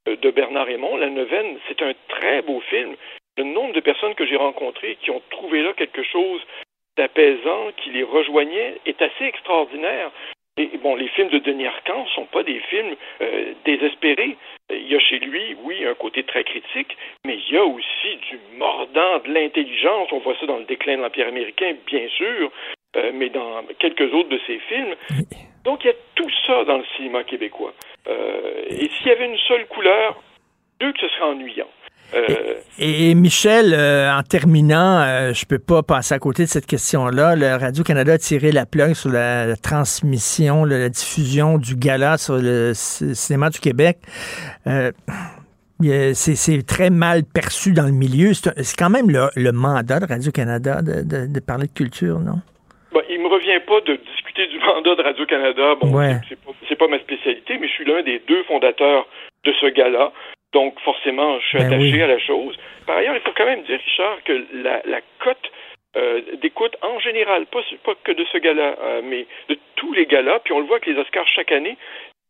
de 0.07 0.31
Bernard 0.31 0.65
Raymond, 0.65 0.97
La 0.97 1.09
Neuvaine, 1.09 1.57
c'est 1.67 1.81
un 1.83 1.93
très 2.09 2.41
beau 2.41 2.59
film. 2.61 2.95
Le 3.37 3.43
nombre 3.43 3.73
de 3.73 3.81
personnes 3.81 4.15
que 4.15 4.25
j'ai 4.25 4.37
rencontrées 4.37 4.97
qui 5.01 5.11
ont 5.11 5.21
trouvé 5.29 5.61
là 5.61 5.73
quelque 5.73 6.03
chose 6.03 6.41
d'apaisant, 6.97 7.71
qui 7.77 7.89
les 7.89 8.03
rejoignait, 8.03 8.75
est 8.85 9.01
assez 9.01 9.25
extraordinaire. 9.25 10.11
Et 10.57 10.77
bon, 10.77 10.95
les 10.95 11.09
films 11.09 11.27
de 11.29 11.39
Denis 11.39 11.67
Arcand 11.67 12.03
ne 12.03 12.09
sont 12.09 12.27
pas 12.27 12.43
des 12.43 12.61
films 12.69 12.95
euh, 13.21 13.53
désespérés. 13.65 14.37
Il 14.69 14.87
y 14.87 14.95
a 14.95 14.99
chez 14.99 15.19
lui, 15.19 15.53
oui, 15.63 15.85
un 15.85 15.95
côté 15.95 16.23
très 16.23 16.45
critique, 16.45 16.95
mais 17.25 17.35
il 17.35 17.53
y 17.53 17.57
a 17.57 17.65
aussi 17.65 18.15
du 18.29 18.39
mordant, 18.57 19.19
de 19.19 19.33
l'intelligence. 19.33 20.07
On 20.13 20.19
voit 20.19 20.37
ça 20.39 20.45
dans 20.45 20.57
le 20.57 20.63
déclin 20.63 20.95
de 20.95 21.01
l'Empire 21.01 21.27
américain, 21.27 21.75
bien 21.85 22.07
sûr, 22.07 22.51
euh, 22.95 23.11
mais 23.13 23.27
dans 23.29 23.65
quelques 23.79 24.13
autres 24.13 24.29
de 24.29 24.39
ses 24.47 24.59
films. 24.59 24.95
Donc, 25.65 25.83
il 25.83 25.87
y 25.87 25.89
a 25.89 25.95
tout 26.15 26.31
ça 26.47 26.63
dans 26.63 26.77
le 26.77 26.85
cinéma 26.95 27.25
québécois. 27.25 27.73
Euh, 28.07 28.63
et 28.69 28.87
s'il 28.87 29.07
y 29.07 29.11
avait 29.11 29.25
une 29.25 29.37
seule 29.39 29.67
couleur, 29.67 30.15
deux 30.79 30.93
que 30.93 30.99
ce 31.01 31.09
serait 31.09 31.25
ennuyant. 31.25 31.67
Euh, 32.13 32.25
Et, 32.77 33.09
et 33.11 33.15
Michel, 33.15 33.73
euh, 33.73 34.11
en 34.13 34.21
terminant, 34.21 34.99
euh, 35.01 35.33
je 35.33 35.45
peux 35.45 35.59
pas 35.59 35.81
passer 35.81 36.13
à 36.13 36.19
côté 36.19 36.43
de 36.43 36.49
cette 36.49 36.65
question-là. 36.65 37.35
Le 37.35 37.55
Radio-Canada 37.55 38.13
a 38.13 38.17
tiré 38.17 38.51
la 38.51 38.65
plug 38.65 38.93
sur 38.93 39.09
la, 39.11 39.45
la 39.45 39.55
transmission, 39.55 40.65
la, 40.65 40.77
la 40.79 40.89
diffusion 40.89 41.57
du 41.57 41.75
gala 41.75 42.17
sur 42.17 42.35
le 42.37 42.73
cinéma 42.73 43.49
du 43.49 43.59
Québec. 43.59 43.97
Euh, 44.67 44.91
il 45.81 46.15
c'est 46.15 46.65
très 46.65 46.89
mal 46.89 47.23
perçu 47.25 47.73
dans 47.73 47.85
le 47.85 47.91
milieu. 47.91 48.33
C'est 48.33 48.77
quand 48.77 48.89
même 48.89 49.09
le, 49.09 49.27
le 49.35 49.51
mandat 49.51 49.99
de 49.99 50.05
Radio-Canada 50.05 50.81
de, 50.81 51.01
de- 51.03 51.27
de 51.27 51.39
parler 51.39 51.67
de 51.67 51.73
culture, 51.73 52.19
non? 52.19 52.39
Bon, 52.93 53.01
il 53.09 53.19
me 53.21 53.27
revient 53.27 53.59
pas 53.67 53.81
de 53.85 53.97
discuter 53.97 54.47
du 54.47 54.59
mandat 54.65 54.95
de 54.95 55.01
Radio-Canada. 55.03 55.75
Bon, 55.81 55.93
Ouais. 55.97 56.19
c'est 56.29 56.39
pas, 56.39 56.51
c'est 56.69 56.77
pas 56.77 56.87
ma 56.87 56.99
spécialité, 56.99 57.57
mais 57.59 57.67
je 57.67 57.73
suis 57.73 57.85
l'un 57.85 58.03
des 58.03 58.21
deux 58.27 58.43
fondateurs 58.47 59.05
de 59.45 59.51
ce 59.59 59.67
gala. 59.73 60.11
Donc, 60.55 60.79
forcément, 60.89 61.37
je 61.41 61.47
suis 61.47 61.57
Ben 61.57 61.67
attaché 61.67 61.93
oui. 61.95 62.01
à 62.01 62.07
la 62.07 62.19
chose. 62.19 62.55
Par 62.87 62.95
ailleurs, 62.95 63.15
il 63.19 63.21
faut 63.25 63.35
quand 63.35 63.45
même 63.45 63.63
dire, 63.63 63.77
Richard, 63.77 64.23
que 64.23 64.35
la, 64.53 64.81
la 64.85 65.01
cote 65.19 65.51
euh, 65.97 66.21
d'écoute 66.41 66.75
en 66.81 66.97
général, 66.99 67.45
pas, 67.47 67.63
pas 67.83 67.95
que 68.05 68.13
de 68.13 68.25
ce 68.31 68.37
gala, 68.37 68.69
euh, 68.81 69.01
mais 69.03 69.25
de 69.49 69.57
tous 69.75 69.91
les 69.91 70.05
galas, 70.05 70.39
puis 70.45 70.53
on 70.53 70.59
le 70.59 70.65
voit 70.65 70.77
avec 70.77 70.85
les 70.85 70.97
Oscars 70.97 71.27
chaque 71.27 71.51
année, 71.51 71.75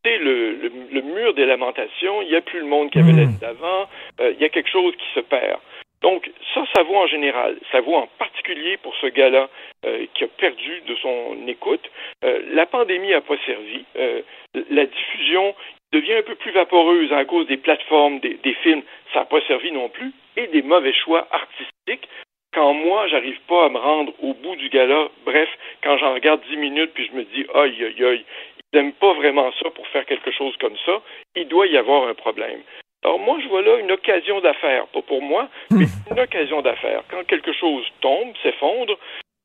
c'est 0.03 0.18
le, 0.18 0.53
le, 0.53 0.72
le 0.91 1.02
mur 1.02 1.35
des 1.35 1.45
lamentations. 1.45 2.23
Il 2.23 2.30
n'y 2.30 2.35
a 2.35 2.41
plus 2.41 2.60
le 2.60 2.65
monde 2.65 2.89
qu'il 2.89 3.02
y 3.02 3.03
avait 3.03 3.14
l'année 3.22 3.39
d'avant. 3.39 3.81
Euh, 4.19 4.34
il 4.35 4.41
y 4.41 4.45
a 4.45 4.49
quelque 4.49 4.72
chose 4.72 4.95
qui 4.95 5.10
se 5.14 5.19
perd. 5.19 5.60
Donc, 6.02 6.30
ça, 6.53 6.64
ça 6.76 6.84
vaut 6.84 6.97
en 6.97 7.07
général. 7.07 7.57
Ça 7.72 7.81
vaut 7.81 7.95
en 7.95 8.07
particulier 8.19 8.77
pour 8.77 8.93
ce 9.02 9.07
gars-là 9.07 9.49
euh, 9.85 10.06
qui 10.14 10.23
a 10.23 10.27
perdu 10.27 10.81
de 10.88 10.95
son 10.95 11.38
écoute. 11.47 11.89
Euh, 12.23 12.41
la 12.53 12.65
pandémie 12.65 13.10
n'a 13.10 13.22
pas 13.22 13.38
servi. 13.45 13.85
Euh, 13.97 14.22
la 14.69 14.85
diffusion 14.85 15.56
devient 15.91 16.16
un 16.16 16.24
peu 16.24 16.36
plus 16.36 16.52
vaporeuse 16.52 17.12
à 17.14 17.26
cause 17.26 17.48
des 17.48 17.57
plateformes, 17.57 18.20
des, 18.20 18.36
des 18.44 18.53
films. 18.56 18.84
Ça 19.14 19.20
n'a 19.20 19.26
pas 19.26 19.41
servi 19.48 19.72
non 19.72 19.90
plus. 19.90 20.12
Et 20.38 20.48
des 20.48 20.62
mauvais 20.62 20.94
choix 20.94 21.28
artistiques. 21.32 22.10
Quand 22.53 22.74
moi, 22.74 23.07
j'arrive 23.07 23.40
pas 23.48 23.66
à 23.66 23.70
me 23.70 23.78
rendre 23.78 24.14
au 24.22 24.34
bout 24.34 24.56
du 24.56 24.70
gala, 24.70 25.10
bref, 25.26 25.49
quand 25.84 25.98
j'en 25.98 26.14
regarde 26.14 26.41
10 26.49 26.57
minutes 26.57 26.91
puis 26.94 27.07
je 27.07 27.12
me 27.12 27.24
dis, 27.24 27.45
aïe, 27.53 27.84
aïe, 27.84 28.06
aïe, 28.06 28.26
ils 28.74 28.78
n'aiment 28.78 28.94
pas 28.94 29.14
vraiment 29.14 29.52
ça 29.62 29.70
pour 29.72 29.88
faire 29.88 30.06
quelque 30.06 30.32
chose 30.32 30.56
comme 30.57 30.78
ça, 30.86 31.02
il 31.36 31.48
doit 31.48 31.68
y 31.68 31.78
avoir 31.78 32.07
un 32.07 32.14
problème. 32.14 32.62
Alors 33.03 33.20
moi, 33.20 33.38
je 33.41 33.48
vois 33.48 33.62
là 33.62 33.78
une 33.78 33.91
occasion 33.91 34.41
d'affaires, 34.41 34.88
pas 34.88 35.02
pour 35.02 35.22
moi, 35.22 35.48
mais 35.72 35.86
une 36.10 36.20
occasion 36.20 36.62
d'affaires. 36.62 37.03
Quand 37.10 37.24
quelque 37.26 37.53
chose 37.53 37.86
tombe, 38.02 38.34
s'effondre, 38.41 38.98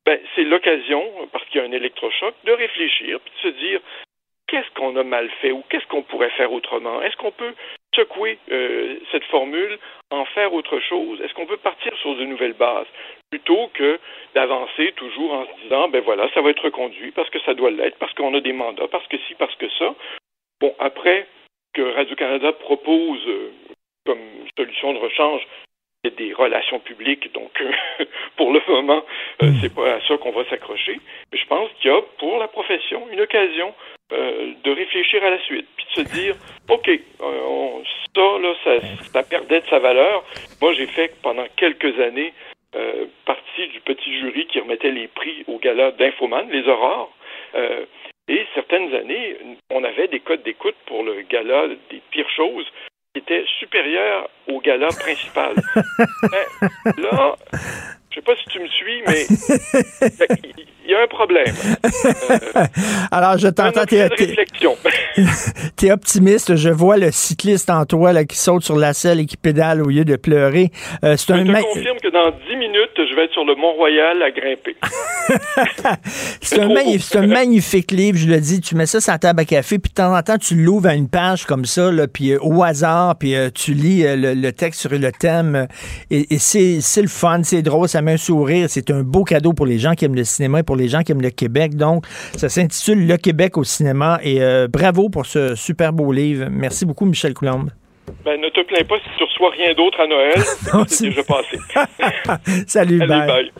ben, 0.05 0.19
c'est 0.35 0.43
l'occasion, 0.43 1.03
parce 1.31 1.45
qu'il 1.45 1.61
y 1.61 1.63
a 1.63 1.67
un 1.67 1.71
électrochoc, 1.71 2.33
de 2.43 2.51
réfléchir, 2.53 3.19
puis 3.19 3.33
de 3.35 3.51
se 3.51 3.59
dire, 3.59 3.81
qu'est-ce 4.51 4.69
qu'on 4.75 4.97
a 4.97 5.03
mal 5.03 5.29
fait 5.41 5.53
ou 5.53 5.63
qu'est-ce 5.69 5.87
qu'on 5.87 6.03
pourrait 6.03 6.29
faire 6.31 6.51
autrement? 6.51 7.01
Est-ce 7.01 7.15
qu'on 7.15 7.31
peut 7.31 7.55
secouer 7.95 8.37
euh, 8.51 8.97
cette 9.11 9.23
formule, 9.25 9.79
en 10.11 10.25
faire 10.25 10.53
autre 10.53 10.77
chose? 10.81 11.21
Est-ce 11.21 11.33
qu'on 11.33 11.45
peut 11.45 11.57
partir 11.57 11.95
sur 11.97 12.15
de 12.15 12.25
nouvelles 12.25 12.53
bases 12.53 12.87
plutôt 13.31 13.69
que 13.73 13.97
d'avancer 14.35 14.91
toujours 14.97 15.31
en 15.33 15.45
se 15.45 15.61
disant, 15.63 15.87
ben 15.87 16.01
voilà, 16.01 16.29
ça 16.33 16.41
va 16.41 16.49
être 16.49 16.65
reconduit 16.65 17.11
parce 17.11 17.29
que 17.29 17.39
ça 17.39 17.53
doit 17.53 17.71
l'être, 17.71 17.97
parce 17.97 18.13
qu'on 18.13 18.33
a 18.33 18.41
des 18.41 18.51
mandats, 18.51 18.89
parce 18.89 19.07
que 19.07 19.17
ci, 19.19 19.35
parce 19.35 19.55
que 19.55 19.69
ça? 19.79 19.95
Bon, 20.59 20.75
après 20.79 21.27
que 21.73 21.81
Radio-Canada 21.81 22.51
propose 22.51 23.25
euh, 23.27 23.53
comme 24.05 24.19
solution 24.57 24.93
de 24.93 24.99
rechange 24.99 25.47
des 26.09 26.33
relations 26.33 26.79
publiques, 26.79 27.31
donc 27.33 27.61
euh, 27.61 28.05
pour 28.35 28.51
le 28.51 28.61
moment, 28.67 29.05
euh, 29.43 29.51
c'est 29.61 29.73
pas 29.73 29.95
à 29.95 30.01
ça 30.01 30.17
qu'on 30.17 30.31
va 30.31 30.43
s'accrocher. 30.49 30.99
Mais 31.31 31.37
je 31.37 31.45
pense 31.47 31.69
qu'il 31.79 31.89
y 31.89 31.93
a 31.93 32.01
pour 32.17 32.37
la 32.37 32.49
profession 32.49 33.07
une 33.11 33.21
occasion 33.21 33.73
euh, 34.11 34.51
de 34.63 34.71
réfléchir 34.71 35.23
à 35.23 35.29
la 35.29 35.39
suite, 35.43 35.67
puis 35.75 35.85
de 35.85 35.91
se 36.07 36.13
dire, 36.13 36.35
ok, 36.69 36.87
euh, 36.89 36.99
on- 37.21 37.83
ça 38.13 38.21
là, 38.41 38.53
ça, 38.63 38.71
ça 39.13 39.23
perdait 39.23 39.61
de 39.61 39.67
sa 39.69 39.79
valeur. 39.79 40.23
Moi, 40.61 40.73
j'ai 40.73 40.87
fait 40.87 41.13
pendant 41.21 41.45
quelques 41.55 41.97
années 41.99 42.33
euh, 42.75 43.05
partie 43.25 43.67
du 43.67 43.79
petit 43.81 44.19
jury 44.19 44.47
qui 44.47 44.59
remettait 44.59 44.91
les 44.91 45.07
prix 45.07 45.43
au 45.47 45.57
gala 45.59 45.91
d'Infoman, 45.91 46.49
les 46.49 46.67
Aurores. 46.67 47.13
Et 48.29 48.45
certaines 48.55 48.93
années, 48.95 49.35
on 49.71 49.83
avait 49.83 50.07
des 50.07 50.21
codes 50.21 50.43
d'écoute 50.43 50.75
pour 50.85 51.03
le 51.03 51.21
gala 51.23 51.67
des 51.89 52.01
pires 52.11 52.29
choses 52.29 52.65
qui 53.13 53.19
étaient 53.19 53.43
supérieurs 53.59 54.29
au 54.47 54.61
gala 54.61 54.87
principal. 54.87 55.53
Mais 56.31 57.01
là, 57.03 57.35
je 58.09 58.15
sais 58.15 58.21
pas 58.21 58.35
si 58.37 58.45
tu 58.49 58.59
me 58.59 58.67
suis, 58.67 59.01
mais 59.05 59.25
y 60.91 60.95
a 60.95 61.01
un 61.03 61.07
problème. 61.07 61.53
Alors, 63.11 63.37
je 63.37 63.47
t'entends, 63.47 63.85
t'es, 63.85 64.07
t'es- 65.75 65.91
optimiste. 65.91 66.55
Je 66.55 66.69
vois 66.69 66.97
le 66.97 67.11
cycliste 67.11 67.69
en 67.69 67.85
toi 67.85 68.13
là, 68.13 68.23
qui 68.25 68.37
saute 68.37 68.63
sur 68.63 68.77
la 68.77 68.93
selle 68.93 69.19
et 69.19 69.25
qui 69.25 69.37
pédale 69.37 69.81
au 69.81 69.87
lieu 69.89 70.05
de 70.05 70.15
pleurer. 70.15 70.71
Euh, 71.03 71.15
c'est 71.17 71.33
un 71.33 71.39
Je 71.39 71.43
te 71.43 71.51
ma- 71.51 71.61
confirme 71.61 71.97
que 72.01 72.09
dans 72.11 72.29
10 72.49 72.55
minutes, 72.57 72.91
je 72.97 73.15
vais 73.15 73.25
être 73.25 73.33
sur 73.33 73.43
le 73.45 73.55
Mont-Royal 73.55 74.21
à 74.23 74.31
grimper. 74.31 74.75
C'est 76.41 76.59
un, 76.59 76.69
c'est 76.99 77.17
un 77.19 77.27
magnifique 77.27 77.91
livre, 77.91 78.17
je 78.17 78.27
le 78.27 78.39
dis. 78.39 78.59
Tu 78.59 78.75
mets 78.75 78.85
ça 78.85 78.99
sur 78.99 79.11
la 79.13 79.19
table 79.19 79.39
à 79.41 79.45
café, 79.45 79.79
puis 79.79 79.89
de 79.89 79.93
temps 79.95 80.15
en 80.15 80.21
temps, 80.21 80.37
tu 80.37 80.55
l'ouvres 80.55 80.87
à 80.89 80.95
une 80.95 81.07
page 81.07 81.45
comme 81.45 81.63
ça, 81.65 81.91
là, 81.91 82.07
puis 82.07 82.31
euh, 82.31 82.39
au 82.41 82.63
hasard, 82.63 83.17
puis 83.17 83.35
euh, 83.35 83.49
tu 83.53 83.73
lis 83.73 84.03
le, 84.03 84.33
le 84.33 84.51
texte 84.51 84.81
sur 84.81 84.89
le 84.89 85.11
thème. 85.11 85.67
et 86.09 86.33
et 86.33 86.39
c'est 86.39 86.79
c'est 86.81 87.01
le 87.01 87.07
fun, 87.07 87.41
c'est 87.43 87.61
drôle, 87.61 87.87
ça 87.87 88.01
met 88.01 88.13
un 88.13 88.17
sourire. 88.17 88.67
C'est 88.69 88.89
un 88.91 89.03
beau 89.03 89.23
cadeau 89.23 89.53
pour 89.53 89.65
les 89.65 89.79
gens 89.79 89.93
qui 89.93 90.05
aiment 90.05 90.15
le 90.15 90.23
cinéma 90.23 90.59
et 90.59 90.63
pour 90.63 90.75
les 90.75 90.80
gens 90.87 91.01
qui 91.01 91.11
aiment 91.11 91.21
le 91.21 91.29
Québec. 91.29 91.75
Donc, 91.75 92.05
ça 92.35 92.49
s'intitule 92.49 93.07
Le 93.07 93.17
Québec 93.17 93.57
au 93.57 93.63
cinéma. 93.63 94.19
Et 94.23 94.41
euh, 94.41 94.67
bravo 94.67 95.09
pour 95.09 95.25
ce 95.25 95.55
super 95.55 95.93
beau 95.93 96.11
livre. 96.11 96.47
Merci 96.51 96.85
beaucoup, 96.85 97.05
Michel 97.05 97.33
Coulombe. 97.33 97.69
Ben, 98.25 98.39
ne 98.39 98.49
te 98.49 98.61
plains 98.65 98.83
pas 98.87 98.97
si 98.97 99.09
tu 99.17 99.23
reçois 99.23 99.51
rien 99.51 99.73
d'autre 99.73 99.99
à 99.99 100.07
Noël. 100.07 100.41
c'est 100.87 101.09
déjà 101.09 101.23
passé. 101.23 101.57
Salut, 102.67 103.01
Allez, 103.01 103.07
bye. 103.07 103.27
bye. 103.27 103.51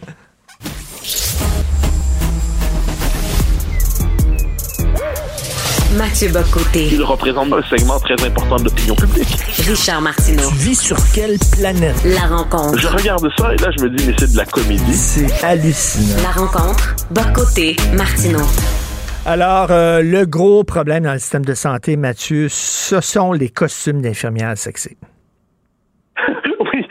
Mathieu 5.98 6.30
Bocoté. 6.30 6.88
Il 6.92 7.04
représente 7.04 7.52
un 7.52 7.62
segment 7.64 8.00
très 8.00 8.14
important 8.26 8.56
de 8.56 8.64
l'opinion 8.64 8.96
publique. 8.96 9.28
Richard 9.68 10.02
Martineau. 10.02 10.48
Tu 10.50 10.56
vis 10.56 10.76
sur 10.76 10.96
quelle 11.14 11.38
planète? 11.52 11.96
La 12.06 12.28
rencontre. 12.28 12.80
Je 12.80 12.88
regarde 12.88 13.28
ça 13.38 13.54
et 13.54 13.58
là, 13.58 13.70
je 13.78 13.84
me 13.84 13.90
dis, 13.90 14.08
mais 14.08 14.14
c'est 14.18 14.32
de 14.32 14.38
la 14.38 14.46
comédie. 14.46 14.94
C'est 14.94 15.44
hallucinant. 15.44 16.22
La 16.24 16.32
rencontre. 16.32 16.96
Bocoté. 17.12 17.76
Martineau. 17.94 18.46
Alors, 19.26 19.72
euh, 19.72 20.02
le 20.02 20.26
gros 20.26 20.64
problème 20.64 21.04
dans 21.04 21.14
le 21.14 21.20
système 21.20 21.46
de 21.46 21.54
santé, 21.54 21.98
Mathieu, 21.98 22.48
ce 22.50 23.02
sont 23.02 23.34
les 23.34 23.50
costumes 23.50 24.02
d'infirmières 24.02 24.58
sexy. 24.58 24.98
oui, 26.74 26.86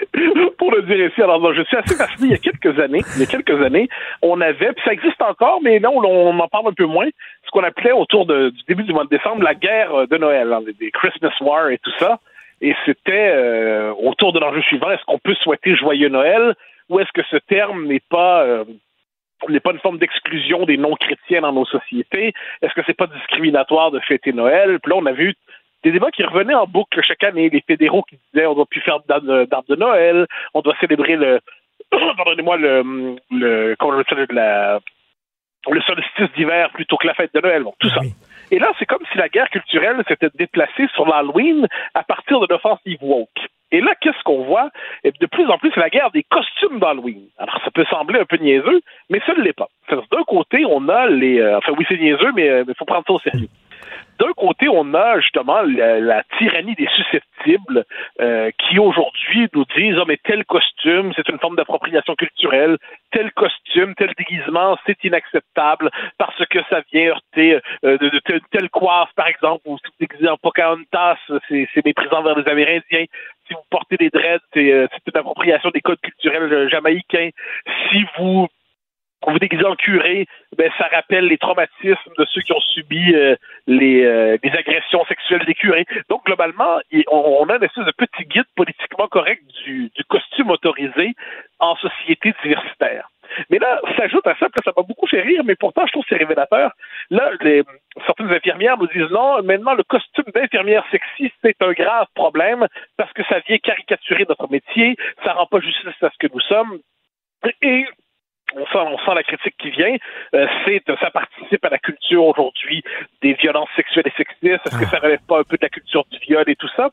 dire 0.83 1.07
ici, 1.07 1.23
alors 1.23 1.55
je 1.55 1.63
suis 1.63 1.77
assez 1.77 1.97
fasciné. 1.97 2.29
Il 2.29 2.31
y 2.31 2.35
a 2.35 2.39
quelques 2.39 2.79
années, 2.79 3.03
il 3.17 3.21
y 3.21 3.23
a 3.23 3.27
quelques 3.27 3.63
années, 3.63 3.89
on 4.23 4.41
avait, 4.41 4.73
puis 4.73 4.83
ça 4.85 4.93
existe 4.93 5.21
encore, 5.23 5.61
mais 5.63 5.79
là, 5.79 5.91
on, 5.91 6.39
en 6.39 6.49
parle 6.49 6.69
un 6.69 6.73
peu 6.73 6.87
moins, 6.87 7.09
ce 7.45 7.51
qu'on 7.51 7.65
appelait 7.65 7.93
autour 7.93 8.27
du 8.27 8.63
début 8.69 8.85
du 8.85 8.93
mois 8.93 9.05
de 9.05 9.11
décembre 9.11 9.43
la 9.43 9.55
guerre 9.55 10.07
de 10.09 10.17
Noël, 10.17 10.53
hein, 10.53 10.61
des 10.79 10.91
Christmas 10.91 11.33
War 11.41 11.71
et 11.71 11.79
tout 11.79 11.93
ça. 11.99 12.19
Et 12.61 12.75
c'était 12.85 13.33
euh, 13.35 13.93
autour 14.03 14.33
de 14.33 14.39
l'enjeu 14.39 14.61
suivant 14.63 14.91
est-ce 14.91 15.05
qu'on 15.07 15.19
peut 15.19 15.35
souhaiter 15.37 15.75
joyeux 15.77 16.11
Noël 16.11 16.55
ou 16.91 17.01
est-ce 17.01 17.11
que 17.13 17.23
ce 17.31 17.37
terme 17.37 17.87
n'est 17.87 18.03
pas 18.11 18.43
euh, 18.43 18.65
n'est 19.49 19.61
pas 19.61 19.73
une 19.73 19.79
forme 19.79 19.99
d'exclusion 19.99 20.67
des 20.67 20.77
non-chrétiens 20.77 21.41
dans 21.41 21.53
nos 21.53 21.65
sociétés? 21.65 22.35
Est-ce 22.61 22.75
que 22.75 22.83
c'est 22.87 22.97
pas 22.97 23.07
discriminatoire 23.07 23.91
de 23.91 24.01
fêter 24.01 24.33
Noël? 24.33 24.79
Puis 24.81 24.91
là, 24.91 24.97
on 24.99 25.07
avait 25.07 25.25
eu 25.25 25.35
des 25.83 25.93
débats 25.93 26.11
qui 26.11 26.23
revenaient 26.23 26.55
en 26.55 26.67
boucle 26.67 27.01
chaque 27.03 27.25
année. 27.25 27.49
Les 27.51 27.63
fédéraux 27.63 28.03
qui 28.03 28.19
disaient 28.33 28.47
on 28.47 28.55
doit 28.55 28.67
plus 28.67 28.81
faire 28.81 29.01
d'arbre 29.09 29.45
d'arbre 29.45 29.69
de 29.69 29.77
Noël, 29.77 30.27
on 30.55 30.61
doit 30.61 30.77
célébrer 30.81 31.17
le 31.17 31.41
pardonnez-moi 31.91 32.57
le 32.57 33.17
le 33.31 33.77
comment 33.79 33.97
on 33.97 34.01
appelle 34.01 34.27
ça, 34.27 34.35
la 34.35 34.81
le 35.69 35.81
solstice 35.83 36.33
d'hiver 36.37 36.71
plutôt 36.71 36.97
que 36.97 37.07
la 37.07 37.15
fête 37.15 37.35
de 37.35 37.41
Noël, 37.41 37.65
tout 37.79 37.91
ça. 37.91 38.01
Et 38.51 38.59
là, 38.59 38.73
c'est 38.79 38.87
comme 38.87 39.05
si 39.13 39.19
la 39.19 39.29
guerre 39.29 39.49
culturelle 39.51 40.03
s'était 40.09 40.31
déplacée 40.35 40.89
sur 40.95 41.07
l'Halloween 41.07 41.69
à 41.95 42.03
partir 42.03 42.41
de 42.41 42.47
l'offensive 42.49 42.99
woke. 43.03 43.29
Et 43.73 43.81
là, 43.81 43.95
qu'est-ce 44.01 44.21
qu'on 44.25 44.43
voit? 44.43 44.71
Et 45.05 45.13
de 45.13 45.27
plus 45.27 45.49
en 45.49 45.59
plus, 45.59 45.71
c'est 45.73 45.81
la 45.81 45.91
guerre 45.91 46.11
des 46.11 46.25
costumes 46.25 46.81
d'Halloween. 46.81 47.29
Alors, 47.39 47.61
ça 47.65 47.71
peut 47.71 47.85
sembler 47.89 48.19
un 48.19 48.25
peu 48.25 48.37
niaiseux, 48.37 48.81
mais 49.09 49.21
ça 49.25 49.35
ne 49.35 49.43
l'est 49.43 49.53
pas. 49.53 49.69
D'un 49.89 50.25
côté, 50.27 50.65
on 50.65 50.89
a 50.89 51.07
les... 51.07 51.39
euh, 51.39 51.59
enfin, 51.59 51.73
oui, 51.79 51.85
c'est 51.89 51.99
niaiseux, 51.99 52.33
mais 52.35 52.65
il 52.67 52.75
faut 52.77 52.85
prendre 52.85 53.05
ça 53.07 53.13
au 53.13 53.21
sérieux. 53.21 53.49
D'un 54.19 54.33
côté, 54.37 54.69
on 54.69 54.93
a 54.95 55.19
justement 55.21 55.63
la, 55.63 55.99
la 55.99 56.23
tyrannie 56.39 56.75
des 56.75 56.89
susceptibles 56.95 57.85
euh, 58.21 58.51
qui 58.59 58.79
aujourd'hui 58.79 59.49
nous 59.55 59.65
disent 59.77 59.97
ah 59.99 60.05
mais 60.07 60.19
tel 60.23 60.45
costume 60.45 61.13
c'est 61.17 61.29
une 61.29 61.39
forme 61.39 61.57
d'appropriation 61.57 62.15
culturelle, 62.15 62.77
tel 63.13 63.33
costume, 63.33 63.95
tel 63.95 64.13
déguisement 64.19 64.77
c'est 64.85 65.03
inacceptable 65.05 65.91
parce 66.19 66.45
que 66.47 66.59
ça 66.69 66.83
vient 66.93 67.09
heurter 67.09 67.61
euh, 67.85 67.97
de, 67.97 68.09
de 68.11 68.19
telle, 68.21 68.41
telle 68.51 68.69
coiffe 68.69 69.13
par 69.17 69.29
exemple 69.29 69.63
ou 69.65 69.79
si 69.79 69.87
vous 69.87 70.07
déguisez 70.07 70.29
en 70.29 70.37
Pocahontas 70.37 71.17
c'est 71.49 71.85
méprisant 71.85 72.23
vers 72.23 72.39
les 72.39 72.51
Amérindiens. 72.51 73.07
Si 73.49 73.55
vous 73.55 73.65
portez 73.71 73.97
des 73.97 74.11
dreads 74.11 74.41
c'est 74.53 74.71
euh, 74.71 74.87
c'est 74.93 75.13
une 75.15 75.19
appropriation 75.19 75.71
des 75.71 75.81
codes 75.81 76.01
culturels 76.01 76.69
jamaïcains. 76.71 77.31
Si 77.91 78.05
vous 78.19 78.49
vous 79.27 79.39
déguisez 79.39 79.65
en 79.65 79.77
curé, 79.77 80.27
ben 80.57 80.71
ça 80.79 80.89
rappelle 80.93 81.27
les 81.27 81.39
traumatismes 81.39 82.13
de 82.17 82.25
ceux 82.31 82.41
qui 82.41 82.53
ont 82.53 82.61
subi 82.61 83.15
euh, 83.15 83.37
les, 83.67 84.05
euh, 84.05 84.39
les 84.43 84.51
agressions 84.51 85.05
sexuelles 85.07 85.45
des 85.45 85.55
curés. 85.55 85.87
Donc 86.09 86.25
globalement, 86.25 86.81
on, 87.09 87.49
a 87.49 87.57
une 87.57 87.65
espèce 87.65 87.85
de 87.85 87.93
petit 87.93 88.25
guide 88.25 88.47
politiquement 88.57 89.09
correct 89.09 89.43
du, 89.65 89.91
du 89.95 90.05
costume 90.05 90.51
autorisé 90.51 91.15
en 91.59 91.77
société 91.77 92.33
diversitaire. 92.43 93.09
Mais 93.49 93.59
là, 93.59 93.81
s'ajoute 93.97 94.27
à 94.27 94.35
ça, 94.37 94.47
là, 94.47 94.63
ça 94.65 94.73
m'a 94.77 94.83
beaucoup 94.83 95.07
fait 95.07 95.21
rire, 95.21 95.43
mais 95.45 95.55
pourtant, 95.55 95.87
je 95.87 95.93
trouve 95.93 96.03
que 96.03 96.09
c'est 96.11 96.19
révélateur. 96.19 96.73
Là, 97.11 97.31
les, 97.43 97.63
certaines 98.07 98.33
infirmières 98.33 98.79
nous 98.79 98.89
disent 98.89 99.11
non, 99.11 99.43
maintenant, 99.43 99.75
le 99.75 99.85
costume 99.85 100.25
d'infirmière 100.35 100.85
sexy, 100.91 101.33
c'est 101.43 101.63
un 101.63 101.73
grave 101.73 102.07
problème 102.15 102.67
parce 102.97 103.13
que 103.13 103.23
ça 103.25 103.41
vient 103.47 103.59
caricaturer 103.59 104.27
notre 104.29 104.51
métier, 104.51 104.97
ça 105.25 105.35
rend 105.35 105.47
pas 105.47 105.61
justice 105.61 106.03
à 106.03 106.11
ce 106.11 106.19
que 106.19 106.33
nous 106.33 106.41
sommes. 106.41 106.79
Et 107.63 107.87
on 108.55 108.67
sent, 108.67 108.79
on 108.79 108.99
sent 108.99 109.15
la 109.15 109.23
critique 109.23 109.55
qui 109.59 109.71
vient. 109.71 109.97
Euh, 110.35 110.47
c'est 110.65 110.83
ça 111.01 111.11
participe 111.11 111.65
à 111.65 111.71
la 111.71 111.79
culture 111.79 112.25
aujourd'hui 112.25 112.83
des 113.23 113.35
violences 113.35 113.69
sexuelles 113.77 114.07
et 114.07 114.17
sexistes. 114.17 114.67
Est-ce 114.67 114.79
que 114.79 114.87
ça 114.87 114.99
relève 114.99 115.21
pas 115.27 115.41
un 115.41 115.45
peu 115.45 115.57
de 115.57 115.63
la 115.63 115.69
culture 115.69 116.05
du 116.11 116.19
viol 116.19 116.45
et 116.47 116.57
tout 116.57 116.71
ça? 116.77 116.91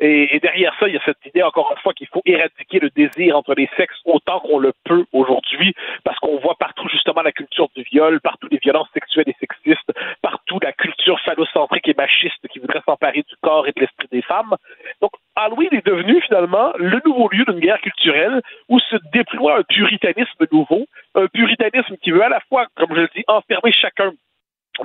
Et, 0.00 0.34
et 0.34 0.40
derrière 0.40 0.74
ça, 0.80 0.88
il 0.88 0.94
y 0.94 0.96
a 0.96 1.02
cette 1.04 1.24
idée, 1.24 1.42
encore 1.42 1.72
une 1.72 1.80
fois, 1.82 1.92
qu'il 1.92 2.08
faut 2.08 2.22
éradiquer 2.24 2.80
le 2.80 2.90
désir 2.90 3.36
entre 3.36 3.54
les 3.54 3.68
sexes 3.76 4.00
autant 4.04 4.40
qu'on 4.40 4.58
le 4.58 4.72
peut 4.84 5.04
aujourd'hui, 5.12 5.74
parce 6.02 6.18
qu'on 6.18 6.38
voit 6.38 6.56
partout 6.56 6.88
justement 6.88 7.22
la 7.22 7.32
culture 7.32 7.68
du 7.76 7.82
viol, 7.84 8.20
partout 8.20 8.48
les 8.50 8.58
violences 8.58 8.88
sexuelles 8.92 9.28
et 9.28 9.36
sexistes, 9.38 9.92
partout 10.20 10.58
la 10.62 10.72
culture 10.72 11.20
phallocentrique 11.20 11.88
et 11.88 11.94
machiste 11.94 12.46
qui 12.48 12.58
voudrait 12.58 12.82
s'emparer 12.84 13.22
du 13.22 13.36
corps 13.40 13.68
et 13.68 13.72
de 13.72 13.80
l'esprit 13.80 14.08
des 14.10 14.22
femmes. 14.22 14.54
Donc, 15.00 15.12
Halloween 15.36 15.68
est 15.72 15.86
devenu 15.86 16.20
finalement 16.22 16.72
le 16.76 17.00
nouveau 17.04 17.28
lieu 17.28 17.44
d'une 17.44 17.60
guerre 17.60 17.80
culturelle 17.80 18.40
où 18.68 18.78
se 18.78 18.96
déploie 19.12 19.58
un 19.58 19.62
puritanisme 19.62 20.46
nouveau, 20.50 20.86
un 21.14 21.26
puritanisme 21.28 21.96
qui 22.02 22.10
veut 22.10 22.24
à 22.24 22.28
la 22.28 22.40
fois, 22.48 22.66
comme 22.76 22.94
je 22.94 23.02
le 23.02 23.08
dis, 23.14 23.24
enfermer 23.28 23.72
chacun 23.72 24.12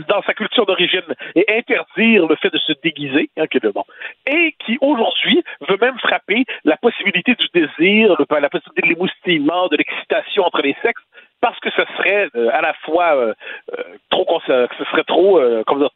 dans 0.07 0.21
sa 0.23 0.33
culture 0.33 0.65
d'origine 0.65 1.15
et 1.35 1.45
interdire 1.49 2.27
le 2.27 2.35
fait 2.35 2.51
de 2.53 2.59
se 2.59 2.73
déguiser, 2.83 3.29
hein, 3.37 3.45
de 3.51 3.69
bon, 3.69 3.83
et 4.27 4.55
qui 4.65 4.77
aujourd'hui 4.81 5.43
veut 5.67 5.77
même 5.81 5.97
frapper 5.99 6.45
la 6.63 6.77
possibilité 6.77 7.35
du 7.35 7.47
désir, 7.53 8.15
la 8.29 8.49
possibilité 8.49 8.81
de 8.81 8.87
l'émoustillement, 8.87 9.67
de 9.67 9.77
l'excitation 9.77 10.43
entre 10.43 10.61
les 10.61 10.75
sexes, 10.81 11.01
parce 11.41 11.59
que 11.59 11.69
ce 11.71 11.83
serait 11.97 12.29
euh, 12.35 12.49
à 12.53 12.61
la 12.61 12.73
fois 12.85 13.15
euh, 13.15 13.33
euh, 13.77 13.83
trop, 14.09 14.25
ce 14.45 14.67
serait 14.91 15.03
trop, 15.03 15.39
euh, 15.39 15.63
comment 15.65 15.81
dire, 15.81 15.89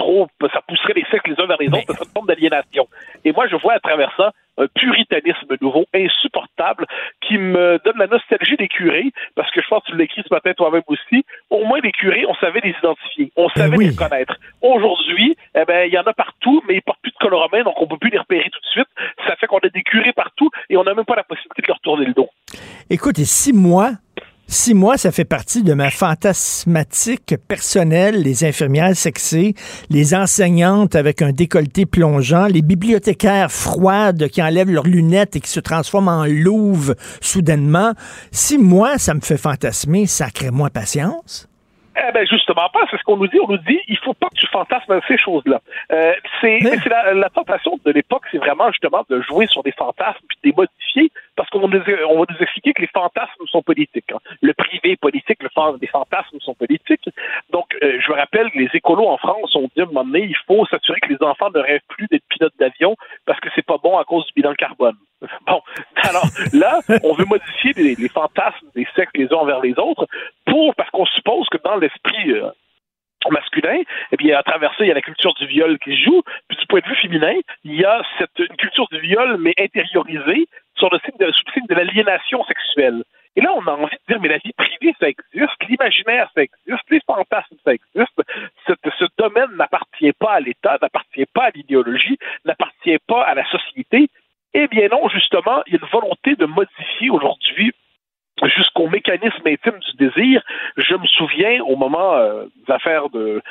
trop, 0.00 0.28
ça 0.52 0.60
pousserait 0.66 0.94
les 0.94 1.04
sexes 1.10 1.28
les 1.28 1.38
uns 1.42 1.46
vers 1.46 1.60
les 1.60 1.68
autres, 1.68 1.84
ce 1.88 1.92
serait 1.94 2.04
une 2.06 2.12
forme 2.12 2.26
d'aliénation. 2.26 2.88
Et 3.24 3.32
moi, 3.32 3.46
je 3.48 3.56
vois 3.56 3.74
à 3.74 3.80
travers 3.80 4.12
ça 4.16 4.32
un 4.58 4.66
puritanisme 4.74 5.56
nouveau, 5.60 5.86
insupportable, 5.94 6.86
qui 7.26 7.38
me 7.38 7.80
donne 7.84 7.98
la 7.98 8.06
nostalgie 8.06 8.56
des 8.56 8.68
curés, 8.68 9.10
parce 9.34 9.50
que 9.52 9.62
je 9.62 9.68
pense 9.68 9.82
que 9.84 9.92
tu 9.92 9.96
l'écris 9.96 10.22
ce 10.28 10.34
matin 10.34 10.52
toi-même 10.54 10.82
aussi. 10.86 11.24
Au 11.48 11.64
moins, 11.64 11.78
les 11.82 11.92
curés, 11.92 12.24
on 12.28 12.34
savait 12.34 12.60
les 12.62 12.74
identifier, 12.78 13.32
on 13.36 13.48
savait 13.50 13.76
les 13.76 13.90
reconnaître. 13.90 14.36
Aujourd'hui, 14.60 15.36
eh 15.54 15.64
ben, 15.64 15.86
il 15.86 15.92
y 15.92 15.98
en 15.98 16.02
a 16.02 16.12
partout, 16.12 16.62
mais 16.68 16.74
ils 16.74 16.82
portent 16.82 17.00
plus 17.00 17.12
de 17.12 17.18
coloromène, 17.18 17.64
donc 17.64 17.80
on 17.80 17.86
peut 17.86 17.98
plus 17.98 18.10
les 18.10 18.18
repérer 18.18 18.50
tout 18.50 18.60
de 18.60 18.66
suite. 18.66 18.88
Ça 19.26 19.36
fait 19.36 19.46
qu'on 19.46 19.58
a 19.58 19.68
des 19.68 19.82
curés 19.82 20.12
partout 20.12 20.50
et 20.68 20.76
on 20.76 20.84
n'a 20.84 20.94
même 20.94 21.04
pas 21.04 21.16
la 21.16 21.24
possibilité 21.24 21.62
de 21.62 21.68
leur 21.68 21.80
tourner 21.80 22.06
le 22.06 22.12
dos. 22.12 22.28
Écoute, 22.90 23.18
et 23.18 23.24
six 23.24 23.52
mois, 23.52 23.92
six 24.50 24.74
mois, 24.74 24.98
ça 24.98 25.12
fait 25.12 25.24
partie 25.24 25.62
de 25.62 25.72
ma 25.72 25.90
fantasmatique 25.90 27.36
personnelle, 27.48 28.22
les 28.22 28.44
infirmières 28.44 28.96
sexées, 28.96 29.54
les 29.88 30.14
enseignantes 30.14 30.96
avec 30.96 31.22
un 31.22 31.32
décolleté 31.32 31.86
plongeant, 31.86 32.46
les 32.46 32.62
bibliothécaires 32.62 33.50
froides 33.50 34.28
qui 34.28 34.42
enlèvent 34.42 34.70
leurs 34.70 34.86
lunettes 34.86 35.36
et 35.36 35.40
qui 35.40 35.50
se 35.50 35.60
transforment 35.60 36.08
en 36.08 36.26
louve 36.26 36.94
soudainement. 37.20 37.94
Six 38.32 38.58
mois, 38.58 38.98
ça 38.98 39.14
me 39.14 39.20
fait 39.20 39.38
fantasmer, 39.38 40.06
sacrez-moi 40.06 40.70
patience. 40.70 41.49
Eh 42.08 42.12
ben 42.12 42.26
justement 42.26 42.68
pas, 42.72 42.80
c'est 42.90 42.96
ce 42.98 43.02
qu'on 43.02 43.16
nous 43.16 43.26
dit. 43.26 43.38
On 43.42 43.48
nous 43.48 43.58
dit 43.58 43.80
il 43.88 43.98
faut 43.98 44.14
pas 44.14 44.28
que 44.28 44.36
tu 44.38 44.46
fantasmes 44.46 45.00
ces 45.06 45.18
choses-là. 45.18 45.60
Euh, 45.92 46.12
c'est 46.40 46.58
mais 46.62 46.76
la, 46.88 47.14
la 47.14 47.28
tentation 47.30 47.78
de 47.84 47.90
l'époque, 47.92 48.22
c'est 48.30 48.38
vraiment 48.38 48.70
justement 48.72 49.04
de 49.08 49.20
jouer 49.22 49.46
sur 49.46 49.62
des 49.62 49.72
fantasmes 49.72 50.24
puis 50.28 50.38
de 50.42 50.48
les 50.50 50.54
modifier 50.56 51.12
parce 51.36 51.48
qu'on 51.50 51.60
va 51.60 51.68
nous, 51.68 51.82
on 52.08 52.18
va 52.20 52.24
nous 52.30 52.36
expliquer 52.40 52.72
que 52.72 52.82
les 52.82 52.88
fantasmes 52.88 53.46
sont 53.46 53.62
politiques. 53.62 54.10
hein. 54.12 54.18
Le 54.40 54.52
privé 54.54 54.92
est 54.92 54.96
politique, 55.00 55.42
le 55.42 55.48
fan- 55.54 55.76
les 55.80 55.86
fantasmes 55.88 56.38
sont 56.40 56.54
politiques. 56.54 57.08
Donc 57.52 57.66
euh, 57.82 57.98
je 58.00 58.10
me 58.12 58.16
rappelle 58.16 58.50
que 58.50 58.58
les 58.58 58.70
écolos 58.74 59.08
en 59.08 59.16
France 59.18 59.54
ont 59.56 59.68
dit 59.74 59.80
à 59.80 59.84
un 59.84 59.86
moment 59.86 60.04
donné 60.04 60.24
il 60.24 60.36
faut 60.46 60.64
s'assurer 60.66 61.00
que 61.00 61.08
les 61.12 61.22
enfants 61.22 61.50
ne 61.54 61.60
rêvent 61.60 61.80
plus 61.88 62.06
d'être 62.08 62.24
pilotes 62.28 62.54
d'avion 62.58 62.96
parce 63.26 63.40
que 63.40 63.48
c'est 63.54 63.64
pas 63.66 63.78
bon 63.82 63.98
à 63.98 64.04
cause 64.04 64.26
du 64.26 64.32
bilan 64.34 64.54
carbone. 64.54 64.96
Bon, 65.46 65.60
alors 65.96 66.24
là, 66.54 66.80
on 67.04 67.12
veut 67.12 67.26
modifier 67.26 67.74
les, 67.76 67.94
les 67.94 68.08
fantasmes 68.08 68.66
des 68.74 68.86
sexes 68.96 69.12
les 69.14 69.26
uns 69.32 69.36
envers 69.36 69.60
les 69.60 69.78
autres 69.78 70.06
pour 70.50 70.74
parce 70.74 70.90
qu'on 70.90 71.06
suppose 71.06 71.48
que 71.48 71.58
dans 71.64 71.76
l'esprit 71.76 72.32
euh, 72.32 72.50
masculin, 73.30 73.82
et 74.12 74.16
bien 74.16 74.36
à 74.38 74.42
travers 74.42 74.70
ça, 74.76 74.84
il 74.84 74.88
y 74.88 74.90
a 74.90 74.94
la 74.94 75.02
culture 75.02 75.34
du 75.34 75.46
viol 75.46 75.78
qui 75.78 75.96
joue. 76.02 76.22
Puis 76.48 76.58
du 76.58 76.66
point 76.66 76.80
de 76.80 76.86
vue 76.86 76.96
féminin, 76.96 77.34
il 77.64 77.76
y 77.76 77.84
a 77.84 78.02
cette 78.18 78.38
une 78.38 78.56
culture 78.56 78.88
du 78.90 79.00
viol, 79.00 79.36
mais 79.38 79.54
intériorisée 79.58 80.48
sur 80.76 80.90
le 80.90 80.98
signe 81.04 81.18
de, 81.18 81.30
sous 81.32 81.44
le 81.46 81.52
signe 81.52 81.66
de 81.68 81.74
l'aliénation 81.74 82.44
sexuelle. 82.44 83.04
Et 83.36 83.42
là, 83.42 83.52
on 83.54 83.64
a 83.66 83.72
envie 83.72 83.96
de 84.08 84.12
dire, 84.12 84.20
mais 84.20 84.28
la 84.28 84.38
vie 84.38 84.52
privée, 84.52 84.94
ça 84.98 85.08
existe, 85.08 85.68
l'imaginaire, 85.68 86.28
ça 86.34 86.42
existe, 86.42 86.90
les 86.90 87.00
fantasmes, 87.06 87.56
ça 87.64 87.72
existe. 87.74 88.22
Ce 88.66 89.04
domaine 89.18 89.54
n'appartient 89.56 90.12
pas 90.12 90.32
à 90.32 90.40
l'État, 90.40 90.78
n'appartient 90.82 91.26
pas 91.32 91.44
à 91.44 91.50
l'idéologie, 91.50 92.18
n'appartient 92.44 92.98
pas 93.06 93.22
à 93.22 93.34
la 93.34 93.44
société. 93.46 94.08
Eh 94.52 94.66
bien 94.66 94.88
non, 94.88 95.08
justement, 95.08 95.62
il 95.66 95.74
y 95.74 95.76
a 95.76 95.80
une 95.80 95.88
volonté 95.90 96.34
de 96.34 96.46
modifier 96.46 97.10
aujourd'hui 97.10 97.72
jusqu'au 98.48 98.88
mécanisme 98.88 99.46
intime 99.46 99.78
du 99.78 99.96
désir. 100.08 100.42
Je 100.76 100.94
me 100.94 101.06
souviens 101.06 101.62
au 101.62 101.76
moment 101.76 102.14
euh, 102.14 102.44
des 102.66 102.72
affaires 102.72 103.08
de, 103.10 103.42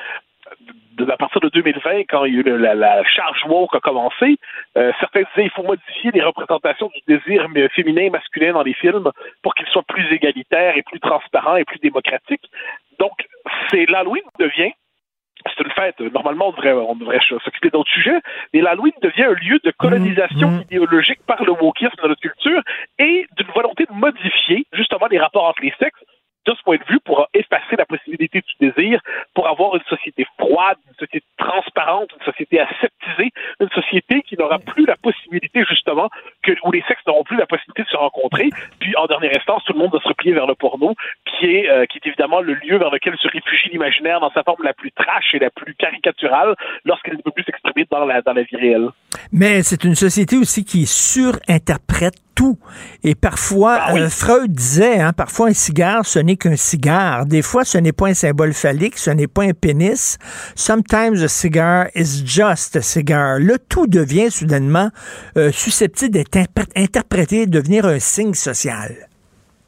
de, 0.97 1.11
à 1.11 1.17
partir 1.17 1.41
de 1.41 1.49
2020, 1.49 2.01
quand 2.09 2.25
il 2.25 2.33
y 2.33 2.37
a 2.37 2.39
eu 2.39 2.43
le- 2.43 2.57
la, 2.57 2.73
la 2.75 3.03
charge 3.03 3.43
woke 3.45 3.75
a 3.75 3.79
commencé, 3.79 4.37
euh, 4.77 4.91
certains 4.99 5.21
disaient 5.21 5.45
il 5.45 5.51
faut 5.51 5.63
modifier 5.63 6.11
les 6.11 6.21
représentations 6.21 6.89
du 6.93 7.15
désir 7.17 7.47
féminin 7.75 8.03
et 8.03 8.09
masculin 8.09 8.53
dans 8.53 8.63
les 8.63 8.73
films 8.73 9.11
pour 9.43 9.53
qu'ils 9.55 9.67
soient 9.67 9.83
plus 9.87 10.11
égalitaires 10.11 10.75
et 10.77 10.83
plus 10.83 10.99
transparents 10.99 11.55
et 11.55 11.65
plus 11.65 11.79
démocratiques. 11.79 12.49
Donc, 12.99 13.13
c'est 13.69 13.85
l'Halloween 13.89 14.23
devient 14.39 14.71
c'est 15.47 15.63
une 15.63 15.71
fête. 15.71 15.99
Normalement, 16.13 16.49
on 16.49 16.51
devrait, 16.51 16.73
on 16.73 16.95
devrait 16.95 17.19
s'occuper 17.43 17.69
d'autres 17.69 17.89
sujets. 17.91 18.19
Mais 18.53 18.61
l'Halloween 18.61 18.93
devient 19.01 19.23
un 19.23 19.33
lieu 19.33 19.59
de 19.63 19.71
colonisation 19.71 20.49
Mmh, 20.49 20.61
idéologique 20.61 21.19
par 21.25 21.43
le 21.43 21.51
wokisme 21.51 21.95
dans 22.01 22.09
notre 22.09 22.21
culture 22.21 22.61
et 22.97 23.27
d'une 23.37 23.47
volonté 23.53 23.85
de 23.85 23.93
modifier 23.93 24.65
justement 24.73 25.07
les 25.09 25.19
rapports 25.19 25.45
entre 25.45 25.61
les 25.61 25.73
sexes 25.79 25.99
de 26.49 26.55
ce 26.55 26.63
point 26.63 26.77
de 26.77 26.83
vue 26.89 26.99
pour 26.99 27.27
effacer 27.33 27.75
la 27.77 27.85
possibilité 27.85 28.41
du 28.41 28.67
désir, 28.67 29.01
pour 29.35 29.47
avoir 29.47 29.75
une 29.75 29.83
société 29.83 30.25
froide, 30.39 30.77
une 30.87 30.95
société 30.95 31.23
transparente, 31.37 32.09
une 32.19 32.25
société 32.25 32.59
aseptisée, 32.59 33.31
une 33.59 33.69
société 33.69 34.21
qui 34.23 34.35
n'aura 34.35 34.57
plus 34.57 34.85
la 34.85 34.95
possibilité 34.95 35.63
justement 35.69 36.09
que 36.43 36.51
où 36.63 36.71
les 36.71 36.83
sexes 36.87 37.05
n'auront 37.05 37.23
plus 37.23 37.37
la 37.37 37.45
possibilité 37.45 37.83
de 37.83 37.89
se 37.89 37.97
rencontrer. 37.97 38.49
Puis 38.79 38.95
en 38.95 39.05
dernière 39.05 39.35
instance, 39.35 39.63
tout 39.65 39.73
le 39.73 39.79
monde 39.79 39.93
va 39.93 39.99
se 39.99 40.07
replier 40.07 40.33
vers 40.33 40.47
le 40.47 40.55
porno, 40.55 40.95
qui 41.25 41.45
est 41.45 41.69
euh, 41.69 41.85
qui 41.85 41.99
est 41.99 42.07
évidemment 42.07 42.41
le 42.41 42.53
lieu 42.55 42.77
vers 42.77 42.89
lequel 42.89 43.15
se 43.17 43.27
réfugie 43.27 43.69
l'imaginaire 43.69 44.19
dans 44.19 44.31
sa 44.31 44.43
forme 44.43 44.63
la 44.63 44.73
plus 44.73 44.91
trash 44.91 45.35
et 45.35 45.39
la 45.39 45.51
plus 45.51 45.75
caricaturale 45.75 46.55
lorsqu'il 46.85 47.13
ne 47.13 47.21
peut 47.21 47.31
plus 47.31 47.43
s'exprimer 47.43 47.85
dans 47.91 48.05
la 48.05 48.21
dans 48.21 48.33
la 48.33 48.43
vie 48.43 48.55
réelle. 48.55 48.89
Mais 49.31 49.61
c'est 49.61 49.83
une 49.83 49.95
société 49.95 50.35
aussi 50.37 50.65
qui 50.65 50.85
surinterprète 50.87 52.28
tout. 52.39 52.57
Et 53.03 53.15
parfois, 53.15 53.77
Ah 53.81 53.95
euh, 53.95 54.09
Freud 54.09 54.51
disait, 54.51 55.01
hein, 55.01 55.11
parfois 55.11 55.49
un 55.49 55.53
cigare, 55.53 56.05
ce 56.05 56.19
n'est 56.19 56.37
qu'un 56.37 56.55
cigare. 56.55 57.25
Des 57.25 57.41
fois, 57.41 57.65
ce 57.65 57.77
n'est 57.77 57.91
pas 57.91 58.07
un 58.07 58.13
symbole 58.13 58.53
phallique, 58.53 58.97
ce 58.97 59.11
n'est 59.11 59.27
pas 59.27 59.43
un 59.43 59.51
pénis. 59.51 60.17
Sometimes 60.55 61.21
a 61.21 61.27
cigar 61.27 61.87
is 61.95 62.23
just 62.25 62.77
a 62.77 62.81
cigar. 62.81 63.39
Là, 63.39 63.57
tout 63.67 63.87
devient 63.87 64.31
soudainement 64.31 64.89
euh, 65.35 65.51
susceptible 65.51 66.11
d'être 66.11 66.37
interpr- 66.37 66.71
interprété, 66.77 67.45
devenir 67.45 67.85
un 67.85 67.99
signe 67.99 68.33
social. 68.33 68.95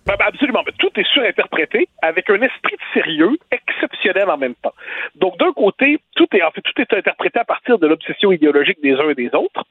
Ben, 0.07 0.15
ben, 0.17 0.25
absolument. 0.27 0.63
Mais 0.65 0.73
tout 0.79 0.89
est 0.95 1.07
surinterprété 1.13 1.87
avec 2.01 2.29
un 2.29 2.41
esprit 2.41 2.75
de 2.81 3.01
sérieux 3.01 3.37
exceptionnel 3.51 4.29
en 4.29 4.37
même 4.37 4.55
temps. 4.63 4.73
Donc, 5.15 5.37
d'un 5.37 5.51
côté, 5.51 5.99
tout 6.15 6.27
est, 6.33 6.41
en 6.41 6.51
fait, 6.51 6.61
tout 6.61 6.81
est 6.81 6.93
interprété 6.97 7.37
à 7.39 7.45
partir 7.45 7.77
de 7.77 7.85
l'obsession 7.85 8.31
idéologique 8.31 8.79
des 8.81 8.93
uns 8.93 9.09
et 9.09 9.15
des 9.15 9.29
autres. 9.35 9.63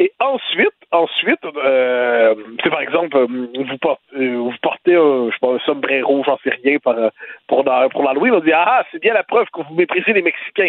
Et 0.00 0.12
ensuite, 0.18 0.72
ensuite, 0.92 1.44
euh, 1.44 2.34
c'est 2.64 2.70
par 2.70 2.80
exemple, 2.80 3.16
euh, 3.18 3.26
vous, 3.28 3.78
portez, 3.78 4.16
euh, 4.16 4.36
vous 4.38 4.54
portez 4.62 4.94
un, 4.96 5.26
je 5.28 5.32
sais 5.34 5.40
pas, 5.40 5.52
un 5.54 5.58
sombrero, 5.60 6.24
j'en 6.24 6.38
sais 6.38 6.50
rien, 6.64 6.78
euh, 6.86 7.10
pour, 7.48 7.64
dans- 7.64 7.88
pour 7.90 8.04
l'Halloween, 8.04 8.32
on 8.34 8.40
dit, 8.40 8.52
ah, 8.54 8.84
c'est 8.90 9.00
bien 9.02 9.14
la 9.14 9.24
preuve 9.24 9.46
que 9.52 9.60
vous 9.62 9.74
méprisez 9.74 10.14
les 10.14 10.22
Mexicains. 10.22 10.68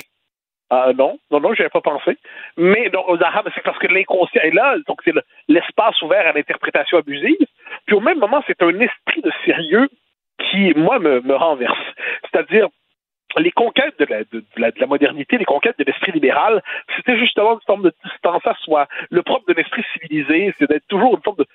Ah 0.70 0.92
non, 0.98 1.18
non, 1.32 1.40
non, 1.42 1.54
j'y 1.54 1.62
avais 1.62 1.70
pas 1.70 1.82
pensé. 1.82 2.18
Mais 2.58 2.90
mais 2.92 3.52
c'est 3.56 3.64
parce 3.64 3.80
que 3.80 3.88
l'inconscient 3.88 4.42
est 4.44 4.54
là, 4.54 4.76
donc 4.88 5.02
c'est 5.06 5.14
le- 5.14 5.24
l'espace 5.50 6.02
ouvert 6.02 6.28
à 6.28 6.34
l'interprétation 6.34 6.98
abusive. 6.98 7.48
Puis 7.88 7.96
au 7.96 8.02
même 8.02 8.20
moment, 8.20 8.44
c'est 8.48 8.62
un 8.64 8.80
esprit 8.80 9.22
de 9.22 9.32
sérieux 9.46 9.90
qui, 10.40 10.74
moi, 10.76 11.00
me, 11.00 11.22
me 11.22 11.36
renverse. 11.36 11.78
C'est-à-dire, 12.32 12.68
les 13.40 13.52
conquêtes 13.52 13.98
de 14.00 14.06
la, 14.06 14.24
de, 14.24 14.44
la, 14.58 14.72
de 14.72 14.80
la 14.80 14.88
modernité, 14.88 15.38
les 15.38 15.46
conquêtes 15.46 15.78
de 15.80 15.84
l'esprit 15.84 16.12
libéral, 16.12 16.62
c'était 16.96 17.18
justement 17.18 17.54
une 17.54 17.66
forme 17.66 17.84
de 17.84 17.94
distance 18.04 18.46
à 18.46 18.56
soi. 18.64 18.88
Le 19.10 19.22
propre 19.24 19.46
de 19.48 19.54
l'esprit 19.54 19.84
civilisé, 19.94 20.54
c'est 20.60 20.70
d'être 20.70 20.88
toujours 20.88 21.16
une 21.16 21.24
forme 21.24 21.38
de, 21.38 21.46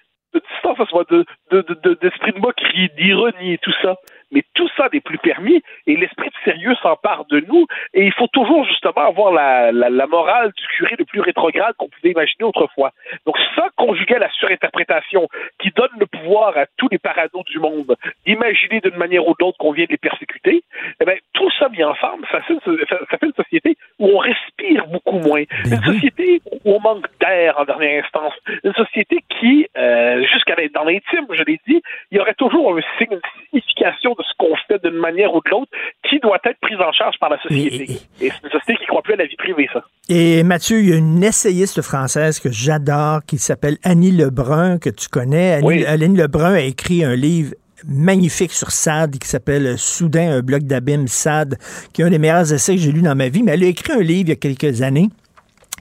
distance 0.54 0.80
à 0.80 0.86
soi, 0.86 1.04
de, 1.10 1.24
de, 1.50 1.94
d'esprit 2.00 2.32
de 2.32 2.38
moquerie, 2.38 2.90
d'ironie 2.96 3.54
et 3.54 3.58
tout 3.58 3.72
ça. 3.82 3.96
Mais 4.32 4.42
tout 4.54 4.68
ça 4.76 4.88
n'est 4.92 5.00
plus 5.00 5.18
permis 5.18 5.62
et 5.86 5.96
l'esprit 5.96 6.28
de 6.28 6.34
sérieux 6.44 6.74
s'empare 6.82 7.24
de 7.26 7.40
nous 7.40 7.66
et 7.94 8.04
il 8.04 8.12
faut 8.12 8.26
toujours 8.28 8.64
justement 8.64 9.06
avoir 9.06 9.32
la, 9.32 9.72
la, 9.72 9.88
la 9.88 10.06
morale 10.06 10.52
du 10.56 10.66
curé 10.76 10.94
le 10.98 11.04
plus 11.04 11.20
rétrograde 11.20 11.74
qu'on 11.78 11.88
pouvait 11.88 12.10
imaginer 12.10 12.44
autrefois. 12.44 12.92
Donc 13.24 13.36
ça, 13.54 13.68
conjugué 13.76 14.16
à 14.16 14.18
la 14.18 14.30
surinterprétation 14.30 15.28
qui 15.60 15.70
donne 15.70 15.90
le 15.98 16.06
pouvoir 16.06 16.56
à 16.56 16.66
tous 16.76 16.88
les 16.90 16.98
parados 16.98 17.44
du 17.46 17.58
monde 17.58 17.96
d'imaginer 18.24 18.80
d'une 18.80 18.96
manière 18.96 19.26
ou 19.26 19.32
de 19.32 19.36
l'autre 19.40 19.58
qu'on 19.58 19.72
vient 19.72 19.84
de 19.84 19.90
les 19.90 19.96
persécuter, 19.96 20.62
eh 21.00 21.04
bien, 21.04 21.14
tout 21.32 21.50
ça 21.58 21.68
mis 21.68 21.84
ensemble, 21.84 22.26
ça 22.30 22.40
fait, 22.42 22.54
une, 22.54 22.78
ça 22.88 23.18
fait 23.18 23.26
une 23.26 23.32
société 23.32 23.76
où 23.98 24.08
on 24.08 24.18
respire 24.18 24.86
beaucoup 24.86 25.18
moins. 25.18 25.44
Une 25.64 25.82
société 25.82 26.40
où 26.64 26.74
on 26.74 26.80
manque 26.80 27.06
d'air 27.20 27.58
en 27.58 27.64
dernière 27.64 28.04
instance. 28.04 28.34
Une 28.64 28.74
société 28.74 29.24
qui, 29.38 29.66
euh, 29.76 30.24
jusqu'à 30.26 30.56
dans 30.74 30.84
l'intime, 30.84 31.26
je 31.30 31.42
l'ai 31.42 31.60
dit, 31.66 31.82
il 32.10 32.16
y 32.16 32.20
aurait 32.20 32.34
toujours 32.34 32.76
une 32.76 32.84
signification 32.98 34.15
de 34.18 34.22
ce 34.22 34.32
qu'on 34.38 34.54
fait 34.68 34.82
d'une 34.82 34.98
manière 34.98 35.34
ou 35.34 35.40
de 35.44 35.50
l'autre 35.50 35.70
qui 36.08 36.18
doit 36.20 36.38
être 36.44 36.58
prise 36.60 36.78
en 36.80 36.92
charge 36.92 37.16
par 37.18 37.30
la 37.30 37.40
société. 37.40 37.84
Et 38.20 38.30
c'est 38.30 38.44
une 38.44 38.50
société 38.50 38.76
qui 38.76 38.86
croit 38.86 39.02
plus 39.02 39.14
à 39.14 39.16
la 39.16 39.26
vie 39.26 39.36
privée, 39.36 39.68
ça. 39.72 39.82
Et 40.08 40.42
Mathieu, 40.42 40.80
il 40.80 40.90
y 40.90 40.92
a 40.92 40.96
une 40.96 41.22
essayiste 41.22 41.82
française 41.82 42.40
que 42.40 42.50
j'adore 42.50 43.20
qui 43.26 43.38
s'appelle 43.38 43.76
Annie 43.82 44.12
Lebrun, 44.12 44.78
que 44.78 44.90
tu 44.90 45.08
connais. 45.08 45.54
Annie, 45.54 45.84
Annie 45.84 46.16
Lebrun 46.16 46.54
a 46.54 46.60
écrit 46.60 47.04
un 47.04 47.14
livre 47.14 47.54
magnifique 47.86 48.52
sur 48.52 48.70
Sade 48.70 49.18
qui 49.18 49.28
s'appelle 49.28 49.78
Soudain, 49.78 50.38
un 50.38 50.40
bloc 50.40 50.62
d'abîme 50.62 51.08
Sade, 51.08 51.58
qui 51.92 52.02
est 52.02 52.04
un 52.04 52.10
des 52.10 52.18
meilleurs 52.18 52.52
essais 52.52 52.74
que 52.74 52.80
j'ai 52.80 52.92
lu 52.92 53.02
dans 53.02 53.14
ma 53.14 53.28
vie. 53.28 53.42
Mais 53.42 53.52
elle 53.52 53.64
a 53.64 53.68
écrit 53.68 53.92
un 53.92 54.00
livre 54.00 54.22
il 54.26 54.28
y 54.30 54.32
a 54.32 54.36
quelques 54.36 54.82
années 54.82 55.08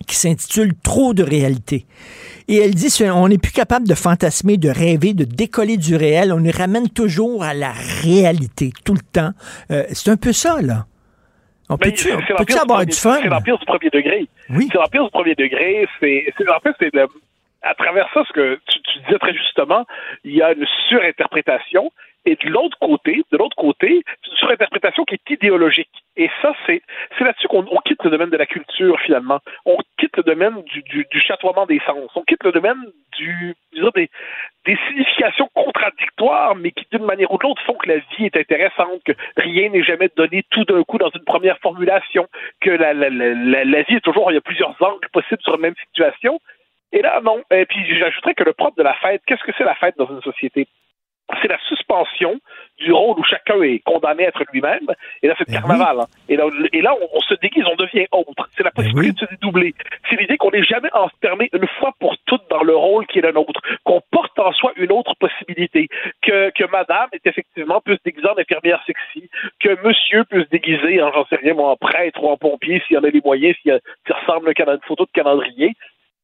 qui 0.07 0.15
s'intitule 0.15 0.73
Trop 0.84 1.13
de 1.13 1.23
réalité. 1.23 1.85
Et 2.47 2.57
elle 2.57 2.76
dit 2.76 2.89
on 3.03 3.27
n'est 3.27 3.38
plus 3.39 3.51
capable 3.51 3.88
de 3.88 3.95
fantasmer, 3.95 4.57
de 4.57 4.69
rêver, 4.69 5.13
de 5.13 5.23
décoller 5.23 5.77
du 5.77 5.95
réel. 5.95 6.31
On 6.31 6.39
nous 6.39 6.51
ramène 6.51 6.89
toujours 6.89 7.43
à 7.43 7.53
la 7.53 7.72
réalité 8.03 8.72
tout 8.84 8.93
le 8.93 8.99
temps. 8.99 9.31
Euh, 9.72 9.84
c'est 9.93 10.09
un 10.11 10.17
peu 10.17 10.31
ça, 10.34 10.61
là. 10.61 10.85
On 11.69 11.76
Ben, 11.77 11.89
peut-tu 11.89 12.09
l'empire 12.11 12.61
avoir 12.61 12.85
du 12.85 12.93
fun? 12.95 13.17
C'est 13.23 13.27
l'empire 13.30 13.57
du 13.57 13.65
premier 13.65 13.89
degré. 13.91 14.27
C'est 14.47 14.73
l'empire 14.76 15.03
du 15.05 15.09
premier 15.09 15.34
degré. 15.34 15.88
C'est, 15.99 16.26
c'est- 16.38 16.49
en 16.49 16.59
fait, 16.59 16.76
c'est 16.80 16.93
le- 16.93 17.07
à 17.65 17.73
travers 17.73 18.07
ça, 18.13 18.23
ce 18.27 18.33
que 18.33 18.59
tu, 18.67 18.79
tu 18.81 18.99
disais 18.99 19.19
très 19.19 19.33
justement, 19.33 19.85
il 20.23 20.35
y 20.35 20.41
a 20.41 20.53
une 20.53 20.65
surinterprétation. 20.87 21.91
Et 22.27 22.35
de 22.43 22.49
l'autre 22.49 22.77
côté, 22.79 23.23
de 23.31 23.37
l'autre 23.37 23.55
côté, 23.55 24.01
une 24.27 24.37
surinterprétation 24.37 25.05
qui 25.05 25.13
est 25.13 25.29
idéologique. 25.29 25.91
Et 26.17 26.27
ça, 26.41 26.53
c'est, 26.65 26.81
c'est 27.15 27.23
là-dessus 27.23 27.47
qu'on 27.47 27.67
on 27.69 27.79
quitte 27.81 28.03
le 28.03 28.09
domaine 28.09 28.31
de 28.31 28.37
la 28.37 28.47
culture, 28.47 28.99
finalement. 29.01 29.41
On 29.65 29.77
quitte 29.99 30.17
le 30.17 30.23
domaine 30.23 30.63
du, 30.63 30.81
du, 30.83 31.05
du 31.11 31.19
chatoiement 31.19 31.67
des 31.67 31.79
sens. 31.85 32.09
On 32.15 32.23
quitte 32.23 32.43
le 32.43 32.51
domaine 32.51 32.81
du, 33.19 33.53
disons, 33.73 33.91
des, 33.93 34.09
des 34.65 34.75
significations 34.87 35.49
contradictoires, 35.53 36.55
mais 36.55 36.71
qui, 36.71 36.87
d'une 36.91 37.05
manière 37.05 37.31
ou 37.31 37.37
de 37.37 37.43
l'autre, 37.43 37.61
font 37.61 37.75
que 37.75 37.89
la 37.89 37.97
vie 37.97 38.25
est 38.25 38.37
intéressante, 38.37 39.03
que 39.05 39.13
rien 39.37 39.69
n'est 39.69 39.83
jamais 39.83 40.09
donné 40.15 40.43
tout 40.49 40.65
d'un 40.65 40.81
coup 40.81 40.97
dans 40.97 41.11
une 41.11 41.25
première 41.25 41.59
formulation, 41.59 42.27
que 42.59 42.71
la, 42.71 42.93
la, 42.95 43.11
la, 43.11 43.35
la, 43.35 43.65
la 43.65 43.81
vie 43.83 43.97
est 43.97 44.03
toujours, 44.03 44.31
il 44.31 44.35
y 44.35 44.37
a 44.37 44.41
plusieurs 44.41 44.75
angles 44.81 45.09
possibles 45.13 45.43
sur 45.43 45.55
une 45.55 45.61
même 45.61 45.75
situation. 45.89 46.39
Et 46.95 47.01
là, 47.01 47.19
non. 47.22 47.43
Et 47.51 47.65
puis, 47.65 47.85
j'ajouterais 47.99 48.34
que 48.34 48.43
le 48.43 48.53
propre 48.53 48.77
de 48.77 48.84
la 48.84 48.93
fête, 48.95 49.22
qu'est-ce 49.27 49.43
que 49.43 49.51
c'est 49.57 49.65
la 49.65 49.76
fête 49.76 49.95
dans 49.97 50.07
une 50.07 50.22
société? 50.22 50.67
C'est 51.41 51.47
la 51.47 51.57
suspension 51.67 52.39
du 52.77 52.91
rôle 52.93 53.17
où 53.19 53.23
chacun 53.23 53.59
est 53.63 53.80
condamné 53.80 54.26
à 54.26 54.30
être 54.30 54.43
lui-même. 54.53 54.88
Et 55.23 55.27
là, 55.27 55.34
c'est 55.38 55.47
le 55.49 55.53
carnaval. 55.53 56.01
hein. 56.01 56.05
Et 56.30 56.35
là, 56.38 56.45
et 56.72 56.81
là 56.84 56.93
on, 57.01 57.17
on 57.17 57.22
se 57.22 57.34
déguise, 57.41 57.65
on 57.65 57.76
devient 57.76 58.05
autre. 58.11 58.47
C'est 58.55 58.61
la 58.63 58.69
possibilité 58.69 59.13
de 59.13 59.26
se 59.26 59.31
dédoubler. 59.34 59.73
C'est 60.07 60.17
l'idée 60.17 60.38
qu'on 60.38 60.51
n'est 60.51 60.63
jamais 60.63 60.91
enfermé 60.93 61.49
une 61.51 61.67
fois 61.80 61.93
pour 61.99 62.15
toutes 62.27 62.47
dans 62.51 62.61
le 62.61 62.76
rôle 62.76 63.07
qui 63.07 63.17
est 63.17 63.23
le 63.23 63.31
nôtre. 63.31 63.59
Qu'on 63.84 64.01
porte 64.11 64.38
en 64.38 64.51
soi 64.53 64.72
une 64.76 64.91
autre 64.91 65.15
possibilité. 65.15 65.88
Que, 66.22 66.51
que 66.51 66.65
madame 66.72 67.09
est 67.11 67.26
effectivement 67.26 67.81
peut 67.81 67.95
se 67.95 68.03
déguiser 68.05 68.30
en 68.30 68.38
infirmière 68.38 68.84
sexy. 68.85 69.27
Que 69.59 69.84
monsieur 69.84 70.26
peut 70.26 70.43
se 70.43 70.49
déguiser 70.49 71.01
en, 71.01 71.11
j'en 71.11 71.26
sais 71.26 71.38
rien, 71.38 71.55
moi, 71.55 71.72
en 71.72 71.76
prêtre 71.76 72.23
ou 72.23 72.30
en 72.30 72.38
pompier 72.38 72.84
s'il 72.85 72.97
y 72.97 72.99
en 72.99 73.03
a 73.03 73.09
les 73.09 73.22
moyens, 73.26 73.55
s'il 73.63 73.80
ressemble 74.07 74.49
à 74.55 74.73
une 74.73 74.80
photo 74.88 75.05
de 75.05 75.11
calendrier. 75.11 75.73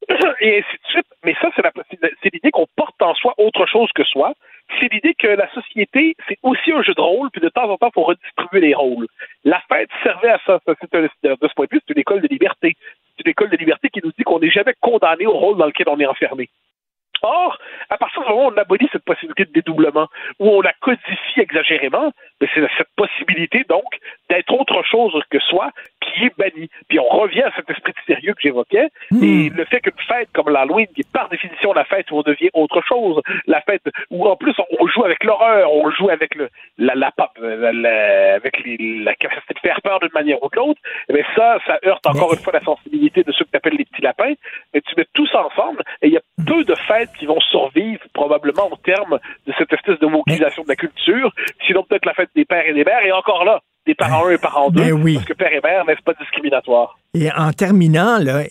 et 0.40 0.58
ainsi 0.58 0.76
de 0.84 0.88
suite. 0.90 1.06
Mais 1.24 1.34
ça, 1.40 1.50
c'est, 1.54 2.32
l'idée 2.32 2.50
qu'on 2.50 2.66
porte 2.76 3.00
en 3.02 3.14
soi 3.14 3.34
autre 3.38 3.66
chose 3.66 3.90
que 3.94 4.04
soi. 4.04 4.34
C'est 4.80 4.92
l'idée 4.92 5.14
que 5.14 5.26
la 5.26 5.50
société, 5.52 6.16
c'est 6.28 6.38
aussi 6.42 6.72
un 6.72 6.82
jeu 6.82 6.94
de 6.94 7.00
rôle, 7.00 7.30
puis 7.30 7.40
de 7.40 7.48
temps 7.48 7.68
en 7.68 7.76
temps, 7.76 7.88
il 7.88 7.94
faut 7.94 8.04
redistribuer 8.04 8.60
les 8.60 8.74
rôles. 8.74 9.06
La 9.44 9.60
fête 9.68 9.90
servait 10.02 10.30
à 10.30 10.40
ça. 10.46 10.60
c'est 10.66 10.92
de 10.92 11.08
ce 11.22 11.54
point 11.54 11.66
de 11.66 11.74
vue, 11.74 11.80
c'est 11.86 11.94
une 11.94 12.00
école 12.00 12.20
de 12.20 12.28
liberté. 12.28 12.76
C'est 13.16 13.26
une 13.26 13.30
école 13.30 13.50
de 13.50 13.56
liberté 13.56 13.90
qui 13.90 14.00
nous 14.02 14.12
dit 14.16 14.24
qu'on 14.24 14.38
n'est 14.38 14.50
jamais 14.50 14.74
condamné 14.80 15.26
au 15.26 15.32
rôle 15.32 15.58
dans 15.58 15.66
lequel 15.66 15.88
on 15.88 16.00
est 16.00 16.06
enfermé. 16.06 16.48
Or, 17.22 17.56
à 17.88 17.98
partir 17.98 18.22
du 18.22 18.28
moment 18.28 18.46
où 18.46 18.52
on 18.52 18.56
abolit 18.56 18.88
cette 18.90 19.04
possibilité 19.04 19.44
de 19.44 19.52
dédoublement, 19.52 20.08
où 20.40 20.48
on 20.48 20.60
la 20.60 20.72
codifie 20.80 21.40
exagérément, 21.40 22.12
ben 22.40 22.48
c'est 22.52 22.66
cette 22.76 22.88
possibilité, 22.96 23.64
donc, 23.68 23.84
d'être 24.32 24.52
autre 24.58 24.82
chose 24.84 25.12
que 25.30 25.38
soi 25.40 25.70
qui 26.00 26.24
est 26.26 26.36
bannie. 26.38 26.68
Puis 26.88 26.98
on 26.98 27.08
revient 27.08 27.42
à 27.42 27.52
cet 27.56 27.68
esprit 27.70 27.92
de 27.92 28.14
sérieux 28.14 28.32
que 28.34 28.40
j'évoquais, 28.42 28.88
et 29.22 29.50
le 29.50 29.64
fait 29.66 29.80
qu'une 29.80 29.92
fête 30.08 30.28
comme 30.34 30.48
l'Halloween, 30.48 30.86
qui 30.94 31.02
est 31.02 31.12
par 31.12 31.28
définition 31.28 31.72
la 31.72 31.84
fête 31.84 32.10
où 32.10 32.18
on 32.18 32.22
devient 32.22 32.50
autre 32.54 32.80
chose, 32.86 33.20
la 33.46 33.60
fête 33.62 33.82
où 34.10 34.26
en 34.26 34.36
plus 34.36 34.54
on, 34.80 34.86
joue 34.88 35.04
avec 35.04 35.22
l'horreur, 35.24 35.72
on 35.72 35.90
joue 35.90 36.08
avec 36.10 36.34
le 36.34 36.48
la, 36.78 36.94
la, 36.94 37.10
la- 37.72 38.34
avec 38.34 38.58
les- 38.64 39.02
la 39.04 39.14
capacité 39.14 39.54
de 39.54 39.60
faire 39.60 39.80
peur 39.82 40.00
d'une 40.00 40.10
manière 40.14 40.42
ou 40.42 40.48
de 40.50 40.56
l'autre, 40.56 40.80
eh 41.08 41.12
bien 41.12 41.24
ça, 41.36 41.58
ça 41.66 41.78
heurte 41.86 42.06
encore 42.06 42.32
une 42.32 42.40
fois 42.40 42.52
la 42.52 42.60
sensibilité 42.64 43.22
de 43.22 43.32
ceux 43.32 43.44
que 43.44 43.50
tu 43.50 43.56
appelles 43.56 43.76
les 43.78 43.84
petits 43.84 44.02
lapins, 44.02 44.32
mais 44.74 44.80
tu 44.80 44.94
mets 44.96 45.06
tout 45.14 45.26
ça 45.28 45.44
ensemble, 45.46 45.82
et 46.02 46.08
il 46.08 46.12
y 46.12 46.16
a 46.16 46.22
peu 46.46 46.64
de 46.64 46.74
fêtes 46.74 47.10
qui 47.18 47.26
vont 47.26 47.40
survivre 47.40 48.02
probablement 48.14 48.68
au 48.70 48.76
terme 48.76 49.18
de 49.46 49.52
cette 49.58 49.72
espèce 49.72 49.98
de 49.98 50.06
wokisation 50.06 50.62
de 50.64 50.68
la 50.68 50.76
culture, 50.76 51.32
sinon 51.66 51.82
peut-être 51.84 52.06
la 52.06 52.14
fête 52.14 52.30
des 52.34 52.44
pères 52.44 52.66
et 52.66 52.72
des 52.74 52.84
mères, 52.84 53.04
et 53.04 53.12
encore 53.12 53.44
là, 53.44 53.60
des 53.86 53.94
parents 53.94 54.26
1 54.28 54.30
et 54.32 54.38
parents 54.38 54.70
2, 54.70 54.80
Ben 54.82 54.92
oui. 54.92 55.14
parce 55.14 55.26
que 55.26 55.32
père 55.34 55.52
et 55.52 55.60
mère 55.62 55.84
n'est 55.86 55.96
pas 56.04 56.12
discriminatoire. 56.20 56.98
Et 57.14 57.30
en 57.32 57.52
terminant, 57.52 58.18
là, 58.18 58.42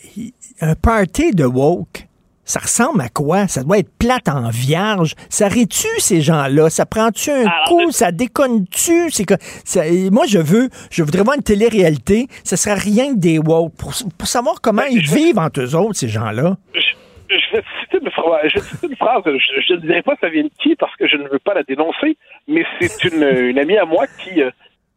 un 0.62 0.76
party 0.76 1.32
de 1.32 1.46
woke, 1.46 2.08
Ça 2.44 2.60
ressemble 2.60 3.00
à 3.02 3.08
quoi? 3.08 3.48
Ça 3.48 3.64
doit 3.64 3.78
être 3.78 3.92
plate 3.98 4.28
en 4.28 4.50
vierge. 4.50 5.14
Ça 5.30 5.48
rit-tu, 5.48 5.88
ces 6.00 6.22
gens-là? 6.22 6.70
Ça 6.70 6.86
prend-tu 6.86 7.30
un 7.30 7.46
coup? 7.68 7.92
Ça 7.92 8.12
déconne-tu? 8.12 9.10
C'est 9.12 9.24
que, 9.26 9.36
ça- 9.64 9.84
moi, 10.12 10.26
je 10.28 10.40
veux, 10.40 10.68
je 10.90 11.04
voudrais 11.04 11.24
voir 11.24 11.38
une 11.38 11.44
télé-réalité. 11.44 12.28
Ça 12.44 12.58
sera 12.58 12.76
rien 12.76 13.14
que 13.14 13.20
des 13.20 13.38
woke. 13.38 13.74
Pour, 13.78 13.94
pour 14.18 14.28
savoir 14.28 14.60
comment 14.60 14.84
ils 14.84 15.00
vivent 15.08 15.40
entre 15.40 15.62
eux 15.62 15.76
autres, 15.76 15.96
ces 15.96 16.10
gens-là. 16.10 16.58
je 16.74 17.56
vais 17.56 17.62
te 17.62 17.68
citer 17.84 18.00
une 18.04 18.12
phrase. 18.12 18.42
Je 18.54 18.60
citer 18.60 18.88
une 18.88 18.96
phrase. 18.98 19.24
Je, 19.26 19.62
je 19.68 19.74
ne 19.76 19.80
dirai 19.80 20.02
pas 20.02 20.16
ça 20.20 20.28
vient 20.28 20.44
de 20.44 20.52
qui 20.62 20.76
parce 20.76 20.96
que 20.98 21.08
je 21.08 21.16
ne 21.16 21.30
veux 21.30 21.40
pas 21.40 21.54
la 21.54 21.64
dénoncer, 21.64 22.18
mais 22.50 22.66
c'est 22.82 23.04
une, 23.06 23.24
une 23.24 23.60
amie 23.60 23.78
à 23.78 23.86
moi 23.86 24.06
qui, 24.20 24.42
euh, 24.42 24.50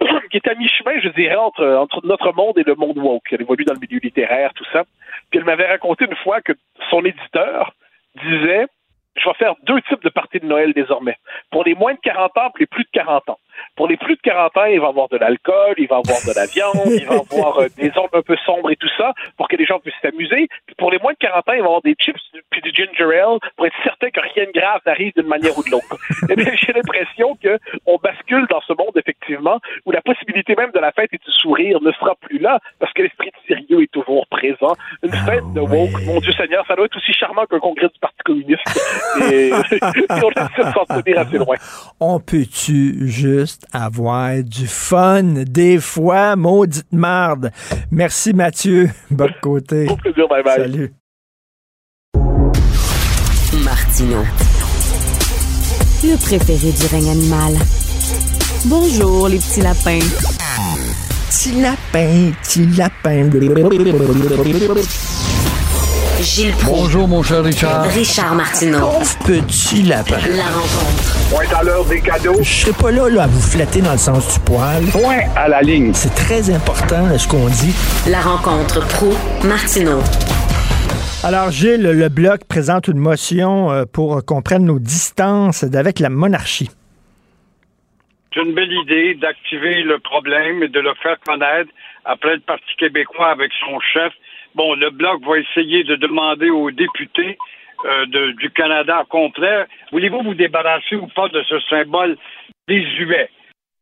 qui 0.30 0.36
est 0.36 0.48
à 0.48 0.54
mi-chemin, 0.54 1.00
je 1.00 1.08
dirais, 1.10 1.36
entre, 1.36 2.00
notre 2.04 2.32
monde 2.32 2.58
et 2.58 2.64
le 2.64 2.74
monde 2.74 2.98
woke. 2.98 3.32
Elle 3.32 3.42
évolue 3.42 3.64
dans 3.64 3.74
le 3.74 3.80
milieu 3.80 3.98
littéraire, 4.02 4.52
tout 4.54 4.64
ça. 4.72 4.84
Puis 5.30 5.38
elle 5.38 5.44
m'avait 5.44 5.66
raconté 5.66 6.04
une 6.04 6.16
fois 6.16 6.40
que 6.40 6.52
son 6.90 7.04
éditeur 7.04 7.74
disait 8.22 8.66
je 9.16 9.28
vais 9.28 9.34
faire 9.34 9.54
deux 9.62 9.80
types 9.82 10.02
de 10.02 10.08
parties 10.08 10.40
de 10.40 10.46
Noël 10.46 10.72
désormais. 10.72 11.16
Pour 11.50 11.62
les 11.62 11.74
moins 11.74 11.94
de 11.94 12.00
40 12.00 12.36
ans, 12.36 12.50
pour 12.50 12.58
les 12.58 12.66
plus 12.66 12.82
de 12.82 12.88
40 12.92 13.28
ans. 13.30 13.38
Pour 13.76 13.88
les 13.88 13.96
plus 13.96 14.16
de 14.16 14.20
40 14.20 14.56
ans, 14.56 14.64
il 14.66 14.80
va 14.80 14.86
y 14.86 14.88
avoir 14.88 15.08
de 15.08 15.16
l'alcool, 15.16 15.74
il 15.78 15.88
va 15.88 15.96
y 15.96 16.08
avoir 16.08 16.22
de 16.22 16.34
la 16.34 16.46
viande, 16.46 16.92
il 17.00 17.06
va 17.06 17.14
y 17.14 17.18
avoir 17.18 17.58
euh, 17.58 17.68
des 17.76 17.90
ombres 17.96 18.14
un 18.14 18.22
peu 18.22 18.36
sombres 18.44 18.70
et 18.70 18.76
tout 18.76 18.90
ça, 18.96 19.12
pour 19.36 19.48
que 19.48 19.56
les 19.56 19.64
gens 19.64 19.80
puissent 19.80 19.94
s'amuser. 20.02 20.48
Puis 20.66 20.74
pour 20.76 20.90
les 20.90 20.98
moins 20.98 21.12
de 21.12 21.18
40 21.18 21.48
ans, 21.48 21.52
il 21.52 21.58
va 21.58 21.64
y 21.64 21.66
avoir 21.66 21.82
des 21.82 21.94
chips 21.98 22.20
puis 22.50 22.60
du 22.62 22.70
ginger 22.70 23.18
ale 23.18 23.38
pour 23.56 23.66
être 23.66 23.76
certain 23.82 24.10
que 24.10 24.20
rien 24.20 24.46
de 24.46 24.52
grave 24.52 24.80
n'arrive 24.86 25.12
d'une 25.16 25.26
manière 25.26 25.56
ou 25.58 25.62
de 25.62 25.70
l'autre. 25.70 25.96
Eh 26.30 26.36
bien, 26.36 26.52
j'ai 26.54 26.72
l'impression 26.72 27.36
que 27.36 27.58
on 27.86 27.98
bascule 27.98 28.46
dans 28.48 28.60
ce 28.62 28.72
monde, 28.72 28.96
effectivement, 28.96 29.60
où 29.84 29.90
la 29.90 30.00
possibilité 30.00 30.54
même 30.56 30.70
de 30.70 30.78
la 30.78 30.90
fête 30.92 31.12
et 31.12 31.18
du 31.18 31.30
sourire 31.30 31.80
ne 31.82 31.92
sera 31.92 32.14
plus 32.14 32.38
là, 32.38 32.60
parce 32.78 32.92
que 32.92 33.02
l'esprit 33.02 33.30
de 33.30 33.43
sérieux 33.48 33.82
est 33.82 33.90
toujours 33.92 34.26
présent. 34.30 34.74
Une 35.02 35.12
fête 35.12 35.44
de 35.54 35.60
woke, 35.60 36.04
mon 36.06 36.20
Dieu 36.20 36.32
Seigneur, 36.32 36.64
ça 36.66 36.74
doit 36.74 36.86
être 36.86 36.96
aussi 36.96 37.12
charmant 37.12 37.44
qu'un 37.46 37.58
congrès 37.58 37.88
du 37.88 37.98
Parti 38.00 38.16
communiste. 38.24 38.60
Et, 39.30 39.48
et 39.50 39.52
on 39.52 40.30
essaie 40.30 40.68
de 40.68 40.72
s'en 40.72 41.02
tenir 41.02 41.18
assez 41.20 41.38
loin. 41.38 41.56
On 42.00 42.20
peut-tu 42.20 43.08
juste 43.08 43.66
avoir 43.72 44.42
du 44.42 44.66
fun? 44.66 45.44
Des 45.46 45.78
fois, 45.78 46.36
maudite 46.36 46.92
marde? 46.92 47.50
Merci 47.90 48.32
Mathieu. 48.32 48.88
Bon 49.10 49.30
côté. 49.40 49.86
Au 49.88 49.96
plaisir, 49.96 50.26
bye 50.28 50.42
bye. 50.42 50.56
Salut. 50.56 50.92
Martino. 53.64 54.18
Le 56.02 56.16
préféré 56.16 56.72
du 56.72 56.86
règne 56.86 57.10
animal. 57.10 57.54
Bonjour, 58.66 59.28
les 59.28 59.38
petits 59.38 59.60
lapins. 59.60 60.00
Petit 61.28 61.60
lapin, 61.60 62.32
petit 62.42 62.66
lapin. 62.76 63.30
Gilles 66.20 66.52
Proulx. 66.52 66.64
Bonjour, 66.64 67.08
mon 67.08 67.22
cher 67.22 67.42
Richard. 67.42 67.84
Richard 67.84 68.34
Martineau. 68.34 68.78
Pauvre 68.78 69.18
petit 69.46 69.82
lapin. 69.82 70.16
La 70.36 70.44
rencontre. 70.44 71.16
Point 71.30 71.58
à 71.58 71.62
l'heure 71.62 71.84
des 71.86 72.00
cadeaux. 72.00 72.36
Je 72.40 72.48
serai 72.48 72.72
pas 72.72 72.90
là, 72.90 73.08
là 73.08 73.24
à 73.24 73.26
vous 73.26 73.40
flatter 73.40 73.80
dans 73.80 73.92
le 73.92 73.98
sens 73.98 74.34
du 74.34 74.40
poil. 74.40 74.84
Point 74.86 75.20
à 75.36 75.48
la 75.48 75.60
ligne. 75.62 75.92
C'est 75.94 76.14
très 76.14 76.50
important 76.50 77.06
ce 77.18 77.26
qu'on 77.26 77.48
dit. 77.48 77.74
La 78.08 78.20
rencontre 78.20 78.86
pro 78.88 79.12
martineau 79.44 80.00
Alors, 81.22 81.50
Gilles, 81.50 81.82
le 81.82 82.08
Bloc 82.08 82.44
présente 82.46 82.88
une 82.88 82.98
motion 82.98 83.70
euh, 83.72 83.84
pour 83.90 84.24
qu'on 84.24 84.42
prenne 84.42 84.64
nos 84.64 84.78
distances 84.78 85.64
d'avec 85.64 85.98
la 86.00 86.10
monarchie. 86.10 86.70
C'est 88.34 88.42
une 88.42 88.54
belle 88.54 88.72
idée 88.72 89.14
d'activer 89.14 89.82
le 89.82 90.00
problème 90.00 90.64
et 90.64 90.68
de 90.68 90.80
le 90.80 90.92
faire 90.94 91.18
connaître 91.20 91.70
après 92.04 92.34
le 92.34 92.40
Parti 92.40 92.74
québécois 92.76 93.30
avec 93.30 93.52
son 93.60 93.78
chef. 93.78 94.12
Bon, 94.56 94.74
le 94.74 94.90
Bloc 94.90 95.24
va 95.24 95.38
essayer 95.38 95.84
de 95.84 95.94
demander 95.94 96.50
aux 96.50 96.72
députés 96.72 97.38
euh, 97.84 98.32
du 98.32 98.50
Canada 98.50 99.04
complet, 99.08 99.66
voulez-vous 99.92 100.22
vous 100.22 100.34
débarrasser 100.34 100.96
ou 100.96 101.06
pas 101.08 101.28
de 101.28 101.42
ce 101.42 101.60
symbole 101.60 102.16
désuet? 102.66 103.28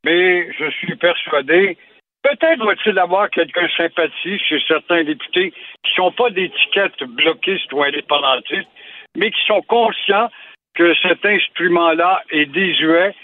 Mais 0.05 0.53
je 0.59 0.70
suis 0.70 0.97
persuadé, 0.97 1.79
peut-être 2.23 2.65
va-t-il 2.65 2.99
avoir 2.99 3.31
quelques 3.31 3.70
sympathies 3.77 4.39
chez 4.41 4.61
certains 4.66 5.05
députés 5.05 5.53
qui 5.85 5.95
sont 5.95 6.11
pas 6.11 6.31
d'étiquette 6.31 7.03
bloquiste 7.05 7.73
ou 7.73 7.83
indépendantiste, 7.83 8.69
mais 9.16 9.31
qui 9.31 9.41
sont 9.47 9.62
conscients 9.62 10.31
que 10.74 10.95
cet 10.97 11.24
instrument-là 11.24 12.23
est 12.31 12.47
désuet 12.47 13.15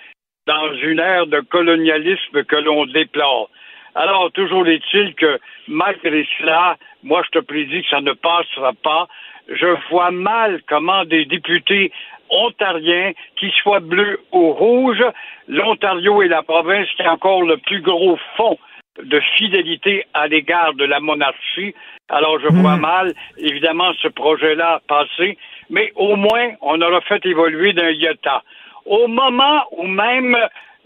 dans 0.48 0.72
une 0.82 0.98
ère 0.98 1.26
de 1.26 1.40
colonialisme 1.40 2.42
que 2.44 2.56
l'on 2.56 2.86
déplore. 2.86 3.50
Alors, 3.94 4.32
toujours 4.32 4.66
est-il 4.66 5.14
que 5.14 5.38
malgré 5.68 6.26
cela, 6.38 6.78
moi 7.02 7.22
je 7.26 7.38
te 7.38 7.44
prédis 7.44 7.82
que 7.82 7.88
ça 7.90 8.00
ne 8.00 8.12
passera 8.12 8.72
pas. 8.82 9.08
Je 9.48 9.70
vois 9.90 10.10
mal 10.10 10.62
comment 10.66 11.04
des 11.04 11.26
députés 11.26 11.92
ontariens, 12.30 13.12
qui 13.36 13.50
soient 13.62 13.80
bleus 13.80 14.20
ou 14.32 14.52
rouges, 14.52 15.04
l'Ontario 15.48 16.22
est 16.22 16.28
la 16.28 16.42
province 16.42 16.88
qui 16.96 17.02
a 17.02 17.12
encore 17.12 17.42
le 17.42 17.56
plus 17.58 17.80
gros 17.80 18.18
fonds 18.36 18.58
de 19.02 19.20
fidélité 19.36 20.04
à 20.14 20.28
l'égard 20.28 20.74
de 20.74 20.84
la 20.84 21.00
monarchie. 21.00 21.74
Alors, 22.08 22.38
je 22.40 22.48
vois 22.48 22.76
mal, 22.76 23.12
évidemment, 23.36 23.92
ce 24.02 24.08
projet-là 24.08 24.80
passer, 24.88 25.38
mais 25.70 25.92
au 25.94 26.16
moins, 26.16 26.52
on 26.62 26.80
aura 26.80 27.00
fait 27.02 27.24
évoluer 27.26 27.72
d'un 27.74 27.90
iota. 27.90 28.42
Au 28.88 29.06
moment 29.06 29.64
où 29.72 29.86
même 29.86 30.34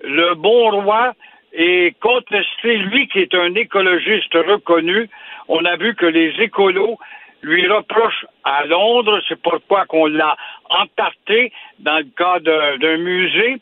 le 0.02 0.34
bon 0.34 0.70
roi 0.82 1.12
est 1.52 1.96
contesté, 2.00 2.78
lui 2.78 3.06
qui 3.08 3.20
est 3.20 3.34
un 3.34 3.54
écologiste 3.54 4.34
reconnu, 4.34 5.08
on 5.46 5.64
a 5.64 5.76
vu 5.76 5.94
que 5.94 6.06
les 6.06 6.30
écolos 6.40 6.98
lui 7.42 7.68
reprochent 7.68 8.26
à 8.42 8.64
Londres, 8.66 9.20
c'est 9.28 9.40
pourquoi 9.40 9.84
qu'on 9.86 10.06
l'a 10.06 10.36
entarté 10.68 11.52
dans 11.78 11.98
le 11.98 12.08
cas 12.16 12.40
de- 12.40 12.78
d'un 12.78 12.96
musée. 12.96 13.58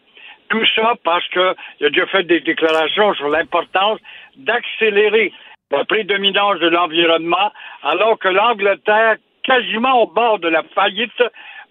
Tout 0.48 0.64
ça 0.74 0.94
parce 1.04 1.26
qu'il 1.28 1.86
a 1.86 1.90
déjà 1.90 2.06
fait 2.06 2.22
des 2.24 2.40
déclarations 2.40 3.12
sur 3.14 3.28
l'importance 3.28 3.98
d'accélérer 4.36 5.32
la 5.70 5.84
prédominance 5.84 6.58
de 6.60 6.68
l'environnement, 6.68 7.52
alors 7.82 8.18
que 8.18 8.28
l'Angleterre, 8.28 9.16
quasiment 9.42 10.02
au 10.02 10.06
bord 10.06 10.38
de 10.38 10.48
la 10.48 10.62
faillite, 10.74 11.22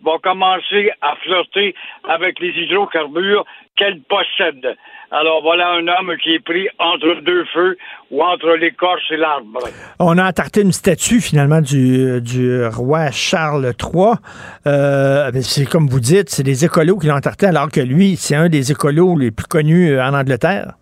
va 0.03 0.17
commencer 0.23 0.91
à 1.01 1.15
flirter 1.23 1.75
avec 2.07 2.39
les 2.39 2.49
hydrocarbures 2.49 3.45
qu'elle 3.75 3.99
possède. 4.01 4.75
Alors 5.11 5.41
voilà 5.41 5.71
un 5.71 5.87
homme 5.87 6.15
qui 6.21 6.35
est 6.35 6.39
pris 6.43 6.67
entre 6.77 7.21
deux 7.21 7.43
feux 7.45 7.77
ou 8.11 8.21
entre 8.21 8.51
l'écorce 8.51 9.01
et 9.09 9.17
l'arbre. 9.17 9.59
On 9.99 10.17
a 10.19 10.27
entarté 10.29 10.61
une 10.61 10.71
statue 10.71 11.19
finalement 11.19 11.61
du, 11.61 12.21
du 12.21 12.63
roi 12.67 13.09
Charles 13.11 13.73
III. 13.81 14.13
Euh, 14.67 15.31
c'est 15.41 15.65
comme 15.67 15.87
vous 15.87 15.99
dites, 15.99 16.29
c'est 16.29 16.43
des 16.43 16.63
écolos 16.63 16.99
qui 16.99 17.07
l'ont 17.07 17.15
entarté 17.15 17.47
alors 17.47 17.71
que 17.71 17.79
lui, 17.79 18.17
c'est 18.17 18.35
un 18.35 18.49
des 18.49 18.71
écolos 18.71 19.17
les 19.17 19.31
plus 19.31 19.47
connus 19.47 19.93
euh, 19.93 20.03
en 20.03 20.13
Angleterre. 20.13 20.73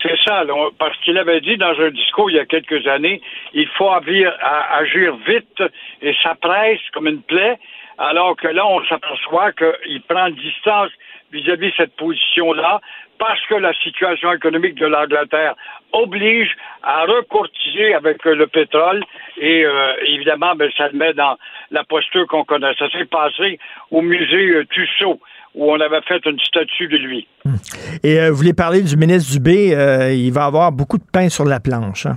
C'est 0.00 0.18
ça, 0.24 0.42
là, 0.42 0.54
parce 0.80 0.96
qu'il 0.98 1.16
avait 1.16 1.40
dit 1.40 1.56
dans 1.56 1.74
un 1.78 1.90
discours 1.90 2.28
il 2.30 2.34
y 2.36 2.40
a 2.40 2.44
quelques 2.46 2.86
années, 2.88 3.20
il 3.54 3.68
faut 3.78 3.88
agir, 3.90 4.32
à- 4.42 4.78
agir 4.78 5.16
vite 5.28 5.62
et 6.02 6.12
ça 6.22 6.34
presse 6.40 6.80
comme 6.92 7.06
une 7.06 7.22
plaie, 7.22 7.56
alors 7.98 8.36
que 8.36 8.48
là, 8.48 8.66
on 8.66 8.84
s'aperçoit 8.84 9.52
qu'il 9.52 10.02
prend 10.08 10.30
distance 10.30 10.90
vis-à-vis 11.32 11.70
de 11.70 11.74
cette 11.76 11.96
position-là, 11.96 12.80
parce 13.18 13.40
que 13.48 13.54
la 13.54 13.72
situation 13.74 14.32
économique 14.32 14.74
de 14.74 14.86
l'Angleterre 14.86 15.54
oblige 15.92 16.50
à 16.82 17.02
recourtiser 17.02 17.94
avec 17.94 18.24
le 18.24 18.46
pétrole 18.46 19.02
et 19.38 19.64
euh, 19.64 19.92
évidemment, 20.06 20.54
ben, 20.56 20.70
ça 20.76 20.88
le 20.88 20.98
met 20.98 21.12
dans 21.14 21.36
la 21.70 21.84
posture 21.84 22.26
qu'on 22.26 22.44
connaît. 22.44 22.74
Ça 22.78 22.90
s'est 22.90 23.04
passé 23.04 23.58
au 23.90 24.02
musée 24.02 24.56
euh, 24.56 24.64
Tussaud, 24.70 25.20
où 25.54 25.70
on 25.70 25.80
avait 25.80 26.02
fait 26.02 26.24
une 26.26 26.40
statue 26.40 26.88
de 26.88 26.96
lui. 26.96 27.28
Et 28.02 28.18
euh, 28.18 28.30
vous 28.30 28.36
voulez 28.36 28.54
parler 28.54 28.82
du 28.82 28.96
ministre 28.96 29.32
Dubé, 29.32 29.74
euh, 29.74 30.12
il 30.12 30.32
va 30.32 30.44
avoir 30.46 30.72
beaucoup 30.72 30.98
de 30.98 31.06
pain 31.12 31.28
sur 31.28 31.44
la 31.44 31.60
planche. 31.60 32.06
hein? 32.06 32.16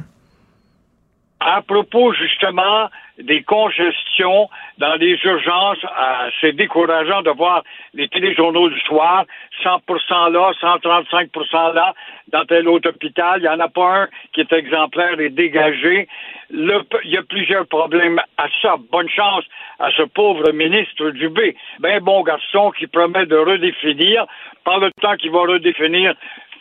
À 1.40 1.62
propos 1.62 2.14
justement 2.14 2.90
des 3.20 3.44
congestions 3.44 4.50
dans 4.78 4.96
les 4.96 5.18
urgences, 5.24 5.84
euh, 5.84 6.30
c'est 6.42 6.52
décourageant 6.54 7.22
de 7.22 7.32
voir 7.32 7.64
les 7.94 8.08
téléjournaux 8.10 8.70
du 8.70 8.80
soir, 8.82 9.26
100% 9.64 10.30
là, 10.32 10.52
135% 10.62 11.74
là, 11.74 11.94
dans 12.30 12.46
tel 12.46 12.68
autre 12.68 12.90
hôpital. 12.90 13.40
Il 13.40 13.44
n'y 13.44 13.48
en 13.50 13.60
a 13.60 13.70
pas 13.70 14.02
un 14.04 14.08
qui 14.34 14.42
est 14.42 14.52
exemplaire 14.54 15.20
et 15.20 15.30
dégagé. 15.30 16.08
Le- 16.50 16.84
il 17.06 17.12
y 17.12 17.18
a 17.18 17.24
plusieurs 17.24 17.66
problèmes 17.68 18.20
à 18.38 18.48
ça. 18.62 18.76
Bonne 18.92 19.10
chance 19.10 19.44
à 19.80 19.90
ce 19.92 20.04
pauvre 20.04 20.52
ministre 20.52 21.10
Dubé. 21.12 21.56
Ben 21.80 22.00
bon 22.02 22.22
garçon 22.24 22.72
qui 22.72 22.88
promet 22.88 23.26
de 23.26 23.36
redéfinir. 23.38 24.26
Par 24.64 24.80
le 24.80 24.90
temps 25.00 25.16
qu'il 25.16 25.30
va 25.32 25.42
redéfinir, 25.42 26.16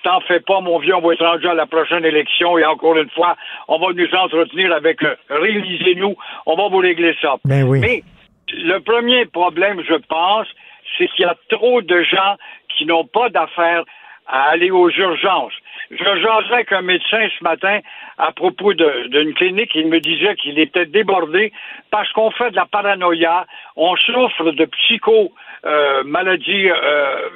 T'en 0.05 0.21
fais 0.21 0.41
pas, 0.41 0.61
mon 0.61 0.79
vieux, 0.79 0.95
on 0.95 1.01
va 1.01 1.15
être 1.15 1.25
rendu 1.25 1.49
à 1.49 1.55
la 1.55 1.67
prochaine 1.67 2.05
élection 2.05 2.59
et 2.59 2.65
encore 2.65 2.97
une 2.97 3.11
fois, 3.11 3.37
on 3.69 3.79
va 3.79 3.93
nous 3.95 4.15
entretenir 4.15 4.73
avec 4.73 5.03
euh, 5.03 5.17
réalisez-nous, 5.31 6.15
on 6.47 6.57
va 6.57 6.69
vous 6.69 6.79
régler 6.79 7.17
ça. 7.21 7.37
Ben 7.45 7.65
oui. 7.65 7.81
Mais 7.81 8.03
le 8.53 8.79
premier 8.81 9.25
problème, 9.25 9.83
je 9.83 9.95
pense, 9.95 10.47
c'est 10.97 11.09
qu'il 11.09 11.25
y 11.25 11.29
a 11.29 11.35
trop 11.49 11.81
de 11.81 12.03
gens 12.03 12.37
qui 12.77 12.87
n'ont 12.87 13.07
pas 13.07 13.31
d'affaires 13.31 13.85
à 14.27 14.51
aller 14.51 14.71
aux 14.71 14.91
urgences. 14.91 15.53
Je 15.91 16.05
jasais 16.05 16.53
avec 16.53 16.73
un 16.73 16.83
médecin 16.83 17.29
ce 17.39 17.45
matin 17.45 17.81
à 18.19 18.33
propos 18.33 18.73
d'une 18.73 19.35
clinique. 19.35 19.71
Il 19.75 19.89
me 19.89 20.01
disait 20.01 20.35
qu'il 20.37 20.59
était 20.59 20.87
débordé 20.87 21.53
parce 21.91 22.11
qu'on 22.13 22.31
fait 22.31 22.51
de 22.51 22.57
la 22.57 22.67
paranoïa, 22.67 23.47
on 23.77 23.97
souffre 23.97 24.51
de 24.51 24.65
psycho 24.65 25.33
euh, 25.67 26.03
maladies 26.05 26.69
euh, 26.71 26.75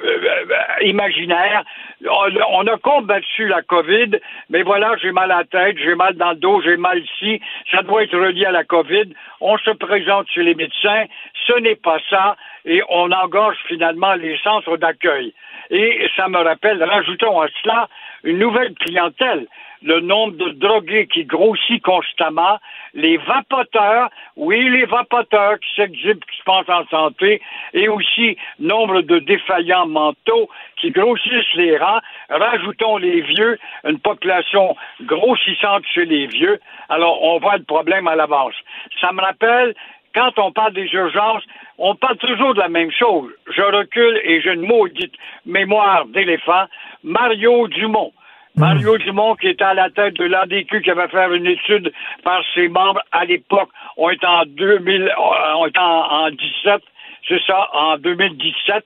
euh, 0.05 0.83
imaginaires. 0.83 1.63
On, 2.07 2.67
a 2.67 2.77
combattu 2.77 3.47
la 3.47 3.61
COVID, 3.61 4.19
mais 4.49 4.61
voilà, 4.61 4.95
j'ai 5.01 5.11
mal 5.11 5.31
à 5.31 5.39
la 5.39 5.43
tête, 5.43 5.77
j'ai 5.79 5.95
mal 5.95 6.13
dans 6.15 6.31
le 6.31 6.35
dos, 6.35 6.61
j'ai 6.61 6.77
mal 6.77 6.99
ici. 6.99 7.41
Ça 7.71 7.81
doit 7.81 8.03
être 8.03 8.17
relié 8.17 8.45
à 8.45 8.51
la 8.51 8.63
COVID. 8.63 9.13
On 9.41 9.57
se 9.57 9.71
présente 9.71 10.27
chez 10.29 10.43
les 10.43 10.55
médecins. 10.55 11.05
Ce 11.47 11.59
n'est 11.59 11.75
pas 11.75 11.97
ça. 12.09 12.35
Et 12.65 12.81
on 12.89 13.11
engorge 13.11 13.57
finalement 13.67 14.13
les 14.13 14.37
centres 14.37 14.77
d'accueil. 14.77 15.33
Et 15.71 16.07
ça 16.15 16.29
me 16.29 16.37
rappelle, 16.37 16.83
rajoutons 16.83 17.41
à 17.41 17.47
cela 17.61 17.87
une 18.23 18.39
nouvelle 18.39 18.73
clientèle 18.75 19.47
le 19.81 19.99
nombre 20.01 20.35
de 20.35 20.49
drogués 20.51 21.07
qui 21.07 21.25
grossit 21.25 21.81
constamment, 21.81 22.59
les 22.93 23.17
vapoteurs, 23.17 24.09
oui, 24.35 24.69
les 24.69 24.85
vapoteurs 24.85 25.59
qui 25.59 25.75
s'exhibent, 25.75 26.23
qui 26.23 26.37
se 26.37 26.43
pensent 26.43 26.69
en 26.69 26.85
santé, 26.87 27.41
et 27.73 27.87
aussi 27.87 28.37
nombre 28.59 29.01
de 29.01 29.19
défaillants 29.19 29.87
mentaux 29.87 30.49
qui 30.77 30.91
grossissent 30.91 31.55
les 31.55 31.77
rangs. 31.77 32.01
Rajoutons 32.29 32.97
les 32.97 33.21
vieux, 33.21 33.57
une 33.85 33.99
population 33.99 34.75
grossissante 35.03 35.83
chez 35.93 36.05
les 36.05 36.27
vieux. 36.27 36.59
Alors, 36.89 37.23
on 37.23 37.39
voit 37.39 37.57
le 37.57 37.63
problème 37.63 38.07
à 38.07 38.15
l'avance. 38.15 38.55
Ça 38.99 39.11
me 39.11 39.21
rappelle 39.21 39.75
quand 40.15 40.37
on 40.39 40.51
parle 40.51 40.73
des 40.73 40.91
urgences, 40.93 41.43
on 41.77 41.95
parle 41.95 42.17
toujours 42.17 42.53
de 42.53 42.59
la 42.59 42.69
même 42.69 42.91
chose. 42.91 43.31
Je 43.47 43.61
recule 43.61 44.19
et 44.23 44.41
j'ai 44.41 44.53
une 44.53 44.65
maudite 44.65 45.13
mémoire 45.45 46.05
d'éléphant. 46.07 46.65
Mario 47.03 47.67
Dumont. 47.67 48.11
Mario 48.59 48.97
Dumont, 48.97 49.35
qui 49.35 49.47
était 49.47 49.63
à 49.63 49.73
la 49.73 49.89
tête 49.89 50.15
de 50.15 50.25
l'ADQ, 50.25 50.81
qui 50.81 50.91
avait 50.91 51.07
fait 51.07 51.33
une 51.33 51.47
étude 51.47 51.93
par 52.25 52.43
ses 52.53 52.67
membres 52.67 53.01
à 53.13 53.23
l'époque, 53.23 53.69
on 53.95 54.09
est 54.09 54.23
en 54.25 54.43
2000, 54.45 55.13
on 55.17 55.65
est 55.65 55.77
en, 55.77 56.29
17, 56.29 56.81
c'est 57.25 57.41
ça, 57.47 57.69
en 57.71 57.97
2017, 57.97 58.83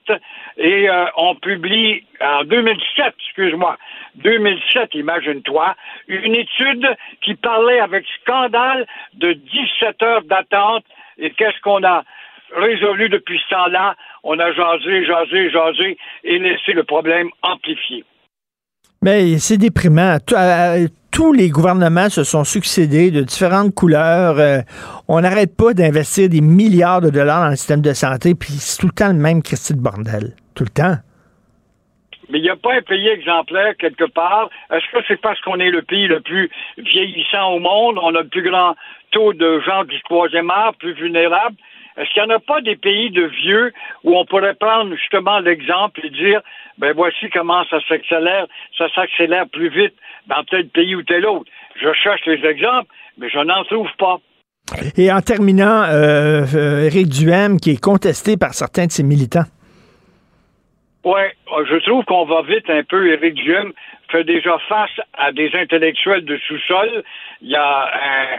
et 0.58 0.88
euh, 0.88 1.06
on 1.18 1.34
publie 1.34 2.06
en 2.22 2.44
2007, 2.44 3.16
excuse-moi, 3.18 3.78
2007, 4.18 4.94
imagine-toi, 4.94 5.76
une 6.08 6.36
étude 6.36 6.88
qui 7.22 7.34
parlait 7.34 7.80
avec 7.80 8.06
scandale 8.22 8.86
de 9.16 9.34
17 9.34 10.04
heures 10.04 10.24
d'attente. 10.26 10.86
Et 11.18 11.32
qu'est-ce 11.32 11.60
qu'on 11.62 11.84
a 11.84 12.04
résolu 12.56 13.10
depuis 13.10 13.40
ce 13.40 13.56
temps-là? 13.56 13.96
On 14.24 14.38
a 14.38 14.52
jasé, 14.52 15.04
jasé, 15.04 15.50
jasé 15.50 15.98
et 16.24 16.38
laissé 16.38 16.74
le 16.74 16.84
problème 16.84 17.30
amplifié. 17.42 18.04
Mais 19.04 19.38
c'est 19.38 19.58
déprimant. 19.58 20.16
Tous 21.12 21.34
les 21.34 21.50
gouvernements 21.50 22.10
se 22.10 22.24
sont 22.24 22.46
succédés 22.46 23.12
de 23.12 23.22
différentes 23.22 23.76
couleurs. 23.76 24.40
Euh, 24.40 24.60
on 25.10 25.20
n'arrête 25.20 25.58
pas 25.58 25.74
d'investir 25.74 26.30
des 26.30 26.40
milliards 26.40 27.02
de 27.02 27.10
dollars 27.10 27.44
dans 27.44 27.50
le 27.50 27.56
système 27.58 27.82
de 27.82 27.92
santé, 27.92 28.34
puis 28.34 28.54
c'est 28.54 28.80
tout 28.80 28.88
le 28.88 28.94
temps 28.94 29.10
le 29.10 29.20
même 29.20 29.44
Christy 29.44 29.74
de 29.74 29.82
bordel. 29.82 30.36
Tout 30.56 30.64
le 30.64 30.70
temps. 30.70 30.96
Mais 32.30 32.40
il 32.40 32.44
n'y 32.44 32.50
a 32.50 32.56
pas 32.56 32.76
un 32.76 32.82
pays 32.82 33.10
exemplaire 33.10 33.76
quelque 33.78 34.06
part. 34.06 34.50
Est-ce 34.72 34.86
que 34.92 35.04
c'est 35.10 35.20
parce 35.20 35.40
qu'on 35.42 35.60
est 35.60 35.70
le 35.70 35.82
pays 35.82 36.08
le 36.08 36.22
plus 36.22 36.50
vieillissant 36.78 37.52
au 37.52 37.60
monde? 37.60 38.00
On 38.02 38.16
a 38.16 38.22
le 38.22 38.30
plus 38.30 38.50
grand 38.50 38.74
taux 39.12 39.34
de 39.34 39.60
gens 39.60 39.84
du 39.84 40.02
troisième 40.04 40.50
âge, 40.50 40.76
plus 40.80 40.94
vulnérables. 40.94 41.58
Est-ce 41.98 42.10
qu'il 42.12 42.24
n'y 42.24 42.32
en 42.32 42.36
a 42.36 42.40
pas 42.40 42.62
des 42.62 42.76
pays 42.76 43.12
de 43.12 43.24
vieux 43.24 43.72
où 44.04 44.18
on 44.18 44.26
pourrait 44.26 44.56
prendre 44.56 44.96
justement 44.96 45.40
l'exemple 45.40 46.02
et 46.04 46.10
dire, 46.10 46.42
ben 46.78 46.94
voici 46.96 47.30
comment 47.32 47.64
ça 47.66 47.80
s'accélère, 47.88 48.48
ça 48.78 48.88
s'accélère 48.96 49.48
plus 49.50 49.70
vite 49.70 49.94
dans 50.28 50.44
tel 50.44 50.68
pays 50.70 50.96
ou 50.96 51.04
tel 51.04 51.26
autre? 51.26 51.50
Je 51.76 51.92
cherche 51.94 52.26
les 52.26 52.44
exemples, 52.46 52.90
mais 53.18 53.30
je 53.30 53.40
n'en 53.40 53.64
trouve 53.66 53.90
pas. 53.98 54.18
Et 54.98 55.12
en 55.12 55.22
terminant, 55.22 55.84
euh, 55.84 56.46
euh 56.56 56.86
Éric 56.86 57.10
Duhem, 57.10 57.60
qui 57.60 57.72
est 57.72 57.82
contesté 57.82 58.38
par 58.38 58.54
certains 58.54 58.88
de 58.88 58.92
ses 58.92 59.04
militants. 59.04 59.46
Oui, 61.04 61.22
je 61.70 61.76
trouve 61.84 62.06
qu'on 62.06 62.26
va 62.26 62.44
vite 62.44 62.70
un 62.70 62.84
peu. 62.84 63.12
Éric 63.12 63.36
Duhem 63.36 63.74
fait 64.10 64.24
déjà 64.24 64.58
face 64.70 65.02
à 65.18 65.32
des 65.34 65.52
intellectuels 65.54 66.24
de 66.24 66.38
sous-sol. 66.48 67.04
Il 67.42 67.50
y 67.50 67.56
a 67.56 67.90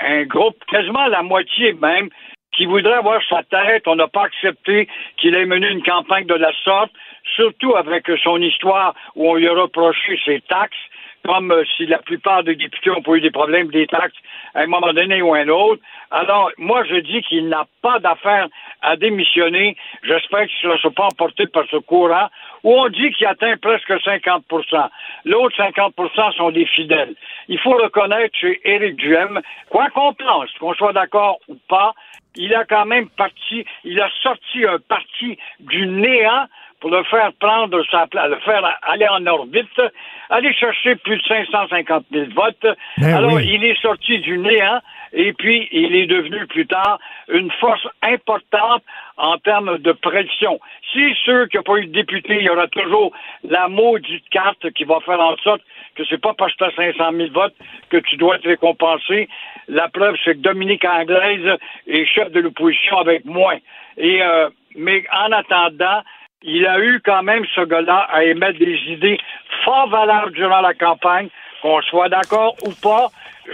un, 0.09 0.21
un, 0.21 0.25
groupe, 0.25 0.57
quasiment 0.71 1.07
la 1.09 1.23
moitié 1.23 1.75
même, 1.75 2.09
qui 2.57 2.67
voudrait 2.67 2.95
avoir 2.95 3.21
sa 3.29 3.43
tête. 3.43 3.87
On 3.87 3.97
n'a 3.97 4.09
pas 4.09 4.25
accepté 4.25 4.89
qu'il 5.17 5.35
ait 5.35 5.47
mené 5.47 5.69
une 5.69 5.83
campagne 5.83 6.27
de 6.27 6.35
la 6.35 6.53
sorte, 6.65 6.93
surtout 7.37 7.75
avec 7.77 8.11
son 8.23 8.41
histoire 8.41 8.95
où 9.15 9.29
on 9.29 9.35
lui 9.35 9.49
a 9.49 9.53
reproché 9.53 10.19
ses 10.25 10.41
taxes, 10.43 10.77
comme 11.25 11.51
euh, 11.53 11.65
si 11.77 11.87
la 11.87 11.99
plupart 11.99 12.45
des 12.45 12.55
députés 12.55 12.91
ont 12.91 13.01
pas 13.01 13.13
eu 13.13 13.21
des 13.21 13.31
problèmes 13.31 13.69
des 13.69 13.87
taxes 13.87 14.17
à 14.55 14.61
un 14.61 14.67
moment 14.67 14.93
donné 14.93 15.23
ou 15.23 15.35
à 15.35 15.39
un 15.39 15.49
autre. 15.49 15.81
Alors, 16.11 16.51
moi, 16.59 16.85
je 16.85 16.97
dis 16.97 17.23
qu'il 17.23 17.49
n'a 17.49 17.65
pas 17.83 17.99
d'affaire 17.99 18.49
à 18.83 18.97
démissionner. 18.97 19.77
J'espère 20.03 20.47
qu'il 20.47 20.69
ne 20.69 20.77
sera 20.77 20.91
pas 20.91 21.07
emporté 21.07 21.47
par 21.47 21.65
ce 21.71 21.77
courant 21.77 22.29
où 22.63 22.73
on 22.73 22.89
dit 22.89 23.11
qu'il 23.13 23.27
atteint 23.27 23.57
presque 23.57 23.91
50% 23.91 24.89
L'autre 25.25 25.57
50% 25.57 26.37
sont 26.37 26.51
des 26.51 26.67
fidèles. 26.67 27.15
Il 27.49 27.59
faut 27.59 27.73
reconnaître 27.75 28.37
chez 28.39 28.61
Éric 28.65 28.97
Duhem, 28.97 29.41
quoi 29.71 29.89
qu'on 29.91 30.13
pense, 30.13 30.51
qu'on 30.61 30.75
soit 30.75 30.93
d'accord 30.93 31.39
ou 31.49 31.57
pas, 31.69 31.95
il 32.37 32.55
a 32.55 32.65
quand 32.65 32.87
même 32.87 33.09
parti, 33.11 33.65
il 33.85 34.01
a 34.01 34.09
sorti 34.23 34.65
un 34.67 34.79
parti 34.79 35.39
du 35.61 35.87
néant 35.87 36.47
pour 36.81 36.91
le 36.91 37.03
faire 37.05 37.33
prendre 37.41 37.83
sa 37.91 38.07
place, 38.07 38.29
le 38.29 38.39
faire 38.41 38.63
aller 38.83 39.09
en 39.09 39.25
orbite, 39.27 39.81
aller 40.29 40.53
chercher 40.53 40.97
plus 40.97 41.17
de 41.17 41.23
550 41.23 42.05
000 42.13 42.27
votes. 42.35 42.77
Ben 42.99 43.15
Alors, 43.15 43.41
il 43.41 43.65
est 43.65 43.81
sorti 43.81 44.19
du 44.19 44.37
néant 44.37 44.81
et 45.15 45.33
puis 45.33 45.67
il 45.73 45.95
est 45.95 46.07
devenu 46.07 46.47
plus 46.47 46.67
tard 46.67 46.99
une 47.29 47.51
force 47.53 47.87
importante 48.03 48.83
en 49.17 49.39
termes 49.39 49.79
de 49.79 49.93
pression. 49.93 50.61
Si 50.93 51.15
ceux 51.25 51.47
qui 51.47 51.57
n'ont 51.57 51.63
pas 51.63 51.77
eu 51.77 51.87
de 51.87 51.93
député, 51.93 52.37
il 52.41 52.45
y 52.45 52.51
aura 52.51 52.67
toujours 52.69 53.13
la 53.49 53.69
maudite 53.69 54.29
carte 54.31 54.71
qui 54.73 54.85
va 54.85 55.01
faire 55.01 55.21
en 55.21 55.37
sorte 55.39 55.63
que 55.95 56.03
c'est 56.09 56.21
pas 56.21 56.35
parce 56.37 56.53
que 56.55 56.59
tu 56.59 56.65
as 56.65 56.93
500 56.93 57.13
000 57.17 57.31
votes 57.33 57.55
que 57.91 57.99
tu 57.99 58.17
dois 58.17 58.37
être 58.37 58.47
récompensé. 58.47 59.29
La 59.69 59.89
preuve, 59.89 60.17
c'est 60.25 60.35
que 60.35 60.41
Dominique 60.41 60.85
Anglaise 60.85 61.59
est 61.87 62.05
chef 62.07 62.31
de 62.33 62.41
l'opposition 62.41 62.99
avec 62.99 63.25
moins. 63.25 63.59
Et, 63.97 64.23
euh, 64.23 64.51
mais 64.77 65.05
en 65.13 65.33
attendant, 65.33 66.03
il 66.43 66.67
a 66.67 66.79
eu 66.79 67.01
quand 67.05 67.23
même 67.23 67.45
ce 67.55 67.63
gars-là 67.63 68.07
à 68.13 68.25
émettre 68.25 68.59
des 68.59 68.79
idées 68.89 69.19
fort 69.65 69.89
valables 69.89 70.33
durant 70.33 70.61
la 70.61 70.75
campagne, 70.75 71.29
qu'on 71.63 71.81
soit 71.83 72.11
d'accord 72.11 72.55
ou 72.67 72.73
pas. 72.83 73.09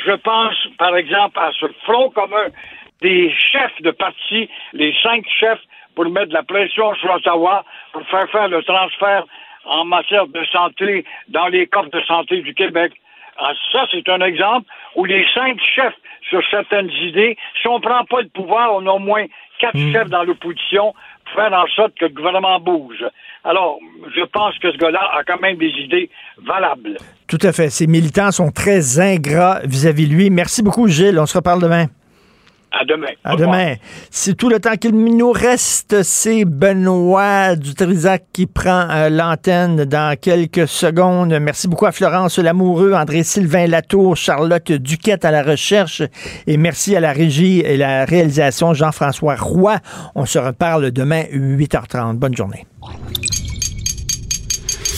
Je 0.04 0.12
pense, 0.12 0.56
par 0.78 0.96
exemple, 0.96 1.38
à 1.38 1.50
ce 1.52 1.66
front 1.84 2.10
commun 2.10 2.46
des 3.00 3.32
chefs 3.32 3.80
de 3.80 3.92
parti, 3.92 4.48
les 4.72 4.94
cinq 5.02 5.24
chefs, 5.28 5.60
pour 5.94 6.04
mettre 6.06 6.28
de 6.28 6.34
la 6.34 6.42
pression 6.42 6.94
sur 6.94 7.12
Ottawa, 7.12 7.64
pour 7.92 8.02
faire 8.08 8.28
faire 8.30 8.48
le 8.48 8.62
transfert 8.62 9.24
en 9.64 9.84
matière 9.84 10.26
de 10.26 10.44
santé 10.46 11.04
dans 11.28 11.48
les 11.48 11.66
coffres 11.66 11.90
de 11.90 12.00
santé 12.02 12.40
du 12.42 12.54
Québec. 12.54 12.92
Ah, 13.38 13.52
ça, 13.72 13.86
c'est 13.90 14.08
un 14.08 14.20
exemple 14.20 14.66
où 14.96 15.04
les 15.04 15.24
cinq 15.34 15.58
chefs 15.74 15.94
sur 16.28 16.42
certaines 16.50 16.90
idées, 16.90 17.36
si 17.60 17.68
on 17.68 17.78
ne 17.78 17.82
prend 17.82 18.04
pas 18.04 18.20
le 18.20 18.28
pouvoir, 18.28 18.74
on 18.74 18.86
a 18.86 18.90
au 18.90 18.98
moins 18.98 19.24
quatre 19.58 19.76
hmm. 19.76 19.92
chefs 19.92 20.10
dans 20.10 20.24
l'opposition 20.24 20.94
pour 21.24 21.34
faire 21.34 21.52
en 21.52 21.66
sorte 21.68 21.94
que 21.98 22.06
le 22.06 22.12
gouvernement 22.12 22.60
bouge. 22.60 23.04
Alors, 23.44 23.78
je 24.14 24.22
pense 24.24 24.58
que 24.58 24.70
ce 24.72 24.76
gars-là 24.76 25.00
a 25.14 25.24
quand 25.24 25.40
même 25.40 25.56
des 25.56 25.70
idées 25.70 26.10
valables. 26.38 26.98
Tout 27.28 27.38
à 27.42 27.52
fait. 27.52 27.70
Ces 27.70 27.86
militants 27.86 28.30
sont 28.30 28.50
très 28.50 29.00
ingrats 29.00 29.60
vis-à-vis 29.64 30.08
de 30.08 30.14
lui. 30.14 30.30
Merci 30.30 30.62
beaucoup, 30.62 30.88
Gilles. 30.88 31.18
On 31.18 31.26
se 31.26 31.38
reparle 31.38 31.62
demain. 31.62 31.86
À 32.72 32.84
demain. 32.84 33.08
À 33.24 33.34
demain. 33.36 33.74
C'est 34.10 34.36
tout 34.36 34.48
le 34.48 34.60
temps 34.60 34.76
qu'il 34.76 34.94
nous 34.94 35.32
reste. 35.32 36.02
C'est 36.02 36.44
Benoît 36.44 37.56
Dutrisac 37.56 38.24
qui 38.32 38.46
prend 38.46 38.88
euh, 38.90 39.08
l'antenne 39.08 39.84
dans 39.84 40.16
quelques 40.16 40.68
secondes. 40.68 41.36
Merci 41.40 41.66
beaucoup 41.66 41.86
à 41.86 41.92
Florence 41.92 42.38
Lamoureux, 42.38 42.94
André-Sylvain 42.94 43.66
Latour, 43.66 44.16
Charlotte 44.16 44.70
Duquette 44.70 45.24
à 45.24 45.32
la 45.32 45.42
recherche 45.42 46.02
et 46.46 46.56
merci 46.56 46.94
à 46.94 47.00
la 47.00 47.12
régie 47.12 47.60
et 47.60 47.76
la 47.76 48.04
réalisation 48.04 48.72
Jean-François 48.72 49.34
Roy. 49.34 49.78
On 50.14 50.24
se 50.24 50.38
reparle 50.38 50.92
demain 50.92 51.24
8h30. 51.32 52.16
Bonne 52.16 52.36
journée. 52.36 52.66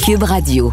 Cube 0.04 0.22
Radio. 0.24 0.72